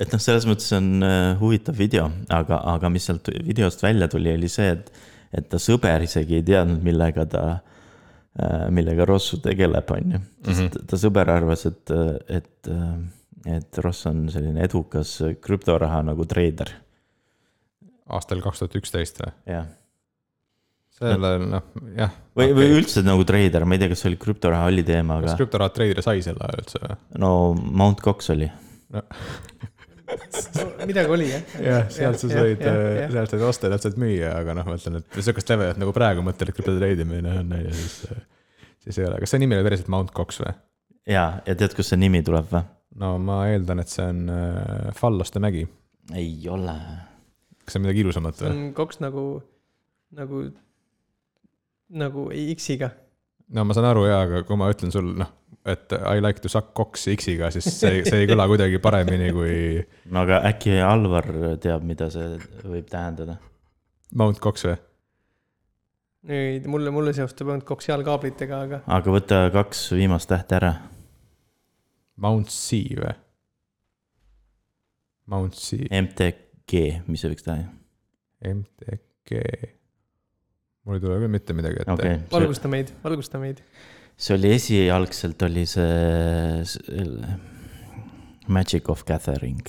et 0.00 0.12
noh, 0.12 0.22
selles 0.22 0.46
mõttes 0.48 0.68
on 0.76 0.90
äh, 1.04 1.34
huvitav 1.40 1.78
video, 1.78 2.08
aga, 2.32 2.60
aga 2.74 2.90
mis 2.92 3.06
sealt 3.08 3.30
videost 3.46 3.84
välja 3.84 4.08
tuli, 4.12 4.34
oli 4.36 4.50
see, 4.52 4.74
et, 4.76 4.90
et 5.36 5.48
ta 5.52 5.60
sõber 5.62 6.04
isegi 6.04 6.40
ei 6.40 6.44
teadnud, 6.46 6.82
millega 6.84 7.24
ta, 7.32 7.44
äh, 8.36 8.66
millega 8.74 9.06
Rossu 9.08 9.40
tegeleb, 9.44 9.92
on 9.96 10.16
ju. 10.16 10.24
sest 10.50 10.66
Mhm. 10.66 10.88
ta 10.90 11.00
sõber 11.00 11.32
arvas, 11.32 11.64
et, 11.70 11.94
et, 12.28 12.72
et 13.56 13.80
Ross 13.84 14.10
on 14.10 14.26
selline 14.32 14.64
edukas 14.66 15.16
krüptoraha 15.42 16.02
nagu 16.10 16.28
treider, 16.28 16.74
aastal 18.12 18.44
kaks 18.44 18.62
tuhat 18.62 18.76
üksteist 18.78 19.22
või? 19.22 19.32
jah. 19.50 19.70
sellel 20.96 21.48
noh, 21.48 21.64
jah. 21.96 22.12
või 22.36 22.50
okay., 22.50 22.58
või 22.60 22.76
üldse 22.82 23.02
nagu 23.04 23.24
treider, 23.28 23.64
ma 23.64 23.76
ei 23.76 23.82
tea, 23.82 23.90
kas 23.92 24.04
see 24.04 24.12
oli 24.12 24.20
krüptoraha 24.20 24.68
oli 24.68 24.84
teema, 24.86 25.18
kas 25.24 25.32
aga 25.32 25.40
krüptoraha 25.40 25.72
treideri 25.72 26.04
sai 26.04 26.20
sel 26.24 26.36
ajal 26.36 26.62
üldse 26.62 26.82
või? 26.84 27.00
no 27.24 27.32
Mount 27.56 28.04
Cox 28.04 28.30
oli. 28.36 28.50
midagi 30.86 31.10
oli 31.10 31.26
jah. 31.30 31.56
jah, 31.62 31.88
sealt 31.92 32.20
sa 32.20 32.30
said, 32.30 32.62
sealt 32.62 33.32
said 33.32 33.42
osta 33.46 33.68
ja 33.68 33.74
sealt 33.74 33.88
said 33.88 34.00
müüa, 34.00 34.32
aga 34.40 34.54
noh, 34.58 34.68
ma 34.68 34.76
ütlen, 34.78 35.00
et 35.00 35.18
sihukest 35.18 35.50
levelit 35.52 35.80
nagu 35.82 35.94
praegu 35.96 36.24
mõtled, 36.26 36.50
et 36.50 36.58
krüptotreidimine 36.58 37.34
on, 37.40 37.52
on 37.56 37.66
ju, 37.66 37.74
siis, 37.80 37.96
siis 38.86 39.00
ei 39.02 39.08
ole. 39.08 39.20
kas 39.22 39.34
see 39.34 39.42
nimi 39.42 39.58
oli 39.58 39.66
päriselt 39.66 39.90
Mount 39.92 40.12
Cox 40.16 40.40
või? 40.44 40.54
ja, 41.10 41.26
ja 41.46 41.56
tead, 41.58 41.74
kust 41.76 41.92
see 41.92 42.00
nimi 42.00 42.22
tuleb 42.26 42.50
või? 42.52 42.62
no 43.02 43.16
ma 43.22 43.40
eeldan, 43.50 43.82
et 43.82 43.92
see 43.92 44.06
on 44.06 44.22
äh, 44.32 44.92
Falloste 44.96 45.42
mägi. 45.42 45.66
ei 46.14 46.36
ole. 46.52 46.76
kas 47.64 47.74
see 47.74 47.82
on 47.82 47.86
midagi 47.88 48.04
ilusamat 48.06 48.38
see 48.38 48.48
või? 48.48 48.54
on 48.54 48.70
koks 48.76 49.02
nagu, 49.04 49.26
nagu, 50.16 50.44
nagu 52.04 52.28
X-iga. 52.56 52.92
no 53.54 53.66
ma 53.66 53.76
saan 53.76 53.90
aru 53.90 54.06
jaa, 54.08 54.22
aga 54.28 54.44
kui 54.48 54.58
ma 54.60 54.70
ütlen 54.72 54.94
sul 54.94 55.12
noh, 55.18 55.34
et 55.66 55.94
I 55.98 56.22
like 56.22 56.42
to 56.44 56.50
suck 56.52 56.72
cocks 56.76 57.08
X-iga, 57.12 57.50
siis 57.54 57.66
see, 57.68 58.02
see 58.06 58.22
ei 58.22 58.30
kõla 58.30 58.46
kuidagi 58.50 58.80
paremini 58.82 59.30
kui 59.34 59.54
no 60.12 60.22
aga 60.22 60.42
äkki 60.50 60.78
Alvar 60.84 61.28
teab, 61.62 61.86
mida 61.86 62.10
see 62.12 62.36
võib 62.64 62.90
tähendada? 62.90 63.38
Mount 64.16 64.40
Cox 64.42 64.68
või? 64.68 64.76
nüüd 66.26 66.66
mulle, 66.70 66.90
mulle 66.94 67.12
seostub 67.14 67.52
ainult 67.52 67.66
koksiaalkaablitega, 67.68 68.60
aga 68.66 68.82
aga 68.98 69.14
võta 69.14 69.40
kaks 69.54 69.88
viimast 69.94 70.30
tähte 70.30 70.58
ära. 70.58 70.72
Mount 72.22 72.50
C 72.50 72.80
või? 72.96 73.12
Mount 75.30 75.58
C, 75.58 75.82
MTG, 75.90 76.82
mis 77.10 77.22
see 77.22 77.32
võiks 77.32 77.46
tähendada? 77.46 77.74
MTG. 78.46 79.42
mul 80.86 80.98
ei 80.98 81.02
tule 81.02 81.18
küll 81.18 81.32
mitte 81.32 81.54
midagi 81.56 81.80
ette 81.82 81.94
okay., 81.94 82.18
valgusta 82.30 82.70
meid, 82.70 82.92
valgusta 83.02 83.40
meid. 83.42 83.62
See 84.16 84.36
oli 84.36 84.54
esialgselt 84.56 85.42
oli 85.44 85.66
see, 85.68 86.62
see 86.64 87.04
Magic 88.48 88.88
of 88.88 89.04
Gathering. 89.04 89.60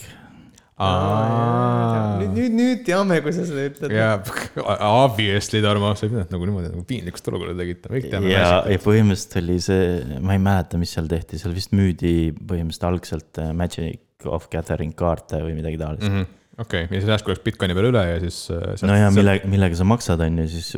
nüüd, 0.78 2.34
nüüd, 2.36 2.54
nüüd 2.54 2.82
teame, 2.86 3.18
kui 3.26 3.34
sa 3.34 3.48
seda 3.50 3.64
ütled. 3.66 3.94
jaa, 3.98 4.20
obviously 5.08 5.62
Tarmo, 5.66 5.90
sa 5.98 6.06
ei 6.06 6.12
pidanud 6.14 6.36
nagu 6.36 6.50
niimoodi 6.50 6.70
nagu 6.70 6.84
piinlikust 6.88 7.30
olukorda 7.32 7.56
tekitama, 7.58 7.96
kõik 7.98 8.10
teame. 8.12 8.30
ja, 8.30 8.52
ja 8.70 8.82
põhimõtteliselt 8.84 9.40
oli 9.42 9.58
see, 9.66 9.88
ma 10.22 10.38
ei 10.38 10.44
mäleta, 10.46 10.80
mis 10.82 10.94
seal 10.94 11.10
tehti, 11.10 11.42
seal 11.42 11.56
vist 11.58 11.74
müüdi 11.74 12.14
põhimõtteliselt 12.38 12.90
algselt 12.92 13.42
äh, 13.42 13.50
Magic 13.58 14.30
of 14.30 14.48
Gathering 14.54 14.94
kaarte 14.98 15.42
või 15.42 15.58
midagi 15.58 15.82
taolist 15.82 16.06
mm. 16.06 16.22
Mhm. 16.22 16.34
okei, 16.62 16.84
ja 16.86 17.00
siis 17.00 17.10
järsku 17.12 17.32
läks 17.32 17.44
Bitcoini 17.46 17.76
peale 17.78 17.92
üle 17.92 18.04
ja 18.08 18.20
siis. 18.24 18.40
no 18.88 18.98
ja 18.98 19.10
mille, 19.14 19.40
millega 19.50 19.78
sa 19.80 19.88
maksad, 19.88 20.22
on 20.26 20.42
ju, 20.42 20.48
siis 20.52 20.74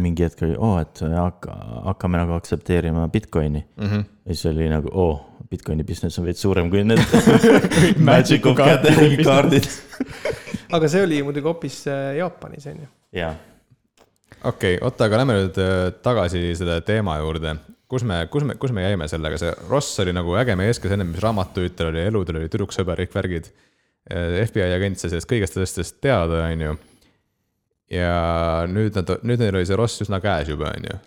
mingi 0.00 0.26
hetk 0.26 0.44
oli, 0.46 0.56
oo, 0.58 0.76
et 0.82 1.02
hakka, 1.14 1.56
hakkame 1.90 2.20
nagu 2.20 2.36
aktsepteerima 2.38 3.08
Bitcoini. 3.12 3.64
Mhm. 3.80 4.06
ja 4.26 4.34
siis 4.34 4.50
oli 4.52 4.70
nagu, 4.72 4.92
oo, 4.92 5.12
Bitcoini 5.50 5.84
business 5.84 6.18
on 6.18 6.28
veits 6.28 6.42
suurem 6.44 6.70
kui 6.70 6.84
need 6.86 7.00
Magic 8.10 8.46
of 8.46 8.58
Gathering 8.58 9.22
kaardid. 9.28 9.66
aga 10.76 10.90
see 10.90 11.04
oli 11.06 11.22
muidugi 11.26 11.50
hoopis 11.50 11.80
äh, 11.90 12.16
Jaapanis, 12.20 12.68
on 12.70 12.84
ju. 12.84 12.88
jaa, 13.18 13.32
okei 14.44 14.76
okay,, 14.76 14.84
oota, 14.86 15.08
aga 15.08 15.22
lähme 15.22 15.38
nüüd 15.40 15.58
äh, 15.62 15.80
tagasi 16.04 16.44
selle 16.58 16.80
teema 16.86 17.18
juurde. 17.22 17.56
kus 17.90 18.04
me, 18.06 18.20
kus 18.30 18.44
me, 18.46 18.54
kus 18.54 18.70
me 18.72 18.84
jäime 18.86 19.08
sellega, 19.10 19.38
see 19.40 19.50
Ross 19.68 19.98
oli 20.02 20.14
nagu 20.14 20.36
äge 20.38 20.54
mees, 20.58 20.78
kes 20.78 20.94
ennem 20.94 21.10
mis 21.10 21.22
raamatuütel 21.24 21.90
oli, 21.90 22.04
eludel 22.06 22.38
oli 22.38 22.50
tüdruksõber, 22.52 23.02
kõik 23.02 23.16
värgid. 23.18 23.50
FBI 24.10 24.74
agent 24.74 24.98
sai 24.98 25.12
sellest 25.12 25.30
kõigest 25.30 25.58
asjadest 25.60 26.00
teada, 26.02 26.44
on 26.48 26.66
ju. 26.66 26.76
ja 27.94 28.12
nüüd 28.70 28.96
nad, 28.98 29.16
nüüd 29.22 29.42
neil 29.42 29.54
oli 29.54 29.68
see 29.68 29.78
Ross 29.78 30.02
üsna 30.02 30.20
käes 30.24 30.50
juba, 30.50 30.72
on 30.74 30.88
ju 30.90 30.98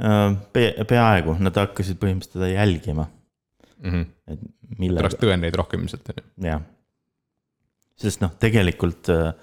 Äh, 0.00 0.36
Pe-, 0.52 0.84
peaaegu, 0.88 1.36
nad 1.44 1.56
hakkasid 1.60 1.98
põhimõtteliselt 2.00 2.38
teda 2.38 2.48
jälgima, 2.48 3.04
mm 3.82 3.90
-hmm.. 3.90 4.04
et 4.32 4.78
millega 4.80 5.04
pärast, 5.04 5.20
tõendeid 5.20 5.56
rohkem 5.60 5.82
ilmselt, 5.84 6.08
on 6.08 6.20
ju. 6.20 6.26
jah. 6.46 6.62
sest 8.00 8.22
noh, 8.24 8.32
tegelikult 8.40 9.10
äh, 9.12 9.34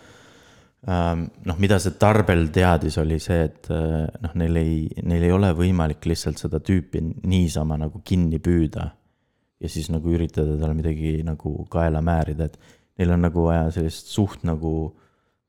ähm, 0.89 1.27
noh, 1.45 1.59
mida 1.61 1.77
see 1.83 1.93
Tarbel 2.01 2.47
teadis, 2.55 2.97
oli 2.97 3.19
see, 3.21 3.43
et 3.51 3.69
äh, 3.69 4.07
noh, 4.23 4.33
neil 4.41 4.57
ei, 4.63 4.79
neil 5.03 5.27
ei 5.27 5.35
ole 5.35 5.51
võimalik 5.53 6.09
lihtsalt 6.09 6.41
seda 6.41 6.57
tüüpi 6.57 7.03
niisama 7.05 7.77
nagu 7.77 8.01
kinni 8.01 8.39
püüda. 8.39 8.89
ja 9.61 9.69
siis 9.69 9.91
nagu 9.93 10.09
üritada 10.09 10.57
talle 10.57 10.73
midagi 10.73 11.19
nagu 11.25 11.53
kaela 11.69 12.01
määrida, 12.01 12.49
et 12.49 12.57
neil 12.97 13.13
on 13.13 13.27
nagu 13.27 13.43
vaja 13.45 13.69
sellist 13.75 14.09
suht 14.13 14.45
nagu 14.47 14.73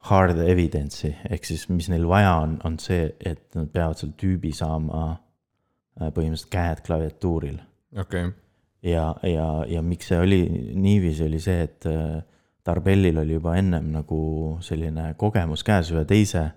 hard 0.09 0.39
evidence'i, 0.45 1.15
ehk 1.31 1.49
siis 1.49 1.67
mis 1.73 1.89
neil 1.91 2.07
vaja 2.09 2.37
on, 2.45 2.59
on 2.65 2.79
see, 2.83 3.09
et 3.19 3.49
nad 3.59 3.71
peavad 3.73 3.99
selle 3.99 4.15
tüübi 4.21 4.53
saama 4.55 5.03
äh, 5.11 6.13
põhimõtteliselt 6.15 6.53
käed 6.53 6.85
klaviatuuril 6.87 7.59
okei 7.99 8.29
okay., 8.29 8.35
ja, 8.87 9.11
ja, 9.27 9.49
ja 9.67 9.83
miks 9.83 10.13
see 10.13 10.21
oli 10.23 10.43
niiviisi, 10.79 11.27
oli 11.27 11.41
see, 11.43 11.65
et 11.67 11.89
äh, 11.91 12.21
Tarbellil 12.69 13.17
oli 13.23 13.39
juba 13.39 13.57
ennem 13.57 13.87
nagu 13.95 14.21
selline 14.61 15.15
kogemus 15.19 15.65
käes 15.65 15.89
ühe 15.95 16.05
teise 16.09 16.51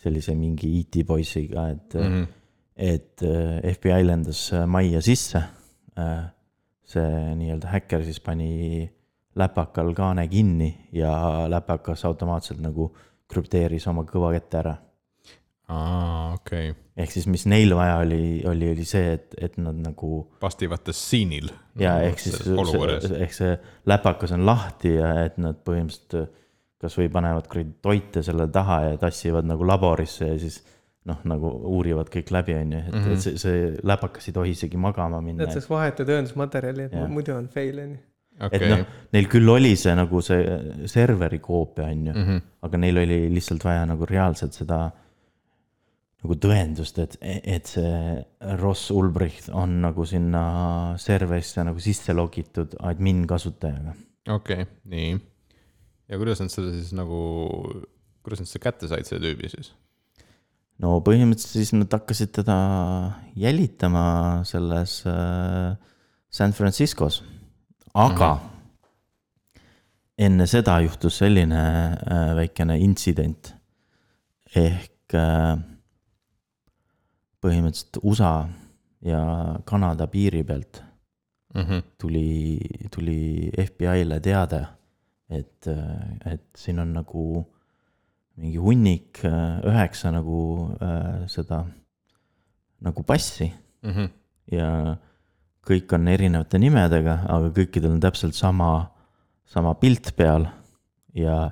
sellise 0.00 0.32
mingi 0.32 0.70
IT-poisiga, 0.78 1.66
et 1.74 1.94
mm. 1.94 2.14
-hmm. 2.14 2.28
et 2.76 3.24
FBI 3.76 4.06
lendas 4.06 4.50
majja 4.66 5.02
sisse. 5.04 5.42
see 6.90 7.34
nii-öelda 7.36 7.68
häkker 7.68 8.02
siis 8.02 8.20
pani 8.20 8.90
läpakal 9.36 9.94
kaane 9.94 10.26
kinni 10.28 10.88
ja 10.92 11.12
läpakas 11.48 12.04
automaatselt 12.04 12.60
nagu 12.60 12.90
krüpteeris 13.30 13.86
oma 13.86 14.02
kõva 14.08 14.32
kätte 14.34 14.58
ära 14.58 14.74
aa, 15.70 16.32
okei 16.34 16.72
okay.. 16.72 16.82
ehk 16.96 17.14
siis, 17.14 17.28
mis 17.30 17.46
neil 17.50 17.74
vaja 17.78 18.00
oli, 18.02 18.42
oli, 18.48 18.72
oli 18.74 18.86
see, 18.88 19.14
et, 19.18 19.36
et 19.38 19.56
nad 19.62 19.78
nagu 19.78 20.24
vastivates 20.42 21.04
siinil. 21.10 21.52
ja 21.78 22.00
ehk 22.06 22.18
siis 22.18 22.42
ehk 22.48 23.36
see 23.36 23.54
läpakas 23.86 24.34
on 24.36 24.46
lahti 24.48 24.96
ja 24.96 25.14
et 25.24 25.38
nad 25.38 25.62
põhimõtteliselt 25.66 26.36
kasvõi 26.80 27.10
panevad 27.12 27.48
kuradi 27.50 27.74
toite 27.84 28.22
selle 28.24 28.46
taha 28.48 28.80
ja 28.88 29.00
tassivad 29.00 29.44
nagu 29.44 29.66
laborisse 29.68 30.30
ja 30.30 30.38
siis 30.40 30.62
noh, 31.08 31.18
nagu 31.28 31.50
uurivad 31.76 32.10
kõik 32.12 32.30
läbi, 32.34 32.54
on 32.56 32.72
ju, 32.76 32.78
et 32.78 32.92
mm, 32.92 33.00
Mhm. 33.00 33.06
-hmm. 33.06 33.12
et 33.12 33.20
see, 33.20 33.38
see 33.38 33.72
läpakas 33.82 34.28
ei 34.28 34.34
tohi 34.36 34.50
isegi 34.56 34.76
magama 34.76 35.20
minna 35.20 35.44
et. 35.44 35.52
saaks 35.52 35.70
vahetu 35.70 36.04
tõendusmaterjali, 36.08 36.88
et 36.88 37.08
muidu 37.08 37.36
on 37.36 37.48
fail 37.48 37.78
on 37.78 37.90
ju. 37.96 38.00
Et 38.40 38.54
okei 38.56 38.70
noh, 38.72 38.84
neil 39.12 39.26
küll 39.28 39.48
oli 39.52 39.74
see 39.76 39.92
nagu 39.98 40.20
see 40.24 40.86
serveri 40.88 41.38
koopia, 41.44 41.90
on 41.92 42.06
ju, 42.10 42.12
Mhm. 42.16 42.42
aga 42.62 42.78
neil 42.78 42.98
oli 43.04 43.18
lihtsalt 43.34 43.64
vaja 43.64 43.86
nagu 43.86 44.06
reaalselt 44.08 44.56
seda 44.56 44.80
nagu 46.20 46.34
tõendust, 46.36 46.98
et, 47.00 47.16
et 47.22 47.66
see 47.66 48.24
Ross 48.60 48.90
Ulbricht 48.92 49.48
on 49.56 49.78
nagu 49.80 50.04
sinna 50.04 50.94
serverisse 51.00 51.64
nagu 51.64 51.80
sisse 51.80 52.12
logitud 52.12 52.74
admin 52.84 53.26
kasutajaga. 53.26 53.94
okei, 54.28 54.66
nii. 54.84 55.14
ja 56.08 56.18
kuidas 56.20 56.40
nad 56.44 56.52
selle 56.52 56.74
siis 56.76 56.92
nagu, 56.92 57.20
kuidas 58.22 58.42
nad 58.42 58.50
selle 58.50 58.64
kätte 58.66 58.88
said, 58.90 59.08
selle 59.08 59.22
tüübi 59.30 59.48
siis? 59.48 59.72
no 60.80 60.98
põhimõtteliselt 61.04 61.56
siis 61.60 61.72
nad 61.76 61.92
hakkasid 61.92 62.32
teda 62.36 62.58
jälitama 63.36 64.04
selles 64.48 65.00
äh, 65.08 65.76
San 66.30 66.52
Franciscos, 66.52 67.22
aga 67.94 68.34
mm 68.34 68.40
-hmm. 68.40 69.60
enne 70.18 70.46
seda 70.46 70.80
juhtus 70.80 71.18
selline 71.18 71.62
äh, 71.92 72.36
väikene 72.36 72.78
intsident. 72.78 73.54
ehk 74.56 75.14
äh, 75.14 75.58
põhimõtteliselt 77.40 77.98
USA 78.02 78.48
ja 79.02 79.22
Kanada 79.64 80.06
piiri 80.06 80.44
pealt 80.44 80.82
Mhm. 81.54 81.78
tuli, 81.98 82.58
tuli 82.94 83.50
FBI-le 83.58 84.20
teade, 84.20 84.66
et, 85.28 85.66
et 86.24 86.44
siin 86.56 86.78
on 86.78 86.92
nagu 86.94 87.46
mingi 88.36 88.56
hunnik, 88.56 89.18
üheksa 89.66 90.12
nagu 90.14 90.70
äh, 90.80 91.26
seda 91.26 91.64
nagu 92.80 93.02
passi 93.02 93.52
Mhm. 93.82 94.06
ja 94.52 94.96
kõik 95.66 95.92
on 95.96 96.08
erinevate 96.08 96.58
nimedega, 96.58 97.20
aga 97.28 97.52
kõikidel 97.56 97.94
on 97.96 98.02
täpselt 98.02 98.36
sama, 98.38 98.90
sama 99.48 99.74
pilt 99.80 100.12
peal 100.16 100.48
ja, 101.14 101.50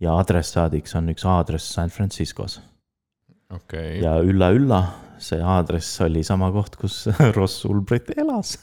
ja 0.00 0.16
adressaadiks 0.20 0.94
on 0.98 1.12
üks 1.14 1.26
aadress 1.28 1.74
San 1.74 1.90
Franciscos 1.94 2.60
okei, 3.54 3.98
ja 4.02 4.16
ülla-ülla, 4.24 4.80
see 5.22 5.40
aadress 5.42 6.00
oli 6.04 6.24
sama 6.26 6.50
koht, 6.54 6.78
kus 6.80 7.04
Ross 7.36 7.64
Ulbricht 7.68 8.12
elas. 8.16 8.56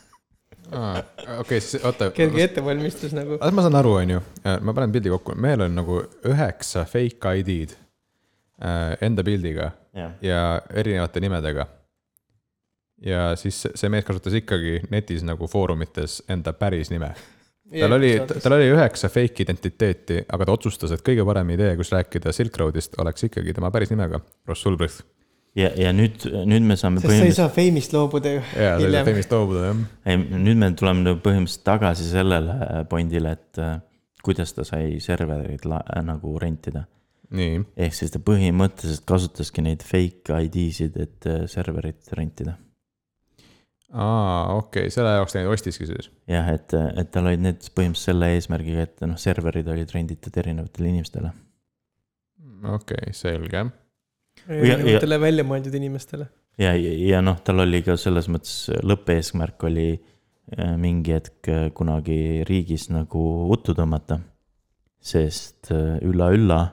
okei, 1.40 1.62
siis 1.62 1.84
oota. 1.86 2.10
kerge 2.16 2.44
ettevalmistus 2.48 3.14
nagu. 3.18 3.40
ma 3.40 3.66
saan 3.66 3.80
aru, 3.82 3.96
on 4.02 4.16
ju, 4.16 4.22
ma 4.44 4.74
panen 4.78 4.94
pildi 4.96 5.14
kokku, 5.14 5.38
meil 5.42 5.66
on 5.66 5.76
nagu 5.78 6.02
üheksa 6.26 6.86
fake 6.90 7.36
ID-d 7.42 7.76
äh, 7.76 8.96
enda 9.06 9.26
pildiga 9.26 9.72
jah, 9.96 10.16
ja 10.22 10.46
erinevate 10.74 11.24
nimedega. 11.24 11.68
Ja 13.04 13.36
siis 13.36 13.62
see- 13.76 13.90
mees 13.90 14.06
kasutas 14.06 14.34
ikkagi 14.34 14.82
netis 14.92 15.24
nagu 15.24 15.48
foorumites 15.48 16.22
enda 16.30 16.54
päris 16.54 16.92
nime. 16.94 17.14
tal 17.80 17.92
oli, 17.98 18.14
tal 18.44 18.54
oli 18.54 18.70
üheksa 18.72 19.10
fake 19.10 19.44
identiteeti, 19.44 20.22
aga 20.30 20.46
ta 20.46 20.52
otsustas, 20.54 20.92
et 20.96 21.02
kõige 21.02 21.26
parem 21.26 21.50
idee, 21.56 21.76
kus 21.76 21.92
rääkida 21.92 22.32
Silk 22.36 22.58
Roadist, 22.62 22.96
oleks 23.02 23.28
ikkagi 23.28 23.54
tema 23.54 23.72
päris 23.74 23.90
nimega, 23.92 24.20
Ross 24.48 24.66
Ulbricht. 24.70 25.02
ja, 25.56 25.72
ja 25.76 25.92
nüüd, 25.96 26.28
nüüd 26.46 26.62
me 26.68 26.78
saame 26.78 27.02
sest 27.02 27.10
sa 27.10 27.14
ei 27.16 27.20
põhimõtteliselt, 27.20 27.36
saa 27.40 27.50
fame'ist 27.50 27.94
loobuda 27.96 28.36
ju. 28.36 28.42
ja, 28.54 28.76
ta 28.76 28.76
oli 28.78 28.88
Hiljem. 28.88 29.06
Fame'ist 29.10 29.32
loobuda, 29.34 29.66
jah. 29.72 29.84
ei 30.06 30.18
nüüd 30.46 30.62
me 30.62 30.72
tuleme 30.78 31.06
nagu 31.08 31.22
põhimõtteliselt 31.26 31.66
tagasi 31.68 32.10
sellele 32.10 32.84
pointile, 32.92 33.32
et 33.40 33.64
äh, 33.64 33.80
kuidas 34.26 34.54
ta 34.58 34.66
sai 34.68 35.00
servereid 35.04 35.66
nagu 36.06 36.36
rentida. 36.42 36.86
nii, 37.36 37.64
ehk 37.82 37.98
siis 37.98 38.14
ta 38.14 38.22
põhimõtteliselt 38.22 39.04
kasutaski 39.10 39.64
neid 39.66 39.82
fake 39.84 40.38
ID-sid, 40.48 41.02
et 41.02 41.26
äh, 41.32 41.44
serverit 41.50 42.14
rentida. 42.14 42.56
aa, 43.94 44.56
okei 44.56 44.86
okay,, 44.86 44.94
selle 44.94 45.14
jaoks 45.18 45.36
ta 45.36 45.42
neid 45.42 45.52
ostiski 45.54 45.88
siis. 45.90 46.10
jah, 46.30 46.50
et, 46.54 46.74
et 46.74 47.12
tal 47.14 47.30
olid 47.30 47.44
need 47.46 47.68
põhimõtteliselt 47.78 48.12
selle 48.12 48.32
eesmärgiga, 48.36 48.88
et 48.88 49.06
noh, 49.06 49.20
serverid 49.22 49.70
olid 49.72 49.94
renditud 49.96 50.40
erinevatele 50.42 50.92
inimestele. 50.92 51.32
okei 52.64 53.12
okay,, 53.12 53.16
selge. 53.18 53.66
erinevatele 54.48 55.22
välja 55.22 55.48
mõeldud 55.48 55.78
inimestele. 55.82 56.30
ja, 56.62 56.74
ja, 56.74 56.94
ja 57.14 57.24
noh, 57.26 57.40
tal 57.46 57.66
oli 57.66 57.84
ka 57.86 57.98
selles 58.00 58.30
mõttes 58.32 58.70
lõppeesmärk 58.84 59.68
oli 59.70 59.90
äh, 59.96 60.76
mingi 60.82 61.16
hetk 61.18 61.52
äh, 61.52 61.68
kunagi 61.74 62.44
riigis 62.50 62.90
nagu 62.94 63.28
uttu 63.54 63.78
tõmmata. 63.78 64.20
sest 65.06 65.70
äh, 65.72 66.00
ülla-ülla 66.02 66.64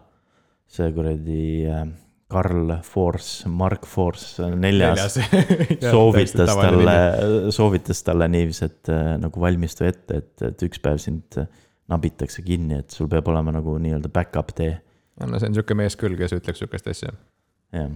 see 0.72 0.88
kuradi 0.96 1.42
äh, 1.68 1.84
Karl 2.32 2.76
Force, 2.86 3.48
Mark 3.48 3.86
Force 3.88 4.48
neljas, 4.56 5.18
neljas. 5.18 5.90
soovitas 5.92 6.54
talle, 6.56 6.96
soovitas 7.54 8.00
talle 8.06 8.30
niiviisi, 8.32 8.70
et 8.70 8.92
äh, 8.92 9.12
nagu 9.22 9.42
valmistu 9.42 9.86
ette, 9.88 10.22
et, 10.22 10.32
et 10.48 10.64
üks 10.68 10.80
päev 10.82 11.00
sind 11.02 11.38
äh, 11.40 11.50
nabitakse 11.92 12.44
kinni, 12.46 12.80
et 12.82 12.94
sul 12.94 13.10
peab 13.12 13.28
olema 13.32 13.54
nagu 13.54 13.76
nii-öelda 13.82 14.10
back-up 14.12 14.56
tee 14.56 14.72
no 15.20 15.38
see 15.38 15.50
on 15.50 15.56
sihuke 15.56 15.76
mees 15.78 15.96
küll, 16.00 16.16
kes 16.18 16.34
ütleks 16.36 16.62
sihukest 16.62 16.88
asja. 16.92 17.12
jah. 17.76 17.92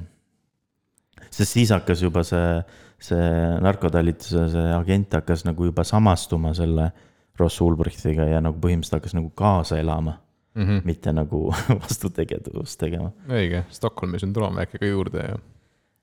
sest 1.30 1.56
siis 1.56 1.72
hakkas 1.74 2.02
juba 2.04 2.24
see, 2.26 2.60
see 3.02 3.28
narkotalituse 3.64 4.46
see 4.52 4.66
agent 4.76 5.16
hakkas 5.18 5.46
nagu 5.48 5.70
juba 5.70 5.84
samastuma 5.86 6.54
selle 6.56 6.90
Ross 7.36 7.60
Ulbrichtiga 7.60 8.28
ja 8.30 8.40
nagu 8.40 8.60
põhimõtteliselt 8.60 9.00
hakkas 9.00 9.16
nagu 9.16 9.32
kaasa 9.36 9.80
elama, 9.80 10.16
Mm 10.56 10.64
-hmm. 10.64 10.84
mitte 10.84 11.12
nagu 11.12 11.52
vastutegevust 11.82 12.80
tegema. 12.80 13.12
õige, 13.28 13.64
Stockholmi 13.70 14.18
sündroom 14.18 14.58
äkki 14.58 14.78
ka 14.78 14.86
juurde 14.86 15.24
ja. 15.28 15.38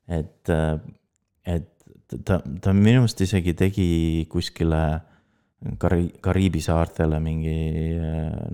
et, 0.08 0.50
et 1.46 1.70
ta, 2.26 2.40
ta 2.62 2.74
minu 2.74 3.02
meelest 3.02 3.22
isegi 3.26 3.54
tegi 3.58 3.90
kuskile 4.30 4.84
Kari-, 5.80 6.12
Kariibi 6.24 6.62
saartele 6.64 7.20
mingi 7.24 7.56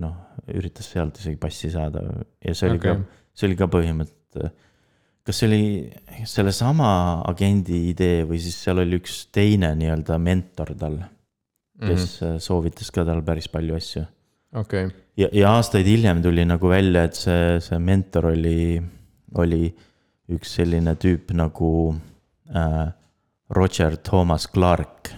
noh, 0.00 0.16
üritas 0.54 0.90
sealt 0.92 1.18
isegi 1.20 1.38
passi 1.40 1.70
saada 1.72 2.04
ja 2.38 2.54
see 2.54 2.70
oli 2.70 2.80
okay. 2.80 3.00
Ka, 3.00 3.22
see 3.34 3.48
oli 3.50 3.58
ka 3.58 3.68
põhimõtteliselt. 3.70 4.66
kas 5.26 5.40
see 5.40 5.48
oli 5.50 6.24
sellesama 6.28 6.90
agendi 7.28 7.82
idee 7.90 8.22
või 8.28 8.38
siis 8.42 8.56
seal 8.62 8.80
oli 8.82 9.00
üks 9.00 9.24
teine 9.34 9.72
nii-öelda 9.78 10.16
mentor 10.22 10.72
tal, 10.78 10.96
kes 11.80 12.06
mm 12.06 12.30
-hmm. 12.30 12.40
soovitas 12.46 12.90
ka 12.94 13.04
tal 13.04 13.22
päris 13.26 13.50
palju 13.50 13.76
asju. 13.76 14.06
okei, 14.56 14.88
ja, 15.20 15.28
ja 15.32 15.52
aastaid 15.56 15.86
hiljem 15.86 16.22
tuli 16.22 16.44
nagu 16.48 16.70
välja, 16.70 17.04
et 17.06 17.18
see, 17.18 17.58
see 17.64 17.78
mentor 17.82 18.30
oli, 18.32 18.80
oli 19.38 19.68
üks 20.30 20.56
selline 20.60 20.94
tüüp 21.00 21.32
nagu 21.38 21.70
äh, 22.54 22.90
Roger 23.56 23.96
Thomas 24.06 24.48
Clark 24.50 25.12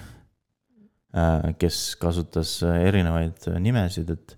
äh,, 1.17 1.53
kes 1.61 1.97
kasutas 2.01 2.61
erinevaid 2.65 3.49
nimesid, 3.61 4.13
et 4.13 4.37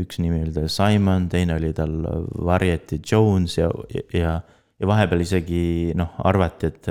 üks 0.00 0.18
nimi 0.18 0.42
oli 0.42 0.54
tal 0.54 0.70
Simon, 0.72 1.28
teine 1.30 1.56
oli 1.58 1.72
tal 1.76 1.94
Variety 2.44 2.98
Jones 2.98 3.58
ja, 3.60 3.68
ja, 4.12 4.38
ja 4.80 4.88
vahepeal 4.90 5.22
isegi 5.22 5.92
noh, 5.96 6.16
arvati, 6.26 6.72
et, 6.72 6.90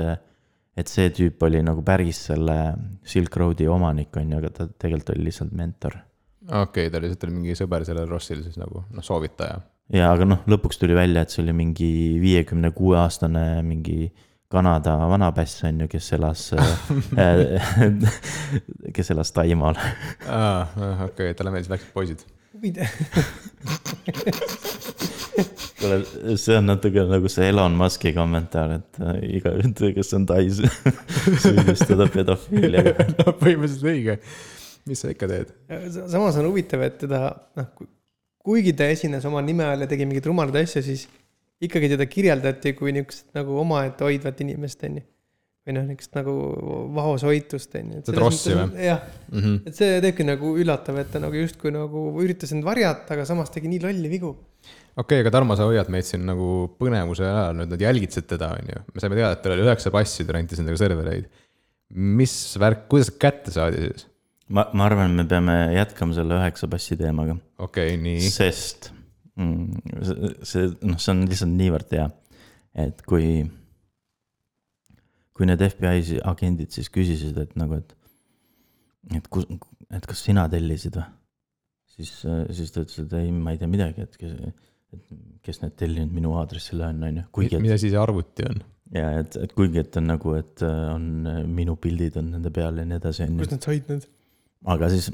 et 0.80 0.90
see 0.90 1.12
tüüp 1.14 1.42
oli 1.44 1.60
nagu 1.66 1.84
päris 1.86 2.24
selle 2.30 2.58
Silk 3.04 3.36
Roadi 3.36 3.68
omanik, 3.68 4.16
on 4.16 4.32
ju, 4.32 4.40
aga 4.40 4.52
ta 4.54 4.68
tegelikult 4.70 5.14
oli 5.14 5.28
lihtsalt 5.28 5.54
mentor 5.54 6.00
okei 6.48 6.86
okay,, 6.86 6.92
ta 6.92 7.00
lihtsalt 7.02 7.26
oli 7.28 7.38
mingi 7.38 7.56
sõber 7.58 7.86
sellel 7.86 8.10
Rossil 8.10 8.42
siis 8.44 8.58
nagu 8.60 8.84
noh, 8.90 9.04
soovitaja. 9.04 9.62
ja 9.94 10.12
aga 10.12 10.28
noh, 10.28 10.44
lõpuks 10.50 10.80
tuli 10.80 10.96
välja, 10.96 11.24
et 11.24 11.34
see 11.34 11.42
oli 11.44 11.56
mingi 11.56 11.90
viiekümne 12.22 12.72
kuue 12.76 12.98
aastane 13.00 13.46
mingi 13.66 14.12
Kanada 14.54 14.92
vanapäss 15.10 15.64
on 15.66 15.82
ju, 15.82 15.90
kes 15.90 16.12
elas 16.18 16.46
kes 18.96 19.12
elas 19.16 19.34
Taimaal. 19.34 19.80
aa, 20.28 20.68
okei 20.68 21.10
okay,, 21.10 21.34
talle 21.34 21.54
meeldisid 21.54 21.74
väiksed 21.74 21.94
poisid. 21.96 22.26
kuule, 25.80 25.96
see 26.38 26.56
on 26.58 26.66
natuke 26.68 27.04
nagu 27.08 27.28
see 27.32 27.48
Elon 27.50 27.74
Musk'i 27.78 28.12
kommentaar, 28.16 28.70
et 28.78 29.00
äh, 29.02 29.16
igaüht, 29.38 29.78
kes 29.96 30.10
on 30.16 30.26
Tais, 30.28 30.56
süüdistada 31.42 32.04
pedofiiliaga. 32.12 33.06
no 33.18 33.24
põhimõtteliselt 33.40 33.88
õige. 33.90 34.14
Mis 34.88 35.00
sa 35.04 35.12
ikka 35.12 35.28
teed? 35.30 35.52
samas 36.12 36.38
on 36.40 36.48
huvitav, 36.50 36.84
et 36.86 36.98
teda 37.06 37.26
noh, 37.58 37.68
kuigi 38.44 38.74
ta 38.76 38.88
esines 38.92 39.24
oma 39.28 39.42
nime 39.44 39.64
all 39.66 39.84
ja 39.84 39.88
tegi 39.90 40.06
mingeid 40.08 40.28
rumalaid 40.28 40.60
asju, 40.60 40.84
siis 40.84 41.06
ikkagi 41.64 41.90
teda 41.94 42.06
kirjeldati 42.10 42.74
kui 42.76 42.92
niisugust 42.94 43.30
nagu 43.36 43.58
omaette 43.62 44.04
hoidvat 44.06 44.40
inimest, 44.44 44.84
onju. 44.88 45.04
või 45.64 45.76
noh, 45.78 45.86
niisugust 45.88 46.18
nagu 46.18 46.34
vaoshoitust 46.96 47.76
on 47.80 47.92
ju. 47.94 48.00
Seda 48.04 48.18
trossi 48.18 48.52
või? 48.52 48.66
jah, 48.84 49.04
mm. 49.30 49.38
-hmm. 49.38 49.60
et 49.70 49.78
see 49.80 50.00
teebki 50.04 50.26
nagu 50.28 50.54
üllatav, 50.60 50.98
et 51.00 51.12
ta 51.14 51.22
nagu 51.22 51.38
justkui 51.38 51.72
nagu 51.74 52.06
üritas 52.20 52.52
end 52.52 52.66
varjata, 52.66 53.14
aga 53.16 53.24
samas 53.28 53.52
tegi 53.54 53.72
nii 53.72 53.80
lolli 53.86 54.12
vigu. 54.12 54.34
okei 54.34 55.00
okay,, 55.04 55.22
aga 55.24 55.32
Tarmo, 55.38 55.56
sa 55.56 55.70
hoiad 55.70 55.88
meid 55.94 56.08
siin 56.08 56.26
nagu 56.28 56.50
põnevuse 56.80 57.24
ajal 57.24 57.56
nüüd, 57.62 57.72
nad 57.72 57.86
jälgitasid 57.88 58.28
teda, 58.34 58.52
on 58.58 58.74
ju. 58.74 58.82
me 58.92 59.06
saime 59.06 59.20
teada, 59.20 59.38
et 59.38 59.46
tal 59.46 59.56
oli 59.56 59.64
üheksa 59.64 59.94
passi, 59.94 60.28
ta 60.28 60.36
rentis 60.36 60.60
endale 60.60 60.80
servereid. 60.80 61.30
mis 61.94 62.34
värk, 62.60 62.84
kuidas 62.92 63.14
kätte 63.16 63.54
saadi 63.54 63.86
siis? 63.88 64.10
ma, 64.54 64.66
ma 64.72 64.86
arvan, 64.88 65.16
me 65.18 65.26
peame 65.28 65.56
jätkama 65.74 66.16
selle 66.16 66.38
üheksa 66.38 66.68
passi 66.70 66.98
teemaga, 67.00 67.36
okei 67.58 67.94
okay,, 67.94 68.00
nii. 68.04 68.30
sest 68.34 68.90
mm, 69.40 69.82
see, 70.08 70.32
see, 70.50 70.70
noh, 70.86 71.00
see 71.02 71.12
on 71.14 71.24
lihtsalt 71.30 71.54
niivõrd 71.54 71.94
hea, 71.96 72.08
et 72.86 73.02
kui, 73.08 73.28
kui 75.34 75.50
need 75.50 75.64
FBI 75.68 76.20
agendid 76.34 76.74
siis 76.74 76.90
küsisid, 76.94 77.38
et 77.42 77.56
nagu, 77.60 77.80
et, 77.82 77.96
et 79.18 79.30
kus, 79.32 79.48
et 79.90 80.10
kas 80.10 80.26
sina 80.28 80.46
tellisid 80.52 81.00
või? 81.00 81.08
siis, 81.94 82.12
siis 82.58 82.74
ta 82.74 82.82
ütles, 82.82 83.04
et 83.04 83.18
ei, 83.20 83.30
ma 83.30 83.54
ei 83.54 83.60
tea 83.60 83.70
midagi, 83.70 84.06
et 84.06 84.16
kes, 84.18 84.38
et 84.50 85.10
kes 85.44 85.60
need 85.62 85.74
tellinud 85.78 86.14
minu 86.14 86.34
aadressile 86.40 86.88
on, 86.88 87.02
on 87.06 87.20
ju, 87.20 87.26
kuigi 87.34 87.58
asi 87.74 87.90
see 87.90 88.00
arvuti 88.00 88.46
on? 88.48 88.62
ja 88.94 89.10
et, 89.20 89.36
et 89.40 89.54
kuigi, 89.56 89.80
et 89.82 89.96
on 90.00 90.08
nagu, 90.10 90.34
et 90.38 90.62
äh, 90.66 90.82
on 90.94 91.30
äh, 91.30 91.40
minu 91.46 91.76
pildid 91.80 92.18
on 92.20 92.34
nende 92.36 92.52
peal 92.54 92.78
ja 92.80 92.86
nii 92.88 92.98
edasi, 93.00 93.24
on 93.26 93.38
ju 93.38 93.44
kust. 93.44 93.54
nad 93.56 93.68
said 93.68 93.90
need? 93.90 94.08
Aga 94.64 94.88
siis 94.92 95.10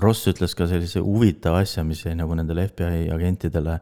Ross 0.00 0.28
ütles 0.30 0.54
ka 0.56 0.68
sellise 0.70 1.02
huvitava 1.02 1.62
asja, 1.64 1.84
mis 1.86 2.02
jäi 2.04 2.14
nagu 2.18 2.36
nendele 2.38 2.66
FBI 2.68 3.08
agentidele 3.14 3.78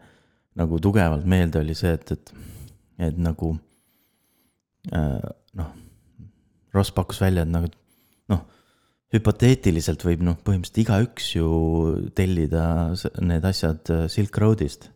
nagu 0.58 0.78
tugevalt 0.82 1.26
meelde, 1.28 1.62
oli 1.62 1.74
see, 1.78 1.92
et, 1.94 2.12
et, 2.14 2.32
et 3.10 3.18
nagu 3.20 3.52
äh, 4.94 5.28
noh, 5.58 5.74
Ross 6.74 6.94
pakkus 6.94 7.20
välja, 7.22 7.44
et 7.44 7.52
nagu 7.52 7.70
noh, 8.32 8.44
hüpoteetiliselt 9.14 10.04
võib 10.06 10.24
noh, 10.26 10.38
põhimõtteliselt 10.44 10.82
igaüks 10.84 11.32
ju 11.36 11.50
tellida 12.18 12.64
need 13.24 13.46
asjad 13.48 13.94
äh, 13.94 14.06
Silk 14.12 14.38
Roadist. 14.42 14.90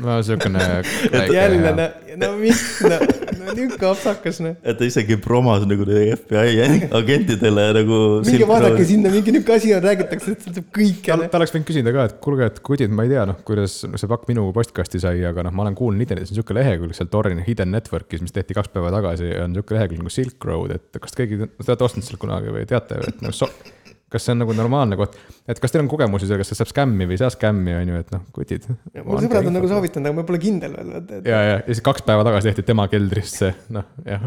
no 0.00 0.20
siukene. 0.24 0.62
jälle, 1.38 1.74
no, 1.76 1.88
no 2.22 2.30
mis, 2.38 2.62
no, 2.86 3.00
no 3.46 3.54
nihuke 3.56 3.86
apsakas, 3.88 4.40
noh. 4.44 4.56
et 4.62 4.78
ta 4.78 4.86
isegi 4.86 5.16
promos 5.22 5.64
nagu 5.68 5.86
FBI 5.86 6.66
agentidele 6.96 7.66
nagu. 7.76 8.00
minge 8.26 8.48
vaadake 8.48 8.86
sinna, 8.88 9.12
mingi 9.12 9.34
nihuke 9.34 9.54
asi 9.56 9.72
on, 9.76 9.84
räägitakse, 9.84 10.36
et 10.36 10.46
see 10.48 10.66
kõike 10.76 11.16
ta, 11.16 11.30
ta 11.32 11.40
oleks 11.40 11.54
võinud 11.54 11.68
küsida 11.70 11.94
ka, 11.96 12.06
et 12.10 12.16
kuulge, 12.24 12.50
et 12.52 12.60
kudid, 12.66 12.94
ma 12.94 13.06
ei 13.06 13.12
tea, 13.14 13.24
noh, 13.30 13.40
kuidas 13.46 13.80
see 13.84 14.10
pakk 14.10 14.28
minu 14.30 14.46
postkasti 14.56 15.02
sai, 15.02 15.24
aga 15.28 15.46
noh, 15.46 15.54
ma 15.56 15.66
olen 15.66 15.78
kuulnud 15.78 16.06
internetis 16.06 16.34
on 16.34 16.40
sihuke 16.40 16.56
lehekülg 16.56 16.96
seal 16.96 17.10
Torin 17.12 17.42
Hidden 17.46 17.72
Network'is, 17.74 18.24
mis 18.24 18.34
tehti 18.36 18.56
kaks 18.58 18.72
päeva 18.74 18.92
tagasi, 18.94 19.32
on 19.44 19.56
sihuke 19.56 19.76
lehekülg 19.78 20.04
nagu 20.04 20.14
Silk 20.14 20.48
Road, 20.48 20.76
et 20.76 21.02
kas 21.02 21.16
keegi, 21.18 21.42
te 21.46 21.68
olete 21.68 21.88
ostnud 21.88 22.06
sealt 22.06 22.22
kunagi 22.22 22.54
või 22.54 22.66
teate, 22.70 23.00
et 23.08 23.24
noh 23.24 23.34
so,, 23.36 23.48
kas 24.10 24.26
see 24.26 24.34
on 24.34 24.40
nagu 24.42 24.54
normaalne 24.56 24.98
koht, 24.98 25.16
et 25.48 25.60
kas 25.62 25.72
teil 25.72 25.84
on 25.84 25.90
kogemusi 25.90 26.28
seal, 26.28 26.40
kas 26.40 26.50
see 26.50 26.58
saab 26.58 26.70
skämmi 26.72 27.06
või 27.06 27.16
ei 27.16 27.20
saa 27.22 27.30
skämmi, 27.34 27.74
on 27.78 27.92
ju, 27.92 28.00
et 28.04 28.14
noh, 28.14 28.24
kutid. 28.34 28.66
mul 28.96 29.22
sõbrad 29.22 29.50
on 29.50 29.56
nagu 29.58 29.70
soovitanud, 29.70 30.10
aga 30.10 30.18
ma 30.18 30.24
pole 30.26 30.40
kindel 30.42 30.74
veel, 30.74 30.94
et, 30.98 31.12
et 31.18 31.28
ja, 31.30 31.42
ja, 31.46 31.52
ja 31.60 31.60
siis 31.68 31.84
kaks 31.86 32.06
päeva 32.08 32.26
tagasi 32.26 32.50
tehti 32.50 32.66
tema 32.72 32.88
keldrisse, 32.90 33.52
noh, 33.76 33.86
jah. 34.06 34.26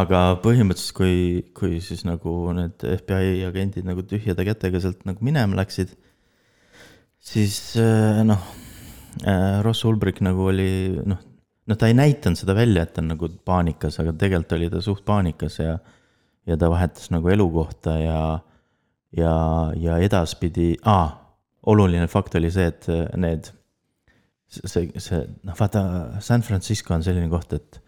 aga 0.00 0.22
põhimõtteliselt, 0.44 0.96
kui, 0.98 1.16
kui 1.58 1.80
siis 1.84 2.06
nagu 2.06 2.36
need 2.56 2.86
FBI 3.02 3.42
agendid 3.50 3.88
nagu 3.88 4.06
tühjade 4.06 4.46
kätega 4.46 4.82
sealt 4.84 5.02
nagu 5.08 5.26
minema 5.26 5.58
läksid, 5.62 5.96
siis 7.24 7.58
äh, 7.80 8.22
noh, 8.26 8.46
Ross 9.64 9.86
Ulbricht 9.86 10.22
nagu 10.26 10.50
oli 10.50 10.70
noh, 11.02 11.18
noh, 11.70 11.78
ta 11.78 11.90
ei 11.90 11.98
näidanud 11.98 12.38
seda 12.38 12.54
välja, 12.56 12.86
et 12.86 12.94
ta 12.94 13.02
on 13.02 13.12
nagu 13.14 13.30
paanikas, 13.46 13.98
aga 14.02 14.14
tegelikult 14.14 14.56
oli 14.58 14.70
ta 14.70 14.82
suht 14.84 15.04
paanikas 15.06 15.58
ja 15.62 15.76
ja 16.46 16.56
ta 16.60 16.68
vahetas 16.70 17.10
nagu 17.12 17.30
elukohta 17.32 17.96
ja, 17.98 18.18
ja, 19.16 19.34
ja 19.78 19.98
edaspidi 20.02 20.74
ah,, 20.90 21.12
oluline 21.70 22.08
fakt 22.12 22.36
oli 22.38 22.50
see, 22.52 22.66
et 22.68 22.88
need, 23.20 23.48
see, 24.52 24.90
see, 25.00 25.22
noh, 25.46 25.56
vaata, 25.58 25.84
San 26.24 26.44
Francisco 26.44 26.94
on 26.96 27.04
selline 27.06 27.30
koht, 27.32 27.54
et 27.56 27.78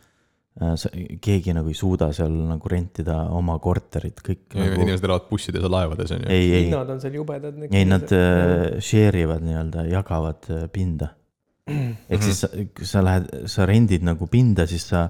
äh, 0.62 0.72
sa- 0.80 0.92
keegi 1.22 1.52
nagu 1.56 1.72
ei 1.72 1.76
suuda 1.76 2.08
seal 2.16 2.32
nagu 2.52 2.72
rentida 2.72 3.18
oma 3.36 3.58
korterit, 3.62 4.22
kõik 4.24 4.56
nagu, 4.56 4.80
inimesed 4.80 5.08
elavad 5.08 5.28
bussides 5.28 5.66
ja 5.66 5.72
laevades, 5.72 6.14
on 6.16 6.24
ju. 6.24 6.32
ei, 6.32 6.48
ei, 6.48 6.64
hinnad 6.70 6.94
on 6.94 7.04
seal 7.04 7.20
jubedad. 7.20 7.60
ei 7.68 7.84
nad 7.88 8.16
äh, 8.16 8.80
share 8.80 9.26
ivad 9.26 9.44
nii-öelda, 9.44 9.86
jagavad 9.92 10.50
äh, 10.54 10.66
pinda. 10.72 11.12
ehk 12.12 12.22
siis 12.22 12.44
sa, 12.44 12.52
sa 12.86 13.04
lähed, 13.04 13.30
sa 13.50 13.68
rendid 13.68 14.04
nagu 14.06 14.30
pinda, 14.30 14.68
siis 14.70 14.86
sa 14.88 15.08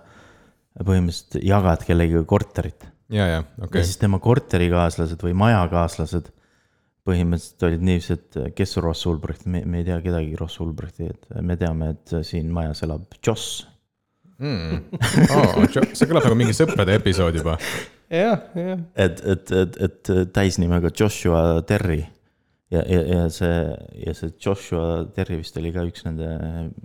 põhimõtteliselt 0.77 1.41
jagad 1.45 1.85
kellegagi 1.87 2.29
korterit 2.29 2.91
ja, 3.13 3.27
ja, 3.27 3.39
okay. 3.45 3.67
okei 3.69 3.83
ja, 3.85 3.87
siis 3.91 4.01
tema 4.01 4.19
korterikaaslased 4.23 5.23
või 5.27 5.37
majakaaslased 5.39 6.33
põhimõtteliselt 7.07 7.63
olid 7.69 7.85
niiviisi, 7.87 8.17
et 8.17 8.39
kes 8.59 8.77
on 8.81 8.87
Ross 8.89 9.07
Ulbricht, 9.07 9.45
me, 9.47 9.61
me 9.63 9.79
ei 9.79 9.87
tea 9.87 10.01
kedagi 10.03 10.35
Ross 10.41 10.59
Ulbrichti, 10.65 11.07
et 11.13 11.29
me 11.47 11.55
teame, 11.61 11.93
et 11.95 12.17
siin 12.27 12.49
majas 12.55 12.83
elab 12.83 13.05
Joss. 13.23 13.61
mm.. 14.43 14.81
Oh, 15.37 15.63
see 15.71 16.09
kõlab 16.11 16.27
nagu 16.27 16.35
mingi 16.39 16.57
sõprade 16.57 16.97
episood 16.99 17.39
juba. 17.39 17.55
jah, 18.11 18.43
jah, 18.59 18.83
et, 18.99 19.23
et, 19.23 19.55
et, 19.63 19.81
et 19.87 20.13
täisnimega 20.35 20.91
Joshua 20.91 21.63
Terry 21.67 22.01
ja, 22.75 22.83
ja, 22.83 23.01
ja 23.07 23.23
see, 23.31 23.55
ja 24.03 24.15
see 24.19 24.35
Joshua 24.43 25.07
Terry 25.15 25.39
vist 25.41 25.57
oli 25.63 25.71
ka 25.75 25.87
üks 25.87 26.05
nende, 26.07 26.29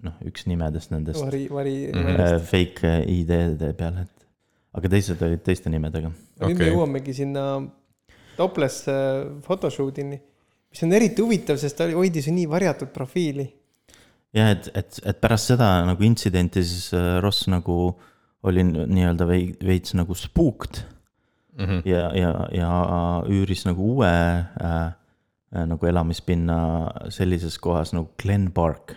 noh, 0.06 0.18
üks 0.30 0.46
nimedest 0.50 0.94
nendest 0.94 1.22
vari, 1.22 1.48
vari 1.50 1.76
Mhm. 1.92 2.14
äh, 2.22 2.38
fake 2.46 2.94
ID-de 3.10 3.74
peal, 3.78 4.04
et 4.06 4.21
aga 4.74 4.90
teised 4.90 5.22
olid 5.22 5.42
teiste 5.46 5.70
nimedega. 5.70 6.12
nüüd 6.46 6.58
me 6.60 6.70
jõuamegi 6.72 7.14
sinna 7.14 7.46
topless 8.38 8.86
photoshoot'ini, 9.46 10.20
mis 10.72 10.84
on 10.86 10.94
eriti 10.96 11.22
huvitav, 11.22 11.58
sest 11.62 11.78
ta 11.78 11.84
oli- 11.88 11.98
hoidis 11.98 12.28
ju 12.30 12.34
nii 12.36 12.48
varjatud 12.50 12.94
profiili. 12.96 13.50
jah, 14.34 14.54
et, 14.56 14.70
et, 14.76 15.02
et 15.06 15.20
pärast 15.22 15.52
seda 15.52 15.74
nagu 15.86 16.04
intsidenti 16.08 16.64
siis 16.64 16.94
äh, 16.96 17.20
Ross 17.22 17.48
nagu 17.52 17.94
oli 18.44 18.64
nii-öelda 18.64 19.28
vei- 19.28 19.54
veits 19.66 19.94
nagu 19.94 20.16
spooked 20.16 20.84
Mm 21.52 21.66
-hmm. 21.68 21.82
ja, 21.86 22.16
ja, 22.16 22.48
ja 22.52 22.70
üüris 23.28 23.66
nagu 23.68 23.84
uue 23.84 24.08
äh, 24.08 24.88
äh, 25.56 25.66
nagu 25.68 25.86
elamispinna 25.86 26.88
sellises 27.10 27.58
kohas 27.60 27.92
nagu 27.94 28.08
Glen 28.22 28.52
Park, 28.52 28.96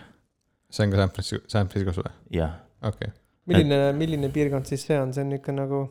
see 0.71 0.85
on 0.85 0.91
ka 0.91 0.97
San 0.97 1.09
Francisco, 1.09 1.43
San 1.47 1.67
Franciscos 1.67 1.97
või? 1.97 2.11
jah. 2.31 2.51
okei 2.81 3.07
okay.. 3.07 3.24
milline, 3.51 3.79
milline 3.97 4.31
piirkond 4.33 4.67
siis 4.69 4.85
see 4.87 4.97
on, 4.99 5.13
see 5.15 5.25
on 5.25 5.35
ikka 5.37 5.55
nagu. 5.55 5.81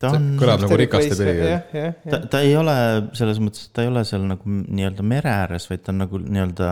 ta 0.00 0.12
on, 0.16 0.34
kõlab 0.40 0.64
nagu 0.64 0.78
rikaste 0.80 1.28
jah, 1.32 1.94
ta 2.08 2.20
ta 2.30 2.42
ei 2.44 2.54
ole 2.58 2.74
selles 3.18 3.40
mõttes, 3.42 3.70
ta 3.72 3.84
ei 3.84 3.92
ole 3.92 4.04
seal 4.08 4.26
nagu 4.28 4.58
nii-öelda 4.66 5.06
mere 5.06 5.32
ääres, 5.32 5.68
vaid 5.70 5.86
ta 5.86 5.94
on 5.94 6.04
nagu 6.04 6.20
nii-öelda 6.22 6.68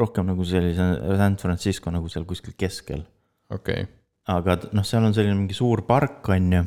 rohkem 0.00 0.28
nagu 0.28 0.44
sellise 0.48 0.88
San 1.20 1.38
Francisco 1.40 1.92
nagu 1.92 2.08
seal 2.12 2.26
kuskil 2.28 2.56
keskel. 2.58 3.04
okei 3.52 3.84
okay., 3.84 3.92
aga 4.32 4.58
noh, 4.74 4.84
seal 4.86 5.06
on 5.06 5.14
selline 5.16 5.36
mingi 5.38 5.56
suur 5.56 5.84
park, 5.86 6.24
on 6.34 6.52
ju. 6.58 6.64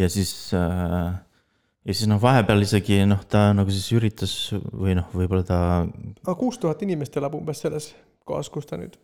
ja 0.00 0.08
siis 0.12 0.32
äh,, 0.56 1.12
ja 1.84 1.94
siis 1.94 2.08
noh, 2.10 2.20
vahepeal 2.22 2.64
isegi 2.64 3.02
noh, 3.08 3.22
ta 3.28 3.50
nagu 3.56 3.72
siis 3.72 3.86
üritas 3.96 4.34
või 4.54 4.96
noh, 4.98 5.08
võib-olla 5.14 5.46
ta, 5.46 5.60
aga 6.24 6.36
kuus 6.40 6.60
tuhat 6.60 6.82
inimest 6.86 7.16
elab 7.20 7.36
umbes 7.38 7.62
selles 7.64 7.92
kohas, 8.28 8.50
kus 8.52 8.68
ta 8.68 8.80
nüüd. 8.80 8.98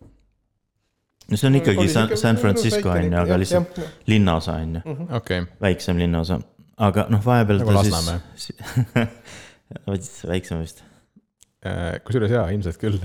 No 1.31 1.39
see 1.41 1.49
on 1.49 1.59
ikkagi 1.61 1.87
San, 1.93 2.17
San 2.21 2.41
Francisco 2.41 2.93
on 2.93 3.07
ju, 3.09 3.21
aga 3.21 3.39
lihtsalt 3.41 3.79
linnaosa 4.11 4.59
on 4.63 4.79
ju, 4.79 4.97
okei, 5.19 5.45
väiksem 5.63 6.01
linnaosa. 6.03 6.41
aga 6.89 7.07
noh, 7.13 7.23
vahepeal 7.25 7.63
Nagu 7.63 7.77
ta 7.77 8.19
siis, 8.37 10.19
väiksem 10.33 10.61
vist. 10.63 10.85
Äh, 11.65 11.97
kusjuures 12.05 12.33
jaa, 12.35 12.45
ilmselt 12.53 12.77
küll. 12.81 12.99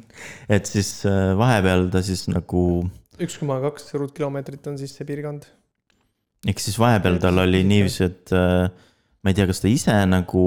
et 0.56 0.68
siis 0.68 0.90
äh, 1.08 1.32
vahepeal 1.38 1.88
ta 1.92 2.02
siis 2.04 2.26
nagu, 2.28 2.84
üks 3.22 3.38
koma 3.40 3.56
kaks 3.62 3.94
ruutkilomeetrit 3.96 4.66
on 4.68 4.78
siis 4.80 4.92
see 4.98 5.08
piirkond. 5.08 5.46
eks 6.48 6.68
siis 6.68 6.78
vahepeal 6.82 7.20
tal 7.22 7.40
oli 7.44 7.62
niiviisi, 7.64 8.08
et 8.10 8.34
äh, 8.36 8.68
ma 9.22 9.32
ei 9.32 9.38
tea, 9.38 9.48
kas 9.48 9.62
ta 9.64 9.70
ise 9.70 9.96
nagu 10.10 10.44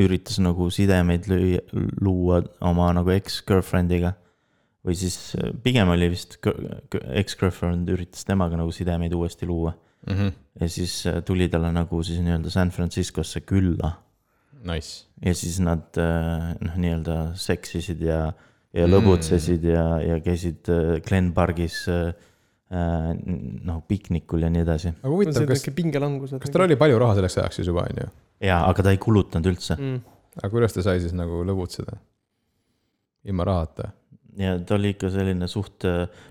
üritas 0.00 0.38
nagu 0.42 0.68
sidemeid 0.70 1.26
lüüa, 1.30 1.62
luua 2.02 2.40
oma 2.66 2.90
nagu 2.96 3.12
ex-girlfriend'iga. 3.14 4.14
Või 4.86 4.96
siis 4.96 5.16
äh, 5.36 5.50
pigem 5.64 5.90
oli 5.92 6.08
vist 6.12 6.38
gir- 6.44 6.60
gir- 6.92 7.06
ex-girlfriend 7.20 7.90
üritas 7.92 8.24
temaga 8.28 8.56
nagu 8.60 8.72
sidemeid 8.74 9.14
uuesti 9.16 9.48
luua. 9.48 9.74
Mhm. 10.08 10.30
ja 10.62 10.66
siis 10.72 10.94
äh, 11.06 11.18
tuli 11.28 11.44
talle 11.52 11.68
nagu 11.76 11.98
siis 12.02 12.22
nii-öelda 12.24 12.48
San 12.50 12.70
Franciscosse 12.72 13.42
külla 13.44 13.90
Nice. 14.64 15.04
ja 15.20 15.34
siis 15.36 15.58
nad 15.60 15.98
äh, 16.00 16.54
noh, 16.64 16.78
nii-öelda 16.80 17.16
seksisid 17.36 18.00
ja, 18.06 18.32
ja 18.72 18.86
lõbutsesid 18.88 19.66
ja, 19.68 19.84
ja 20.00 20.16
käisid 20.24 20.70
Glen 21.04 21.34
Pargis 21.36 21.82
noh, 22.70 23.82
piknikul 23.88 24.46
ja 24.46 24.48
nii 24.48 24.62
edasi. 24.64 24.94
aga 25.02 25.12
huvitav, 25.12 25.44
kas, 25.50 25.64
kas 25.66 26.52
tal 26.54 26.64
oli 26.64 26.76
palju 26.80 26.98
raha 27.02 27.18
selleks 27.18 27.36
ajaks 27.42 27.60
siis 27.60 27.68
juba, 27.68 27.84
on 27.90 28.00
ju? 28.04 28.08
jaa, 28.46 28.62
aga 28.70 28.86
ta 28.86 28.92
ei 28.94 29.00
kulutanud 29.04 29.52
üldse. 29.52 29.76
mm.? 29.76 30.00
aga 30.40 30.52
kuidas 30.54 30.72
ta 30.76 30.84
sai 30.86 31.00
siis 31.04 31.12
nagu 31.12 31.42
lõbutseda? 31.44 31.98
ilma 33.28 33.44
rahata? 33.44 33.90
Ja 34.38 34.54
ta 34.66 34.76
oli 34.76 34.92
ikka 34.94 35.10
selline 35.12 35.48
suht, 35.50 35.86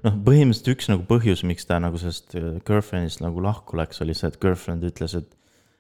noh, 0.05 0.15
põhimõtteliselt 0.25 0.71
üks 0.73 0.89
nagu 0.91 1.05
põhjus, 1.09 1.43
miks 1.47 1.67
ta 1.67 1.79
nagu 1.83 1.99
sellest 1.99 2.35
girlfriend'ist 2.67 3.23
nagu 3.23 3.43
lahku 3.43 3.79
läks, 3.79 4.01
oli 4.05 4.15
see, 4.17 4.31
et 4.31 4.39
girlfriend 4.41 4.87
ütles, 4.87 5.17
et. 5.19 5.35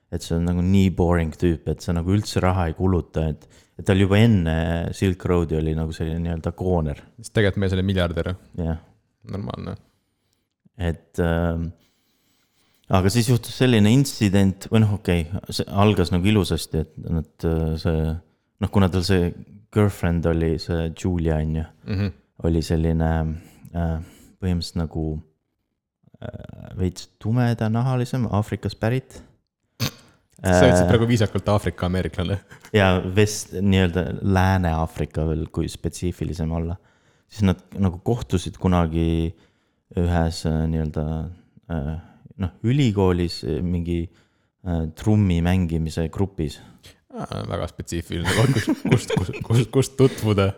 et 0.09 0.25
see 0.25 0.35
on 0.39 0.47
nagu 0.49 0.63
nii 0.65 0.89
boring 0.97 1.35
tüüp, 1.37 1.67
et 1.69 1.85
sa 1.85 1.93
nagu 1.93 2.09
üldse 2.15 2.41
raha 2.41 2.69
ei 2.69 2.77
kuluta, 2.77 3.27
et, 3.29 3.43
et 3.77 3.85
tal 3.85 3.99
juba 4.01 4.17
enne 4.17 4.55
Silk 4.97 5.25
Road'i 5.29 5.59
oli 5.59 5.75
nagu 5.77 5.93
selline 5.95 6.23
nii-öelda 6.23 6.55
kooner. 6.57 7.03
sest 7.21 7.35
tegelikult 7.35 7.63
mees 7.63 7.75
oli 7.77 7.85
miljardär. 7.91 8.33
jah. 8.57 8.79
normaalne. 9.29 9.75
et 10.77 11.21
äh, 11.21 11.67
aga 12.89 13.11
siis 13.13 13.29
juhtus 13.29 13.61
selline 13.61 13.91
intsident 13.93 14.65
või 14.71 14.81
noh, 14.81 14.97
okei 14.97 15.27
okay,, 15.29 15.53
see 15.59 15.69
algas 15.69 16.09
nagu 16.15 16.25
ilusasti, 16.33 16.81
et 16.87 16.97
nad 17.05 17.49
see 17.83 18.09
noh, 18.59 18.71
kuna 18.71 18.89
tal 18.89 19.05
see 19.07 19.31
girlfriend 19.73 20.25
oli 20.25 20.57
see 20.59 20.91
Julia 21.03 21.35
on 21.35 21.55
ju 21.55 21.63
mm, 21.63 21.95
-hmm. 21.95 22.11
oli 22.43 22.61
selline 22.61 23.09
äh, 23.75 23.97
põhimõtteliselt 24.39 24.81
nagu 24.81 25.21
äh, 26.21 26.77
veits 26.77 27.09
tumedanahalisem, 27.19 28.27
Aafrikast 28.31 28.79
pärit 28.79 29.21
sa 30.39 30.67
ütlesid 30.67 30.87
praegu 30.89 31.07
viisakalt 31.09 31.49
Aafrika 31.51 31.87
ameeriklane. 31.89 32.39
ja 32.73 33.01
vest, 33.15 33.53
nii-öelda 33.53 34.05
Lääne-Aafrika 34.21 35.25
veel, 35.27 35.47
kui 35.51 35.69
spetsiifilisem 35.69 36.51
olla. 36.51 36.75
siis 37.27 37.43
nad 37.45 37.59
nagu 37.77 37.99
kohtusid 38.03 38.57
kunagi 38.57 39.35
ühes 39.97 40.45
äh, 40.45 40.63
nii-öelda 40.71 41.05
äh, 41.69 41.91
noh, 42.37 42.55
ülikoolis 42.63 43.43
mingi 43.61 44.01
äh, 44.07 44.87
trummi 44.95 45.41
mängimise 45.45 46.07
grupis 46.09 46.59
väga 47.27 47.67
spetsiifiline 47.71 48.35
koht, 48.37 48.55
kust, 48.55 48.83
kust, 48.83 49.13
kust, 49.17 49.37
kust, 49.45 49.71
kust 49.73 49.97
tutvuda. 49.99 50.51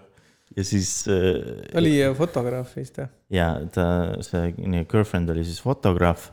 ja 0.56 0.64
siis 0.68 1.08
äh,. 1.08 1.78
oli 1.80 1.96
fotograaf 2.18 2.76
vist 2.76 3.00
või? 3.00 3.08
ja 3.32 3.54
ta, 3.74 3.86
see 4.26 4.52
nii 4.60 4.86
girlfriend 4.92 5.32
oli 5.32 5.46
siis 5.48 5.62
fotograaf, 5.64 6.30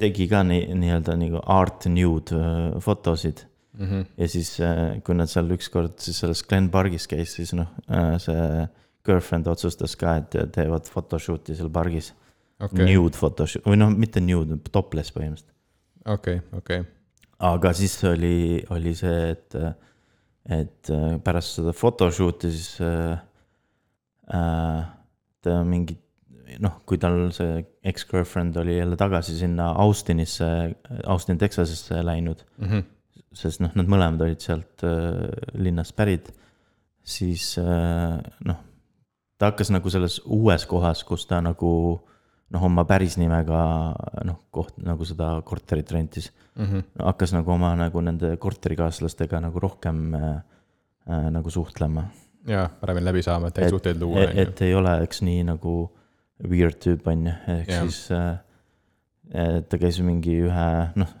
tegi 0.00 0.26
ka 0.30 0.42
nii, 0.46 0.74
nii-öelda 0.80 1.16
nagu 1.20 1.42
art 1.54 1.86
nude 1.90 2.38
äh, 2.38 2.80
fotosid 2.82 3.44
mm. 3.78 3.86
-hmm. 3.86 4.06
ja 4.16 4.28
siis 4.28 4.56
äh,, 4.60 5.02
kui 5.06 5.14
nad 5.14 5.30
seal 5.30 5.50
ükskord 5.54 5.98
siis 6.02 6.18
selles 6.24 6.42
Glen 6.42 6.70
Pargis 6.70 7.06
käis, 7.10 7.36
siis 7.38 7.54
noh 7.54 7.70
äh,, 7.88 8.16
see 8.22 8.66
girlfriend 9.04 9.46
otsustas 9.46 9.96
ka, 10.00 10.16
et 10.16 10.36
teevad 10.52 10.88
photoshoot'i 10.90 11.56
seal 11.56 11.70
pargis 11.70 12.14
okay.. 12.58 12.86
Nude 12.88 13.18
photoshoot 13.18 13.66
või 13.68 13.78
noh, 13.80 13.92
mitte 13.92 14.20
nude, 14.24 14.58
topless 14.72 15.14
põhimõtteliselt. 15.14 15.54
okei 16.04 16.40
okay,, 16.40 16.58
okei 16.58 16.84
okay 16.84 16.93
aga 17.44 17.72
siis 17.76 17.98
oli, 18.08 18.62
oli 18.72 18.94
see, 18.96 19.34
et, 19.34 19.56
et 20.58 20.92
pärast 21.24 21.58
seda 21.58 21.74
photoshoot'i 21.76 22.50
siis 22.54 22.70
äh, 22.84 23.18
äh, 24.32 24.80
ta 25.44 25.60
mingi 25.68 25.98
noh, 26.62 26.80
kui 26.88 27.00
tal 27.00 27.28
see 27.34 27.62
ex-girlfriend 27.86 28.56
oli 28.60 28.78
jälle 28.78 28.96
tagasi 29.00 29.36
sinna 29.38 29.70
Austinisse, 29.84 30.46
Austin, 31.06 31.38
Texasesse 31.38 32.04
läinud 32.04 32.44
mm. 32.58 32.68
-hmm. 32.68 32.84
sest 33.32 33.60
noh, 33.60 33.72
nad 33.74 33.90
mõlemad 33.90 34.22
olid 34.26 34.40
sealt 34.40 34.84
äh, 34.84 35.28
linnast 35.54 35.96
pärit. 35.96 36.32
siis 37.04 37.58
äh, 37.58 38.20
noh, 38.44 38.56
ta 39.38 39.50
hakkas 39.50 39.70
nagu 39.70 39.90
selles 39.90 40.20
uues 40.24 40.66
kohas, 40.66 41.04
kus 41.04 41.26
ta 41.26 41.40
nagu 41.40 42.00
noh, 42.54 42.66
oma 42.68 42.84
päris 42.88 43.16
nimega 43.20 43.60
noh, 44.26 44.40
koht 44.54 44.78
nagu 44.84 45.06
seda 45.08 45.34
korterit 45.46 45.90
rentis 45.94 46.30
mm. 46.30 46.66
-hmm. 46.66 46.84
hakkas 47.10 47.34
nagu 47.36 47.54
oma 47.54 47.74
nagu 47.78 48.04
nende 48.04 48.36
korterikaaslastega 48.40 49.40
nagu 49.44 49.62
rohkem 49.62 50.14
äh, 50.14 50.28
äh, 51.10 51.26
nagu 51.34 51.50
suhtlema. 51.50 52.06
jaa, 52.48 52.68
paremini 52.80 53.10
läbi 53.10 53.22
saama, 53.22 53.48
et 53.48 53.58
häid 53.58 53.74
suhteid 53.74 54.00
luua. 54.00 54.24
et, 54.24 54.38
et 54.38 54.62
ei 54.68 54.74
ole 54.74 54.94
üks 55.06 55.22
nii 55.24 55.44
nagu 55.50 55.74
weird 56.50 56.80
tüüp 56.82 57.06
on 57.08 57.28
ju, 57.28 57.34
ehk 57.58 57.68
ja. 57.70 57.82
siis 57.82 58.08
äh, 58.12 59.60
ta 59.68 59.78
käis 59.80 60.00
mingi 60.04 60.40
ühe 60.44 60.70
noh, 61.00 61.12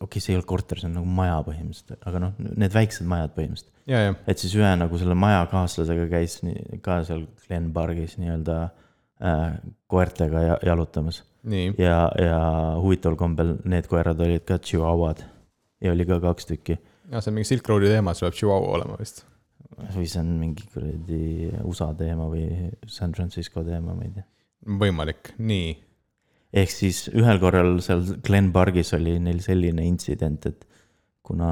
okei 0.00 0.06
okay,, 0.06 0.20
see 0.22 0.32
ei 0.34 0.38
ole 0.40 0.46
korter, 0.48 0.80
see 0.80 0.88
on 0.88 0.96
nagu 1.00 1.16
maja 1.20 1.40
põhimõtteliselt, 1.46 1.98
aga 2.06 2.22
noh, 2.22 2.36
need 2.38 2.74
väiksed 2.74 3.06
majad 3.10 3.34
põhimõtteliselt. 3.36 4.22
et 4.26 4.38
siis 4.38 4.54
ühe 4.56 4.70
nagu 4.80 4.98
selle 5.02 5.18
maja 5.18 5.42
kaaslasega 5.52 6.06
käis 6.12 6.40
nii, 6.46 6.80
ka 6.84 7.02
seal 7.08 7.26
Glen 7.46 7.72
Pargis 7.76 8.16
nii-öelda 8.22 8.62
äh, 8.64 8.86
koertega 9.90 10.40
ja, 10.40 10.56
jalutamas. 10.66 11.22
ja, 11.78 11.98
ja 12.20 12.38
huvitaval 12.80 13.16
kombel 13.20 13.54
need 13.68 13.88
koerad 13.88 14.20
olid 14.20 14.44
ka 14.48 14.58
tšihuahuad 14.58 15.22
ja 15.80 15.92
oli 15.92 16.06
ka 16.08 16.20
kaks 16.20 16.48
tükki. 16.48 16.78
ja 17.10 17.20
see 17.20 17.32
on 17.32 17.38
mingi 17.38 17.48
Silk 17.48 17.68
Roadi 17.68 17.90
teema, 17.92 18.14
see 18.14 18.26
peab 18.26 18.38
tšihuahua 18.38 18.72
olema 18.78 18.96
vist. 19.00 19.24
või 19.94 20.08
see 20.08 20.22
on 20.22 20.32
mingi 20.40 20.66
kuradi 20.72 21.50
USA 21.64 21.92
teema 21.96 22.28
või 22.32 22.72
San 22.86 23.14
Francisco 23.16 23.64
teema, 23.64 23.94
ma 23.94 24.08
ei 24.08 24.12
tea. 24.16 24.26
võimalik, 24.80 25.32
nii. 25.38 25.70
ehk 26.64 26.74
siis 26.74 27.06
ühel 27.12 27.40
korral 27.42 27.78
seal 27.84 28.04
Glen 28.26 28.52
Pargis 28.52 28.92
oli 28.96 29.18
neil 29.22 29.40
selline 29.44 29.84
intsident, 29.88 30.46
et 30.46 30.66
kuna 31.30 31.50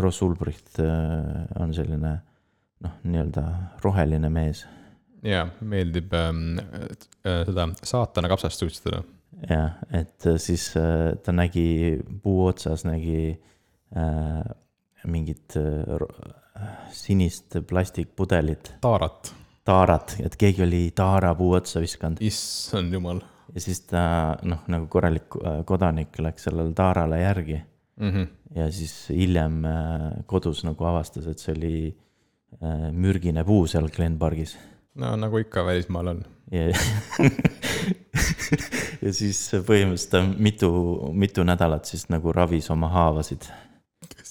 Ross 0.00 0.22
Ulbricht 0.22 0.78
äh, 0.80 1.46
on 1.60 1.74
selline 1.76 2.18
noh, 2.80 3.00
nii-öelda 3.04 3.46
roheline 3.84 4.30
mees 4.32 4.64
jaa, 5.26 5.46
meeldib 5.60 6.12
ähm, 6.16 6.58
äh, 6.58 7.42
seda 7.48 7.68
saatana 7.82 8.30
kapsast 8.32 8.62
suitsetada. 8.62 9.02
jah, 9.48 9.78
et 9.92 10.26
äh, 10.26 10.38
siis 10.40 10.70
äh, 10.76 11.16
ta 11.24 11.32
nägi 11.32 12.00
puu 12.22 12.46
otsas 12.46 12.84
nägi 12.88 13.34
äh, 13.96 14.54
mingit 15.04 15.56
äh, 15.56 16.06
sinist 16.92 17.56
plastikpudelit. 17.66 18.74
taarat. 18.80 19.34
taarat, 19.64 20.16
et 20.24 20.36
keegi 20.36 20.64
oli 20.64 20.82
taara 20.94 21.34
puu 21.34 21.52
otsa 21.58 21.80
viskanud. 21.80 22.20
issand 22.20 22.92
jumal. 22.92 23.20
ja 23.54 23.60
siis 23.60 23.82
ta 23.90 24.02
noh, 24.42 24.64
nagu 24.68 24.88
korralik 24.92 25.36
äh, 25.40 25.62
kodanik 25.66 26.18
läks 26.18 26.48
sellele 26.48 26.72
taarale 26.76 27.20
järgi 27.20 27.60
mm. 27.96 28.10
-hmm. 28.10 28.26
ja 28.54 28.70
siis 28.72 29.08
hiljem 29.08 29.64
äh, 29.64 30.24
kodus 30.26 30.64
nagu 30.64 30.84
avastas, 30.84 31.26
et 31.26 31.38
see 31.38 31.54
oli 31.54 31.96
äh, 32.62 32.92
mürgine 32.92 33.44
puu 33.44 33.66
seal 33.66 33.88
Glen 33.88 34.18
Pargis 34.18 34.56
no 34.94 35.16
nagu 35.16 35.38
ikka 35.38 35.64
välismaal 35.66 36.06
on. 36.14 36.22
ja 36.50 36.66
siis 39.20 39.42
põhimõtteliselt 39.66 40.38
mitu, 40.42 40.70
mitu 41.14 41.44
nädalat 41.46 41.86
siis 41.86 42.08
nagu 42.10 42.32
ravis 42.34 42.70
oma 42.74 42.88
haavasid. 42.90 43.46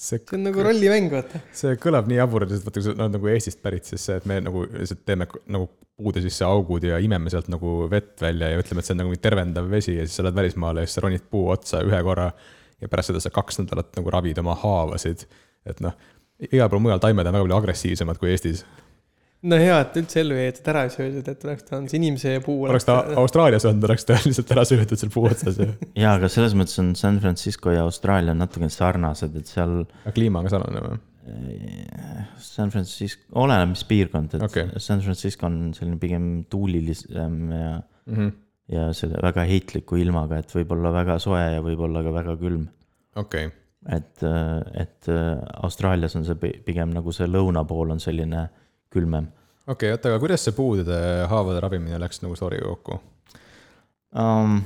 see 0.00 0.20
on 0.36 0.44
nagu 0.48 0.64
rollimäng, 0.64 1.10
vaata. 1.12 1.40
see 1.56 1.76
kõlab 1.80 2.08
nii 2.10 2.20
jaburalt, 2.20 2.52
vaata 2.52 2.76
kui 2.76 2.84
sa 2.84 2.94
oled 2.96 3.16
nagu 3.16 3.32
Eestist 3.32 3.62
pärit, 3.64 3.88
siis 3.88 4.04
see, 4.04 4.18
et 4.20 4.28
me 4.28 4.40
nagu 4.44 4.66
lihtsalt 4.68 5.04
teeme 5.08 5.28
nagu 5.46 5.70
puude 6.00 6.22
sisse 6.24 6.44
augud 6.44 6.84
ja 6.88 6.98
imeme 7.02 7.32
sealt 7.32 7.50
nagu 7.52 7.88
vett 7.90 8.20
välja 8.22 8.52
ja 8.52 8.60
ütleme, 8.60 8.80
et 8.80 8.88
see 8.88 8.96
on 8.96 9.02
nagu 9.04 9.16
tervendav 9.20 9.68
vesi 9.72 9.96
ja 9.96 10.06
siis 10.06 10.16
sa 10.16 10.24
lähed 10.24 10.38
välismaale 10.38 10.84
ja 10.84 10.88
siis 10.88 10.96
sa 11.00 11.04
ronid 11.04 11.24
puu 11.32 11.48
otsa 11.52 11.82
ühe 11.84 12.02
korra. 12.04 12.30
ja 12.80 12.88
pärast 12.88 13.12
seda 13.12 13.20
sa 13.20 13.32
kaks 13.32 13.60
nädalat 13.60 13.96
nagu 13.96 14.12
ravid 14.12 14.38
oma 14.40 14.54
haavasid, 14.56 15.26
et 15.68 15.80
noh, 15.84 15.96
igal 16.48 16.70
pool 16.72 16.80
mujal 16.80 17.00
taimed 17.02 17.26
on 17.26 17.36
väga 17.36 17.44
palju 17.44 17.58
agressiivsemad 17.58 18.20
kui 18.20 18.32
Eestis 18.32 18.64
no 19.48 19.58
hea, 19.60 19.76
et 19.80 19.98
üldse 20.00 20.20
ellu 20.22 20.36
jäi, 20.36 20.48
et 20.52 20.70
ära 20.72 20.82
ei 20.86 20.92
söödud, 20.92 21.28
et 21.32 21.44
oleks 21.46 21.66
ta 21.66 21.76
olnud 21.78 21.94
inimese 21.96 22.34
ja 22.34 22.42
puu. 22.44 22.64
oleks 22.68 22.86
ta 22.88 22.98
Austraalias 23.20 23.66
olnud, 23.68 23.86
oleks 23.88 24.08
ta 24.08 24.18
lihtsalt 24.26 24.52
ära 24.56 24.64
söödud 24.68 25.00
seal 25.00 25.12
puu 25.14 25.28
otsas 25.30 25.60
ju. 25.60 25.68
jaa, 25.94 26.16
aga 26.18 26.28
selles 26.32 26.56
mõttes 26.58 26.80
on 26.82 26.92
San 26.98 27.20
Francisco 27.22 27.72
ja 27.74 27.86
Austraalia 27.86 28.34
natukene 28.36 28.72
sarnased, 28.72 29.38
et 29.40 29.50
seal. 29.50 29.80
kliima 30.16 30.42
on 30.42 30.48
ka 30.48 30.56
sarnane 30.56 30.84
või? 30.88 31.00
San 32.42 32.72
Francisco, 32.72 33.22
oleneb, 33.38 33.70
mis 33.74 33.84
piirkond, 33.86 34.32
et 34.34 34.44
okay. 34.44 34.80
San 34.82 35.02
Francisco 35.04 35.46
on 35.46 35.70
selline 35.76 36.00
pigem 36.00 36.30
tuulilisem 36.50 37.36
ja 37.54 37.74
mm, 37.78 38.14
-hmm. 38.16 38.32
ja 38.74 38.88
selle 38.96 39.20
väga 39.22 39.44
heitliku 39.46 40.00
ilmaga, 40.00 40.40
et 40.40 40.54
võib 40.54 40.72
olla 40.74 40.92
väga 40.92 41.20
soe 41.22 41.42
ja 41.54 41.60
võib 41.62 41.84
olla 41.86 42.02
ka 42.02 42.12
väga 42.12 42.36
külm. 42.40 42.66
okei 43.16 43.46
okay. 43.46 43.58
et, 43.96 44.24
et 44.74 45.12
Austraalias 45.62 46.16
on 46.16 46.24
see 46.24 46.58
pigem 46.66 46.90
nagu 46.96 47.12
see 47.12 47.28
lõuna 47.30 47.64
pool 47.68 47.94
on 47.94 48.00
selline 48.00 48.48
külmem. 48.94 49.30
okei 49.66 49.74
okay,, 49.74 49.94
oota, 49.96 50.12
aga 50.12 50.22
kuidas 50.22 50.44
see 50.46 50.56
puudede 50.56 51.00
haavade 51.30 51.62
ravimine 51.62 52.02
läks 52.02 52.22
nagu 52.24 52.38
story'ga 52.38 52.68
kokku 52.74 53.00
um,? 54.16 54.60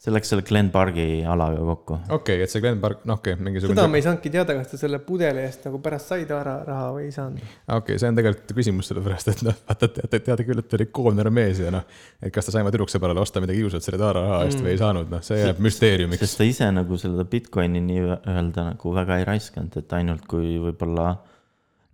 see 0.00 0.12
läks 0.14 0.30
selle 0.32 0.42
Glen 0.48 0.70
Pargi 0.72 1.20
alaga 1.28 1.60
kokku. 1.60 1.98
okei 2.08 2.38
okay,, 2.38 2.44
et 2.46 2.52
see 2.52 2.62
Glen 2.64 2.78
Park, 2.80 3.02
noh 3.08 3.18
okei 3.18 3.34
okay,, 3.34 3.44
mingisugune. 3.44 3.76
seda 3.76 3.88
me 3.92 4.00
ei 4.00 4.04
saanudki 4.06 4.32
teada, 4.32 4.54
kas 4.56 4.70
ta 4.72 4.80
selle 4.80 5.00
pudeli 5.04 5.42
eest 5.44 5.66
nagu 5.68 5.80
pärast 5.84 6.12
sai 6.12 6.24
raha, 6.28 6.54
raha 6.64 6.86
või 6.94 7.04
ei 7.04 7.12
saanud. 7.12 7.42
okei 7.42 7.76
okay,, 7.76 8.00
see 8.00 8.08
on 8.08 8.20
tegelikult 8.20 8.54
küsimus 8.56 8.88
sellepärast, 8.88 9.32
et 9.34 9.42
noh, 9.44 9.58
vaata, 9.68 9.90
teate, 9.98 10.22
teate 10.24 10.46
küll, 10.48 10.62
et 10.62 10.70
ta 10.72 10.78
oli 10.78 10.86
koomner 11.00 11.28
mees 11.36 11.60
ja 11.60 11.72
noh. 11.74 11.84
et 12.22 12.32
kas 12.32 12.48
ta 12.48 12.54
sai 12.56 12.64
oma 12.64 12.72
tüdruksõbrale 12.72 13.20
osta 13.20 13.44
midagi 13.44 13.60
ilusat 13.60 13.84
selle 13.84 14.00
Taara 14.00 14.24
raha 14.24 14.40
eest 14.46 14.62
mm. 14.62 14.68
või 14.68 14.72
ei 14.72 14.80
saanud, 14.80 15.12
noh, 15.12 15.24
see 15.26 15.42
jääb 15.42 15.60
müsteeriumiks. 15.68 16.24
sest 16.24 16.40
ta 16.40 16.48
ise 16.48 16.70
nagu 16.72 17.00
seda 17.02 17.28
Bitcoini 17.34 17.84
nii-öelda 17.90 18.70
nagu 18.72 18.94
väga 18.96 19.20
ei 19.20 19.28
raiskanud, 19.28 19.76
et 19.82 19.96
ainult 20.00 20.24
kui 20.30 20.56
võib-olla 20.64 21.10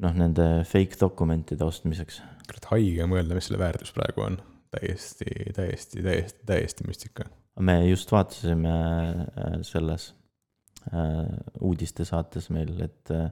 noh, 0.02 0.16
nende 0.16 0.46
fake 0.68 0.98
dokumentide 1.00 1.64
ostmiseks. 1.66 2.20
kurat, 2.46 2.68
haige 2.72 3.08
mõelda, 3.10 3.36
mis 3.36 3.48
selle 3.48 3.60
väärtus 3.62 3.94
praegu 3.96 4.26
on. 4.26 4.38
täiesti, 4.76 5.30
täiesti, 5.56 6.02
täiesti, 6.02 6.40
täiesti 6.46 6.86
müstika. 6.86 7.28
me 7.60 7.78
just 7.88 8.12
vaatasime 8.12 8.72
äh, 8.72 9.58
selles 9.62 10.14
äh, 10.92 11.24
uudistesaates 11.60 12.50
meil, 12.50 12.74
et 12.84 13.10
äh, 13.14 13.30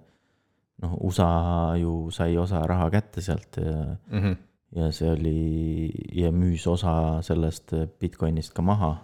noh, 0.82 0.99
USA 1.01 1.77
ju 1.78 2.11
sai 2.11 2.36
osa 2.39 2.65
raha 2.66 2.91
kätte 2.91 3.20
sealt 3.23 3.57
ja 3.57 3.97
mm, 4.11 4.20
-hmm. 4.20 4.36
ja 4.77 4.93
see 4.93 5.11
oli 5.11 5.91
ja 6.12 6.31
müüs 6.32 6.66
osa 6.66 7.23
sellest 7.23 7.74
Bitcoinist 8.01 8.55
ka 8.55 8.62
maha 8.62 8.97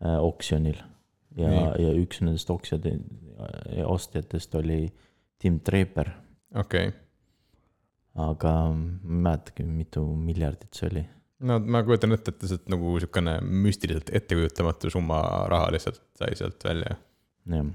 oksjonil. 0.00 0.76
ja, 1.36 1.50
ja 1.78 1.92
üks 1.94 2.20
nendest 2.20 2.50
oksjade 2.50 2.98
ostjatest 3.84 4.54
oli 4.54 4.92
Tim 5.38 5.60
Draper. 5.66 6.10
Okei 6.54 6.88
okay. 6.88 6.98
aga 8.28 8.56
ma 8.72 9.12
ei 9.12 9.22
mäletagi, 9.28 9.68
mitu 9.68 10.04
miljardit 10.16 10.74
see 10.74 10.90
oli 10.90 11.04
no 11.40 11.58
ma 11.58 11.82
kujutan 11.86 12.14
ette, 12.16 12.32
et 12.34 12.44
lihtsalt 12.44 12.70
nagu 12.72 12.94
sihukene 12.98 13.38
müstiliselt 13.66 14.10
ettekujutamatu 14.20 14.90
summa 14.92 15.20
raha 15.50 15.70
lihtsalt 15.74 16.00
sai 16.18 16.34
sealt 16.38 16.64
välja. 16.64 16.96
jah. 17.52 17.68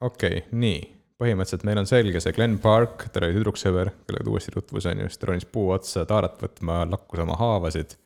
okei 0.00 0.38
okay,, 0.38 0.44
nii, 0.52 0.78
põhimõtteliselt 1.20 1.66
meil 1.68 1.82
on 1.82 1.90
selge 1.90 2.22
see 2.22 2.34
Glen 2.36 2.56
Park, 2.62 3.08
ta 3.12 3.22
oli 3.22 3.34
tüdruksõber, 3.36 3.90
kellega 4.06 4.26
ta 4.26 4.34
uuesti 4.34 4.54
tutvus, 4.54 4.88
on 4.90 5.02
ju, 5.02 5.10
siis 5.10 5.22
ta 5.22 5.30
ronis 5.30 5.48
puu 5.50 5.68
otsa 5.74 6.06
taarat 6.08 6.40
võtma, 6.42 6.82
lakkus 6.90 7.24
oma 7.24 7.38
haavasid. 7.40 7.96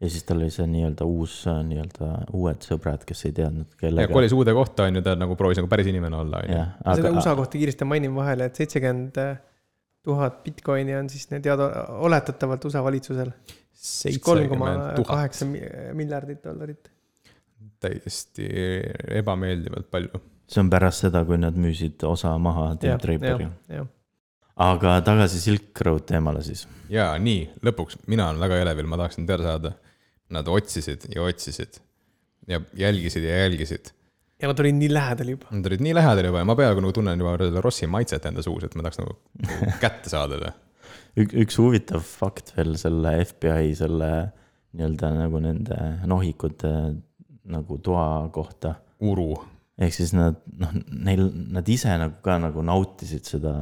Ja 0.00 0.08
siis 0.08 0.24
tal 0.24 0.40
oli 0.40 0.50
see 0.54 0.66
nii-öelda 0.70 1.04
uus, 1.04 1.42
nii-öelda 1.46 2.10
uued 2.36 2.64
sõbrad, 2.64 3.04
kes 3.08 3.26
ei 3.28 3.36
teadnud 3.36 3.76
kellega. 3.80 4.08
ja 4.08 4.14
kolis 4.14 4.32
uude 4.36 4.54
kohta, 4.56 4.88
on 4.88 5.00
ju, 5.00 5.04
ta 5.04 5.14
nagu 5.18 5.36
proovis 5.36 5.60
nagu 5.60 5.68
päris 5.70 5.90
inimene 5.92 6.16
olla, 6.16 6.40
on 6.40 6.54
ju. 6.54 6.64
selle 6.96 7.14
USA 7.18 7.36
kohta 7.36 7.60
kiiresti 7.60 7.88
mainin 7.88 8.14
vahele, 8.16 8.48
et 8.48 8.60
seitsekümmend 8.60 9.20
tuhat 10.02 10.42
Bitcoini 10.44 10.96
on 10.96 11.10
siis 11.12 11.28
teada 11.42 11.68
oletatavalt 12.00 12.64
USA 12.64 12.84
valitsusel 12.84 13.32
kolm 14.24 14.48
koma 14.48 14.72
kaheksa 15.06 15.46
miljardit 15.92 16.44
dollarit. 16.44 16.90
täiesti 17.80 18.48
ebameeldivalt 19.20 19.90
palju. 19.90 20.20
see 20.50 20.60
on 20.60 20.70
pärast 20.70 21.06
seda, 21.06 21.24
kui 21.24 21.38
nad 21.38 21.56
müüsid 21.56 22.02
osa 22.04 22.36
maha 22.38 22.74
Tim 22.76 22.98
Draperi. 23.00 23.48
aga 24.56 25.00
tagasi 25.06 25.40
Silk 25.40 25.80
Road 25.80 26.04
teemale 26.08 26.42
siis. 26.42 26.66
ja 26.88 27.12
nii, 27.18 27.50
lõpuks, 27.64 28.00
mina 28.06 28.28
olen 28.28 28.40
väga 28.40 28.60
elevil, 28.64 28.86
ma 28.90 29.00
tahaksin 29.00 29.26
teada 29.26 29.48
saada. 29.52 29.72
Nad 30.30 30.48
otsisid 30.48 31.08
ja 31.14 31.24
otsisid 31.26 31.80
ja 32.48 32.60
jälgisid 32.78 33.24
ja 33.26 33.42
jälgisid 33.44 33.90
ja 34.40 34.48
nad 34.48 34.60
olid 34.62 34.76
nii 34.78 34.90
lähedal 34.92 35.34
juba. 35.34 35.50
Nad 35.52 35.66
olid 35.68 35.84
nii 35.84 35.94
lähedal 35.96 36.30
juba 36.30 36.42
ja 36.42 36.48
ma 36.48 36.56
peaaegu 36.58 36.82
nagu 36.84 36.96
tunnen 36.96 37.20
juba 37.20 37.36
seda 37.42 37.62
Rossi 37.64 37.88
maitset 37.90 38.26
enda 38.30 38.44
suus, 38.44 38.64
et 38.64 38.76
ma 38.78 38.86
tahaks 38.86 39.00
nagu 39.02 39.16
kätte 39.84 40.12
saada 40.12 40.52
Ük, 41.18 41.32
üks 41.42 41.56
huvitav 41.58 42.04
fakt 42.06 42.52
veel 42.54 42.76
selle 42.78 43.16
FBI 43.26 43.72
selle 43.78 44.10
nii-öelda 44.78 45.08
nagu 45.16 45.40
nende 45.42 45.78
nohikute 46.06 46.70
nagu 47.50 47.78
toa 47.82 48.28
kohta. 48.32 48.76
uru. 49.00 49.32
ehk 49.80 49.94
siis 49.96 50.12
nad, 50.14 50.38
noh, 50.60 50.74
neil, 50.92 51.24
nad 51.50 51.68
ise 51.72 51.94
nagu 51.98 52.20
ka 52.22 52.36
nagu 52.38 52.62
nautisid 52.62 53.26
seda, 53.26 53.54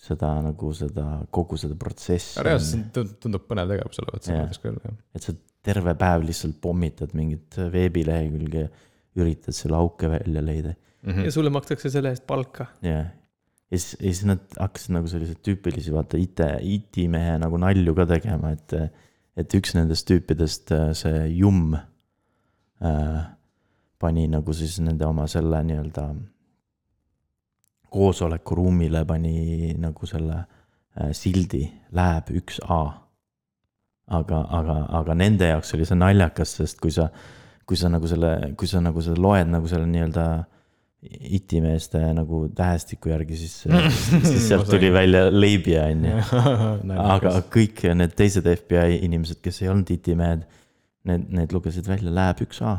seda 0.00 0.30
nagu 0.46 0.72
seda, 0.76 1.06
kogu 1.34 1.58
seda 1.60 1.76
protsessi. 1.76 2.40
reaalselt 2.46 3.00
tundub 3.20 3.44
põnev 3.50 3.74
tegevus 3.74 4.00
olevat 4.04 4.24
selles 4.24 4.46
mõttes 4.46 4.62
küll, 4.62 4.80
jah. 4.86 4.96
et 5.18 5.26
sa 5.26 5.36
terve 5.62 5.94
päev 5.98 6.24
lihtsalt 6.28 6.60
pommitad 6.60 7.14
mingit 7.14 7.58
veebilehekülge, 7.72 8.68
üritad 9.20 9.56
selle 9.56 9.76
auke 9.76 10.10
välja 10.10 10.42
leida 10.44 10.74
mm. 10.74 11.10
-hmm. 11.12 11.24
ja 11.24 11.32
sulle 11.32 11.50
makstakse 11.50 11.90
selle 11.90 12.12
eest 12.14 12.26
palka. 12.26 12.66
jah 12.82 13.10
ja 13.70 13.78
siis, 13.78 13.96
ja 14.00 14.12
siis 14.12 14.24
nad 14.26 14.40
hakkasid 14.58 14.94
nagu 14.94 15.10
selliseid 15.10 15.42
tüüpilisi, 15.46 15.92
vaata 15.94 16.18
IT, 16.18 16.42
IT-mehe 16.62 17.38
nagu 17.38 17.58
nalju 17.60 17.94
ka 17.94 18.06
tegema, 18.10 18.50
et, 18.56 18.74
et 19.38 19.54
üks 19.54 19.76
nendest 19.78 20.08
tüüpidest, 20.10 20.74
see 20.98 21.20
Jumm 21.38 21.76
äh,, 21.76 23.20
pani 24.00 24.26
nagu 24.32 24.54
siis 24.56 24.78
nende 24.82 25.06
oma 25.06 25.28
selle 25.30 25.62
nii-öelda 25.68 26.08
koosolekuruumile 27.90 29.04
pani 29.06 29.74
nagu 29.78 30.06
selle 30.06 30.40
äh, 30.40 31.10
sildi, 31.16 31.64
läheb 31.96 32.30
üks 32.40 32.60
A. 32.66 32.82
aga, 34.10 34.44
aga, 34.60 34.78
aga 35.00 35.16
nende 35.18 35.50
jaoks 35.52 35.74
oli 35.76 35.86
see 35.88 35.98
naljakas, 35.98 36.56
sest 36.60 36.80
kui 36.82 36.94
sa, 36.94 37.08
kui 37.68 37.78
sa 37.78 37.90
nagu 37.92 38.08
selle, 38.10 38.54
kui 38.58 38.70
sa 38.70 38.82
nagu 38.82 39.02
seda 39.04 39.20
loed 39.22 39.52
nagu 39.52 39.70
selle 39.70 39.86
nii-öelda 39.90 40.26
itimeeste 41.00 42.00
nagu 42.12 42.42
tähestiku 42.56 43.08
järgi, 43.08 43.38
siis, 43.40 43.54
siis 44.28 44.48
sealt 44.48 44.68
tuli 44.68 44.92
välja 44.92 45.28
Leibia, 45.32 45.86
on 45.88 46.04
ju. 46.04 46.24
aga 47.14 47.38
kõik 47.52 47.86
need 47.96 48.16
teised 48.18 48.48
FBI 48.56 49.00
inimesed, 49.06 49.40
kes 49.44 49.62
ei 49.62 49.70
olnud 49.72 49.90
itimehed, 49.94 50.44
need, 51.08 51.28
need 51.32 51.54
lugesid 51.56 51.88
välja 51.88 52.12
Lääb 52.12 52.44
üks 52.44 52.60
A. 52.66 52.76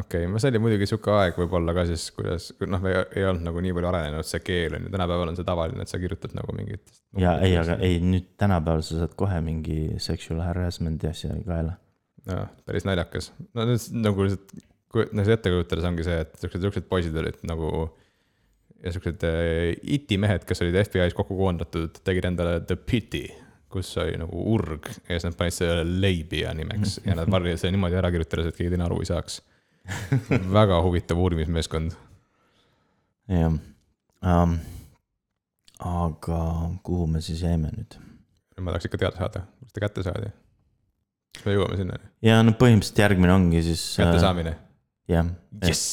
okei 0.00 0.24
okay,, 0.24 0.32
no 0.32 0.42
see 0.42 0.52
oli 0.52 0.62
muidugi 0.62 0.88
sihuke 0.90 1.14
aeg 1.16 1.40
võib-olla 1.40 1.74
ka 1.76 1.86
siis, 1.88 2.08
kuidas, 2.16 2.50
noh, 2.68 2.84
ei, 2.92 3.24
olnud 3.24 3.46
nagu 3.48 3.64
nii 3.64 3.74
palju 3.76 3.90
arenenud 3.92 4.28
see 4.28 4.44
keel 4.44 4.78
on 4.78 4.86
ju, 4.86 4.92
tänapäeval 4.94 5.32
on 5.32 5.40
see 5.40 5.48
tavaline, 5.48 5.86
et 5.86 5.92
sa 5.92 6.00
kirjutad 6.02 6.36
nagu 6.36 6.54
mingit. 6.56 7.02
ja 7.20 7.36
ei, 7.44 7.56
aga 7.60 7.80
ei, 7.84 7.98
nüüd 8.04 8.30
tänapäeval 8.40 8.84
sa 8.86 9.02
saad 9.02 9.18
kohe 9.18 9.40
mingi 9.44 9.80
sexual 10.02 10.44
harassment'i 10.44 11.10
asja 11.10 11.34
kaela. 11.48 11.76
jah, 12.28 12.48
päris 12.68 12.88
naljakas, 12.88 13.32
no 13.56 13.68
nüüd 13.68 13.90
nagu 14.04 14.28
lihtsalt 14.28 14.56
kui, 14.96 15.06
no 15.12 15.24
see 15.26 15.36
ette 15.36 15.52
kujutades 15.52 15.86
ongi 15.88 16.06
see, 16.06 16.18
et 16.24 16.36
siuksed, 16.40 16.62
siuksed 16.64 16.86
poisid 16.90 17.16
olid 17.20 17.40
nagu 17.48 17.70
ja 18.84 18.92
siuksed 18.94 19.24
äh, 19.26 19.72
iti-mehed, 19.96 20.46
kes 20.48 20.62
olid 20.64 20.78
FBI-s 20.84 21.16
kokku 21.16 21.36
koondatud, 21.38 22.00
tegid 22.06 22.28
endale 22.30 22.60
The 22.66 22.78
Pity, 22.78 23.24
kus 23.72 23.90
oli 24.00 24.16
nagu 24.20 24.40
urg 24.54 24.88
ja 24.92 25.16
siis 25.16 25.26
nad 25.26 25.36
panid 25.38 25.56
selle 25.56 25.84
Leibia 25.84 26.52
nimeks 26.56 27.00
ja 27.04 27.16
nad 27.18 27.30
varjasid 27.32 27.64
selle 27.66 27.76
niimoodi 27.76 27.98
ära 27.98 28.12
kirjutades, 28.14 28.50
et 28.50 28.58
keegi 28.58 28.72
teine 28.74 28.86
aru 28.86 29.02
ei 29.02 29.10
saaks. 29.10 29.40
väga 30.58 30.80
huvitav 30.84 31.20
uurimismeeskond. 31.22 31.94
jah 33.28 33.52
um,, 34.22 34.58
aga 35.78 36.40
kuhu 36.86 37.06
me 37.10 37.22
siis 37.24 37.42
jäime 37.42 37.72
nüüd? 37.74 37.98
ma 38.60 38.72
tahaks 38.72 38.88
ikka 38.88 39.00
teada 39.04 39.20
saada, 39.20 39.46
kuidas 39.58 39.76
ta 39.76 39.84
kätte 39.86 40.06
saadi. 40.06 40.30
kas 41.36 41.48
me 41.48 41.56
jõuame 41.56 41.80
sinnani? 41.80 42.12
ja 42.24 42.38
no 42.42 42.56
põhimõtteliselt 42.58 43.02
järgmine 43.04 43.34
ongi 43.34 43.62
siis. 43.66 43.88
kättesaamine 44.00 44.54
äh, 44.54 44.62
jah 45.16 45.30
yes., 45.64 45.84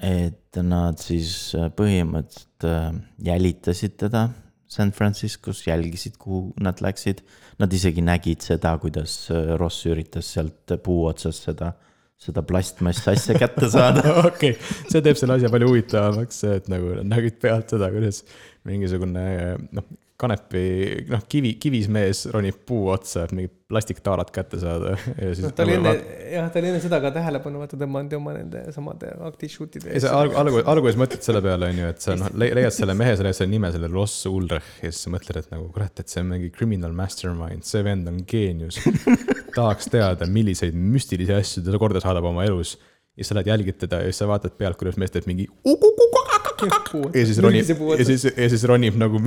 et, 0.00 0.60
nad 0.66 0.98
siis 1.00 1.54
äh, 1.54 1.68
põhimõtteliselt 1.76 2.68
äh, 2.68 2.94
jälitasid 3.30 3.98
teda 4.00 4.28
San 4.70 4.92
Franciscos, 4.94 5.64
jälgisid, 5.66 6.14
kuhu 6.18 6.52
nad 6.62 6.78
läksid. 6.80 7.24
Nad 7.58 7.72
isegi 7.74 8.02
nägid 8.06 8.44
seda, 8.46 8.76
kuidas 8.78 9.14
äh, 9.34 9.54
Ross 9.58 9.82
üritas 9.90 10.30
sealt 10.36 10.76
puu 10.84 11.04
otsast 11.08 11.48
seda, 11.48 11.72
seda 12.20 12.44
plastmassasja 12.46 13.38
kätte 13.40 13.70
saada 13.72 14.04
okei 14.28 14.52
okay., 14.52 14.84
see 14.92 15.00
teeb 15.04 15.18
selle 15.20 15.38
asja 15.38 15.52
palju 15.52 15.70
huvitavamaks, 15.72 16.44
et 16.58 16.70
nagu 16.72 16.98
nägid 17.00 17.40
pealt 17.42 17.72
seda, 17.72 17.88
kuidas 17.94 18.22
mingisugune 18.68 19.24
noh, 19.72 19.88
kanepi, 20.20 20.62
noh, 21.08 21.22
kivi, 21.30 21.54
kivismees 21.62 22.26
ronib 22.34 22.58
puu 22.68 22.90
otsa, 22.92 23.24
et 23.24 23.32
mingit 23.32 23.54
plastiktaarat 23.70 24.32
kätte 24.34 24.60
saada 24.60 24.92
ja 25.22 25.30
siis 25.32 25.46
no,. 25.46 25.52
ta 25.56 25.64
oli 25.64 25.78
enne, 25.78 25.94
jah, 26.34 26.50
ta 26.52 26.60
oli 26.60 26.72
enne 26.74 26.82
seda 26.84 27.00
ka 27.00 27.12
tähelepanu 27.14 27.62
vaata 27.62 27.78
tõmmanud 27.80 28.16
oma 28.18 28.34
nende 28.36 28.66
samade 28.74 29.14
aktishootide 29.30 29.94
ees. 29.94 30.04
alg-, 30.10 30.36
alguses, 30.42 30.68
alguses 30.68 31.00
mõtled 31.00 31.24
selle 31.24 31.40
peale, 31.46 31.72
on 31.72 31.82
ju, 31.82 31.90
et 31.94 32.04
sa 32.04 32.18
noh, 32.20 32.32
leiad 32.36 32.76
selle 32.76 32.96
mehe, 33.00 33.16
sa 33.16 33.24
leiad 33.24 33.40
selle 33.40 33.54
nime, 33.54 33.72
selle 33.72 33.88
Ross 33.92 34.28
Ulrich 34.28 34.84
ja 34.84 34.92
siis 34.92 35.06
sa 35.06 35.14
mõtled, 35.16 35.40
et 35.40 35.54
nagu 35.54 35.70
kurat, 35.72 36.04
et 36.04 36.12
see 36.12 36.20
on 36.20 36.34
mingi 36.34 36.52
criminal 36.52 36.92
mastermind, 36.96 37.64
see 37.68 37.86
vend 37.86 38.12
on 38.12 38.20
geenius. 38.28 38.82
tahaks 39.54 39.90
teada, 39.92 40.28
milliseid 40.30 40.76
müstilisi 40.76 41.34
asju 41.36 41.64
ta 41.66 41.80
korda 41.82 42.02
saadab 42.02 42.30
oma 42.30 42.46
elus. 42.48 42.78
ja 43.18 43.24
sa 43.26 43.34
lähed 43.34 43.50
jälgid 43.50 43.76
teda 43.76 43.98
ja 44.00 44.08
siis 44.08 44.22
sa 44.22 44.28
vaatad 44.30 44.54
pealt, 44.56 44.78
kuidas 44.78 44.96
mees 44.96 45.10
teeb 45.12 45.26
mingi 45.28 45.48
ja 47.14 47.26
siis 47.26 47.38
ronib, 47.42 47.70
ja 47.98 48.04
siis, 48.04 48.24
ja 48.36 48.48
siis 48.52 48.64
ronib 48.68 48.96
nagu, 49.00 49.20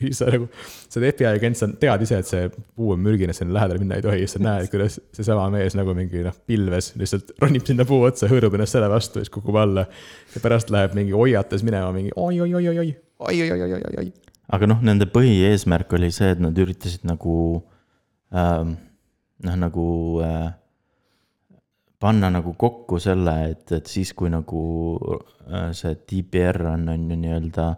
siis 0.00 0.20
sa 0.20 0.28
nagu, 0.32 0.48
sa 0.88 1.00
oled 1.00 1.14
FBI 1.14 1.28
agent, 1.30 1.58
sa 1.60 1.68
tead 1.80 2.04
ise, 2.04 2.20
et 2.22 2.30
see 2.30 2.48
puu 2.50 2.92
on 2.94 3.02
mürgine, 3.04 3.34
sinna 3.36 3.56
lähedale 3.58 3.82
minna 3.82 3.98
ei 3.98 4.04
tohi, 4.04 4.22
siis 4.24 4.36
sa 4.36 4.42
näed, 4.44 4.70
kuidas 4.72 4.98
seesama 5.16 5.48
mees 5.54 5.76
nagu 5.78 5.94
mingi 5.96 6.24
noh, 6.26 6.36
pilves 6.48 6.92
lihtsalt 7.00 7.34
ronib 7.42 7.66
sinna 7.68 7.86
puu 7.88 8.00
otsa, 8.08 8.30
hõõrub 8.30 8.58
ennast 8.58 8.76
selle 8.76 8.90
vastu 8.92 9.20
ja 9.20 9.26
siis 9.26 9.34
kukub 9.34 9.58
alla. 9.60 9.86
ja 10.34 10.42
pärast 10.44 10.72
läheb 10.74 10.96
mingi 10.98 11.16
hoiates 11.16 11.64
minema 11.66 11.92
mingi 11.94 12.14
oi-oi-oi-oi-oi, 12.16 12.90
oi-oi-oi-oi-oi. 13.28 14.10
aga 14.56 14.70
noh, 14.70 14.84
nende 14.84 15.08
põhieesmärk 15.12 15.96
oli 15.98 16.12
see, 16.14 16.32
et 16.36 16.42
nad 16.42 16.58
üritasid 16.64 17.06
nagu 17.08 17.38
ähm, 18.34 18.76
noh, 19.44 19.56
nagu 19.56 19.86
äh, 20.24 20.48
panna 22.00 22.30
nagu 22.32 22.54
kokku 22.58 23.00
selle, 23.02 23.34
et, 23.52 23.66
et 23.74 23.90
siis, 23.90 24.14
kui 24.16 24.30
nagu 24.32 24.62
äh, 25.48 25.70
see 25.76 25.96
DPR 26.08 26.70
on, 26.74 26.88
on 26.92 27.06
ju 27.10 27.20
nii-öelda 27.24 27.68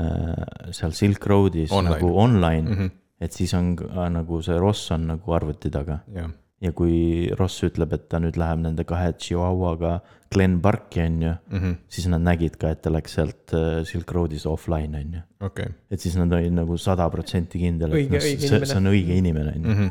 äh, 0.00 0.70
seal 0.72 0.94
Silk 0.96 1.26
Roadis 1.28 1.72
online. 1.72 1.96
nagu 1.96 2.12
online 2.18 2.68
mm, 2.68 2.78
-hmm. 2.78 2.90
et 3.20 3.32
siis 3.32 3.54
on 3.54 3.74
ka 3.76 4.08
nagu 4.08 4.42
see 4.42 4.58
Ross 4.58 4.90
on 4.90 5.06
nagu 5.12 5.32
arvuti 5.32 5.70
taga 5.70 5.98
yeah.. 6.14 6.30
ja 6.60 6.72
kui 6.72 7.28
Ross 7.38 7.64
ütleb, 7.64 7.92
et 7.92 8.08
ta 8.08 8.20
nüüd 8.20 8.40
läheb 8.40 8.64
nende 8.64 8.84
kahe 8.84 9.12
Chihuahuaga 9.12 10.00
Glen 10.32 10.60
Parki, 10.64 11.00
on 11.00 11.22
ju 11.22 11.28
mm, 11.28 11.58
-hmm. 11.58 11.74
siis 11.88 12.06
nad 12.08 12.20
nägid 12.20 12.56
ka, 12.56 12.70
et 12.70 12.82
ta 12.82 12.90
läks 12.90 13.14
sealt 13.14 13.52
äh, 13.52 13.84
Silk 13.84 14.10
Roadis 14.12 14.46
offline, 14.46 14.96
on 14.96 15.12
ju 15.12 15.46
okay.. 15.46 15.66
et 15.90 16.00
siis 16.00 16.16
nad 16.16 16.32
olid 16.32 16.52
nagu 16.52 16.76
sada 16.76 17.10
protsenti 17.10 17.58
kindel, 17.58 17.92
et 17.92 18.10
noh, 18.10 18.20
see, 18.20 18.64
see 18.64 18.76
on 18.76 18.86
õige 18.86 19.12
inimene, 19.12 19.52
on 19.56 19.64
ju. 19.64 19.90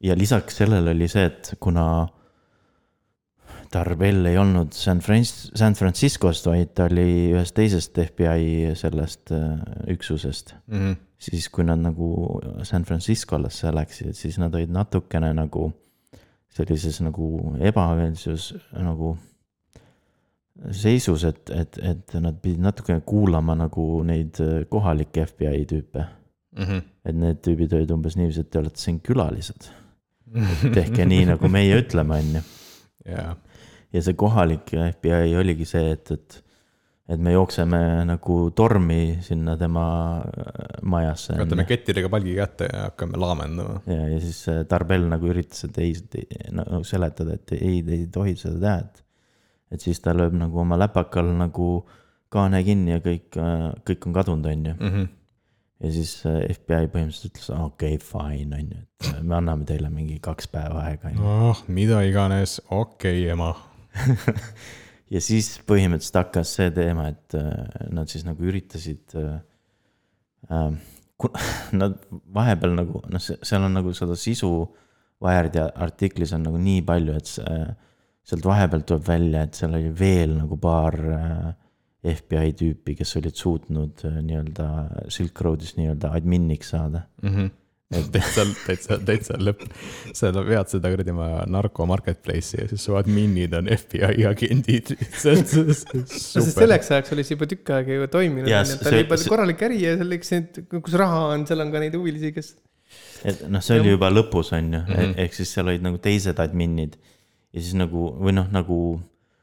Ja 0.00 0.16
lisaks 0.16 0.56
sellele 0.56 0.94
oli 0.94 1.08
see, 1.12 1.26
et 1.28 1.52
kuna 1.60 1.84
Tarbell 3.70 4.26
ei 4.26 4.38
olnud 4.40 4.72
San 4.74 5.02
Fran-, 5.04 5.26
San 5.26 5.76
Franciscost, 5.78 6.48
vaid 6.48 6.72
ta 6.74 6.88
oli 6.88 7.30
ühest 7.34 7.54
teisest 7.54 8.00
FBI 8.08 8.72
sellest 8.78 9.30
äh, 9.36 9.60
üksusest 9.92 10.54
mm. 10.66 10.78
-hmm. 10.78 10.96
siis, 11.18 11.48
kui 11.48 11.64
nad 11.64 11.78
nagu 11.78 12.40
San 12.62 12.84
Franciscolasse 12.84 13.74
läksid, 13.74 14.14
siis 14.14 14.38
nad 14.38 14.54
olid 14.54 14.72
natukene 14.72 15.32
nagu 15.36 15.70
sellises 16.50 17.00
nagu 17.00 17.56
ebameelsus 17.60 18.54
nagu 18.72 19.16
seisus, 20.70 21.24
et, 21.24 21.50
et, 21.50 21.78
et 21.82 22.14
nad 22.20 22.34
pidid 22.42 22.60
natukene 22.60 23.00
kuulama 23.00 23.54
nagu 23.54 24.02
neid 24.02 24.40
kohalikke 24.68 25.26
FBI 25.26 25.66
tüüpe 25.68 26.06
Mm 26.50 26.64
-hmm. 26.64 26.82
et 27.04 27.14
need 27.14 27.36
tüübid 27.46 27.74
olid 27.76 27.90
umbes 27.90 28.16
niiviisi, 28.16 28.40
et 28.40 28.50
te 28.50 28.58
olete 28.58 28.80
siin 28.80 29.00
külalised. 29.00 29.68
Tehke 30.76 31.06
nii, 31.08 31.26
nagu 31.32 31.50
meie 31.52 31.80
ütleme, 31.80 32.20
on 32.20 32.38
ju. 32.38 32.44
ja 33.90 34.02
see 34.04 34.16
kohalik 34.18 34.70
FBI 34.70 35.34
oligi 35.40 35.66
see, 35.68 35.92
et, 35.96 36.12
et, 36.14 36.38
et 37.10 37.22
me 37.22 37.34
jookseme 37.34 37.80
nagu 38.06 38.38
tormi 38.56 39.18
sinna 39.26 39.56
tema 39.60 39.84
äh, 40.22 40.80
majasse. 40.86 41.38
võtame 41.40 41.66
kettidega 41.68 42.10
palgi 42.12 42.36
kätte 42.38 42.70
ja 42.70 42.88
hakkame 42.88 43.20
laamendama. 43.20 43.80
ja, 43.90 44.08
ja 44.14 44.18
siis 44.22 44.42
äh, 44.52 44.62
Tarbell 44.70 45.08
nagu 45.10 45.30
üritas, 45.32 45.64
et 45.66 45.80
ei, 45.82 45.94
no 46.54 46.82
seletada, 46.86 47.38
et 47.40 47.56
ei, 47.58 47.80
te 47.86 47.96
ei 47.98 48.10
tohi 48.12 48.36
seda 48.38 48.60
teha, 48.62 48.76
et. 48.84 49.06
et 49.76 49.88
siis 49.88 50.02
ta 50.02 50.14
lööb 50.16 50.36
nagu 50.38 50.62
oma 50.62 50.78
läpakal 50.78 51.32
nagu 51.38 51.72
kaane 52.30 52.62
kinni 52.66 52.94
ja 52.94 53.02
kõik, 53.02 53.32
äh, 53.40 53.70
kõik 53.90 54.06
on 54.06 54.20
kadunud, 54.20 54.52
on 54.52 54.70
ju. 54.70 55.08
Ja 55.80 55.90
siis 55.94 56.12
äh, 56.28 56.42
FBI 56.52 56.90
põhimõtteliselt 56.92 57.30
ütles, 57.30 57.48
okei 57.56 57.96
okay,, 57.96 58.04
fine, 58.04 58.58
on 58.58 58.72
ju, 58.74 58.82
et 58.84 59.06
äh, 59.08 59.22
me 59.24 59.38
anname 59.38 59.64
teile 59.68 59.88
mingi 59.92 60.18
kaks 60.20 60.50
päeva 60.52 60.82
aega, 60.90 61.08
on 61.08 61.16
ju. 61.16 61.28
oh, 61.48 61.62
mida 61.72 62.02
iganes, 62.04 62.58
okei 62.68 63.22
okay, 63.22 63.30
ema. 63.32 63.54
ja 65.14 65.22
siis 65.24 65.54
põhimõtteliselt 65.68 66.20
hakkas 66.20 66.52
see 66.58 66.68
teema, 66.76 67.08
et 67.14 67.38
äh, 67.38 67.86
nad 67.96 68.12
siis 68.12 68.26
nagu 68.28 68.44
üritasid 68.50 69.16
äh,. 69.20 69.38
Äh, 70.50 70.72
nad 71.80 71.98
vahepeal 72.32 72.76
nagu 72.76 73.02
noh, 73.12 73.20
seal 73.20 73.64
on 73.66 73.74
nagu 73.76 73.92
seda 73.96 74.14
sisu 74.16 74.50
Wired'i 75.20 75.60
artiklis 75.60 76.32
on 76.32 76.46
nagu 76.46 76.60
nii 76.60 76.80
palju, 76.88 77.16
et 77.16 77.28
see, 77.28 77.56
sealt 78.24 78.46
vahepealt 78.48 78.86
tuleb 78.88 79.04
välja, 79.04 79.42
et 79.44 79.58
seal 79.58 79.76
oli 79.76 79.90
veel 79.96 80.32
nagu 80.38 80.56
paar 80.60 80.96
äh, 81.16 81.50
FBI 82.04 82.52
tüüpi, 82.56 82.94
kes 82.96 83.16
olid 83.20 83.34
suutnud 83.36 84.04
äh, 84.08 84.20
nii-öelda 84.24 84.68
Silk 85.12 85.40
Roadis 85.44 85.74
nii-öelda 85.76 86.12
adminiks 86.16 86.70
saada 86.72 87.02
mm. 87.22 87.28
-hmm. 87.34 87.50
täitsa, 88.14 88.44
täitsa, 88.66 88.96
täitsa 89.04 89.34
lõpp. 89.36 89.66
sa 90.14 90.30
vead 90.32 90.68
seda 90.70 90.88
kuradi 90.94 91.10
oma 91.12 91.42
narko 91.50 91.86
marketplace'i 91.90 92.62
ja 92.62 92.68
siis 92.70 92.84
su 92.86 92.94
adminid 92.96 93.52
on 93.58 93.68
FBI 93.76 94.24
agendid. 94.30 94.94
selleks 96.60 96.90
ajaks 96.90 97.12
oli 97.12 97.24
see 97.26 97.34
juba 97.36 97.48
tükk 97.50 97.72
aega 97.76 97.98
ju 97.98 98.06
toiminud, 98.12 98.48
ta 98.48 98.60
oli 98.62 98.94
see- 98.94 99.02
juba 99.04 99.16
see- 99.20 99.28
korralik 99.34 99.62
äri 99.68 99.82
ja 99.82 99.96
selleks, 100.00 100.32
et 100.38 100.60
kus 100.70 100.94
raha 101.00 101.26
on, 101.34 101.46
seal 101.50 101.60
on 101.66 101.72
ka 101.74 101.82
neid 101.82 101.94
huvilisi, 101.98 102.32
kes. 102.36 102.54
et 103.24 103.44
noh, 103.50 103.60
see 103.64 103.80
oli 103.80 103.92
juba 103.94 104.10
lõpus, 104.10 104.52
on 104.56 104.72
ju, 104.74 104.80
Mhm. 104.88 105.14
ehk 105.26 105.34
siis 105.36 105.52
seal 105.54 105.68
olid 105.68 105.82
nagu 105.82 105.98
teised 105.98 106.38
adminid. 106.40 106.96
ja 107.52 107.60
siis 107.60 107.74
nagu, 107.74 108.12
või 108.22 108.32
noh, 108.36 108.46
nagu, 108.54 109.00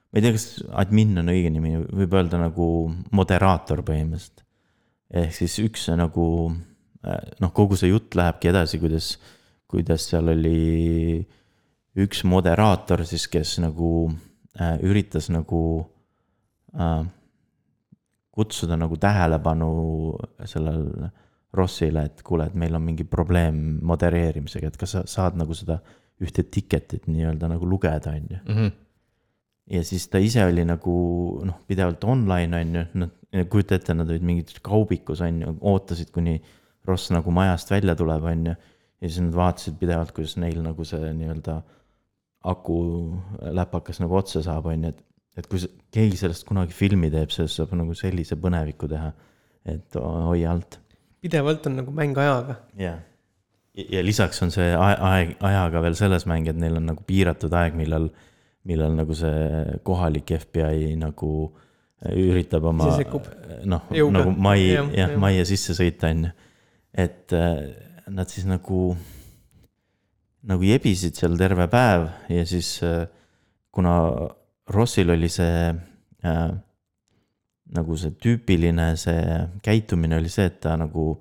ma 0.08 0.20
ei 0.20 0.24
tea, 0.24 0.36
kas 0.36 0.48
admin 0.84 1.18
on 1.22 1.32
õige 1.34 1.52
nimi, 1.54 1.76
võib 2.02 2.16
öelda 2.18 2.40
nagu 2.42 2.68
moderaator 3.16 3.84
põhimõtteliselt. 3.88 4.46
ehk 5.12 5.36
siis 5.36 5.58
üks 5.64 5.88
nagu, 5.96 6.28
noh, 7.42 7.52
kogu 7.56 7.78
see 7.80 7.92
jutt 7.92 8.16
lähebki 8.18 8.52
edasi, 8.52 8.80
kuidas, 8.82 9.14
kuidas 9.68 10.08
seal 10.10 10.32
oli 10.34 11.26
üks 11.98 12.24
moderaator 12.28 13.04
siis, 13.08 13.28
kes 13.32 13.58
nagu 13.64 13.92
äh, 14.60 14.76
üritas 14.86 15.32
nagu 15.34 15.62
äh, 16.78 17.06
kutsuda 18.38 18.78
nagu 18.78 19.00
tähelepanu 19.02 19.70
sellel 20.46 20.84
Rossile, 21.58 22.04
et 22.06 22.22
kuule, 22.28 22.50
et 22.52 22.58
meil 22.60 22.76
on 22.78 22.84
mingi 22.86 23.06
probleem 23.08 23.80
modereerimisega, 23.88 24.70
et 24.70 24.76
kas 24.78 24.94
sa 24.94 25.06
saad 25.10 25.40
nagu 25.40 25.56
seda 25.58 25.80
ühte 26.22 26.44
ticket'it 26.44 27.08
nii-öelda 27.10 27.50
nagu 27.50 27.66
lugeda, 27.70 28.14
on 28.14 28.28
ju. 28.36 28.42
Ja 29.72 29.84
siis 29.84 30.06
ta 30.08 30.22
ise 30.24 30.46
oli 30.48 30.64
nagu 30.68 30.94
noh, 31.48 31.58
pidevalt 31.68 32.04
online 32.08 32.62
on 32.62 32.78
ju, 32.78 32.84
nad, 33.04 33.16
kujuta 33.52 33.76
ette, 33.76 33.96
nad 33.98 34.08
olid 34.08 34.24
mingid 34.24 34.54
kaubikus 34.64 35.22
on 35.26 35.42
ju, 35.44 35.56
ootasid, 35.74 36.12
kuni 36.16 36.38
Ross 36.88 37.12
nagu 37.12 37.34
majast 37.36 37.74
välja 37.74 37.98
tuleb, 38.00 38.24
on 38.24 38.46
ju. 38.52 38.56
ja 39.02 39.10
siis 39.10 39.20
nad 39.26 39.36
vaatasid 39.36 39.76
pidevalt, 39.82 40.14
kuidas 40.16 40.38
neil 40.40 40.62
nagu 40.64 40.88
see 40.88 41.12
nii-öelda 41.20 41.60
aku 42.48 42.78
läpakas 43.60 44.00
nagu 44.00 44.16
otsa 44.18 44.42
saab, 44.46 44.72
on 44.72 44.88
ju, 44.88 44.96
et. 44.96 45.04
et 45.38 45.52
kui 45.52 45.60
keegi 45.94 46.18
sellest 46.18 46.48
kunagi 46.48 46.74
filmi 46.74 47.12
teeb, 47.14 47.30
sellest 47.34 47.60
saab 47.60 47.76
nagu 47.78 47.94
sellise 47.98 48.40
põneviku 48.40 48.88
teha, 48.90 49.12
et 49.68 50.00
hoia 50.00 50.56
alt 50.56 50.80
pidevalt 51.28 51.68
on 51.68 51.80
nagu 51.82 51.94
mäng 51.96 52.18
ajaga. 52.18 52.58
jah. 52.80 53.00
ja 53.78 54.04
lisaks 54.04 54.42
on 54.42 54.52
see 54.54 54.70
aeg, 54.74 55.36
ajaga 55.46 55.84
veel 55.86 55.98
selles 56.00 56.26
mäng, 56.30 56.48
et 56.50 56.58
neil 56.58 56.80
on 56.80 56.88
nagu 56.92 57.04
piiratud 57.08 57.54
aeg, 57.54 57.78
millal, 57.78 58.10
millal 58.68 58.96
nagu 58.98 59.16
see 59.16 59.78
kohalik 59.88 60.34
FBI 60.42 60.94
nagu 61.00 61.32
äh, 62.04 62.14
üritab 62.14 62.68
oma 62.70 62.90
noh, 63.66 63.88
nagu 64.12 64.34
mai, 64.36 64.60
Jah, 64.74 64.90
jah. 64.96 65.16
majja 65.20 65.46
sisse 65.50 65.76
sõita, 65.78 66.12
on 66.14 66.28
ju. 66.28 66.34
et 67.06 67.34
äh, 67.36 67.62
nad 68.08 68.30
siis 68.32 68.46
nagu, 68.48 68.92
nagu 70.48 70.64
jebisid 70.68 71.18
seal 71.20 71.38
terve 71.40 71.68
päev 71.72 72.10
ja 72.32 72.46
siis 72.48 72.78
äh, 72.86 73.06
kuna 73.72 73.98
Rossil 74.74 75.10
oli 75.14 75.30
see 75.32 75.72
äh, 76.28 76.50
nagu 77.76 77.98
see 78.00 78.14
tüüpiline 78.24 78.94
see 79.00 79.40
käitumine 79.64 80.20
oli 80.20 80.30
see, 80.32 80.48
et 80.48 80.62
ta 80.64 80.76
nagu 80.80 81.18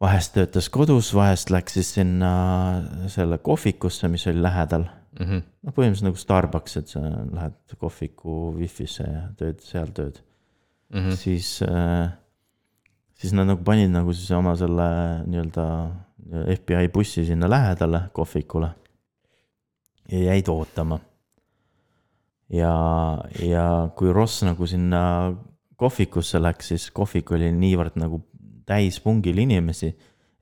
vahest 0.00 0.32
töötas 0.32 0.70
kodus, 0.72 1.10
vahest 1.16 1.50
läks 1.52 1.76
siis 1.76 1.90
sinna 1.98 2.30
selle 3.12 3.36
kohvikusse, 3.44 4.08
mis 4.08 4.24
oli 4.30 4.40
lähedal. 4.40 4.86
Mhm. 5.18 5.40
noh, 5.66 5.72
põhimõtteliselt 5.74 6.06
nagu 6.06 6.16
Starbucks, 6.16 6.76
et 6.76 6.88
sa 6.88 7.00
lähed 7.02 7.76
kohviku 7.80 8.52
wifi'sse 8.58 9.06
ja 9.08 9.22
tööd 9.36 9.60
seal 9.60 9.90
tööd 9.96 10.20
Mhm. 10.92 11.10
siis 11.18 11.62
äh, 11.62 12.10
siis 13.14 13.32
nad 13.32 13.46
nagu 13.46 13.62
panid 13.64 13.90
nagu 13.90 14.12
siis 14.12 14.30
oma 14.30 14.54
selle 14.56 14.86
nii-öelda 15.26 15.66
FBI 16.56 16.88
bussi 16.94 17.24
sinna 17.26 17.48
lähedale 17.50 18.08
kohvikule. 18.12 18.70
ja 20.10 20.18
jäid 20.18 20.48
ootama. 20.48 20.98
ja, 22.50 22.72
ja 23.42 23.90
kui 23.96 24.12
Ross 24.12 24.42
nagu 24.42 24.66
sinna 24.66 25.36
kohvikusse 25.76 26.40
läks, 26.42 26.68
siis 26.72 26.90
kohvik 26.90 27.30
oli 27.32 27.52
niivõrd 27.52 27.96
nagu 27.96 28.22
täis 28.66 28.98
pungil 29.00 29.38
inimesi, 29.38 29.92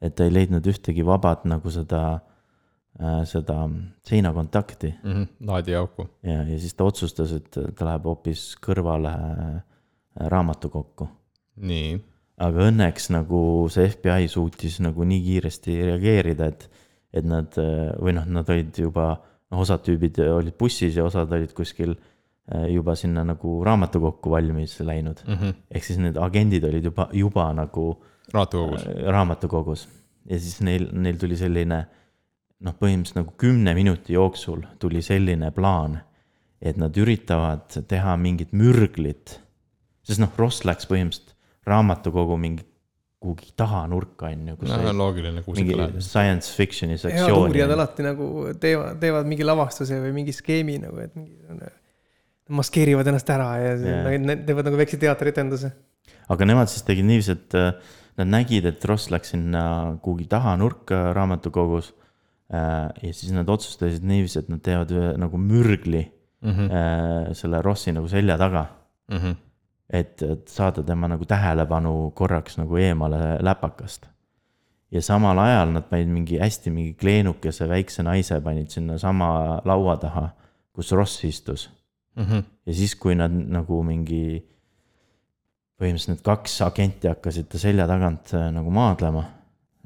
et 0.01 0.15
ta 0.17 0.25
ei 0.25 0.33
leidnud 0.33 0.65
ühtegi 0.67 1.05
vabat 1.07 1.45
nagu 1.45 1.71
seda 1.71 2.21
seda 3.25 3.69
seinakontakti 4.09 4.95
Mhm. 5.05 5.23
laadiauku. 5.47 6.09
ja, 6.23 6.43
ja 6.43 6.59
siis 6.59 6.75
ta 6.75 6.85
otsustas, 6.85 7.33
et 7.33 7.51
ta 7.51 7.85
läheb 7.87 8.05
hoopis 8.05 8.57
kõrvale 8.65 9.13
äh, 9.15 9.63
raamatukokku. 10.33 11.09
nii. 11.57 12.01
aga 12.39 12.69
õnneks 12.71 13.09
nagu 13.11 13.41
see 13.73 13.89
FBI 13.91 14.29
suutis 14.31 14.77
nagu 14.81 15.03
nii 15.05 15.23
kiiresti 15.25 15.75
reageerida, 15.89 16.47
et, 16.53 16.69
et 17.13 17.25
nad 17.27 17.57
äh, 17.59 17.89
või 17.99 18.15
noh, 18.15 18.27
nad 18.27 18.51
olid 18.51 18.79
juba, 18.79 19.09
noh, 19.51 19.61
osad 19.65 19.83
tüübid 19.87 20.19
olid 20.23 20.55
bussis 20.59 20.95
ja 20.97 21.05
osad 21.05 21.33
olid 21.35 21.53
kuskil 21.57 21.97
äh, 22.53 22.69
juba 22.75 22.95
sinna 22.99 23.25
nagu 23.27 23.57
raamatukokku 23.67 24.31
valmis 24.31 24.79
läinud. 24.81 25.23
Mhm. 25.27 25.55
ehk 25.71 25.85
siis 25.85 25.99
need 25.99 26.17
agendid 26.17 26.65
olid 26.65 26.85
juba, 26.91 27.09
juba 27.13 27.49
nagu 27.53 27.89
raamatukogus. 28.35 28.87
äh, 28.87 29.07
raamatukogus 29.11 29.89
ja 30.31 30.39
siis 30.39 30.61
neil, 30.63 30.89
neil 30.93 31.17
tuli 31.19 31.37
selline 31.37 31.87
noh, 32.65 32.75
põhimõtteliselt 32.75 33.21
nagu 33.21 33.35
kümne 33.41 33.75
minuti 33.79 34.17
jooksul 34.17 34.65
tuli 34.83 35.03
selline 35.05 35.51
plaan, 35.55 35.99
et 36.59 36.79
nad 36.81 36.95
üritavad 36.99 37.81
teha 37.89 38.17
mingit 38.19 38.55
mürglit. 38.57 39.39
sest 40.03 40.23
noh, 40.23 40.33
Ross 40.39 40.65
läks 40.67 40.89
põhimõtteliselt 40.91 41.37
raamatukogu 41.69 42.39
mingi 42.41 42.65
kuhugi 43.19 43.51
tahanurka, 43.59 44.31
on 44.31 44.53
ju, 44.53 44.57
kus 44.61 44.71
no 44.71 44.93
loogiline 44.95 45.43
kuusika 45.43 45.65
mingi 45.65 45.77
läheb. 45.79 45.99
science 46.05 46.53
fiction'i 46.55 46.95
head 46.95 47.03
sektsioon. 47.03 47.49
uurijad 47.49 47.73
alati 47.75 48.07
nagu 48.07 48.29
teevad, 48.63 48.99
teevad 49.03 49.27
mingi 49.31 49.47
lavastuse 49.47 49.99
või 50.05 50.13
mingi 50.21 50.35
skeemi 50.37 50.79
nagu, 50.85 51.01
et 51.03 51.17
mingi. 51.19 51.35
maskeerivad 52.49 53.11
ennast 53.11 53.31
ära 53.35 53.49
ja 53.61 53.73
yeah. 53.75 54.13
nad 54.23 54.47
teevad 54.47 54.71
nagu 54.71 54.79
väikse 54.79 55.01
teatrietenduse. 55.03 55.73
aga 56.31 56.47
nemad 56.47 56.71
siis 56.71 56.87
tegid 56.87 57.09
niiviisi, 57.11 57.35
et 57.35 57.59
äh, 57.59 57.73
nad 58.23 58.31
nägid, 58.39 58.71
et 58.71 58.87
Ross 58.87 59.11
läks 59.11 59.35
sinna 59.35 59.65
kuhugi 60.03 60.29
tahanurka 60.31 61.09
raamatukogus. 61.19 61.93
Ja 62.49 63.13
siis 63.13 63.33
nad 63.33 63.49
otsustasid 63.49 64.05
niiviisi, 64.09 64.39
et 64.39 64.49
nad 64.49 64.63
teevad 64.65 64.91
ühe 64.91 65.11
nagu 65.21 65.37
mürgli 65.37 66.07
Mhm. 66.43 66.71
äh, 66.71 67.35
selle 67.35 67.63
Rossi 67.63 67.93
nagu 67.93 68.09
selja 68.09 68.39
taga. 68.39 68.67
Mhm. 69.11 69.37
et, 69.91 70.23
et 70.23 70.49
saada 70.53 70.83
tema 70.85 71.09
nagu 71.09 71.25
tähelepanu 71.25 72.11
korraks 72.15 72.59
nagu 72.59 72.77
eemale 72.77 73.39
läpakast. 73.41 74.07
ja 74.93 75.01
samal 75.03 75.39
ajal 75.39 75.73
nad 75.73 75.87
panid 75.89 76.09
mingi 76.09 76.39
hästi 76.39 76.71
mingi 76.71 76.93
kleenukese 76.95 77.69
väikse 77.69 78.03
naise 78.03 78.41
panid 78.41 78.69
sinna 78.69 78.99
sama 78.99 79.61
laua 79.65 79.97
taha, 79.97 80.29
kus 80.73 80.93
Ross 80.93 81.25
istus 81.25 81.71
mm. 82.17 82.25
-hmm. 82.25 82.43
ja 82.67 82.75
siis, 82.75 82.95
kui 82.95 83.15
nad 83.15 83.33
nagu 83.33 83.83
mingi, 83.83 84.45
põhimõtteliselt 85.81 86.09
need 86.09 86.23
kaks 86.23 86.61
agenti 86.63 87.09
hakkasid 87.09 87.49
ta 87.49 87.59
selja 87.59 87.87
tagant 87.87 88.35
äh, 88.35 88.53
nagu 88.53 88.71
maadlema 88.71 89.25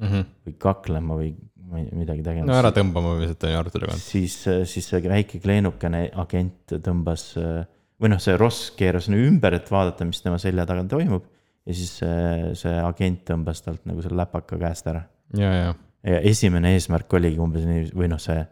Mm 0.02 0.08
-hmm. 0.08 0.24
või 0.46 0.54
kaklema 0.58 1.14
või 1.14 1.34
midagi 1.72 2.24
tegema. 2.24 2.46
no 2.48 2.56
ära 2.58 2.72
tõmbama 2.74 3.14
lihtsalt 3.20 3.46
on 3.48 3.54
ju 3.54 3.60
arvuti 3.60 3.82
tagant. 3.82 4.04
siis, 4.04 4.38
siis 4.70 4.88
see 4.88 5.02
väike 5.10 5.40
kleenukene 5.42 6.06
agent 6.22 6.76
tõmbas 6.84 7.30
või 8.02 8.10
noh, 8.12 8.22
see 8.22 8.34
Ross 8.38 8.72
keeras 8.78 9.08
nagu 9.12 9.28
ümber, 9.28 9.56
et 9.58 9.70
vaadata, 9.70 10.06
mis 10.08 10.22
tema 10.24 10.40
selja 10.42 10.66
taga 10.68 10.84
toimub. 10.90 11.28
ja 11.66 11.76
siis 11.78 11.94
see, 12.00 12.52
see 12.58 12.74
agent 12.82 13.22
tõmbas 13.28 13.62
talt 13.64 13.84
nagu 13.88 14.02
selle 14.02 14.18
läpaka 14.22 14.58
käest 14.60 14.90
ära. 14.90 15.04
ja, 15.38 15.52
ja, 15.58 15.76
ja 16.08 16.24
esimene 16.32 16.74
eesmärk 16.76 17.12
oligi 17.18 17.40
umbes 17.42 17.66
nii, 17.68 17.90
või 17.96 18.10
noh, 18.12 18.20
see 18.22 18.42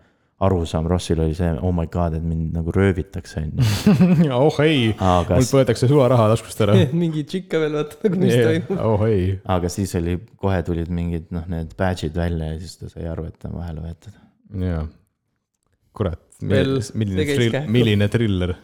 arusaam 0.40 0.86
Rossil 0.88 1.20
oli 1.20 1.34
see, 1.36 1.48
oh 1.60 1.72
my 1.76 1.86
god, 1.92 2.14
et 2.16 2.24
mind 2.24 2.54
nagu 2.56 2.72
röövitakse, 2.72 3.42
on 3.42 3.50
ju. 3.60 4.30
oh 4.38 4.60
ei, 4.64 4.88
aga 4.96 5.36
mul, 5.36 5.48
võetakse 5.60 5.88
sularaha 5.90 6.30
taskust 6.32 6.62
ära. 6.64 6.76
mingi 7.02 7.26
tšikka 7.28 7.60
veel 7.60 7.76
vaata, 7.76 7.98
nagu 8.06 8.20
mis 8.22 8.36
toimub. 8.38 8.70
oh 8.86 9.04
ei, 9.08 9.26
aga 9.56 9.70
siis 9.72 9.92
oli, 10.00 10.16
kohe 10.40 10.60
tulid 10.66 10.92
mingid 10.96 11.28
noh, 11.36 11.44
need 11.52 11.74
badge'id 11.78 12.16
välja 12.16 12.54
ja 12.54 12.60
siis 12.62 12.80
ta 12.80 12.88
sai 12.92 13.08
aru, 13.10 13.26
et 13.28 13.36
ta 13.40 13.50
on 13.50 13.58
vahele 13.60 13.84
võetud. 13.84 14.16
jaa. 14.64 14.84
kurat, 16.00 16.22
milline 16.40 17.26
trill, 17.34 17.58
milline 17.76 18.08
triller. 18.12 18.54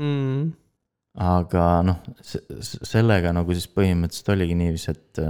Mm. 0.00 0.48
aga 1.26 1.66
noh, 1.84 2.00
sellega 2.20 3.32
nagu 3.36 3.52
siis 3.56 3.68
põhimõtteliselt 3.76 4.32
oligi 4.32 4.56
niiviisi, 4.56 4.96
et, 4.96 5.20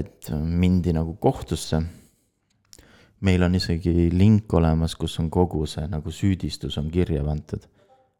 et 0.00 0.32
mindi 0.32 0.96
nagu 0.96 1.12
kohtusse. 1.20 1.82
Meil 3.24 3.42
on 3.46 3.54
isegi 3.56 4.10
link 4.12 4.52
olemas, 4.54 4.96
kus 5.00 5.18
on 5.22 5.30
kogu 5.32 5.64
see 5.70 5.86
nagu 5.90 6.12
süüdistus 6.12 6.78
on 6.80 6.90
kirja 6.92 7.24
pandud 7.24 7.64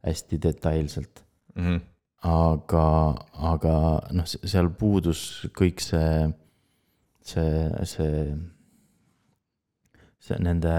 hästi 0.05 0.41
detailselt. 0.43 1.25
Mhm. 1.55 1.83
aga, 2.25 2.87
aga 3.53 3.75
noh, 4.17 4.25
seal 4.25 4.71
puudus 4.73 5.45
kõik 5.53 5.83
see, 5.85 6.25
see, 7.21 7.67
see, 7.85 8.23
see 10.25 10.39
nende 10.41 10.73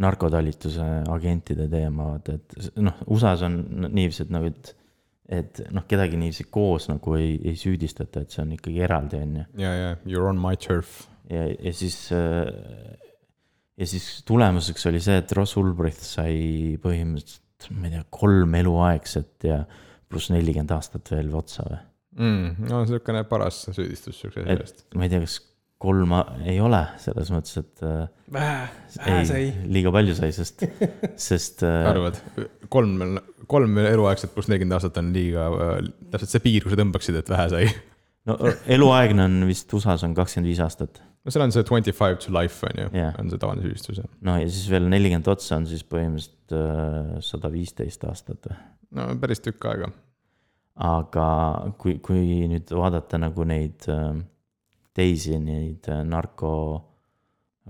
narkotalituse 0.00 0.86
agentide 1.12 1.68
teema, 1.68 2.14
vaata, 2.14 2.38
et 2.38 2.80
noh, 2.80 3.04
USA-s 3.12 3.44
on 3.46 3.58
niiviisi, 3.90 4.24
et 4.24 4.32
nagu, 4.32 4.48
et 4.48 4.72
et 5.32 5.60
noh, 5.72 5.84
kedagi 5.88 6.18
niiviisi 6.18 6.48
koos 6.52 6.88
nagu 6.90 7.14
ei, 7.16 7.36
ei 7.52 7.54
süüdistata, 7.56 8.24
et 8.24 8.34
see 8.34 8.42
on 8.42 8.56
ikkagi 8.56 8.82
eraldi, 8.84 9.20
on 9.22 9.36
ju. 9.38 9.44
ja, 9.62 9.74
ja 9.76 9.94
you 10.04 10.20
are 10.20 10.32
on 10.32 10.40
my 10.40 10.56
turf. 10.56 11.02
ja, 11.30 11.46
ja 11.52 11.72
siis, 11.76 12.00
ja 13.78 13.88
siis 13.88 14.08
tulemuseks 14.28 14.90
oli 14.90 15.00
see, 15.02 15.20
et 15.22 15.32
Ross 15.36 15.56
Ulbricht 15.60 16.04
sai 16.06 16.76
põhimõtteliselt, 16.82 17.70
ma 17.78 17.88
ei 17.88 17.94
tea, 17.94 18.04
kolm 18.10 18.58
eluaegset 18.58 19.48
ja 19.48 19.62
pluss 20.10 20.32
nelikümmend 20.34 20.74
aastat 20.74 21.14
veel 21.14 21.32
otsa 21.38 21.64
või. 21.68 21.80
mm,. 22.18 22.68
no 22.68 22.82
niisugune 22.82 23.24
paras 23.30 23.64
süüdistus 23.70 24.20
siukse 24.20 24.44
asja 24.44 24.58
eest. 24.58 24.84
ma 24.96 25.06
ei 25.06 25.12
tea, 25.12 25.22
kas 25.24 25.38
kolm 25.82 26.14
ei 26.46 26.58
ole 26.62 26.80
selles 27.02 27.30
mõttes, 27.34 27.58
et 27.58 27.84
äh, 27.86 28.02
vähe, 28.34 28.66
vähe 29.00 29.22
sai 29.26 29.46
ei,. 29.48 29.54
liiga 29.78 29.92
palju 29.94 30.14
sai, 30.18 30.30
sest, 30.36 30.66
sest 31.28 31.64
äh, 31.66 31.88
arvad, 31.90 32.20
kolm, 32.72 33.16
kolm 33.50 33.80
eluaegset 33.82 34.34
pluss 34.34 34.50
nelikümmend 34.50 34.78
aastat 34.78 35.00
on 35.02 35.10
liiga 35.14 35.48
äh,, 35.50 35.72
täpselt 36.12 36.36
see 36.36 36.44
piir, 36.44 36.66
kus 36.66 36.76
sa 36.76 36.82
tõmbaksid, 36.82 37.18
et 37.18 37.32
vähe 37.32 37.48
sai. 37.52 37.70
no 38.30 38.38
eluaegne 38.70 39.26
on 39.26 39.48
vist 39.48 39.72
USA-s 39.74 40.06
on 40.06 40.14
kakskümmend 40.18 40.52
viis 40.52 40.62
aastat. 40.62 41.02
No 41.24 41.30
seal 41.30 41.44
on 41.44 41.52
see 41.54 41.62
twenty 41.68 41.92
five 41.94 42.18
to 42.24 42.32
life 42.34 42.66
on 42.66 42.78
ju 42.84 42.88
Jah. 42.98 43.14
on 43.20 43.30
see 43.30 43.38
tavaline 43.38 43.62
süüdistus. 43.66 44.00
no 44.20 44.36
ja 44.40 44.48
siis 44.48 44.70
veel 44.70 44.88
nelikümmend 44.90 45.28
otsa 45.32 45.56
on 45.60 45.66
siis 45.70 45.84
põhimõtteliselt 45.84 46.56
äh, 46.58 47.18
sada 47.24 47.50
viisteist 47.52 48.04
aastat 48.08 48.48
või. 48.50 48.56
no 48.98 49.08
päris 49.22 49.40
tükk 49.44 49.64
aega. 49.70 49.92
aga 50.76 51.26
kui, 51.78 51.98
kui 52.04 52.46
nüüd 52.50 52.70
vaadata 52.74 53.18
nagu 53.22 53.44
neid 53.48 53.86
äh, 53.92 54.16
teisi 54.96 55.38
neid 55.40 55.88
äh, 55.88 56.02
narko 56.04 56.54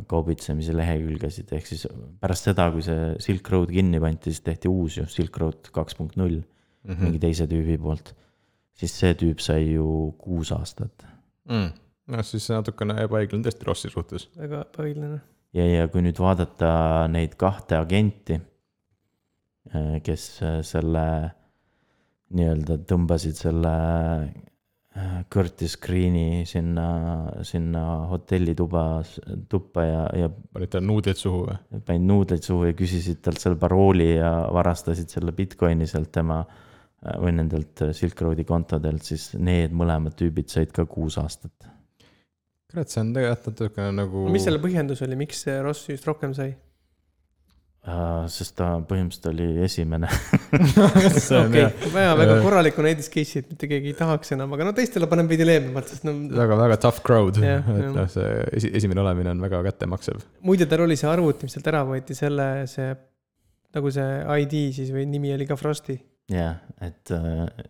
kaubitsemise 0.09 0.73
lehekülgesid, 0.73 1.51
ehk 1.53 1.67
siis 1.69 1.83
pärast 2.23 2.47
seda, 2.49 2.71
kui 2.73 2.81
see 2.85 3.11
Silk 3.21 3.51
Road 3.53 3.69
kinni 3.75 3.99
pandi, 4.01 4.31
siis 4.33 4.41
tehti 4.41 4.71
uus 4.71 4.97
ju 4.97 5.05
Silk 5.13 5.37
Road 5.43 5.69
kaks 5.75 5.99
punkt 5.99 6.17
null 6.21 6.41
Mhm. 6.83 6.99
mingi 7.05 7.19
teise 7.23 7.45
tüübi 7.47 7.77
poolt. 7.79 8.09
siis 8.75 8.91
see 8.99 9.13
tüüp 9.15 9.39
sai 9.39 9.69
ju 9.77 9.85
kuus 10.19 10.49
aastat 10.51 11.05
mm.. 11.47 11.69
noh, 12.11 12.25
siis 12.27 12.49
natukene 12.53 12.97
ebaõiglane 13.07 13.47
tõesti 13.47 13.69
Rossi 13.69 13.93
suhtes. 13.93 14.29
väga 14.39 14.65
ebaõiglane. 14.71 15.21
ja, 15.59 15.67
ja 15.69 15.91
kui 15.93 16.03
nüüd 16.05 16.19
vaadata 16.23 16.73
neid 17.13 17.37
kahte 17.41 17.79
agenti, 17.79 18.41
kes 20.03 20.25
äh, 20.43 20.59
selle 20.67 21.05
nii-öelda 22.33 22.79
tõmbasid 22.89 23.37
selle 23.39 23.73
äh, 24.25 25.21
Curtis 25.33 25.77
Green'i 25.81 26.43
sinna, 26.49 26.87
sinna 27.47 27.85
hotellituba, 28.11 28.85
tuppa 29.53 29.85
ja, 29.87 30.03
ja 30.25 30.33
panid 30.33 30.73
talle 30.73 30.89
nuudleid 30.89 31.21
suhu 31.21 31.45
või? 31.47 31.81
panid 31.87 32.09
nuudleid 32.09 32.45
suhu 32.49 32.67
ja 32.71 32.77
küsisid 32.77 33.23
talt 33.25 33.41
selle 33.43 33.61
parooli 33.61 34.15
ja 34.17 34.33
varastasid 34.53 35.13
selle 35.13 35.35
Bitcoini 35.37 35.87
sealt 35.91 36.13
tema 36.13 36.43
või 37.03 37.33
nendelt 37.35 37.83
Silk 37.99 38.21
Roadi 38.23 38.45
kontodelt, 38.47 39.03
siis 39.03 39.33
need 39.35 39.73
mõlemad 39.75 40.15
tüübid 40.19 40.53
said 40.53 40.71
ka 40.75 40.85
kuus 40.87 41.17
aastat. 41.19 41.67
kurat, 42.73 42.91
see 42.93 43.05
on 43.05 43.15
tegelikult 43.17 43.49
natukene 43.53 43.95
nagu. 44.03 44.27
mis 44.33 44.45
selle 44.49 44.61
põhjendus 44.63 45.05
oli, 45.07 45.19
miks 45.25 45.45
see 45.47 45.57
Ross 45.65 45.89
just 45.91 46.07
rohkem 46.09 46.35
sai? 46.37 46.55
Äh, 47.83 48.29
sest 48.31 48.55
ta 48.61 48.77
põhimõtteliselt 48.87 49.25
oli 49.33 49.65
esimene 49.65 50.07
okei 51.43 51.65
väga, 51.91 52.13
väga 52.15 52.29
Jah. 52.29 52.43
korralikku 52.45 52.85
näidis 52.87 53.09
case'i, 53.11 53.41
et 53.43 53.49
mitte 53.51 53.67
keegi 53.67 53.91
ei 53.91 53.97
tahaks 53.99 54.31
enam, 54.37 54.55
aga 54.55 54.69
no 54.69 54.75
teistele 54.77 55.09
paneme 55.11 55.33
veidi 55.33 55.49
leebemalt, 55.49 55.91
sest 55.91 56.07
no 56.07 56.15
väga, 56.31 56.61
väga 56.61 56.77
tough 56.85 57.03
crowd, 57.03 57.41
Jah, 57.43 57.67
et 57.75 57.89
noh, 57.97 58.07
see 58.13 58.29
esi-, 58.61 58.71
esimene 58.79 59.03
olemine 59.03 59.35
on 59.35 59.43
väga 59.43 59.65
kättemaksev. 59.67 60.23
muide, 60.47 60.69
tal 60.71 60.85
oli 60.87 60.95
see 61.01 61.11
arvuti, 61.11 61.49
mis 61.49 61.59
talt 61.59 61.73
ära 61.73 61.83
võeti, 61.89 62.15
selle, 62.15 62.49
see 62.71 62.93
nagu 63.75 63.91
see 63.99 64.09
ID 64.45 64.57
siis 64.79 64.95
või 64.95 65.09
nimi 65.11 65.35
oli 65.35 65.51
ka 65.51 65.59
Frosty. 65.59 65.99
jah, 66.31 66.63
et 66.87 67.11
äh, 67.19 67.67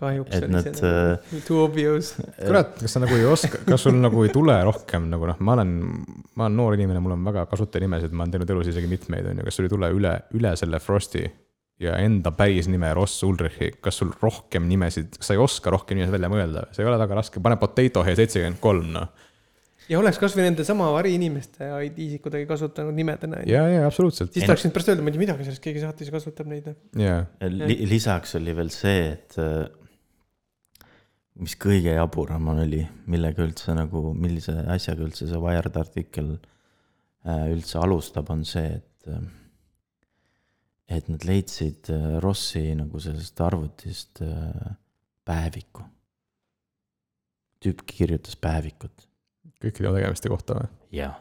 kahjuks 0.00 0.34
Et 0.36 0.44
oli 0.44 0.52
nad, 0.52 0.66
see 0.76 0.92
nagu 0.92 1.40
too 1.46 1.62
obvious. 1.64 2.12
kurat, 2.48 2.76
kas 2.82 2.96
sa 2.96 3.02
nagu 3.02 3.16
ei 3.16 3.24
oska, 3.28 3.62
kas 3.64 3.86
sul 3.86 3.96
nagu 3.96 4.26
ei 4.26 4.34
tule 4.34 4.58
rohkem 4.68 5.08
nagu 5.12 5.30
noh, 5.30 5.40
ma 5.40 5.56
olen, 5.56 5.72
ma 6.36 6.48
olen 6.48 6.60
noor 6.60 6.76
inimene, 6.76 7.00
mul 7.04 7.16
on 7.16 7.24
väga 7.30 7.46
kasutajanimesid, 7.50 8.12
ma 8.12 8.26
olen 8.26 8.36
teinud 8.36 8.54
elus 8.56 8.70
isegi 8.74 8.90
mitmeid, 8.90 9.30
on 9.32 9.40
ju, 9.40 9.48
kas 9.48 9.60
sul 9.60 9.68
ei 9.68 9.72
tule 9.72 9.90
üle, 9.96 10.14
üle 10.36 10.52
selle 10.60 10.82
Frosti 10.84 11.24
ja 11.82 11.96
enda 12.00 12.32
päris 12.36 12.68
nime 12.72 12.90
Ross 12.96 13.22
Ulrichi, 13.26 13.74
kas 13.84 14.00
sul 14.00 14.12
rohkem 14.20 14.68
nimesid, 14.68 15.18
sa 15.20 15.36
ei 15.36 15.40
oska 15.40 15.72
rohkem 15.72 15.98
nimesid 15.98 16.16
välja 16.16 16.30
mõelda, 16.32 16.66
see 16.72 16.84
ei 16.84 16.90
ole 16.90 17.00
väga 17.00 17.18
raske, 17.20 17.42
pane 17.44 17.58
Potato 17.60 18.04
Head 18.06 18.20
seitsekümmend 18.22 18.60
kolm, 18.62 18.88
noh. 18.94 19.10
ja 19.90 20.00
oleks 20.00 20.20
kasvõi 20.20 20.46
nende 20.46 20.64
sama 20.68 20.88
variinimeste 20.94 21.68
ID-sid 21.88 22.24
kuidagi 22.24 22.48
kasutanud 22.48 22.96
nimedena. 22.96 23.42
ja, 23.48 23.66
ja 23.72 23.84
absoluutselt. 23.88 24.32
siis 24.32 24.48
tahaks 24.48 24.64
nüüd 24.64 24.76
pärast 24.76 24.92
öelda, 24.92 25.04
ma 25.04 25.12
ei 25.12 25.18
tea 25.18 25.24
midagi 25.26 25.48
sellest, 25.48 25.64
keegi 25.68 25.84
saatis 25.84 26.08
ja 26.08 26.16
kasutab 26.16 26.48
neid. 26.52 26.72
jaa, 27.00 27.20
li, 27.52 27.80
lisaks 27.92 28.38
oli 28.40 28.56
veel 28.56 28.72
see, 28.72 29.10
et 29.12 29.36
äh, 29.42 29.66
mis 31.42 31.56
kõige 31.60 31.94
jaburam 31.96 32.48
oli, 32.54 32.82
millega 33.10 33.44
üldse 33.44 33.74
nagu, 33.76 34.10
millise 34.16 34.54
asjaga 34.72 35.04
üldse 35.06 35.28
see 35.28 35.40
Wired 35.40 35.76
artikkel 35.78 36.36
äh, 36.36 37.48
üldse 37.52 37.80
alustab, 37.82 38.30
on 38.32 38.44
see, 38.48 38.78
et 38.78 39.10
äh, 39.10 39.26
et 40.96 41.08
nad 41.10 41.24
leidsid 41.26 41.90
äh, 41.90 42.16
Rossi 42.22 42.62
nagu 42.78 43.00
sellest 43.02 43.40
arvutist 43.42 44.22
päeviku. 45.26 45.82
tüüp 47.60 47.82
kirjutas 47.88 48.36
päevikut. 48.38 49.08
kõikide 49.60 49.92
tegemiste 49.96 50.30
kohta 50.30 50.60
või? 50.60 50.68
jah. 51.00 51.16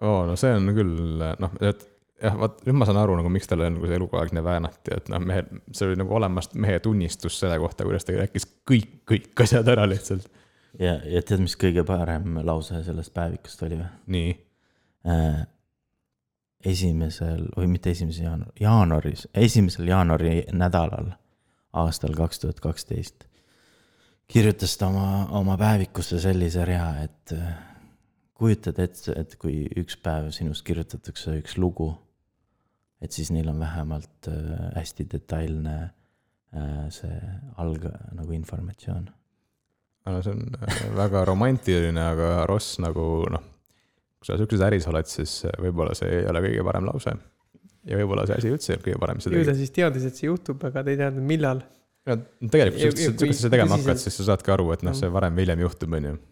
oo, 0.00 0.24
no 0.26 0.36
see 0.40 0.54
on 0.56 0.70
küll 0.74 1.26
noh, 1.38 1.58
et 1.60 1.84
jah, 2.24 2.36
vaat 2.40 2.62
nüüd 2.66 2.78
ma 2.80 2.88
saan 2.88 3.00
aru 3.00 3.16
nagu, 3.18 3.30
miks 3.32 3.50
talle 3.50 3.68
nagu 3.72 3.88
see 3.88 3.98
eluaegne 3.98 4.44
väänati, 4.44 4.94
et 4.96 5.10
noh, 5.12 5.22
mehe, 5.22 5.44
see 5.72 5.88
oli 5.88 5.98
nagu 6.00 6.16
olemas 6.18 6.50
mehe 6.54 6.78
tunnistus 6.84 7.38
selle 7.40 7.58
kohta, 7.62 7.86
kuidas 7.86 8.06
ta 8.06 8.16
rääkis 8.18 8.48
kõik, 8.70 8.94
kõik 9.10 9.44
asjad 9.46 9.68
ära 9.74 9.86
lihtsalt. 9.90 10.30
ja, 10.80 10.96
ja 11.08 11.22
tead, 11.22 11.42
mis 11.44 11.56
kõige 11.60 11.84
parem 11.86 12.40
lause 12.46 12.82
sellest 12.86 13.14
päevikust 13.14 13.66
oli 13.66 13.80
või? 13.80 13.90
nii, 14.16 14.32
äh, 15.10 15.44
esimesel 16.74 17.46
või 17.56 17.68
mitte 17.76 17.92
esimesel 17.92 18.26
jaanuar, 18.26 18.56
jaanuaris, 18.60 19.28
esimesel 19.34 19.92
jaanuari 19.92 20.40
nädalal 20.52 21.12
aastal 21.84 22.16
kaks 22.16 22.42
tuhat 22.42 22.60
kaksteist 22.64 23.28
kirjutas 24.26 24.76
ta 24.78 24.88
oma, 24.88 25.26
oma 25.30 25.56
päevikusse 25.60 26.18
sellise 26.20 26.64
rea, 26.64 26.88
et 27.04 27.34
äh, 27.36 27.54
kujutad 28.34 28.78
ette, 28.82 29.14
et 29.16 29.36
kui 29.40 29.64
üks 29.80 29.98
päev 30.02 30.30
sinust 30.34 30.64
kirjutatakse 30.66 31.38
üks 31.40 31.58
lugu, 31.60 31.92
et 33.02 33.12
siis 33.12 33.30
neil 33.34 33.48
on 33.52 33.60
vähemalt 33.60 34.28
äh, 34.30 34.70
hästi 34.78 35.06
detailne 35.12 35.74
äh, 35.84 36.86
see 36.94 37.18
alg- 37.62 37.90
nagu 38.14 38.36
informatsioon. 38.36 39.08
no 40.06 40.22
see 40.22 40.34
on 40.34 40.58
äh, 40.60 40.80
väga 40.96 41.24
romantiline, 41.28 42.08
aga 42.14 42.32
Ross 42.50 42.78
nagu 42.82 43.24
noh, 43.32 43.46
kui 44.18 44.28
sa 44.28 44.38
sihukeses 44.40 44.66
äris 44.68 44.88
oled, 44.90 45.08
siis 45.10 45.38
äh, 45.48 45.56
võib-olla 45.66 45.96
see 45.98 46.10
ei 46.20 46.26
ole 46.30 46.44
kõige 46.48 46.66
parem 46.66 46.90
lause. 46.90 47.16
ja 47.84 48.00
võib-olla 48.00 48.26
see 48.28 48.40
asi 48.40 48.52
üldse 48.52 48.72
ei 48.72 48.76
olnud 48.76 48.88
kõige 48.88 49.00
parem, 49.06 49.24
ju 49.24 49.48
ta 49.48 49.56
siis 49.58 49.74
teadis, 49.74 50.06
et 50.10 50.20
see 50.20 50.30
juhtub, 50.30 50.62
aga 50.70 50.84
ta 50.84 50.94
ei 50.94 51.00
teadnud, 51.00 51.26
millal. 51.34 51.64
no 52.08 52.20
tegelikult, 52.52 53.18
kui 53.20 53.34
sa 53.34 53.46
seda 53.46 53.56
tegema 53.58 53.78
hakkad, 53.78 54.00
siis 54.00 54.20
sa 54.20 54.30
saadki 54.32 54.54
aru, 54.54 54.70
et 54.76 54.86
noh, 54.86 54.96
see 54.96 55.12
varem 55.12 55.36
või 55.36 55.46
hiljem 55.46 55.66
juhtub, 55.66 55.98
on 55.98 56.08
ju. 56.12 56.22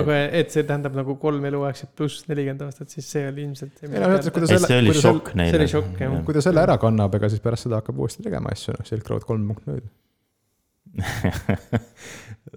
Aga 0.00 0.18
et 0.40 0.52
see 0.54 0.64
tähendab 0.68 0.94
nagu 0.96 1.16
kolm 1.20 1.44
eluaegset 1.48 1.90
pluss 1.98 2.26
nelikümmend 2.30 2.64
aastat, 2.66 2.92
siis 2.94 3.08
see 3.14 3.24
oli 3.28 3.46
ilmselt 3.46 3.74
see. 3.76 3.90
Ei 3.90 4.00
no 4.00 4.10
mõttes, 4.14 4.32
kuidas- 4.34 4.54
et 4.56 4.66
see 4.66 4.78
oli 4.80 4.92
kui 4.92 4.98
ta 4.98 5.06
šokk 5.06 5.32
neile. 5.40 5.58
oli 5.58 5.72
šokk, 5.72 6.02
jah. 6.04 6.18
kui 6.26 6.36
ta 6.36 6.44
selle 6.44 6.62
ära 6.64 6.76
kannab, 6.82 7.16
ega 7.18 7.30
siis 7.32 7.44
pärast 7.44 7.68
seda 7.68 7.80
hakkab 7.82 8.00
uuesti 8.02 8.24
tegema 8.26 8.52
asju, 8.54 8.76
noh, 8.78 8.88
Silk 8.88 9.10
Road 9.12 9.26
kolm 9.28 9.48
punkt 9.50 9.68
null. 9.70 9.84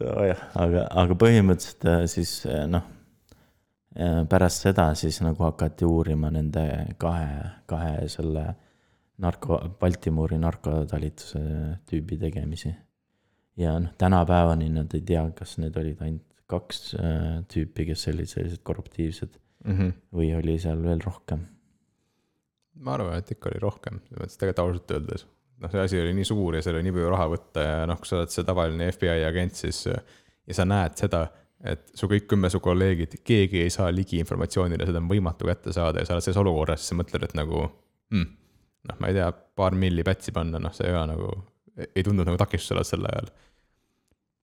nojah, 0.02 0.42
aga, 0.60 0.86
aga 1.04 1.18
põhimõtteliselt 1.22 1.88
äh, 1.92 2.04
siis 2.12 2.38
äh, 2.50 2.66
noh, 2.68 2.84
pärast 4.30 4.66
seda 4.66 4.90
siis 5.00 5.22
nagu 5.24 5.40
hakati 5.46 5.88
uurima 5.88 6.28
nende 6.34 6.66
kahe, 7.00 7.30
kahe 7.70 8.10
selle 8.12 8.44
narko, 9.24 9.60
Baltimori 9.80 10.40
narkotalituse 10.42 11.40
tüübi 11.88 12.20
tegemisi. 12.20 12.74
ja 13.58 13.78
noh, 13.80 13.94
tänapäevani 13.98 14.70
nad 14.70 14.94
ei 14.94 15.02
tea, 15.02 15.24
kas 15.36 15.58
need 15.64 15.78
olid 15.80 16.02
ainult 16.04 16.35
kaks 16.52 16.82
äh, 17.00 17.40
tüüpi, 17.52 17.88
kes 17.90 18.08
olid 18.12 18.30
sellised 18.30 18.64
korruptiivsed 18.68 19.40
või 20.14 20.28
oli 20.38 20.60
seal 20.62 20.84
veel 20.84 21.00
rohkem. 21.02 21.48
ma 22.86 22.94
arvan, 22.94 23.18
et 23.18 23.32
ikka 23.34 23.50
oli 23.50 23.62
rohkem, 23.64 24.02
selles 24.06 24.22
mõttes 24.22 24.38
tegelikult 24.38 24.62
ausalt 24.66 24.92
öeldes. 24.98 25.26
noh, 25.64 25.72
see 25.72 25.82
asi 25.88 26.02
oli 26.02 26.14
nii 26.18 26.28
suur 26.28 26.58
ja 26.58 26.62
seal 26.62 26.78
oli 26.78 26.86
nii 26.86 26.96
palju 26.98 27.10
raha 27.16 27.26
võtta 27.32 27.66
ja 27.66 27.80
noh, 27.90 27.98
kui 27.98 28.12
sa 28.12 28.20
oled 28.20 28.36
see 28.36 28.46
tavaline 28.46 28.92
FBI 28.92 29.26
agent, 29.26 29.58
siis 29.58 29.82
ja 29.88 30.58
sa 30.58 30.68
näed 30.70 31.00
seda, 31.00 31.24
et 31.66 31.88
su 31.98 32.10
kõik 32.12 32.28
kümme 32.30 32.52
su 32.54 32.62
kolleegid, 32.62 33.18
keegi 33.26 33.64
ei 33.64 33.74
saa 33.74 33.90
ligi 33.94 34.20
informatsioonile, 34.22 34.86
seda 34.86 35.02
on 35.02 35.10
võimatu 35.10 35.48
kätte 35.50 35.74
saada 35.74 36.04
ja 36.04 36.06
sa 36.06 36.18
oled 36.18 36.28
selles 36.28 36.42
olukorras, 36.44 36.84
siis 36.84 36.94
sa 36.94 37.00
mõtled, 37.00 37.26
et 37.26 37.36
nagu 37.40 37.64
hmm, 37.66 38.30
noh, 38.92 39.02
ma 39.02 39.10
ei 39.10 39.18
tea, 39.18 39.32
paar 39.58 39.78
milli 39.80 40.06
pätsi 40.06 40.36
panna, 40.36 40.62
noh, 40.62 40.74
see 40.76 40.92
ka 40.94 41.06
nagu 41.10 41.32
ei 41.76 42.04
tundunud 42.04 42.30
nagu 42.30 42.40
takistusele 42.40 42.86
sel 42.88 43.08
ajal. 43.10 43.32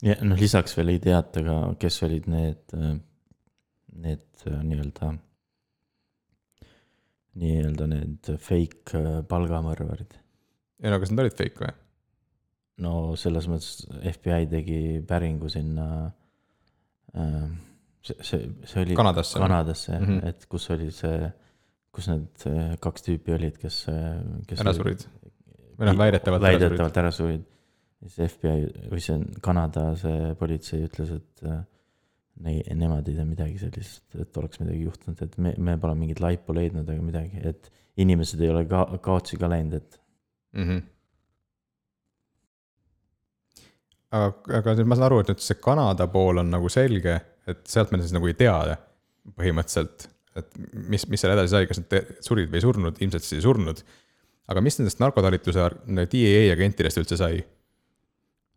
Ja 0.02 0.16
noh, 0.26 0.38
lisaks 0.38 0.76
veel 0.78 0.94
ei 0.94 1.02
teata 1.02 1.42
ka, 1.46 1.58
kes 1.80 2.00
olid 2.06 2.28
need, 2.30 2.74
need 4.02 4.46
äh, 4.48 4.62
nii-öelda, 4.62 5.12
nii-öelda 7.42 7.88
need 7.92 8.32
fake 8.42 8.98
äh, 8.98 9.20
palgamõrvarid. 9.28 10.18
ei 10.82 10.92
no 10.92 11.00
kas 11.02 11.12
need 11.12 11.24
olid 11.26 11.38
fake 11.38 11.64
või? 11.64 11.74
no 12.82 12.94
selles 13.20 13.46
mõttes 13.50 13.84
FBI 14.14 14.48
tegi 14.50 14.80
päringu 15.06 15.50
sinna 15.52 15.86
äh,, 17.14 17.46
see, 18.02 18.18
see, 18.18 18.50
see 18.66 18.86
oli 18.86 18.98
Kanadasse? 18.98 19.38
Kanadasse 19.38 19.96
mm. 19.98 20.06
-hmm. 20.08 20.28
et 20.32 20.46
kus 20.50 20.70
oli 20.74 20.90
see, 20.94 21.30
kus 21.94 22.10
need 22.10 22.48
äh, 22.50 22.74
kaks 22.82 23.06
tüüpi 23.06 23.36
olid, 23.36 23.60
kes, 23.60 23.84
kes 24.48 24.64
ära 24.64 24.74
surid? 24.76 25.06
või 25.78 25.88
noh, 25.88 25.98
väidetavalt 25.98 26.42
ära 26.42 26.52
surid. 26.56 26.68
väidetavalt 26.68 27.02
ära 27.02 27.10
surid. 27.14 27.48
Siis 28.08 28.32
FBI 28.34 28.88
või 28.90 29.02
see 29.02 29.18
Kanada 29.44 29.92
see 29.98 30.32
politsei 30.38 30.86
ütles, 30.86 31.12
et 31.18 31.44
äh, 31.46 31.60
ne-, 32.40 32.62
nemad 32.78 33.08
ei 33.08 33.18
tea 33.18 33.26
midagi 33.28 33.58
sellist, 33.60 34.04
et 34.18 34.40
oleks 34.40 34.60
midagi 34.62 34.82
juhtunud, 34.86 35.22
et 35.24 35.36
me, 35.42 35.54
me 35.58 35.76
pole 35.80 35.96
mingit 35.98 36.22
laipu 36.22 36.56
leidnud 36.56 36.88
ega 36.88 37.04
midagi, 37.04 37.42
et 37.48 37.70
inimesed 38.02 38.40
ei 38.42 38.52
ole 38.52 38.64
ka 38.70 38.86
kaotsi 39.04 39.38
ka 39.40 39.50
läinud, 39.52 39.76
et 39.78 40.00
mm. 40.56 40.68
-hmm. 40.68 40.80
aga, 44.18 44.32
aga 44.60 44.76
nüüd 44.78 44.88
ma 44.88 44.98
saan 44.98 45.10
aru, 45.10 45.20
et 45.22 45.34
nüüd 45.34 45.44
see 45.44 45.60
Kanada 45.62 46.08
pool 46.12 46.42
on 46.42 46.50
nagu 46.52 46.72
selge, 46.72 47.20
et 47.46 47.66
sealt 47.68 47.92
me 47.92 48.00
siis 48.02 48.14
nagu 48.16 48.30
ei 48.30 48.38
tea 48.38 48.56
põhimõtteliselt, 49.38 50.08
et 50.40 50.54
mis, 50.88 51.04
mis 51.10 51.20
seal 51.20 51.34
edasi 51.34 51.52
sai, 51.52 51.66
kas 51.68 51.82
nad 51.82 52.14
surid 52.24 52.48
või 52.50 52.58
ei 52.58 52.64
surnud, 52.64 53.02
ilmselt 53.04 53.26
siis 53.26 53.38
ei 53.38 53.44
surnud. 53.44 53.82
aga 54.50 54.60
mis 54.60 54.78
nendest 54.78 54.98
narkotalitluse 55.00 55.68
DEA 56.10 56.52
agentidest 56.52 56.98
üldse 56.98 57.16
sai? 57.20 57.44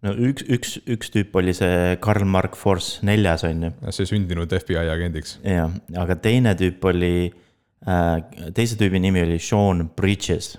No 0.06 0.14
üks, 0.28 0.46
üks, 0.52 0.76
üks 0.92 1.12
tüüp 1.14 1.36
oli 1.40 1.54
see 1.58 1.96
Karl 2.04 2.28
Mark 2.30 2.58
Force 2.60 3.06
neljas 3.08 3.46
on 3.48 3.68
ju, 3.68 3.72
see 3.96 4.10
sündinud 4.10 4.54
FBI 4.54 4.90
agendiks. 4.94 5.40
jah, 5.44 5.74
aga 6.02 6.18
teine 6.22 6.56
tüüp 6.60 6.86
oli 6.92 7.16
äh,, 7.30 8.18
teise 8.56 8.78
tüübi 8.80 9.02
nimi 9.02 9.24
oli 9.26 9.40
Sean 9.42 9.88
Bridges. 9.98 10.56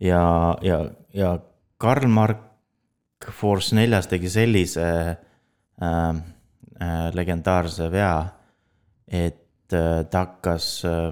ja, 0.00 0.22
ja, 0.66 0.82
ja 1.16 1.34
Karl 1.80 2.08
Mark 2.08 2.46
Force 3.36 3.76
neljas 3.76 4.08
tegi 4.08 4.30
sellise 4.32 4.86
äh, 5.10 6.14
äh, 6.80 7.10
legendaarse 7.16 7.90
vea, 7.92 8.14
et 9.06 9.74
äh, 9.76 10.04
ta 10.10 10.24
hakkas 10.24 10.70
äh, 10.88 11.10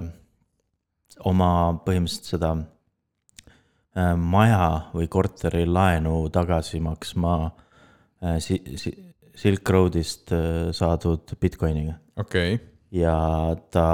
oma 1.29 1.51
põhimõtteliselt 1.85 2.33
seda 2.33 2.53
maja 3.97 4.91
või 4.93 5.07
korteri 5.09 5.65
laenu 5.65 6.29
tagasi 6.33 6.79
maksma 6.83 7.35
äh, 8.23 8.37
si-, 8.39 8.61
si-, 8.77 8.95
Silk 9.35 9.69
Roadist 9.69 10.31
äh, 10.31 10.69
saadud 10.75 11.33
Bitcoiniga. 11.41 11.97
okei 12.17 12.53
okay., 12.53 12.65
ja 12.91 13.55
ta 13.71 13.89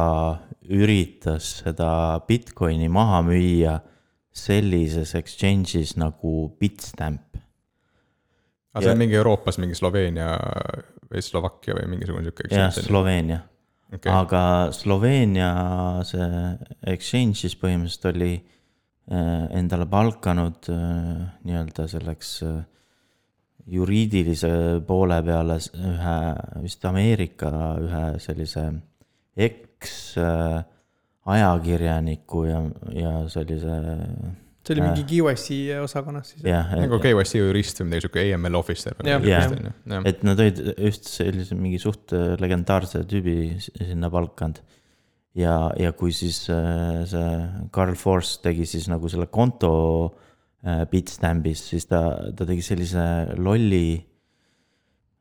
üritas 0.71 1.61
seda 1.61 2.19
Bitcoini 2.27 2.89
maha 2.89 3.21
müüa 3.27 3.79
sellises 4.35 5.15
exchange'is 5.15 5.95
nagu 5.99 6.49
Bitstamp. 6.59 7.39
aga 8.75 8.83
see 8.83 8.91
on 8.91 8.99
mingi 8.99 9.15
Euroopas 9.15 9.59
mingi 9.59 9.75
Sloveenia 9.75 10.33
või 11.11 11.21
Slovakkia 11.23 11.75
või 11.77 11.91
mingisugune 11.95 12.27
sihuke. 12.27 12.49
jah, 12.51 12.73
Sloveenia. 12.75 13.39
okei, 13.93 14.11
aga 14.11 14.43
Sloveenia 14.75 15.53
see 16.07 16.27
exchange 16.91 17.45
siis 17.45 17.55
põhimõtteliselt 17.59 18.11
oli 18.11 18.33
äh, 18.35 18.54
endale 19.05 19.85
palkanud 19.89 20.69
äh, 20.73 21.25
nii-öelda 21.45 21.85
selleks 21.89 22.29
äh, 22.45 22.55
juriidilise 23.69 24.49
poole 24.87 25.19
peale 25.25 25.59
ühe 25.59 26.15
vist 26.63 26.85
Ameerika 26.89 27.51
ühe 27.81 28.05
sellise 28.23 28.65
eks 29.37 29.93
äh, 30.21 30.63
ajakirjaniku 31.35 32.45
ja, 32.49 32.63
ja 32.93 33.13
sellise 33.29 33.77
see 34.65 34.73
oli 34.73 34.81
mingi 34.87 35.05
QSC 35.05 35.77
osakonnas 35.83 36.33
siis. 36.33 36.45
jah, 36.49 36.73
nagu 36.81 36.97
KYC 37.01 37.43
jurist 37.43 37.81
või 37.81 37.91
midagi 37.91 38.07
sihuke 38.07 38.25
AML 38.25 38.57
officer 38.57 38.97
Jah. 39.05 39.53
et 40.01 40.25
nad 40.25 40.41
olid 40.41 40.63
just 40.73 41.11
sellise 41.11 41.57
mingi 41.57 41.77
suht 41.81 42.13
legendaarse 42.41 43.03
tüübi 43.05 43.59
sinna 43.61 44.09
palkanud. 44.13 44.63
ja, 45.35 45.55
ja 45.79 45.91
kui 45.97 46.13
siis 46.15 46.45
äh, 46.53 47.03
see 47.09 47.69
Carl 47.73 47.95
Force 47.99 48.39
tegi 48.43 48.67
siis 48.69 48.87
nagu 48.91 49.09
selle 49.11 49.27
konto 49.27 49.71
äh, 50.65 50.85
Bitstambis, 50.91 51.67
siis 51.71 51.87
ta, 51.91 52.01
ta 52.35 52.47
tegi 52.47 52.63
sellise 52.65 53.05
lolli 53.37 53.97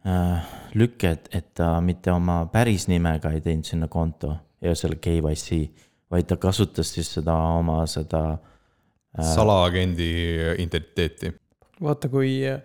äh, 0.07 0.53
lükke, 0.79 1.15
et, 1.17 1.31
et 1.35 1.53
ta 1.59 1.77
mitte 1.85 2.13
oma 2.15 2.45
päris 2.53 2.89
nimega 2.91 3.33
ei 3.35 3.43
teinud 3.45 3.69
sinna 3.69 3.89
konto 3.93 4.35
ja 4.65 4.75
selle 4.79 5.01
KYC, 5.03 5.65
vaid 6.11 6.29
ta 6.31 6.39
kasutas 6.41 6.93
siis 6.95 7.11
seda 7.19 7.35
oma 7.59 7.83
seda 7.91 8.27
äh, 8.35 9.33
salaagendi 9.35 10.13
identiteeti. 10.63 11.35
vaata, 11.83 12.11
kui 12.13 12.39
äh, 12.49 12.63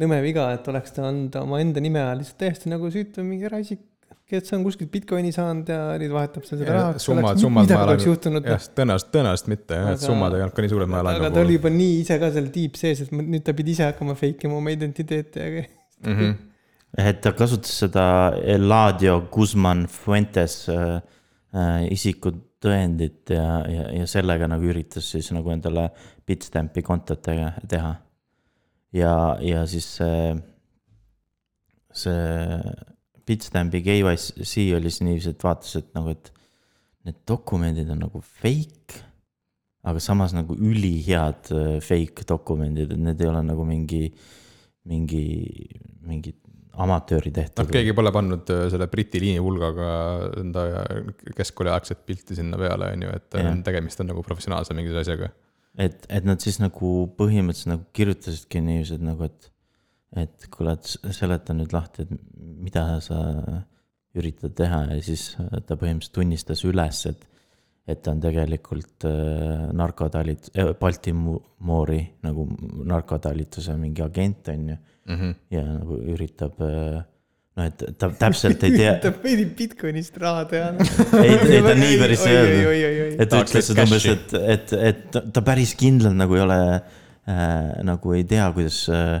nõme 0.00 0.20
viga, 0.24 0.48
et 0.54 0.68
oleks 0.70 0.94
ta 0.96 1.08
anda 1.10 1.44
omaenda 1.44 1.82
nime 1.82 2.02
all 2.02 2.22
lihtsalt 2.22 2.40
täiesti 2.42 2.72
nagu 2.72 2.90
süütu 2.92 3.24
mingi 3.26 3.48
eraisik, 3.50 3.82
kes 4.30 4.52
on 4.56 4.62
kuskilt 4.64 4.90
Bitcoini 4.92 5.32
saanud 5.34 5.68
ja 5.68 5.80
nüüd 6.00 6.12
vahetab 6.14 6.46
seal 6.48 6.60
seda 6.62 6.76
raha. 6.78 6.92
summad- 7.02 7.40
summad 7.40 7.68
midagi 7.68 7.90
ma 7.90 7.96
juhtunud. 8.08 8.46
jah, 8.48 8.62
tõenäoliselt, 8.78 9.10
tõenäoliselt 9.12 9.50
mitte 9.52 9.80
jah, 9.80 9.90
et 9.92 10.04
summad 10.04 10.36
ei 10.36 10.44
olnud 10.44 10.56
ka 10.56 10.64
nii 10.64 10.72
suured, 10.72 10.90
ma 10.90 11.02
olen 11.02 11.12
aga 11.12 11.26
nagu 11.26 11.36
ta 11.36 11.44
oli 11.44 11.58
juba 11.58 11.72
nii 11.74 11.98
ise 12.00 12.18
ka 12.22 12.30
seal 12.36 12.48
tiib 12.54 12.78
sees, 12.80 13.02
et 13.04 13.12
ma- 13.12 13.26
nüüd 13.34 13.44
ta 13.44 13.54
pidi 13.58 13.74
ise 13.76 13.84
hakkama 13.90 14.16
fake 14.18 14.48
ima 14.48 14.56
oma 14.60 14.72
identiteeti, 14.72 15.42
aga 15.48 15.64
mm. 15.66 16.16
-hmm. 16.16 16.38
et 17.04 17.20
ta 17.26 17.34
kasutas 17.36 17.76
seda 17.84 18.06
Eladio 18.56 19.18
Guzman 19.34 19.84
Fuentes 19.98 20.56
äh, 20.72 21.02
äh, 21.52 21.84
isikutõendit 21.92 23.34
ja, 23.36 23.60
ja, 23.68 23.90
ja 24.00 24.08
sellega 24.08 24.48
nagu 24.48 24.72
üritas 24.72 25.10
siis 25.10 25.28
nagu 25.36 25.52
endale 25.52 25.90
Bitstampi 26.24 26.80
kontot 26.82 27.20
teha. 27.20 27.94
ja, 28.92 29.14
ja 29.40 29.66
siis 29.66 29.96
see, 29.98 30.34
see 31.92 32.93
Bitstampi 33.24 33.80
KYC 33.84 34.68
oli 34.76 34.92
siis 34.92 35.02
niiviisi, 35.06 35.32
et 35.34 35.44
vaatas, 35.44 35.74
et 35.80 35.90
nagu, 35.96 36.12
et 36.12 36.30
need 37.08 37.20
dokumendid 37.28 37.90
on 37.92 38.04
nagu 38.06 38.20
fake, 38.24 39.02
aga 39.84 40.00
samas 40.00 40.32
nagu 40.36 40.56
ülihead 40.56 41.52
äh, 41.52 41.76
fake 41.84 42.26
dokumendid, 42.28 42.94
et 42.94 43.04
need 43.10 43.20
ei 43.20 43.30
ole 43.30 43.42
nagu 43.44 43.66
mingi, 43.68 44.06
mingi, 44.88 45.24
mingi 46.08 46.34
amatööri 46.80 47.30
noh, 47.30 47.38
tehtud. 47.38 47.70
keegi 47.72 47.94
pole 47.96 48.12
pannud 48.14 48.50
äh, 48.52 48.66
selle 48.72 48.88
Briti 48.92 49.20
liinivulgaga 49.22 49.88
enda 50.40 50.66
keskkooliaegset 51.36 52.04
pilti 52.08 52.38
sinna 52.38 52.58
peale, 52.60 52.90
on 52.96 53.06
ju, 53.06 53.16
et 53.20 53.40
äh, 53.40 53.50
tegemist 53.66 54.00
on 54.02 54.10
nagu 54.12 54.24
professionaalse 54.26 54.76
mingi 54.76 54.94
asjaga. 55.00 55.30
et, 55.78 56.06
et 56.08 56.28
nad 56.28 56.40
siis 56.42 56.60
nagu 56.62 56.94
põhimõtteliselt 57.18 57.74
nagu 57.74 57.88
kirjutasidki 57.96 58.64
niiviisi, 58.64 58.98
et 58.98 59.06
nagu, 59.06 59.28
et, 59.28 59.50
et 60.20 60.48
kuule, 60.54 60.76
et 60.78 61.14
seleta 61.16 61.54
nüüd 61.56 61.72
lahti, 61.74 62.04
et 62.06 62.10
mida 62.64 62.84
sa 63.04 63.18
üritad 64.14 64.52
teha 64.54 64.82
ja 64.92 64.98
siis 65.02 65.32
ta 65.66 65.74
põhimõtteliselt 65.74 66.14
tunnistas 66.14 66.62
üles, 66.68 67.00
et, 67.10 67.24
et 67.90 68.02
ta 68.04 68.12
on 68.14 68.20
tegelikult 68.22 69.06
äh, 69.08 69.64
narkotalit- 69.74 70.52
äh,, 70.54 70.70
Baltimoori 70.80 71.98
nagu 72.22 72.46
narkotalituse 72.92 73.74
mingi 73.80 74.04
agent, 74.06 74.48
on 74.54 74.68
ju. 74.74 74.78
Mhm. 75.04 75.32
ja 75.52 75.60
nagu 75.68 75.98
üritab 76.14 76.62
äh, 76.64 77.02
noh, 77.58 77.66
et 77.66 77.82
ta 78.00 78.08
täpselt 78.16 78.62
ei 78.64 78.72
tea, 78.72 78.92
üritab 78.94 79.18
veidi 79.26 79.44
Bitcoinist 79.58 80.16
raha 80.22 80.46
teha. 80.48 80.70
ei, 81.20 81.34
ei 81.58 81.60
ta 81.66 81.74
nii 81.76 81.98
päris 82.00 82.22
ei 82.30 82.38
öelnud. 82.38 83.20
et 83.20 83.28
ta 83.34 83.42
ütles 83.44 83.68
seda 83.68 83.84
umbes, 83.84 84.06
et, 84.14 84.32
et, 84.54 84.72
et 84.92 85.02
ta- 85.12 85.24
ta 85.36 85.42
päris 85.44 85.74
kindlalt 85.76 86.16
nagu 86.16 86.38
ei 86.38 86.44
ole 86.46 86.58
äh,, 86.72 87.82
nagu 87.84 88.14
ei 88.16 88.24
tea, 88.30 88.46
kuidas 88.56 88.78
äh, 88.88 89.18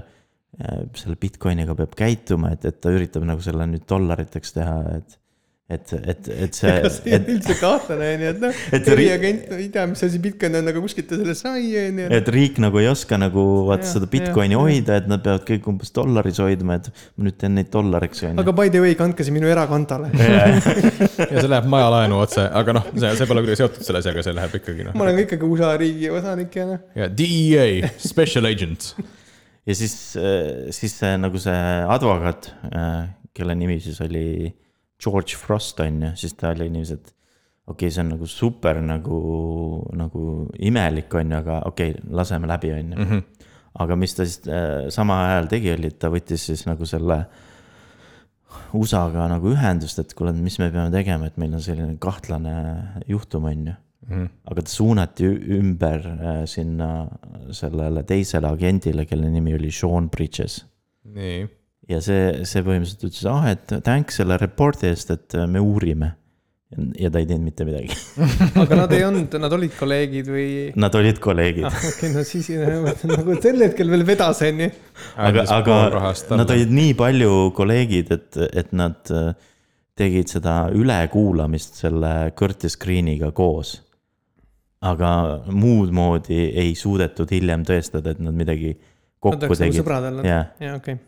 selle 0.98 1.18
Bitcoiniga 1.20 1.74
peab 1.78 1.98
käituma, 1.98 2.54
et, 2.54 2.64
et 2.68 2.80
ta 2.82 2.94
üritab 2.94 3.26
nagu 3.26 3.42
selle 3.44 3.66
nüüd 3.70 3.86
dollariteks 3.90 4.54
teha, 4.54 4.78
et. 5.00 5.20
et, 5.74 5.92
et, 6.12 6.28
et 6.44 6.54
see 6.54 6.68
ega 6.68 6.90
see 6.92 7.08
ei, 7.08 7.16
ole 7.16 7.32
üldse 7.34 7.54
kahtlane 7.56 8.08
et 8.28 8.42
noh, 8.42 8.58
Et 8.76 8.84
ri- 8.92 9.06
eriagent 9.08 9.54
ei 9.56 9.70
tea, 9.72 9.86
mis 9.88 10.04
asi 10.04 10.20
Bitcoin 10.22 10.58
on, 10.60 10.68
aga 10.70 10.82
kuskilt 10.84 11.08
ta 11.10 11.16
selle 11.16 11.34
sai 11.38 11.64
onju. 11.80 12.06
et 12.18 12.28
riik 12.36 12.60
nagu 12.62 12.82
ei 12.82 12.90
oska 12.90 13.16
nagu 13.18 13.44
vaata 13.70 13.88
seda 13.88 14.10
Bitcoini 14.12 14.54
jah, 14.54 14.60
hoida, 14.60 15.00
et 15.00 15.08
nad 15.10 15.24
peavad 15.24 15.46
kõik 15.48 15.66
umbes 15.72 15.90
dollaris 15.96 16.42
hoidma, 16.44 16.76
et 16.78 16.92
ma 16.92 17.26
nüüd 17.30 17.40
teen 17.40 17.56
neid 17.58 17.72
dollariks 17.72 18.22
on 18.28 18.36
ju. 18.36 18.44
aga 18.44 18.56
by 18.60 18.70
the 18.76 18.84
way, 18.84 18.94
kandke 19.00 19.26
see 19.26 19.34
minu 19.34 19.50
erakontole. 19.50 20.12
ja 21.32 21.34
see 21.40 21.50
läheb 21.50 21.66
majalaenu 21.72 22.20
otse, 22.20 22.46
aga 22.60 22.78
noh, 22.78 22.92
see, 22.92 23.16
see 23.18 23.32
pole 23.32 23.42
kuidagi 23.42 23.64
seotud 23.64 23.88
selle 23.88 24.04
asjaga, 24.04 24.28
see 24.28 24.36
läheb 24.36 24.60
ikkagi 24.60 24.86
noh 24.86 24.94
ma. 24.94 25.08
olen 25.08 25.18
ka 25.18 25.28
ikkagi 25.30 25.52
USA 25.56 25.74
riigi 25.80 26.12
osanik 26.12 26.60
ja 26.60 26.70
noh. 26.74 26.86
ja 27.00 27.08
DEA, 27.10 27.94
special 28.04 28.52
agent. 28.52 28.92
Ja 29.66 29.74
siis, 29.74 29.94
siis 30.76 30.98
see 31.00 31.14
nagu 31.20 31.40
see 31.40 31.60
advokaat, 31.88 32.50
kelle 33.34 33.56
nimi 33.58 33.80
siis 33.82 34.00
oli 34.04 34.26
George 35.02 35.36
Frost 35.36 35.80
on 35.80 36.02
ju, 36.02 36.10
siis 36.18 36.34
ta 36.38 36.52
oli 36.54 36.68
niiviisi, 36.72 36.98
et 36.98 37.14
okei 37.66 37.88
okay,, 37.88 37.94
see 37.94 38.02
on 38.04 38.12
nagu 38.14 38.28
super 38.30 38.80
nagu, 38.84 39.20
nagu 39.96 40.26
imelik 40.60 41.14
on 41.18 41.32
ju, 41.32 41.40
aga 41.40 41.60
okei 41.70 41.94
okay,, 41.94 42.12
laseme 42.20 42.50
läbi, 42.50 42.72
on 42.76 42.92
ju. 42.94 43.22
aga 43.84 43.96
mis 43.98 44.14
ta 44.14 44.26
siis 44.28 44.44
äh, 44.46 44.86
samal 44.94 45.24
ajal 45.30 45.50
tegi, 45.50 45.72
oli, 45.74 45.90
et 45.90 45.98
ta 45.98 46.12
võttis 46.12 46.46
siis 46.50 46.64
nagu 46.68 46.86
selle 46.88 47.24
USA-ga 48.74 49.26
nagu 49.30 49.50
ühendust, 49.50 49.98
et 49.98 50.12
kuule, 50.14 50.34
mis 50.38 50.60
me 50.62 50.70
peame 50.70 50.92
tegema, 50.94 51.26
et 51.26 51.40
meil 51.42 51.56
on 51.56 51.62
selline 51.62 51.96
kahtlane 52.02 52.54
juhtum, 53.10 53.48
on 53.50 53.66
ju 53.70 53.74
aga 54.10 54.62
ta 54.62 54.70
suunati 54.70 55.28
ümber 55.58 56.02
äh, 56.04 56.40
sinna 56.50 57.08
sellele 57.52 58.04
teisele 58.08 58.50
agendile, 58.50 59.06
kelle 59.08 59.30
nimi 59.32 59.54
oli 59.56 59.70
Sean 59.72 60.10
Bridges. 60.12 60.64
nii, 61.14 61.46
ja 61.88 62.00
see, 62.04 62.44
see 62.48 62.64
põhimõtteliselt 62.64 63.06
ütles, 63.08 63.24
ah, 63.30 63.48
et 63.54 63.78
thanks 63.86 64.20
selle 64.20 64.36
report'i 64.40 64.90
eest, 64.90 65.14
et 65.14 65.38
äh, 65.38 65.48
me 65.48 65.62
uurime. 65.62 66.14
ja 66.98 67.06
ta 67.12 67.20
ei 67.22 67.26
teinud 67.28 67.46
mitte 67.46 67.64
midagi. 67.68 67.94
aga 68.62 68.80
nad 68.80 68.92
ei 68.96 69.04
olnud, 69.06 69.36
nad 69.38 69.52
olid 69.54 69.76
kolleegid 69.78 70.28
või? 70.32 70.46
Nad 70.80 70.96
olid 70.98 71.20
kolleegid, 71.22 71.68
ah, 71.70 71.80
okei, 71.92 72.10
no 72.16 72.24
siis 72.26 72.50
nagu 73.08 73.38
sel 73.40 73.62
hetkel 73.62 73.92
veel 73.92 74.04
vedas 74.08 74.42
onju. 74.44 74.70
aga, 75.22 75.48
aga 75.60 75.80
nad 76.40 76.54
olid 76.56 76.74
nii 76.74 76.96
palju 76.98 77.34
kolleegid, 77.56 78.10
et, 78.18 78.40
et 78.64 78.74
nad 78.76 79.14
äh, 79.14 79.32
tegid 79.98 80.30
seda 80.32 80.64
ülekuulamist 80.74 81.78
selle 81.84 82.32
Curtis 82.38 82.76
Greeniga 82.80 83.30
koos. 83.34 83.78
Aga 84.84 85.10
muud 85.52 85.94
moodi 85.94 86.42
ei 86.50 86.74
suudetud 86.78 87.30
hiljem 87.32 87.64
tõestada, 87.68 88.14
et 88.14 88.20
nad 88.22 88.36
midagi 88.36 88.74
Nad 89.24 89.40
kokku 89.40 89.48
oleks 89.48 89.60
nagu 89.62 89.72
tegid. 89.72 89.80
sõbrad 89.80 90.26
jah, 90.26 90.50
jaa, 90.60 90.76
okei. 90.76 90.98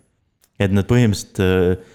et 0.64 0.72
nad 0.72 0.88
põhimõtteliselt 0.88 1.40
äh, 1.44 1.94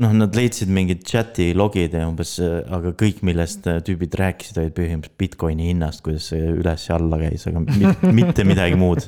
noh, 0.00 0.14
nad 0.16 0.36
leidsid 0.36 0.72
mingid 0.72 1.04
chati 1.06 1.50
logid 1.56 1.94
ja 1.94 2.06
umbes, 2.08 2.36
aga 2.42 2.94
kõik, 2.98 3.20
millest 3.26 3.68
äh, 3.70 3.82
tüübid 3.84 4.16
rääkisid, 4.18 4.62
olid 4.62 4.76
põhimõtteliselt 4.78 5.20
Bitcoini 5.20 5.68
hinnast, 5.70 6.02
kuidas 6.06 6.30
see 6.32 6.48
üles 6.54 6.88
ja 6.88 6.96
alla 6.98 7.20
käis, 7.20 7.46
aga 7.50 7.62
mit, 7.66 8.08
mitte 8.22 8.48
midagi 8.48 8.80
muud. 8.80 9.04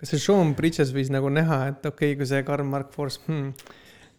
kas 0.00 0.14
see 0.14 0.24
Sean 0.24 0.54
Bridges 0.56 0.94
võis 0.96 1.12
nagu 1.12 1.30
näha, 1.32 1.60
et 1.74 1.84
okei 1.84 2.14
okay,, 2.14 2.20
kui 2.20 2.30
see 2.32 2.44
Karl 2.46 2.66
Mark 2.68 2.94
Force 2.96 3.20
hmm, 3.28 3.52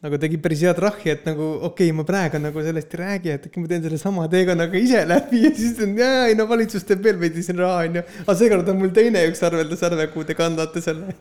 nagu 0.03 0.17
tegi 0.22 0.39
päris 0.41 0.63
head 0.65 0.80
rahhi, 0.81 1.11
et 1.13 1.23
nagu 1.27 1.45
okei 1.69 1.89
okay,, 1.89 1.95
ma 1.95 2.05
praegu 2.07 2.41
nagu 2.41 2.63
sellest 2.65 2.93
ei 2.95 3.01
räägi, 3.01 3.31
et 3.35 3.47
äkki 3.47 3.61
ma 3.61 3.72
teen 3.72 3.85
selle 3.85 3.99
sama 4.01 4.27
teekonnaga 4.31 4.80
ise 4.80 5.05
läbi 5.07 5.45
ja 5.45 5.53
siis 5.55 5.80
on 5.85 5.95
jaa, 5.99 6.26
ei 6.30 6.35
no 6.38 6.47
valitsus 6.49 6.85
teeb 6.88 7.03
veel 7.05 7.19
veidi 7.22 7.43
siin 7.45 7.61
raha 7.61 7.85
onju. 7.88 8.03
aga 8.26 8.38
seekord 8.41 8.69
on 8.73 8.81
mul 8.81 8.93
teine 8.95 9.23
üks 9.30 9.43
arveldusarve, 9.47 10.07
kuhu 10.13 10.27
te 10.27 10.38
kandate 10.38 10.84
selle. 10.84 11.15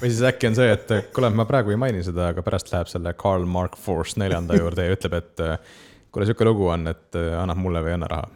või 0.00 0.10
siis 0.10 0.22
äkki 0.32 0.50
on 0.50 0.58
see, 0.58 0.70
et 0.76 0.94
kuule, 1.14 1.32
ma 1.34 1.48
praegu 1.48 1.74
ei 1.74 1.80
maini 1.80 2.04
seda, 2.06 2.30
aga 2.32 2.44
pärast 2.46 2.72
läheb 2.72 2.90
selle 2.92 3.14
Karl 3.18 3.46
Mark 3.46 3.76
Force 3.80 4.20
neljanda 4.22 4.58
juurde 4.58 4.86
ja 4.86 4.96
ütleb, 4.96 5.18
et 5.18 5.46
kuule, 6.12 6.28
sihuke 6.28 6.46
lugu 6.46 6.70
on, 6.72 6.88
et 6.94 7.18
annab 7.18 7.60
mulle 7.60 7.84
või 7.84 7.94
ei 7.94 7.98
anna 8.00 8.10
raha. 8.14 8.28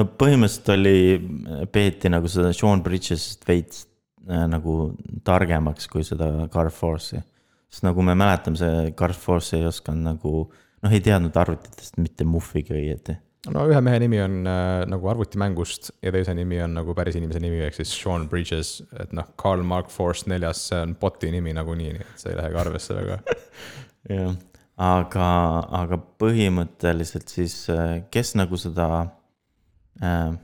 no 0.00 0.08
põhimõtteliselt 0.10 0.72
oli, 0.78 1.66
peeti 1.72 2.10
nagu 2.10 2.30
seda 2.32 2.52
Sean 2.56 2.82
Bridges'it 2.82 3.46
veits 3.48 3.84
nagu 4.26 4.94
targemaks 5.26 5.88
kui 5.92 6.04
seda 6.06 6.48
Car 6.52 6.70
Force'i. 6.72 7.22
sest 7.72 7.84
nagu 7.86 8.02
me 8.06 8.14
mäletame, 8.18 8.58
see 8.60 8.92
Car 8.96 9.12
Force 9.12 9.58
ei 9.58 9.66
osanud 9.68 10.06
nagu, 10.06 10.32
noh, 10.84 10.92
ei 10.92 11.02
teadnud 11.04 11.36
arvutitest 11.36 11.98
mitte 11.98 12.26
muhvigi 12.28 12.76
õieti. 12.76 13.16
no 13.52 13.66
ühe 13.68 13.80
mehe 13.84 14.00
nimi 14.04 14.20
on 14.24 14.38
äh, 14.48 14.84
nagu 14.88 15.10
arvutimängust 15.12 15.90
ja 16.02 16.12
teise 16.14 16.34
nimi 16.36 16.62
on 16.64 16.78
nagu 16.78 16.94
päris 16.96 17.18
inimese 17.20 17.42
nimi, 17.42 17.60
ehk 17.66 17.76
siis 17.76 17.92
Sean 17.92 18.28
Bridges, 18.30 18.78
et 19.00 19.12
noh, 19.16 19.28
Karl 19.40 19.64
Mark 19.66 19.92
Force 19.92 20.30
neljas, 20.30 20.68
see 20.70 20.80
on 20.86 20.96
bot'i 21.00 21.32
nimi 21.34 21.52
nagunii, 21.56 21.92
nii 21.98 22.06
et 22.06 22.24
see 22.24 22.32
ei 22.32 22.40
lähegi 22.40 22.60
arvesse 22.62 22.96
väga. 22.96 23.20
jah, 24.14 24.32
aga, 24.88 25.28
aga 25.82 26.00
põhimõtteliselt 26.22 27.36
siis, 27.36 27.60
kes 28.14 28.34
nagu 28.40 28.60
seda 28.60 28.88
äh,. 30.00 30.34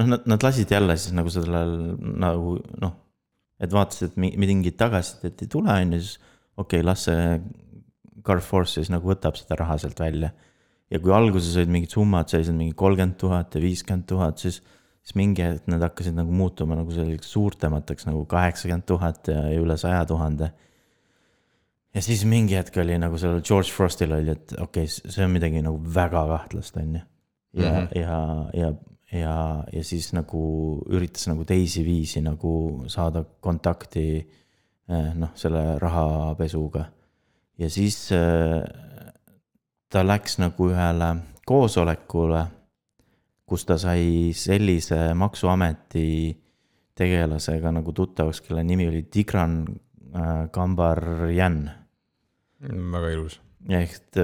noh, 0.00 0.08
nad, 0.14 0.26
nad 0.28 0.44
lasid 0.44 0.70
jälle 0.72 0.96
siis 0.96 1.14
nagu 1.16 1.32
sellel 1.32 1.74
nagu 2.00 2.56
noh, 2.82 2.94
et 3.62 3.72
vaatasid, 3.72 4.12
et 4.12 4.20
mi- 4.20 4.34
mingit 4.40 4.78
tagasisidet 4.80 5.44
ei 5.44 5.50
tule, 5.52 5.72
on 5.72 5.96
ju, 5.96 6.00
siis 6.00 6.18
okei 6.56 6.80
okay,, 6.80 6.86
las 6.86 7.06
see 7.08 7.26
Car 8.26 8.42
Force 8.44 8.78
siis 8.78 8.90
nagu 8.92 9.08
võtab 9.08 9.38
seda 9.38 9.58
raha 9.58 9.78
sealt 9.82 10.00
välja. 10.00 10.30
ja 10.92 11.00
kui 11.00 11.12
alguses 11.16 11.56
olid 11.56 11.72
mingid 11.72 11.94
summad 11.94 12.28
sellised 12.28 12.54
mingi 12.54 12.74
kolmkümmend 12.76 13.16
tuhat 13.18 13.54
ja 13.54 13.62
viiskümmend 13.62 14.04
tuhat, 14.06 14.38
siis, 14.38 14.60
siis 15.02 15.16
mingi 15.16 15.42
hetk 15.42 15.70
need 15.72 15.82
hakkasid 15.82 16.16
nagu 16.18 16.34
muutuma 16.36 16.76
nagu 16.76 16.92
selliseks 16.92 17.32
suurtemateks 17.32 18.06
nagu 18.10 18.26
kaheksakümmend 18.28 18.86
tuhat 18.86 19.32
ja, 19.32 19.46
üle 19.56 19.78
saja 19.80 20.04
tuhande 20.08 20.52
ja 21.94 22.02
siis 22.04 22.24
mingi 22.28 22.56
hetk 22.56 22.76
oli 22.82 22.96
nagu 23.00 23.18
sellel 23.20 23.42
George 23.44 23.72
Frostil 23.72 24.12
oli, 24.16 24.34
et 24.34 24.54
okei 24.56 24.88
okay,, 24.88 25.12
see 25.12 25.24
on 25.26 25.34
midagi 25.34 25.62
nagu 25.64 25.80
väga 25.94 26.24
kahtlast, 26.30 26.76
on 26.80 26.96
ju. 26.96 27.02
ja 27.62 27.72
mm. 27.72 27.76
-hmm. 27.76 27.98
ja, 28.00 28.18
ja, 28.62 28.72
ja, 29.12 29.64
ja 29.72 29.82
siis 29.84 30.12
nagu 30.16 30.42
üritas 30.90 31.28
nagu 31.30 31.44
teisi 31.48 31.84
viisi 31.84 32.22
nagu 32.24 32.84
saada 32.92 33.24
kontakti 33.40 34.06
eh, 34.18 35.12
noh, 35.14 35.34
selle 35.34 35.78
rahapesuga. 35.82 36.84
ja 37.58 37.70
siis 37.70 37.98
eh, 38.16 38.62
ta 39.92 40.06
läks 40.06 40.38
nagu 40.40 40.70
ühele 40.72 41.12
koosolekule, 41.46 42.46
kus 43.46 43.66
ta 43.68 43.76
sai 43.78 44.32
sellise 44.36 45.12
maksuameti 45.18 46.08
tegelasega 46.96 47.72
nagu 47.72 47.92
tuttavaks, 47.92 48.40
kelle 48.40 48.64
nimi 48.64 48.88
oli 48.88 49.02
Tigran 49.10 49.62
äh, 50.14 50.50
Kambarjan 50.50 51.64
väga 52.92 53.10
ilus. 53.10 53.40
ehk, 53.68 54.18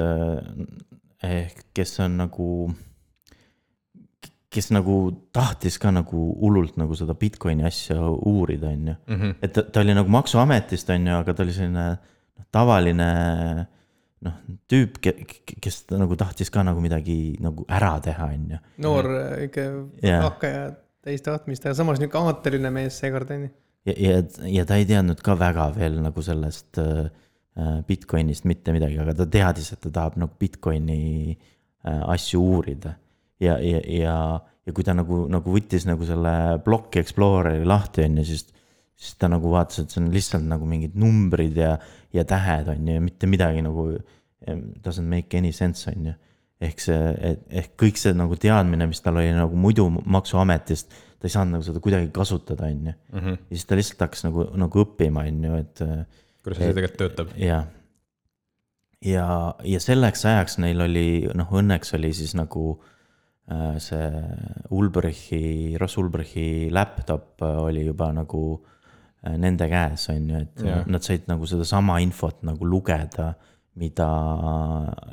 ehk 1.23 1.65
kes 1.74 2.01
on 2.01 2.16
nagu, 2.23 2.48
kes 4.49 4.70
nagu 4.73 4.99
tahtis 5.35 5.77
ka 5.81 5.91
nagu 5.93 6.20
hullult 6.41 6.79
nagu 6.81 6.97
seda 6.97 7.16
Bitcoini 7.19 7.66
asja 7.69 7.99
uurida, 8.01 8.73
on 8.73 8.93
ju. 8.93 8.95
Mhm. 9.07 9.35
et 9.43 9.53
ta, 9.53 9.62
ta 9.62 9.81
oli 9.85 9.97
nagu 9.97 10.09
maksuametist, 10.12 10.91
on 10.95 11.07
ju, 11.07 11.19
aga 11.19 11.35
ta 11.35 11.45
oli 11.45 11.57
selline 11.57 11.89
noh, 11.93 12.47
tavaline 12.55 13.09
noh, 14.25 14.37
tüüp, 14.70 14.99
kes 15.03 15.85
nagu 15.95 16.16
tahtis 16.19 16.51
ka 16.51 16.65
nagu 16.66 16.83
midagi 16.83 17.37
nagu 17.45 17.66
ära 17.69 17.95
teha, 18.05 18.33
on 18.35 18.53
ju. 18.55 18.61
noor 18.85 19.11
ikka 19.47 19.66
Jaa. 20.03 20.23
hakkaja 20.27 20.69
täis 21.05 21.25
tahtmist, 21.25 21.66
aga 21.66 21.77
samas 21.79 22.01
nihuke 22.01 22.20
aateline 22.20 22.73
mees 22.75 22.99
seekord 23.01 23.31
onju. 23.35 23.51
ja, 23.89 23.95
ja, 23.95 24.23
ja 24.59 24.65
ta 24.69 24.79
ei 24.81 24.89
teadnud 24.89 25.20
ka 25.25 25.37
väga 25.39 25.70
veel 25.77 26.01
nagu 26.05 26.25
sellest 26.25 26.81
äh, 26.83 27.09
Bitcoinist 27.87 28.47
mitte 28.47 28.73
midagi, 28.75 28.99
aga 29.03 29.16
ta 29.19 29.27
teadis, 29.27 29.73
et 29.75 29.81
ta 29.83 29.91
tahab 29.95 30.19
nagu 30.20 30.35
Bitcoini 30.39 31.35
äh, 31.35 32.03
asju 32.15 32.43
uurida. 32.55 32.95
ja, 33.40 33.59
ja, 33.62 33.81
ja, 33.86 34.15
ja 34.66 34.74
kui 34.74 34.86
ta 34.86 34.94
nagu, 34.97 35.24
nagu 35.31 35.55
võttis 35.55 35.86
nagu 35.89 36.06
selle 36.06 36.35
Block 36.65 36.98
Exploreri 37.01 37.66
lahti, 37.69 38.05
on 38.06 38.20
ju, 38.20 38.28
siis, 38.32 38.47
siis 38.98 39.19
ta 39.20 39.31
nagu 39.31 39.52
vaatas, 39.52 39.82
et 39.82 39.94
see 39.94 40.02
on 40.02 40.10
lihtsalt 40.15 40.47
nagu 40.48 40.69
mingid 40.69 40.97
numbrid 40.98 41.59
ja, 41.59 41.77
ja 42.15 42.24
tähed, 42.28 42.70
on 42.74 42.89
ju, 42.89 42.98
ja 42.98 43.05
mitte 43.05 43.31
midagi 43.31 43.65
nagu 43.65 43.90
doesn't 44.85 45.09
make 45.09 45.39
any 45.39 45.52
sense, 45.52 45.90
on 45.90 46.12
ju. 46.12 46.16
ehk 46.59 46.81
see, 46.82 47.35
ehk 47.55 47.74
kõik 47.78 48.01
see 48.01 48.15
nagu 48.19 48.35
teadmine, 48.40 48.89
mis 48.90 49.02
tal 49.02 49.20
oli 49.20 49.31
nagu 49.35 49.55
muidu 49.59 49.86
maksuametist, 49.94 50.94
ta 51.19 51.28
ei 51.28 51.35
saanud 51.35 51.55
nagu 51.55 51.66
seda 51.66 51.82
kuidagi 51.82 52.10
kasutada, 52.15 52.66
on 52.66 52.90
ju. 52.90 52.94
ja 53.15 53.55
siis 53.55 53.66
ta 53.69 53.78
lihtsalt 53.78 54.06
hakkas 54.09 54.27
nagu, 54.27 54.47
nagu 54.59 54.85
õppima, 54.85 55.27
on 55.31 55.44
ju, 55.47 55.60
et 55.62 55.85
kuidas 56.43 56.62
see 56.62 56.74
tegelikult 56.74 57.02
töötab? 57.05 57.35
jah. 57.39 57.66
ja, 59.06 59.27
ja 59.62 59.82
selleks 59.82 60.27
ajaks 60.27 60.59
neil 60.62 60.82
oli, 60.82 61.09
noh, 61.39 61.59
õnneks 61.62 61.94
oli 61.98 62.10
siis 62.16 62.35
nagu 62.39 62.73
äh, 62.74 62.94
see 63.81 64.11
Ulbrichi, 64.70 65.77
Ross 65.79 65.97
Ulbrichi 65.97 66.69
laptop 66.70 67.43
äh, 67.43 67.57
oli 67.62 67.85
juba 67.87 68.11
nagu 68.12 68.43
äh, 69.25 69.37
nende 69.41 69.69
käes, 69.70 70.09
on 70.12 70.29
ju, 70.31 70.43
et 70.43 70.65
Jah. 70.65 70.83
nad 70.87 71.05
said 71.05 71.29
nagu 71.31 71.47
sedasama 71.49 71.99
infot 72.05 72.43
nagu 72.47 72.69
lugeda, 72.69 73.33
mida 73.79 74.11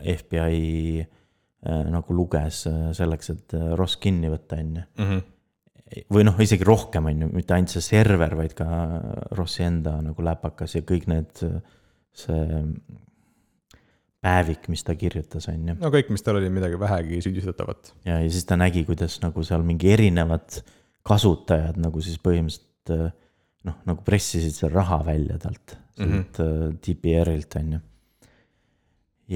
FBI 0.02 0.99
äh, 0.99 1.86
nagu 1.91 2.18
luges 2.18 2.66
äh, 2.68 2.91
selleks, 2.98 3.32
et 3.36 3.56
äh, 3.56 3.72
Ross 3.78 3.99
kinni 4.02 4.32
võtta, 4.34 4.60
on 4.60 4.76
ju. 4.76 4.86
-hmm. 4.98 5.24
või 6.12 6.28
noh, 6.28 6.40
isegi 6.41 6.68
rohkem, 6.68 7.06
on 7.06 7.22
ju, 7.22 7.32
mitte 7.32 7.56
ainult 7.56 7.72
see 7.72 7.82
server, 7.82 8.36
vaid 8.36 8.57
ka 8.57 8.68
Rossi 9.38 9.64
enda 9.64 10.02
nagu 10.02 10.22
läpakas 10.22 10.76
ja 10.76 10.82
kõik 10.82 11.07
need, 11.07 11.45
see 12.16 12.64
päevik, 14.26 14.69
mis 14.73 14.84
ta 14.85 14.95
kirjutas, 14.97 15.49
on 15.52 15.69
ju. 15.69 15.76
no 15.81 15.91
kõik, 15.93 16.10
mis 16.14 16.26
tal 16.26 16.39
oli 16.39 16.49
midagi 16.53 16.80
vähegi 16.81 17.22
süüdistatavat. 17.26 17.93
ja, 18.07 18.19
ja 18.23 18.31
siis 18.31 18.47
ta 18.49 18.57
nägi, 18.60 18.85
kuidas 18.88 19.19
nagu 19.23 19.45
seal 19.45 19.65
mingi 19.68 19.91
erinevad 19.93 20.60
kasutajad 21.06 21.77
nagu 21.81 22.02
siis 22.02 22.18
põhimõtteliselt 22.23 22.95
äh, 22.95 23.14
noh, 23.65 23.77
nagu 23.88 24.06
pressisid 24.06 24.56
seal 24.56 24.73
raha 24.73 25.02
välja 25.06 25.38
talt, 25.41 25.77
sealt 25.97 26.07
mm 26.07 26.26
-hmm. 26.41 26.77
DPR-ilt 26.85 27.57
on 27.61 27.73
ju. 27.77 27.80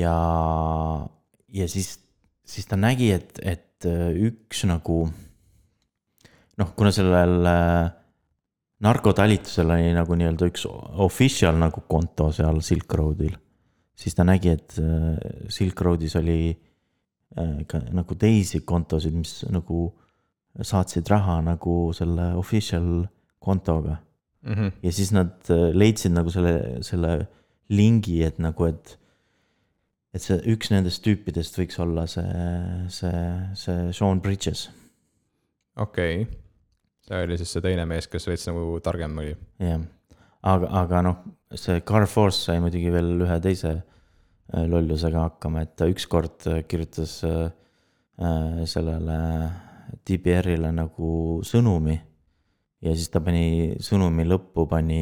ja, 0.01 0.15
ja 1.53 1.67
siis, 1.67 1.99
siis 2.45 2.65
ta 2.65 2.77
nägi, 2.77 3.11
et, 3.13 3.39
et 3.41 3.85
äh, 3.85 4.13
üks 4.29 4.65
nagu 4.69 5.09
noh, 6.59 6.73
kuna 6.75 6.91
sellel 6.91 7.45
äh, 7.45 7.91
narkotalitusel 8.85 9.69
oli 9.75 9.93
nagu 9.95 10.15
nii-öelda 10.15 10.49
üks 10.49 10.65
official 11.05 11.57
nagu 11.59 11.83
konto 11.87 12.31
seal 12.35 12.61
Silk 12.65 12.93
Roadil, 12.93 13.35
siis 13.99 14.15
ta 14.15 14.25
nägi, 14.27 14.55
et 14.55 14.77
äh, 14.79 15.17
Silk 15.51 15.81
Roadis 15.85 16.15
oli 16.19 16.41
äh, 16.51 17.55
ka 17.67 17.81
nagu 17.91 18.15
teisi 18.15 18.63
kontosid, 18.67 19.15
mis 19.15 19.41
nagu 19.51 19.89
saatsid 20.65 21.07
raha 21.11 21.39
nagu 21.45 21.91
selle 21.95 22.33
official 22.39 23.07
kontoga 23.39 23.99
Mm 24.41 24.53
-hmm. 24.53 24.71
ja 24.83 24.91
siis 24.91 25.11
nad 25.11 25.31
äh, 25.49 25.75
leidsid 25.75 26.11
nagu 26.11 26.29
selle, 26.29 26.83
selle 26.83 27.27
lingi, 27.69 28.23
et 28.23 28.39
nagu, 28.39 28.65
et 28.65 28.99
et 30.13 30.21
see 30.21 30.37
üks 30.53 30.71
nendest 30.71 31.03
tüüpidest 31.05 31.57
võiks 31.59 31.79
olla 31.79 32.07
see, 32.07 32.23
see, 32.87 33.19
see 33.53 33.93
Sean 33.93 34.21
Bridges, 34.21 34.69
okei 35.75 36.21
okay., 36.21 36.37
see 37.01 37.23
oli 37.23 37.37
siis 37.37 37.51
see 37.53 37.61
teine 37.61 37.85
mees, 37.85 38.07
kes 38.07 38.27
veits 38.27 38.47
nagu 38.47 38.79
targem 38.83 39.17
oli. 39.17 39.35
jah. 39.59 39.81
aga, 40.41 40.69
aga 40.83 41.01
noh, 41.05 41.21
see 41.55 41.81
Car 41.87 42.07
Force 42.07 42.45
sai 42.45 42.59
muidugi 42.63 42.91
veel 42.93 43.15
ühe 43.25 43.39
teise 43.43 43.71
äh, 43.75 44.65
lollusega 44.69 45.25
hakkama, 45.27 45.65
et 45.65 45.75
ta 45.79 45.89
ükskord 45.89 46.47
äh, 46.51 46.61
kirjutas 46.69 47.19
äh, 47.27 47.49
sellele 48.67 49.17
DPR-ile 50.05 50.73
nagu 50.75 51.39
sõnumi 51.47 51.95
ja 52.83 52.95
siis 52.95 53.11
ta 53.11 53.21
pani 53.23 53.75
sõnumi 53.83 54.25
lõppu 54.27 54.65
pani 54.69 55.01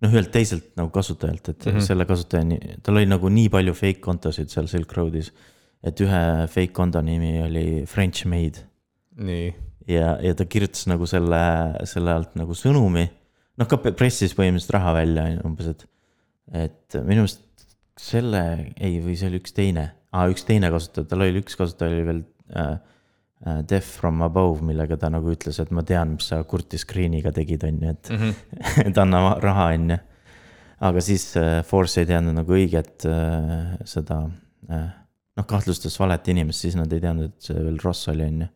noh, 0.00 0.10
ühelt 0.10 0.32
teiselt 0.34 0.72
nagu 0.78 0.90
kasutajalt, 0.94 1.52
et 1.52 1.66
mm. 1.66 1.72
-hmm. 1.72 1.86
selle 1.86 2.06
kasutaja, 2.08 2.76
tal 2.82 2.98
oli 2.98 3.08
nagu 3.10 3.30
nii 3.30 3.48
palju 3.52 3.74
fake 3.74 4.02
kontosid 4.04 4.50
seal 4.50 4.68
Silk 4.70 4.92
Roadis, 4.96 5.32
et 5.82 6.00
ühe 6.00 6.22
fake 6.50 6.74
konto 6.76 7.02
nimi 7.02 7.38
oli 7.42 7.66
French 7.86 8.26
Made 8.26 8.66
nii, 9.20 9.54
ja, 9.90 10.16
ja 10.22 10.34
ta 10.36 10.46
kirjutas 10.48 10.86
nagu 10.90 11.06
selle, 11.08 11.40
selle 11.88 12.14
alt 12.14 12.36
nagu 12.38 12.56
sõnumi. 12.56 13.06
noh, 13.58 13.68
ka 13.70 13.80
pressis 13.90 14.34
põhimõtteliselt 14.36 14.76
raha 14.76 14.94
välja 15.00 15.30
umbes, 15.46 15.72
et, 15.74 15.86
et 16.66 17.00
minu 17.02 17.24
meelest 17.24 17.46
selle, 18.00 18.42
ei, 18.80 19.00
või 19.04 19.16
see 19.18 19.28
oli 19.30 19.40
üks 19.42 19.56
teine 19.56 19.90
ah,, 20.10 20.28
üks 20.30 20.46
teine 20.48 20.70
kasutaja, 20.72 21.08
tal 21.10 21.24
oli 21.24 21.42
üks 21.42 21.58
kasutaja 21.58 21.94
oli 21.94 22.06
veel 22.06 22.22
äh, 22.56 22.76
äh, 23.46 23.58
Death 23.68 23.88
from 24.00 24.22
above, 24.26 24.64
millega 24.66 24.98
ta 25.00 25.10
nagu 25.12 25.32
ütles, 25.32 25.60
et 25.62 25.72
ma 25.74 25.84
tean, 25.86 26.16
mis 26.16 26.30
sa 26.32 26.42
Kurti 26.48 26.80
screen'iga 26.80 27.32
tegid, 27.36 27.66
on 27.68 27.82
ju, 27.82 27.96
et 27.96 28.12
mm. 28.12 28.22
-hmm. 28.22 28.86
et 28.88 29.02
anna 29.04 29.34
raha, 29.42 29.72
on 29.74 29.90
ju. 29.90 29.98
aga 30.80 31.00
siis 31.04 31.36
äh, 31.36 31.60
Force 31.64 32.00
ei 32.00 32.08
teadnud 32.08 32.38
nagu 32.40 32.56
õiget 32.56 33.06
äh, 33.08 33.76
seda 33.84 34.22
äh,, 34.70 34.88
noh, 35.36 35.46
kahtlustas 35.46 35.98
valet 36.00 36.28
inimest, 36.28 36.64
siis 36.66 36.76
nad 36.76 36.92
ei 36.92 37.00
teadnud, 37.00 37.30
et 37.30 37.50
see 37.50 37.54
veel 37.54 37.78
Ross 37.84 38.08
oli, 38.08 38.24
on 38.24 38.40
ju. 38.46 38.48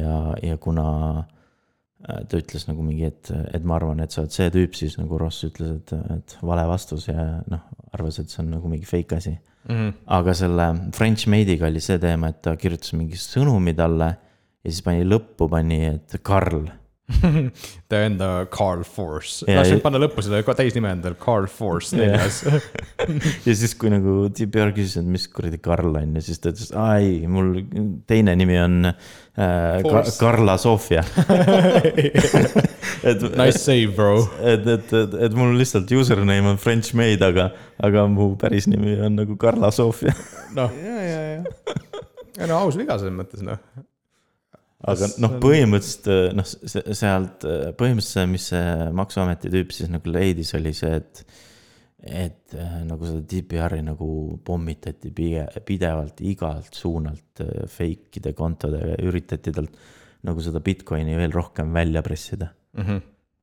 ja, 0.00 0.16
ja 0.42 0.56
kuna 0.56 0.88
äh, 1.18 1.24
ta 2.02 2.38
ütles 2.38 2.66
nagu 2.68 2.82
mingi, 2.82 3.06
et, 3.10 3.30
et 3.54 3.64
ma 3.64 3.76
arvan, 3.78 4.02
et 4.02 4.14
sa 4.14 4.22
oled 4.24 4.34
see 4.34 4.50
tüüp, 4.54 4.74
siis 4.78 4.98
nagu 4.98 5.18
Ross 5.20 5.46
ütles, 5.46 5.76
et, 5.78 5.94
et 6.16 6.36
vale 6.42 6.66
vastus 6.68 7.08
ja 7.08 7.26
noh, 7.50 7.64
arvas, 7.94 8.18
et 8.18 8.32
see 8.32 8.42
on 8.42 8.52
nagu 8.56 8.70
mingi 8.70 8.88
fake 8.88 9.18
asi. 9.20 9.36
Mm 9.68 9.76
-hmm. 9.76 9.92
aga 10.06 10.34
selle 10.34 10.64
French 10.92 11.28
Made'iga 11.28 11.66
oli 11.66 11.80
see 11.80 11.98
teema, 11.98 12.28
et 12.28 12.42
ta 12.42 12.56
kirjutas 12.56 12.92
mingi 12.98 13.14
sõnumi 13.14 13.76
talle 13.78 14.08
ja 14.64 14.70
siis 14.70 14.82
pani 14.82 15.04
lõppu, 15.04 15.48
pani, 15.48 15.84
et 15.86 16.18
Karl 16.22 16.66
ta 17.90 18.00
enda 18.06 18.28
Carl 18.52 18.82
Force, 18.88 19.44
Ja- 19.48 19.60
tahtsin 19.60 19.80
panna 19.84 20.00
lõppu 20.02 20.22
selle 20.24 20.40
ka- 20.46 20.54
täisnime 20.58 20.90
endale, 20.94 21.16
Carl 21.20 21.46
Force 21.50 21.96
neljas. 21.98 22.42
ja 23.46 23.54
siis, 23.54 23.74
kui 23.78 23.90
nagu 23.92 24.28
TPR 24.34 24.72
küsis, 24.76 24.96
et 25.00 25.08
mis 25.08 25.26
kuradi 25.32 25.58
Karl 25.62 25.92
on 26.00 26.16
ja 26.18 26.24
siis 26.24 26.40
ta 26.42 26.52
ütles, 26.54 26.70
aa 26.76 26.96
ei, 27.02 27.22
mul 27.30 27.54
teine 28.10 28.34
nimi 28.38 28.58
on 28.62 28.90
äh, 28.90 29.82
Ka. 29.84 30.02
Karla 30.20 30.56
Sofia. 30.60 31.02
et, 33.02 33.22
Nice 33.36 33.58
save, 33.58 33.92
bro. 33.96 34.16
et, 34.40 34.66
et, 34.66 34.92
et, 34.92 35.14
et 35.28 35.36
mul 35.36 35.54
lihtsalt 35.58 35.90
username 35.96 36.52
on 36.52 36.58
French 36.60 36.94
Made, 36.98 37.22
aga, 37.24 37.50
aga 37.82 38.06
mu 38.10 38.32
päris 38.40 38.68
nimi 38.70 38.96
on 39.02 39.16
nagu 39.20 39.36
Karla 39.40 39.70
Sofia. 39.74 40.14
noh, 40.56 40.70
ja, 40.76 40.98
ja, 41.06 41.22
ja. 41.36 41.42
ei 42.42 42.48
no 42.50 42.62
aus 42.64 42.76
viga 42.80 42.96
selles 43.00 43.14
mõttes 43.16 43.42
noh. 43.44 43.58
Aga 44.90 45.08
noh 45.22 45.38
põhimõtteliselt 45.42 46.36
noh, 46.36 46.48
sealt 46.48 47.46
põhimõtteliselt 47.78 48.16
see, 48.16 48.28
mis 48.30 48.48
see 48.52 48.90
maksuameti 48.98 49.52
tüüp 49.52 49.74
siis 49.74 49.90
nagu 49.92 50.12
leidis, 50.14 50.52
oli 50.58 50.74
see, 50.76 50.98
et 50.98 51.24
et 52.02 52.56
äh, 52.58 52.80
nagu 52.82 53.06
seda 53.06 53.20
DPR-i 53.30 53.78
nagu 53.86 54.06
pommitati 54.42 55.12
pidevalt 55.14 56.18
igalt 56.26 56.74
suunalt 56.74 57.44
fake'ide 57.70 58.32
kontodega 58.34 58.96
ja 58.96 59.04
üritati 59.06 59.54
talt 59.54 59.76
nagu 60.26 60.42
seda 60.42 60.58
Bitcoini 60.62 61.14
veel 61.18 61.34
rohkem 61.34 61.70
välja 61.74 62.02
pressida. 62.02 62.48
Mm 62.72 62.84
-hmm. 62.86 63.00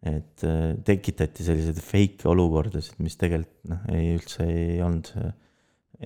et 0.10 0.44
tekitati 0.88 1.44
selliseid 1.44 1.80
fake 1.84 2.28
olukordasid, 2.28 2.96
mis 3.04 3.16
tegelikult 3.20 3.68
noh, 3.70 3.82
ei 3.94 4.14
üldse 4.16 4.46
ei 4.48 4.80
olnud 4.82 5.12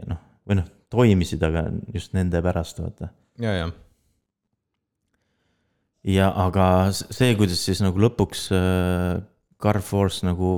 noh, 0.09 0.21
või 0.49 0.57
noh, 0.59 0.69
toimisid, 0.89 1.43
aga 1.45 1.67
just 1.93 2.13
nende 2.17 2.41
pärast, 2.41 2.81
vaata 2.81 3.09
ja, 3.41 3.53
ja, 3.53 3.69
ja 6.03 6.29
aga 6.45 6.65
see, 6.93 7.33
kuidas 7.39 7.63
siis 7.63 7.81
nagu 7.83 7.99
lõpuks 8.01 8.47
äh, 8.55 9.23
Carrefour's 9.63 10.21
nagu 10.27 10.53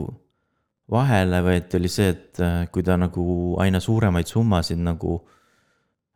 vahele 0.91 1.41
võeti, 1.45 1.79
oli 1.79 1.89
see, 1.91 2.11
et 2.13 2.41
äh, 2.43 2.65
kui 2.73 2.85
ta 2.85 2.97
nagu 2.99 3.55
aina 3.61 3.81
suuremaid 3.81 4.29
summasid 4.29 4.81
nagu 4.81 5.19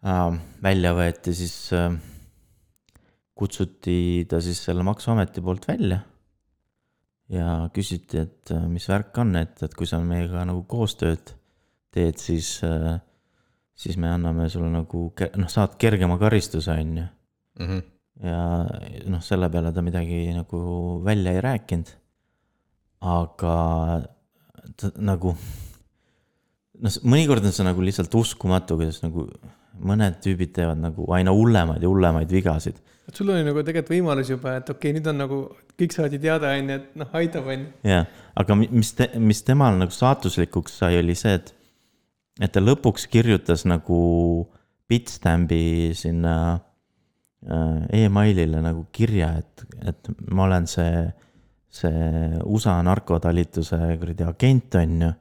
äh, 0.05 0.37
välja 0.63 0.93
võeti, 0.97 1.33
siis 1.37 1.55
äh, 1.77 1.91
kutsuti 3.39 4.25
ta 4.29 4.41
siis 4.43 4.61
selle 4.65 4.85
maksuameti 4.87 5.43
poolt 5.45 5.67
välja. 5.69 6.01
ja 7.29 7.69
küsiti, 7.73 8.23
et 8.25 8.51
äh, 8.55 8.65
mis 8.65 8.87
värk 8.89 9.17
on, 9.21 9.35
et, 9.37 9.61
et 9.63 9.75
kui 9.77 9.85
sa 9.89 10.01
meiega 10.01 10.41
nagu 10.49 10.63
koostööd 10.69 11.35
teed, 11.93 12.17
siis 12.21 12.59
äh,, 12.65 12.97
siis 13.77 13.97
me 14.01 14.09
anname 14.11 14.49
sulle 14.49 14.69
nagu, 14.73 15.07
noh, 15.13 15.49
saad 15.49 15.77
kergema 15.81 16.17
karistuse, 16.21 16.73
on 16.73 16.97
ju. 16.97 17.05
-hmm. 17.59 17.81
Ja 18.23 18.39
noh, 19.09 19.21
selle 19.23 19.49
peale 19.51 19.71
ta 19.75 19.83
midagi 19.85 20.27
nagu 20.35 20.59
välja 21.05 21.33
ei 21.35 21.41
rääkinud. 21.43 21.95
aga 22.99 23.55
ta 24.79 24.91
nagu, 24.99 25.33
noh, 26.83 26.99
mõnikord 27.07 27.45
on 27.47 27.55
see 27.55 27.67
nagu 27.67 27.83
lihtsalt 27.83 28.15
uskumatu, 28.19 28.75
kuidas 28.79 28.99
nagu 29.05 29.29
mõned 29.79 30.19
tüübid 30.23 30.51
teevad 30.57 30.81
nagu 30.81 31.07
aina 31.15 31.31
hullemaid 31.31 31.83
ja 31.83 31.91
hullemaid 31.91 32.31
vigasid. 32.31 32.81
et 33.07 33.15
sul 33.15 33.31
oli 33.31 33.45
nagu 33.47 33.63
tegelikult 33.63 33.93
võimalus 33.95 34.33
juba, 34.33 34.57
et 34.59 34.69
okei 34.69 34.91
okay,, 34.91 34.97
nüüd 34.97 35.07
on 35.07 35.23
nagu, 35.23 35.39
kõik 35.79 35.95
saadi 35.95 36.19
teada, 36.19 36.51
on 36.59 36.73
ju, 36.73 36.79
et 36.81 36.99
noh, 36.99 37.15
aitab, 37.21 37.47
on 37.47 37.63
ju. 37.63 37.71
jah, 37.87 38.05
aga 38.35 38.59
mi- 38.59 38.71
mis 38.81 38.91
te,, 38.97 39.09
mis 39.15 39.43
temal 39.47 39.79
nagu 39.79 39.95
saatuslikuks 39.95 40.81
sai, 40.83 40.99
oli 40.99 41.15
see, 41.15 41.39
et, 41.39 41.53
et 42.41 42.51
ta 42.51 42.63
lõpuks 42.63 43.07
kirjutas 43.07 43.63
nagu 43.69 43.99
Bitstampi 44.89 45.93
sinna 45.93 46.35
äh, 46.57 46.68
emailile 47.39 48.61
nagu 48.63 48.85
kirja, 48.91 49.31
et, 49.39 49.63
et 49.87 50.09
ma 50.35 50.43
olen 50.43 50.67
see, 50.67 51.03
see 51.71 52.31
USA 52.43 52.79
narkotalituse 52.83 53.79
kuradi 54.01 54.25
agent, 54.27 54.79
on 54.81 55.01
ju. 55.05 55.11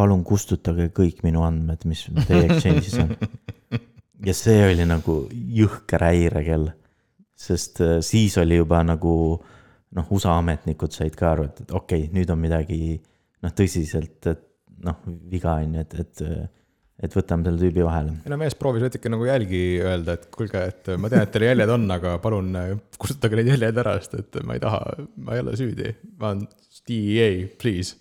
palun 0.00 0.22
kustutage 0.24 0.86
kõik 0.96 1.18
minu 1.26 1.42
andmed, 1.44 1.82
mis 1.88 2.06
teie 2.24 2.46
exchange'is 2.46 2.94
on. 3.02 3.10
ja 4.28 4.34
see 4.36 4.60
oli 4.68 4.86
nagu 4.88 5.16
jõhker 5.30 6.04
häirekell, 6.06 6.70
sest 7.36 7.80
äh, 7.84 7.98
siis 8.04 8.36
oli 8.40 8.60
juba 8.60 8.82
nagu 8.84 9.14
noh, 9.96 10.12
USA 10.14 10.36
ametnikud 10.38 10.94
said 10.94 11.16
ka 11.18 11.34
aru, 11.34 11.48
et, 11.50 11.64
et 11.64 11.74
okei 11.74 12.06
okay,, 12.06 12.14
nüüd 12.14 12.30
on 12.32 12.40
midagi 12.40 12.80
noh, 12.96 13.52
tõsiselt, 13.56 14.20
et 14.30 14.46
noh, 14.84 15.00
viga 15.30 15.58
on 15.60 15.76
ju, 15.76 15.84
et, 15.84 15.98
et, 16.04 16.24
et 17.00 17.14
võtame 17.16 17.46
selle 17.46 17.62
tüübi 17.62 17.84
vahele. 17.84 18.14
ei 18.24 18.32
no 18.32 18.36
mees 18.40 18.56
proovis 18.58 18.84
natuke 18.84 19.10
nagu 19.12 19.24
jälgi 19.24 19.62
öelda, 19.80 20.18
et 20.18 20.26
kuulge, 20.34 20.62
et 20.72 20.90
ma 21.00 21.08
tean, 21.12 21.24
et 21.24 21.32
teil 21.32 21.46
jäljed 21.48 21.72
on, 21.72 21.86
aga 21.94 22.16
palun 22.22 22.50
äh, 22.60 22.74
kustutage 23.00 23.38
need 23.38 23.52
jäljed 23.54 23.80
ära, 23.82 23.96
sest 24.02 24.18
et 24.20 24.40
ma 24.46 24.56
ei 24.56 24.62
taha, 24.62 24.82
ma 25.24 25.36
ei 25.36 25.44
ole 25.44 25.56
süüdi, 25.58 25.94
ma 26.20 26.34
olen 26.34 26.44
DEA, 26.90 27.30
please. 27.60 27.96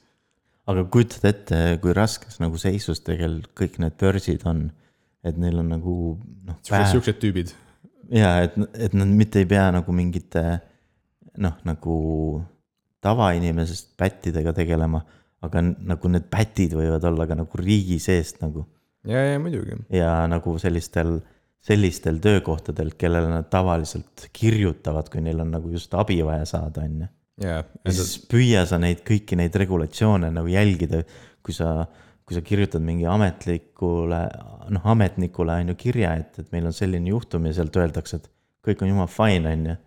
aga 0.69 0.83
kujutad 0.91 1.29
ette, 1.31 1.61
kui 1.83 1.95
raskes 1.95 2.41
nagu 2.43 2.59
seisus 2.61 3.01
tegelikult 3.05 3.53
kõik 3.61 3.79
need 3.83 3.95
börsid 4.01 4.43
on, 4.49 4.67
et 5.23 5.39
neil 5.39 5.61
on 5.63 5.71
nagu 5.77 5.95
noh. 6.49 6.59
siuksed 6.67 7.21
tüübid. 7.23 7.53
ja 8.15 8.39
et, 8.47 8.57
et 8.75 8.97
nad 8.97 9.07
mitte 9.07 9.39
ei 9.39 9.47
pea 9.49 9.69
nagu 9.75 9.95
mingite 9.95 10.43
noh, 11.39 11.55
nagu 11.67 11.95
tavainimesest 12.99 13.93
pättidega 13.99 14.51
tegelema, 14.57 14.99
aga 15.45 15.63
nagu 15.63 16.11
need 16.11 16.27
pätid 16.27 16.75
võivad 16.75 17.05
olla 17.07 17.23
ka 17.29 17.37
nagu 17.39 17.61
riigi 17.63 17.95
seest 18.03 18.41
nagu 18.43 18.65
ja, 19.09 19.23
ja 19.33 19.39
muidugi. 19.41 19.77
ja 19.93 20.11
nagu 20.31 20.55
sellistel, 20.61 21.17
sellistel 21.63 22.19
töökohtadel, 22.23 22.93
kellele 22.99 23.31
nad 23.31 23.49
tavaliselt 23.51 24.29
kirjutavad, 24.35 25.09
kui 25.11 25.23
neil 25.25 25.41
on 25.43 25.53
nagu 25.57 25.71
just 25.73 25.93
abi 25.97 26.21
vaja 26.25 26.45
saada, 26.49 26.85
on 26.85 27.01
ju. 27.05 27.09
ja 27.45 27.63
siis 27.95 28.19
püüa 28.31 28.65
sa 28.69 28.79
neid 28.81 29.03
kõiki 29.07 29.39
neid 29.39 29.55
regulatsioone 29.59 30.31
nagu 30.35 30.51
jälgida, 30.51 31.03
kui 31.45 31.55
sa, 31.55 31.83
kui 32.27 32.37
sa 32.37 32.43
kirjutad 32.45 32.83
mingi 32.85 33.07
ametlikule, 33.09 34.23
noh, 34.75 34.89
ametnikule 34.93 35.59
on 35.63 35.73
ju 35.73 35.79
kirja, 35.87 36.15
et, 36.21 36.41
et 36.41 36.51
meil 36.55 36.69
on 36.69 36.75
selline 36.75 37.13
juhtum 37.13 37.47
ja 37.49 37.55
sealt 37.59 37.79
öeldakse, 37.79 38.21
et 38.21 38.31
kõik 38.65 38.83
on 38.83 38.93
jumala 38.93 39.11
fine, 39.11 39.55
on 39.55 39.67
ju. 39.71 39.77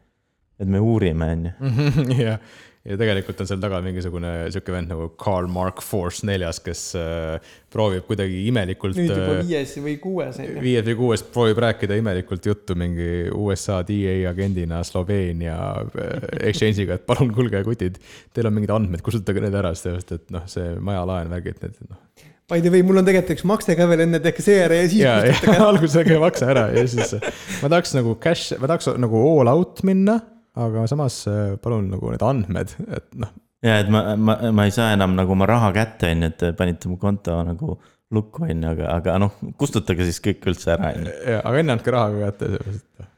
et 0.62 0.70
me 0.70 0.80
uurime, 0.82 1.32
on 1.36 1.48
ju. 1.48 1.72
jah, 2.24 2.38
ja 2.82 2.96
tegelikult 2.98 3.38
on 3.42 3.46
seal 3.46 3.60
taga 3.62 3.78
mingisugune 3.84 4.30
sihuke 4.50 4.74
vend 4.74 4.90
nagu 4.90 5.06
Karl 5.20 5.46
Mark 5.50 5.82
Force 5.86 6.26
neljas, 6.26 6.58
kes 6.64 6.82
äh, 6.98 7.52
proovib 7.72 8.08
kuidagi 8.08 8.42
imelikult. 8.50 8.98
nüüd 8.98 9.12
juba 9.12 9.36
äh, 9.36 9.44
viies 9.46 9.76
või 9.84 9.94
kuues 10.02 10.40
viies 10.42 10.86
või 10.88 10.96
kuues 10.98 11.22
proovib 11.34 11.62
rääkida 11.62 11.98
imelikult 12.00 12.48
juttu 12.50 12.76
mingi 12.78 13.28
USA 13.30 13.80
DA 13.86 14.16
agendina 14.32 14.82
Sloveenia 14.86 15.56
äh, 15.84 16.26
exchange'iga, 16.50 16.98
et 16.98 17.06
palun, 17.06 17.30
kuulge, 17.34 17.62
kutid, 17.66 18.02
teil 18.34 18.50
on 18.50 18.58
mingid 18.58 18.74
andmed, 18.74 19.04
kustutage 19.06 19.44
need 19.44 19.54
ära, 19.54 19.74
sellepärast 19.78 20.16
et 20.18 20.34
noh, 20.34 20.48
see 20.50 20.74
majalaen, 20.82 21.30
värgid, 21.32 21.62
need 21.62 21.78
noh 21.86 22.28
By 22.50 22.58
the 22.60 22.68
way, 22.68 22.82
mul 22.84 22.98
on 23.00 23.06
tegelikult 23.06 23.38
üks 23.38 23.44
makse 23.48 23.76
ka 23.78 23.86
veel 23.88 24.02
enne, 24.04 24.18
tehke 24.20 24.42
see 24.44 24.58
ära 24.60 24.76
ja 24.76 24.88
siis 24.90 25.06
kustutage 25.06 25.54
ära. 25.54 25.68
alguses 25.70 25.94
tehke 26.00 26.18
makse 26.20 26.50
ära 26.50 26.66
ja 26.74 26.82
siis 26.90 27.14
ma 27.62 27.70
tahaks 27.70 27.94
nagu 27.96 28.18
cash, 28.20 28.58
ma 28.58 28.68
tahaks 28.68 28.90
nagu 29.00 29.22
all 29.30 29.48
out 29.54 29.80
minna 29.86 30.18
aga 30.58 30.84
samas 30.90 31.22
äh, 31.30 31.56
palun 31.62 31.88
nagu 31.92 32.12
need 32.12 32.24
andmed, 32.26 32.74
et 32.92 33.08
noh. 33.16 33.32
ja 33.64 33.78
et 33.80 33.90
ma, 33.92 34.02
ma, 34.20 34.36
ma 34.52 34.66
ei 34.68 34.74
saa 34.74 34.92
enam 34.96 35.16
nagu 35.16 35.32
oma 35.32 35.48
raha 35.48 35.72
kätte, 35.76 36.10
on 36.12 36.26
ju, 36.26 36.32
et 36.32 36.38
te 36.42 36.52
panite 36.58 36.90
mu 36.90 36.98
konto 37.00 37.38
nagu 37.46 37.78
lukku, 38.12 38.44
on 38.44 38.52
ju, 38.66 38.72
aga, 38.74 38.90
aga 38.98 39.16
noh, 39.22 39.38
kustutage 39.60 40.04
siis 40.08 40.20
kõik 40.24 40.44
üldse 40.52 40.74
ära, 40.74 40.92
on 40.92 41.08
ju. 41.08 41.16
aga 41.40 41.62
enne 41.62 41.76
andke 41.76 41.94
raha 41.94 42.12
ka 42.12 42.28
kätte, 42.28 42.50
sellepärast, 42.52 42.86
et. 43.00 43.10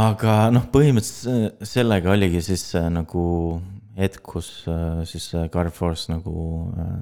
aga 0.00 0.36
noh, 0.56 0.66
põhimõtteliselt 0.74 1.70
sellega 1.72 2.12
oligi 2.12 2.44
siis 2.50 2.66
nagu 2.92 3.24
hetk, 4.00 4.20
kus 4.34 4.52
äh, 4.70 5.00
siis 5.08 5.32
Carrefour's 5.52 6.08
nagu 6.12 6.36
äh, 6.76 6.92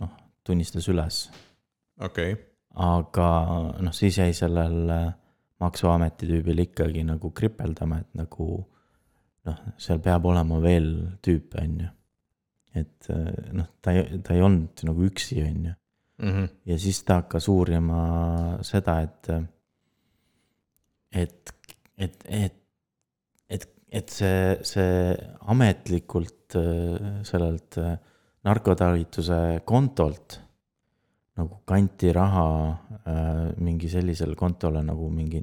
noh, 0.00 0.16
tunnistas 0.46 0.88
üles. 0.92 1.26
okei 2.00 2.32
okay.. 2.32 2.46
aga 2.80 3.28
noh, 3.84 3.92
siis 3.92 4.16
jäi 4.18 4.32
sellel 4.36 5.12
maksuameti 5.62 6.26
tüübil 6.26 6.64
ikkagi 6.64 7.04
nagu 7.06 7.30
kripeldama, 7.36 8.00
et 8.02 8.16
nagu 8.18 8.62
noh, 9.48 9.60
seal 9.80 10.00
peab 10.04 10.26
olema 10.30 10.60
veel 10.62 10.88
tüüpe, 11.24 11.62
on 11.62 11.78
ju. 11.84 11.90
et 12.80 13.08
eh, 13.12 13.30
noh, 13.52 13.68
ta 13.84 13.92
ei, 13.96 14.20
ta 14.24 14.36
ei 14.36 14.44
olnud 14.44 14.84
nagu 14.88 15.08
üksi, 15.08 15.40
on 15.44 15.70
ju. 15.70 15.78
Mhm. 16.22 16.44
ja 16.70 16.76
siis 16.78 17.00
ta 17.02 17.22
hakkas 17.22 17.48
uurima 17.50 18.02
seda, 18.62 19.00
et, 19.02 19.30
et, 21.10 21.52
et, 21.96 22.18
et, 22.28 22.60
et, 23.50 23.66
et 23.90 24.14
see, 24.14 24.54
see 24.62 25.16
ametlikult 25.50 26.58
eh, 26.60 27.10
sellelt 27.26 27.80
eh, 27.82 27.98
narkotalituse 28.46 29.42
kontolt 29.66 30.38
nagu 31.38 31.62
kanti 31.64 32.12
raha 32.12 32.46
äh, 33.06 33.52
mingi 33.64 33.88
sellisele 33.88 34.36
kontole 34.36 34.82
nagu 34.84 35.08
mingi, 35.10 35.40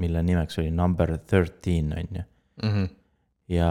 mille 0.00 0.22
nimeks 0.22 0.60
oli 0.60 0.70
number 0.70 1.16
thirteen, 1.18 1.92
on 1.96 2.18
ju. 2.18 2.24
Ja, 3.50 3.70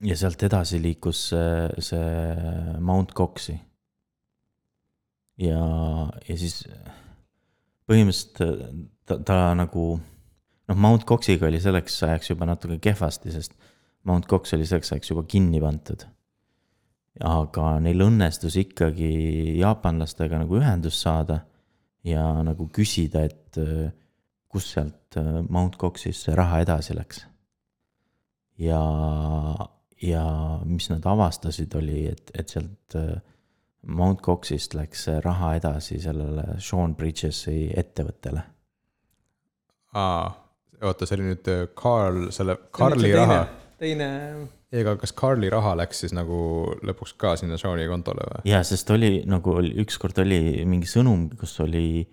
ja 0.00 0.16
sealt 0.16 0.42
edasi 0.46 0.80
liikus 0.80 1.26
see, 1.32 1.82
see 1.84 2.78
Mount 2.80 3.12
Coxi. 3.16 3.58
ja, 5.42 5.60
ja 6.28 6.36
siis 6.40 6.62
põhimõtteliselt 7.88 8.88
ta, 9.08 9.18
ta 9.18 9.36
nagu 9.58 9.84
noh, 9.98 10.78
Mount 10.78 11.04
Coxiga 11.08 11.48
oli 11.48 11.60
selleks 11.62 11.98
ajaks 12.06 12.32
juba 12.32 12.48
natuke 12.48 12.78
kehvasti, 12.82 13.32
sest 13.34 13.56
Mount 14.08 14.26
Cox 14.30 14.54
oli 14.56 14.66
selleks 14.66 14.92
ajaks 14.94 15.12
juba 15.12 15.24
kinni 15.28 15.60
pandud. 15.62 16.06
aga 17.28 17.74
neil 17.84 18.00
õnnestus 18.00 18.54
ikkagi 18.56 19.58
jaapanlastega 19.60 20.38
nagu 20.40 20.56
ühendust 20.56 21.04
saada 21.04 21.42
ja 22.08 22.24
nagu 22.42 22.70
küsida, 22.72 23.26
et 23.28 23.60
kus 24.48 24.70
sealt 24.72 25.20
Mount 25.48 25.76
Coxist 25.76 26.24
see 26.24 26.38
raha 26.38 26.62
edasi 26.64 26.96
läks 26.96 27.26
ja, 28.62 28.82
ja 30.02 30.24
mis 30.64 30.88
nad 30.92 31.06
avastasid, 31.08 31.74
oli, 31.78 32.06
et, 32.12 32.32
et 32.38 32.52
sealt 32.52 32.96
äh, 32.98 33.14
Mount 33.82 34.22
Coxist 34.22 34.76
läks 34.78 35.08
raha 35.24 35.56
edasi 35.58 35.98
sellele 36.02 36.58
Sean 36.62 36.94
Bridges'i 36.98 37.72
ettevõttele. 37.78 38.44
aa, 39.98 40.30
oota, 40.82 41.06
see 41.06 41.18
oli 41.18 41.30
nüüd 41.32 41.52
äh, 41.52 41.66
Carl, 41.78 42.28
selle 42.34 42.58
Carli 42.74 43.12
raha. 43.16 43.44
teine. 43.82 44.08
ei, 44.72 44.82
aga 44.84 44.96
kas 45.02 45.14
Carli 45.18 45.50
raha 45.52 45.74
läks 45.82 46.04
siis 46.04 46.14
nagu 46.16 46.38
lõpuks 46.86 47.16
ka 47.18 47.34
sinna 47.40 47.58
Sean'i 47.60 47.88
kontole 47.90 48.26
või? 48.28 48.44
jaa, 48.52 48.62
sest 48.66 48.90
oli 48.94 49.22
nagu 49.28 49.58
oli, 49.58 49.74
ükskord 49.82 50.22
oli 50.22 50.62
mingi 50.68 50.90
sõnum, 50.90 51.26
kus 51.38 51.58
oli, 51.64 52.04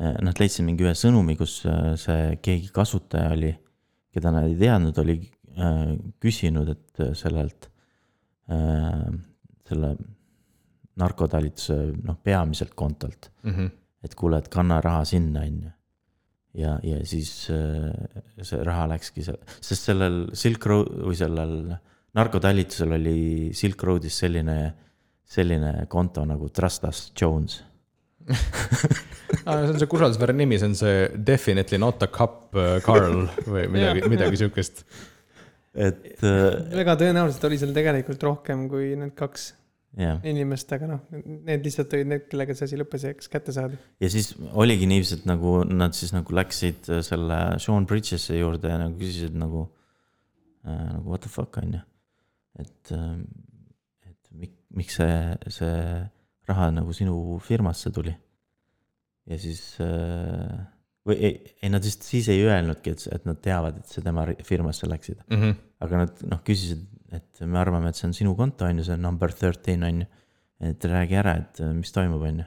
äh, 0.00 0.16
nad 0.24 0.40
leidsid 0.40 0.64
mingi 0.66 0.88
ühe 0.88 0.96
sõnumi, 0.96 1.36
kus 1.40 1.60
see 2.00 2.38
keegi 2.40 2.72
kasutaja 2.74 3.34
oli, 3.36 3.52
keda 4.10 4.32
nad 4.34 4.48
ei 4.48 4.56
teadnud, 4.58 4.96
oli 5.04 5.20
küsinud, 6.22 6.70
et 6.74 7.02
äh, 7.02 7.12
sellelt, 7.18 7.68
äh, 8.50 9.10
selle 9.68 9.92
narkotalituse 11.00 11.76
noh, 12.04 12.16
peamiselt 12.22 12.74
kontolt 12.76 13.30
mm. 13.42 13.52
-hmm. 13.52 13.70
et 14.04 14.14
kuule, 14.14 14.38
et 14.38 14.48
kanna 14.48 14.80
raha 14.80 15.04
sinna, 15.04 15.40
on 15.40 15.62
ju. 15.62 15.70
ja, 16.60 16.78
ja 16.82 16.98
siis 17.06 17.30
see 17.46 18.64
raha 18.66 18.88
läkski 18.90 19.24
seal, 19.24 19.38
sest 19.60 19.88
sellel 19.90 20.26
Silk 20.34 20.66
Road 20.66 20.90
või 21.06 21.16
sellel 21.16 21.54
narkotalitusel 22.14 22.92
oli 22.98 23.50
Silk 23.54 23.82
Roadis 23.82 24.18
selline, 24.18 24.74
selline 25.24 25.86
konto 25.88 26.24
nagu 26.26 26.48
Trust 26.48 26.84
Us 26.84 27.12
Jones 27.20 27.62
ah, 29.46 29.62
see 29.62 29.70
on 29.70 29.78
sihuke 29.78 29.96
usaldusväärne 29.96 30.42
nimi, 30.42 30.58
see 30.58 30.68
on 30.68 30.74
see 30.76 31.08
Definitely 31.26 31.78
not 31.78 32.02
a 32.02 32.10
cup 32.10 32.50
Carl 32.84 33.24
või 33.46 33.68
midagi 33.74 34.10
midagi 34.10 34.42
sihukest 34.42 34.84
et 35.74 36.22
äh,. 36.26 36.74
väga 36.74 36.96
tõenäoliselt 37.00 37.46
oli 37.48 37.58
seal 37.60 37.74
tegelikult 37.76 38.22
rohkem 38.26 38.66
kui 38.70 38.92
need 38.98 39.14
kaks 39.18 39.50
yeah. 39.98 40.18
inimest, 40.26 40.72
aga 40.74 40.88
noh, 40.90 41.02
need 41.10 41.66
lihtsalt 41.66 41.94
olid 41.96 42.10
need, 42.10 42.24
kellega 42.30 42.56
see 42.56 42.68
asi 42.68 42.78
lõppes 42.80 43.06
ja 43.06 43.12
eks 43.14 43.30
kätte 43.32 43.54
saadi. 43.54 43.78
ja 44.02 44.10
siis 44.12 44.32
oligi 44.50 44.88
niiviisi, 44.90 45.20
et 45.20 45.28
nagu 45.30 45.60
nad 45.68 45.96
siis 45.96 46.14
nagu 46.16 46.34
läksid 46.36 46.90
äh, 46.90 47.04
selle 47.06 47.40
Sean 47.62 47.86
Bridges'i 47.90 48.40
juurde 48.40 48.72
ja 48.72 48.80
nagu 48.82 48.98
küsisid 49.00 49.36
nagu 49.38 49.66
äh,, 50.66 50.88
nagu 50.96 51.06
what 51.06 51.26
the 51.26 51.32
fuck 51.32 51.60
on 51.62 51.78
ju. 51.78 51.84
et 52.62 52.94
äh,, 52.96 53.14
et 54.10 54.34
mik, 54.42 54.56
miks 54.74 54.98
see, 55.00 55.20
see 55.54 55.78
raha 56.50 56.70
nagu 56.74 56.94
sinu 56.96 57.38
firmasse 57.46 57.94
tuli. 57.94 58.14
ja 59.30 59.38
siis 59.38 59.62
äh, 59.84 60.58
või 61.08 61.16
ei, 61.16 61.34
ei 61.62 61.72
nad 61.72 61.84
vist 61.84 62.04
siis 62.06 62.28
ei 62.32 62.42
öelnudki, 62.44 62.94
et, 62.94 63.06
et 63.14 63.26
nad 63.28 63.40
teavad, 63.42 63.80
et 63.80 63.92
see 63.92 64.04
tema 64.04 64.26
firmasse 64.46 64.88
läksid 64.90 65.22
mm. 65.22 65.36
-hmm. 65.42 65.60
aga 65.86 66.04
nad 66.04 66.24
noh, 66.28 66.42
küsisid, 66.46 66.84
et 67.16 67.42
me 67.42 67.58
arvame, 67.58 67.90
et 67.90 67.98
see 67.98 68.08
on 68.08 68.16
sinu 68.16 68.34
konto, 68.38 68.68
on 68.68 68.82
ju, 68.82 68.86
see 68.90 69.00
number 69.00 69.32
thirteen 69.32 69.84
on 69.86 70.02
ju. 70.04 70.08
et 70.60 70.84
räägi 70.84 71.16
ära, 71.16 71.38
et 71.40 71.60
mis 71.72 71.88
toimub, 71.92 72.20
on 72.20 72.42
ju. 72.42 72.44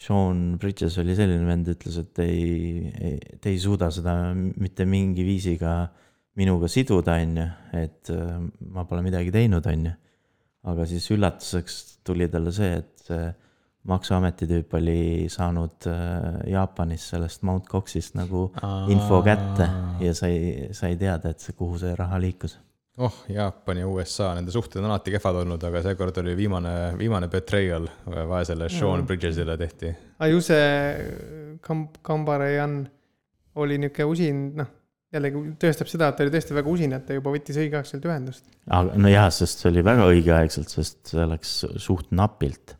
Sean 0.00 0.38
Bridges 0.58 0.96
oli 0.98 1.12
selline 1.14 1.44
vend, 1.44 1.68
ütles, 1.68 1.98
et 2.00 2.18
ei, 2.24 2.88
ei, 2.96 3.18
te 3.38 3.50
ei 3.52 3.58
suuda 3.60 3.90
seda 3.92 4.32
mitte 4.34 4.86
mingi 4.88 5.22
viisiga 5.22 5.74
minuga 6.40 6.70
siduda, 6.72 7.18
on 7.20 7.36
ju, 7.36 7.46
et 7.82 8.10
ma 8.72 8.86
pole 8.88 9.04
midagi 9.04 9.30
teinud, 9.34 9.68
on 9.68 9.84
ju. 9.90 9.92
aga 10.72 10.86
siis 10.88 11.10
üllatuseks 11.12 11.78
tuli 12.06 12.28
talle 12.32 12.52
see, 12.54 12.80
et 12.80 13.04
see 13.04 13.28
maksuameti 13.88 14.46
tüüp 14.46 14.74
oli 14.78 15.28
saanud 15.32 15.86
äh, 15.90 16.50
Jaapanis 16.52 17.08
sellest 17.14 17.42
Mount 17.42 17.66
Coxist 17.70 18.14
nagu 18.18 18.48
Aa. 18.62 18.84
info 18.94 19.22
kätte 19.26 19.68
ja 20.00 20.12
sai, 20.14 20.68
sai 20.76 20.96
teada, 21.00 21.32
et 21.32 21.42
see, 21.42 21.56
kuhu 21.58 21.80
see 21.82 21.94
raha 21.98 22.20
liikus. 22.22 22.58
oh, 22.98 23.14
Jaapani 23.28 23.80
ja 23.80 23.88
USA, 23.88 24.34
nende 24.36 24.52
suhted 24.54 24.82
on 24.82 24.90
alati 24.90 25.14
kehvad 25.14 25.40
olnud, 25.42 25.62
aga 25.64 25.82
seekord 25.82 26.18
oli 26.22 26.36
viimane, 26.36 26.74
viimane 26.98 27.28
betrayal 27.32 27.88
vaesele 28.28 28.68
Sean. 28.70 29.06
Bridgesile 29.06 29.56
tehti. 29.58 29.94
Ajuse 30.22 30.60
Kamb-, 31.66 31.98
Kambarejan 32.02 32.84
oli 33.54 33.78
niisugune 33.80 34.12
usin, 34.12 34.44
noh, 34.60 34.68
jällegi 35.12 35.42
tõestab 35.60 35.90
seda, 35.90 36.08
et 36.08 36.16
ta 36.16 36.24
oli 36.24 36.32
tõesti 36.32 36.54
väga 36.56 36.70
usin, 36.72 36.94
et 36.96 37.04
ta 37.08 37.16
juba 37.16 37.32
võttis 37.34 37.58
õigeaegselt 37.60 38.06
ühendust. 38.08 38.46
aga 38.70 38.94
nojah, 39.00 39.26
sest 39.34 39.60
see 39.64 39.72
oli 39.72 39.84
väga 39.84 40.06
õigeaegselt, 40.12 40.72
sest 40.72 41.12
see 41.12 41.26
läks 41.28 41.56
suht 41.82 42.14
napilt. 42.16 42.76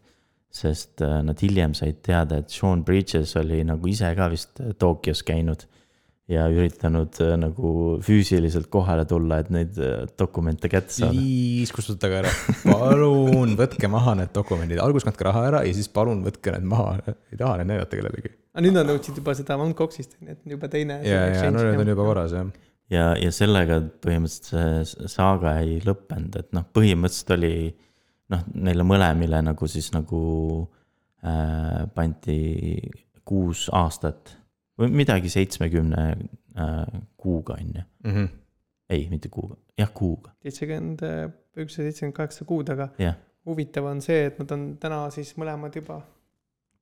Sest 0.53 1.01
äh, 1.05 1.21
nad 1.25 1.41
hiljem 1.41 1.75
said 1.77 2.03
teada, 2.05 2.43
et 2.43 2.53
Sean 2.53 2.85
Bridges 2.85 3.37
oli 3.41 3.63
nagu 3.65 3.89
ise 3.89 4.11
ka 4.17 4.29
vist 4.33 4.61
Tokyos 4.79 5.25
käinud 5.27 5.65
ja 6.31 6.45
üritanud 6.53 7.17
äh, 7.25 7.35
nagu 7.41 7.73
füüsiliselt 8.05 8.69
kohale 8.73 9.05
tulla, 9.09 9.41
et 9.43 9.51
neid 9.55 9.79
äh, 9.81 10.05
dokumente 10.19 10.71
kätte 10.73 10.95
saada. 10.95 11.17
Please 11.17 11.75
kustutage 11.75 12.21
ära, 12.23 12.33
palun 12.65 13.57
võtke 13.59 13.91
maha 13.91 14.17
need 14.21 14.35
dokumendid, 14.37 14.81
alguses 14.83 15.09
kandke 15.09 15.27
raha 15.29 15.47
ära 15.51 15.63
ja 15.67 15.77
siis 15.77 15.91
palun 15.93 16.23
võtke 16.27 16.55
need 16.55 16.69
maha, 16.69 16.99
ei 17.33 17.41
taha 17.41 17.59
neid 17.61 17.73
näidata 17.73 17.99
kellelegi. 17.99 18.35
aga 18.53 18.67
nüüd 18.67 18.77
nad 18.79 18.93
nõudsid 18.93 19.23
juba 19.23 19.37
seda 19.39 19.59
Mount 19.61 19.77
Coxist, 19.79 20.19
et 20.27 20.45
juba 20.49 20.71
teine. 20.73 21.01
ja, 21.07 21.25
ja 21.33 21.49
no 21.55 21.65
need 21.65 21.83
on 21.83 21.95
juba 21.95 22.07
korras 22.07 22.37
jah. 22.37 22.53
ja, 22.93 23.09
ja 23.19 23.33
sellega 23.35 23.81
põhimõtteliselt 24.05 24.93
see 24.93 25.15
saaga 25.17 25.59
ei 25.65 25.81
lõppenud, 25.85 26.39
et 26.39 26.53
noh, 26.57 26.69
põhimõtteliselt 26.77 27.35
oli 27.39 27.55
noh, 28.33 28.45
neile 28.55 28.87
mõlemile 28.87 29.43
nagu 29.45 29.69
siis 29.71 29.91
nagu 29.95 30.23
äh, 31.23 31.83
pandi 31.95 32.41
kuus 33.29 33.69
aastat 33.73 34.37
või 34.81 34.93
midagi 35.03 35.31
seitsmekümne 35.33 36.05
äh, 36.13 37.03
kuuga, 37.21 37.59
on 37.61 37.75
ju. 37.77 37.85
Mhm. 38.09 38.31
ei, 38.93 39.07
mitte 39.09 39.31
kuuga, 39.33 39.57
jah, 39.79 39.91
kuuga. 39.95 40.35
seitsekümmend, 40.45 41.05
ükssada 41.57 41.89
seitsekümmend 41.89 42.17
kaheksa 42.17 42.45
kuud, 42.49 42.73
aga 42.75 42.91
yeah. 43.01 43.17
huvitav 43.49 43.89
on 43.89 44.03
see, 44.05 44.27
et 44.29 44.39
nad 44.43 44.53
on 44.55 44.69
täna 44.81 45.05
siis 45.15 45.33
mõlemad 45.41 45.77
juba. 45.79 46.03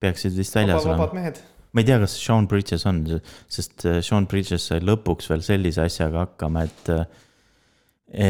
peaksid 0.03 0.37
vist 0.37 0.57
väljas 0.57 0.85
olema. 0.85 0.99
vabad 0.99 1.17
mehed. 1.19 1.43
ma 1.73 1.83
ei 1.83 1.91
tea, 1.91 1.99
kas 2.03 2.17
Sean 2.19 2.49
Bridges 2.51 2.87
on, 2.91 3.05
sest 3.49 3.87
äh, 3.87 4.01
Sean 4.07 4.27
Bridges 4.31 4.71
sai 4.73 4.81
lõpuks 4.83 5.31
veel 5.31 5.45
sellise 5.47 5.85
asjaga 5.87 6.25
hakkama, 6.25 6.65
et, 6.67 6.93
äh, 6.95 7.05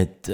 et, 0.01 0.33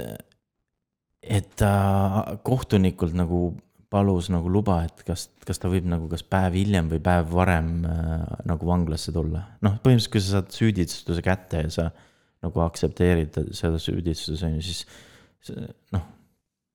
et 1.27 1.55
ta 1.59 2.36
kohtunikult 2.47 3.15
nagu 3.16 3.55
palus 3.90 4.28
nagu 4.32 4.51
luba, 4.51 4.81
et 4.86 5.05
kas, 5.07 5.28
kas 5.47 5.61
ta 5.62 5.70
võib 5.70 5.86
nagu 5.89 6.09
kas 6.11 6.24
päev 6.27 6.57
hiljem 6.59 6.90
või 6.90 7.01
päev 7.05 7.31
varem 7.35 7.70
äh, 7.86 8.24
nagu 8.48 8.69
vanglasse 8.69 9.15
tulla. 9.15 9.44
noh, 9.65 9.78
põhimõtteliselt, 9.82 10.12
kui 10.12 10.24
sa 10.24 10.36
saad 10.36 10.53
süüdistuse 10.55 11.24
kätte 11.24 11.62
ja 11.66 11.73
sa 11.73 11.86
nagu 12.44 12.62
aktsepteerid 12.66 13.39
seda 13.57 13.81
süüdistuse, 13.82 14.48
on 14.48 14.59
ju, 14.59 14.65
siis 14.66 15.53
noh, 15.94 16.05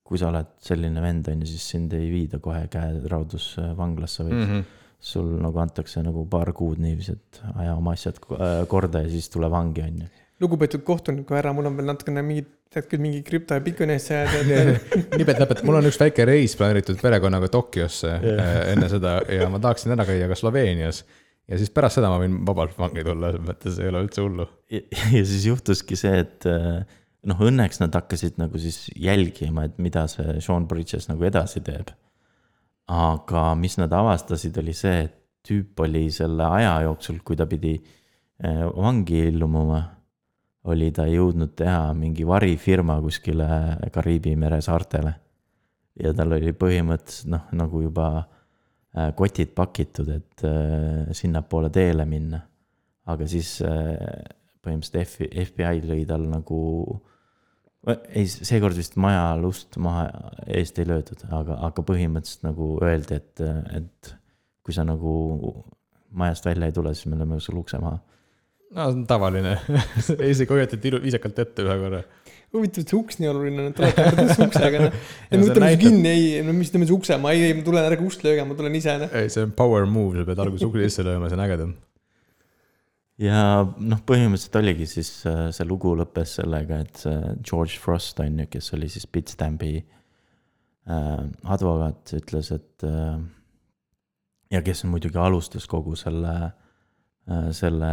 kui 0.07 0.19
sa 0.19 0.31
oled 0.31 0.55
selline 0.63 1.03
vend, 1.03 1.27
on 1.31 1.43
ju, 1.43 1.51
siis 1.51 1.67
sind 1.75 1.93
ei 1.95 2.09
viida 2.11 2.39
kohe 2.43 2.63
käeraudus 2.71 3.53
vanglasse, 3.77 4.25
vaid 4.27 4.37
mm 4.37 4.47
-hmm. 4.47 4.63
sul 5.11 5.35
nagu 5.43 5.59
antakse 5.59 6.03
nagu 6.03 6.25
paar 6.31 6.53
kuud 6.53 6.79
niiviisi, 6.79 7.11
et 7.11 7.41
aja 7.55 7.75
oma 7.75 7.93
asjad 7.97 8.19
äh, 8.31 8.67
korda 8.67 9.03
ja 9.03 9.09
siis 9.09 9.29
tule 9.29 9.51
vangi, 9.51 9.81
on 9.81 10.01
ju. 10.01 10.09
Lugupeetud 10.41 10.83
kohtuniku 10.85 11.37
härra, 11.37 11.53
mul 11.55 11.69
on 11.69 11.77
veel 11.77 11.89
natukene 11.91 12.23
mingid 12.25 12.49
tead 12.71 12.87
küll 12.87 13.03
mingi 13.03 13.19
krüpto 13.27 13.57
ja 13.57 13.63
Bitcoini 13.63 13.97
asja 13.99 14.21
ajada, 14.21 14.59
et 14.61 14.93
nipet-näpet, 15.19 15.63
mul 15.67 15.81
on 15.81 15.89
üks 15.89 15.99
väike 15.99 16.23
reis 16.27 16.55
planeeritud 16.59 17.01
perekonnaga 17.01 17.49
Tokyosse 17.51 18.13
yeah. 18.15 18.61
enne 18.71 18.87
seda 18.91 19.17
ja 19.27 19.49
ma 19.51 19.59
tahaksin 19.63 19.91
ära 19.97 20.05
käia 20.07 20.29
ka 20.31 20.37
Sloveenias. 20.39 21.03
ja 21.51 21.59
siis 21.59 21.73
pärast 21.75 21.99
seda 21.99 22.11
ma 22.13 22.21
võin 22.21 22.39
vabalt 22.47 22.77
vangi 22.79 23.03
tulla, 23.03 23.33
selles 23.33 23.47
mõttes 23.49 23.81
ei 23.81 23.91
ole 23.91 24.05
üldse 24.05 24.23
hullu. 24.23 24.47
ja 24.71 25.23
siis 25.27 25.49
juhtuski 25.49 25.99
see, 25.99 26.23
et 26.23 26.47
äh, 26.47 26.81
noh, 27.27 27.45
õnneks 27.51 27.83
nad 27.83 27.99
hakkasid 27.99 28.39
nagu 28.39 28.61
siis 28.61 28.85
jälgima, 28.95 29.67
et 29.67 29.75
mida 29.83 30.07
see 30.11 30.39
Sean 30.39 30.69
Bridges 30.71 31.11
nagu 31.11 31.27
edasi 31.27 31.63
teeb. 31.65 31.91
aga 32.91 33.49
mis 33.59 33.75
nad 33.83 33.91
avastasid, 33.93 34.55
oli 34.63 34.73
see, 34.75 35.09
et 35.09 35.17
tüüp 35.47 35.79
oli 35.83 36.07
selle 36.13 36.47
aja 36.59 36.77
jooksul, 36.85 37.19
kui 37.25 37.35
ta 37.35 37.49
pidi 37.49 37.75
äh, 37.75 38.63
vangi 38.71 39.27
illumuma 39.27 39.83
oli 40.69 40.91
ta 40.93 41.07
jõudnud 41.09 41.55
teha 41.57 41.91
mingi 41.97 42.25
varifirma 42.27 42.99
kuskile 43.01 43.47
Kariibi 43.93 44.35
mere 44.37 44.61
saartele. 44.61 45.13
ja 46.01 46.13
tal 46.15 46.31
oli 46.37 46.53
põhimõtteliselt 46.55 47.31
noh, 47.33 47.47
nagu 47.57 47.81
juba 47.83 48.05
äh, 48.21 49.11
kotid 49.17 49.51
pakitud, 49.57 50.07
et 50.13 50.45
äh, 50.47 51.09
sinnapoole 51.17 51.69
teele 51.69 52.05
minna. 52.05 52.41
aga 53.05 53.27
siis 53.27 53.57
äh, 53.65 53.97
põhimõtteliselt 54.61 55.33
FBI 55.49 55.81
lõi 55.89 56.05
tal 56.07 56.27
nagu, 56.29 56.61
ei, 58.13 58.27
seekord 58.29 58.77
vist 58.77 58.95
maja 59.01 59.33
lust 59.41 59.77
maha 59.81 60.07
eest 60.45 60.79
ei 60.79 60.87
löödud, 60.87 61.25
aga, 61.33 61.57
aga 61.67 61.85
põhimõtteliselt 61.85 62.45
nagu 62.45 62.75
öeldi, 62.85 63.17
et, 63.17 63.41
et 63.81 64.15
kui 64.61 64.77
sa 64.77 64.85
nagu 64.85 65.11
majast 66.13 66.45
välja 66.45 66.69
ei 66.69 66.75
tule, 66.75 66.93
siis 66.93 67.09
me 67.09 67.17
lööme 67.17 67.41
sul 67.41 67.57
ukse 67.57 67.81
maha 67.81 67.97
no 68.71 68.87
see 68.87 68.97
on 68.97 69.05
tavaline 69.09 69.57
isegi 70.31 70.51
hoiatati 70.51 70.95
viisakalt 71.03 71.39
ette 71.43 71.65
ühe 71.65 71.77
korra. 71.83 72.01
huvitav, 72.55 72.83
et 72.83 72.91
see 72.91 72.97
uks 72.97 73.19
nii 73.21 73.29
oluline 73.31 73.63
on, 73.63 73.69
et 73.71 73.79
alati 73.81 74.07
võetakse 74.07 74.47
uksega, 74.47 74.81
noh. 74.85 74.97
et 75.29 75.37
ma 75.37 75.45
võtan 75.45 75.65
näitab... 75.65 75.85
kinni, 75.85 76.11
ei, 76.11 76.25
no 76.47 76.55
mis 76.57 76.73
teeme 76.73 76.87
siis 76.87 76.95
ukse, 76.95 77.19
ma 77.21 77.33
ei, 77.35 77.45
ei, 77.49 77.55
ma 77.57 77.63
tulen, 77.67 77.87
ärge 77.91 78.07
ust 78.07 78.25
lööge, 78.27 78.43
ma 78.47 78.57
tulen 78.59 78.75
ise, 78.79 78.97
noh. 79.03 79.15
ei, 79.17 79.31
see 79.33 79.45
on 79.47 79.55
power 79.57 79.87
move, 79.89 80.19
sa 80.19 80.27
pead 80.27 80.43
alguses 80.43 80.67
ukse 80.67 80.89
sisse 80.89 81.07
lööma, 81.07 81.31
see 81.31 81.39
on 81.39 81.45
ägedam. 81.45 81.73
ja 83.21 83.41
noh, 83.63 84.03
põhimõtteliselt 84.07 84.59
oligi 84.61 84.89
siis 84.95 85.13
äh, 85.29 85.43
see 85.55 85.67
lugu 85.67 85.95
lõppes 85.99 86.37
sellega, 86.39 86.81
et 86.85 87.03
see 87.05 87.35
George 87.47 87.79
Frost 87.83 88.23
on 88.23 88.43
ju, 88.43 88.47
kes 88.55 88.71
oli 88.77 88.91
siis 88.91 89.07
Bitstampi 89.07 89.75
äh, 89.81 91.21
advokaat, 91.55 92.15
ütles, 92.19 92.51
et 92.55 92.87
äh, 92.87 93.19
ja 94.51 94.63
kes 94.65 94.83
muidugi 94.87 95.19
alustas 95.21 95.67
kogu 95.71 95.95
selle 95.99 96.35
selle, 97.55 97.91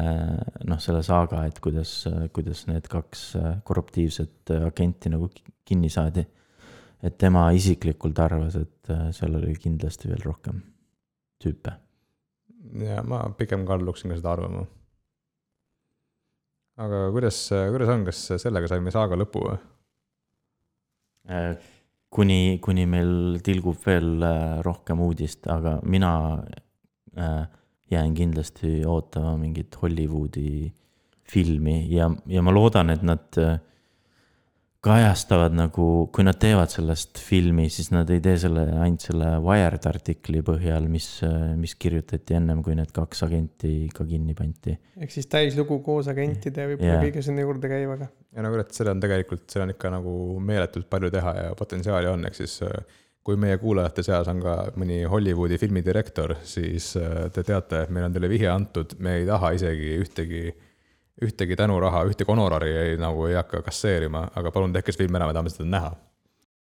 noh, 0.68 0.80
selle 0.82 1.02
saaga, 1.06 1.44
et 1.48 1.60
kuidas, 1.64 1.92
kuidas 2.34 2.64
need 2.70 2.88
kaks 2.90 3.24
äh, 3.38 3.52
korruptiivset 3.66 4.54
äh, 4.54 4.66
agenti 4.68 5.12
nagu 5.12 5.30
kinni 5.68 5.90
saadi. 5.92 6.26
et 7.02 7.14
tema 7.14 7.44
isiklikult 7.54 8.18
arvas, 8.18 8.56
et 8.58 8.88
seal 9.14 9.36
oli 9.38 9.52
kindlasti 9.54 10.08
veel 10.10 10.24
rohkem 10.24 10.56
tüüpe. 11.38 11.76
ja 12.82 13.02
ma 13.06 13.20
pigem 13.38 13.66
kalluksin 13.66 14.10
ka 14.10 14.16
seda 14.18 14.32
arvama. 14.32 14.64
aga 16.78 17.04
kuidas, 17.14 17.42
kuidas 17.52 17.92
on, 17.94 18.04
kas 18.08 18.24
sellega 18.42 18.70
saime 18.70 18.90
saaga 18.94 19.18
lõpu 19.20 19.44
või? 19.46 19.58
kuni, 22.10 22.58
kuni 22.64 22.86
meil 22.88 23.38
tilgub 23.44 23.76
veel 23.84 24.24
rohkem 24.64 25.00
uudist, 25.04 25.46
aga 25.52 25.78
mina 25.84 26.12
äh, 27.18 27.44
jään 27.90 28.14
kindlasti 28.14 28.82
ootama 28.86 29.36
mingit 29.40 29.76
Hollywoodi 29.82 30.72
filmi 31.28 31.80
ja, 31.92 32.10
ja 32.26 32.42
ma 32.44 32.52
loodan, 32.54 32.90
et 32.92 33.02
nad 33.06 33.40
äh, 33.40 33.58
kajastavad 34.84 35.56
nagu, 35.58 35.84
kui 36.14 36.24
nad 36.24 36.38
teevad 36.40 36.70
sellest 36.70 37.18
filmi, 37.20 37.66
siis 37.72 37.90
nad 37.90 38.10
ei 38.14 38.20
tee 38.22 38.36
selle 38.38 38.62
ainult 38.78 39.02
selle 39.08 39.32
Wired 39.42 39.88
artikli 39.90 40.42
põhjal, 40.46 40.86
mis, 40.90 41.08
äh, 41.26 41.50
mis 41.58 41.74
kirjutati 41.80 42.38
ennem, 42.38 42.62
kui 42.64 42.76
need 42.78 42.92
kaks 42.94 43.24
agenti 43.26 43.72
ka 43.94 44.06
kinni 44.08 44.36
pandi. 44.38 44.76
ehk 44.98 45.14
siis 45.14 45.28
täislugu 45.30 45.80
koos 45.84 46.10
agentide 46.12 46.68
võib-olla 46.70 46.94
yeah. 46.94 47.04
kõige 47.08 47.24
sinna 47.26 47.44
juurde 47.44 47.72
käivaga. 47.72 48.08
ja 48.36 48.44
no 48.44 48.54
kurat, 48.54 48.72
seda 48.76 48.94
on 48.94 49.02
tegelikult, 49.02 49.48
seal 49.50 49.66
on 49.66 49.74
ikka 49.74 49.92
nagu 49.98 50.14
meeletult 50.52 50.88
palju 50.90 51.12
teha 51.16 51.34
ja 51.40 51.52
potentsiaali 51.58 52.10
on, 52.12 52.28
ehk 52.30 52.38
siis 52.38 52.60
äh, 52.66 53.04
kui 53.28 53.36
meie 53.36 53.58
kuulajate 53.60 54.00
seas 54.06 54.28
on 54.32 54.38
ka 54.40 54.54
mõni 54.80 55.02
Hollywoodi 55.04 55.58
filmidirektor, 55.60 56.32
siis 56.48 56.94
äh, 56.96 57.26
te 57.34 57.44
teate, 57.44 57.82
et 57.84 57.92
meil 57.92 58.06
on 58.06 58.14
teile 58.14 58.30
vihje 58.32 58.48
antud, 58.48 58.94
me 59.04 59.18
ei 59.18 59.26
taha 59.28 59.50
isegi 59.58 59.90
ühtegi, 60.00 60.44
ühtegi 61.26 61.58
tänuraha, 61.60 62.06
ühtegi 62.08 62.32
honorari 62.32 62.72
ei, 62.72 62.96
nagu 63.00 63.26
ei 63.28 63.36
hakka 63.36 63.60
kasseerima, 63.66 64.30
aga 64.40 64.52
palun 64.54 64.72
tehke 64.72 64.94
see 64.94 65.04
film 65.04 65.20
ära, 65.20 65.28
me 65.28 65.36
tahame 65.36 65.52
seda 65.52 65.68
näha 65.68 65.92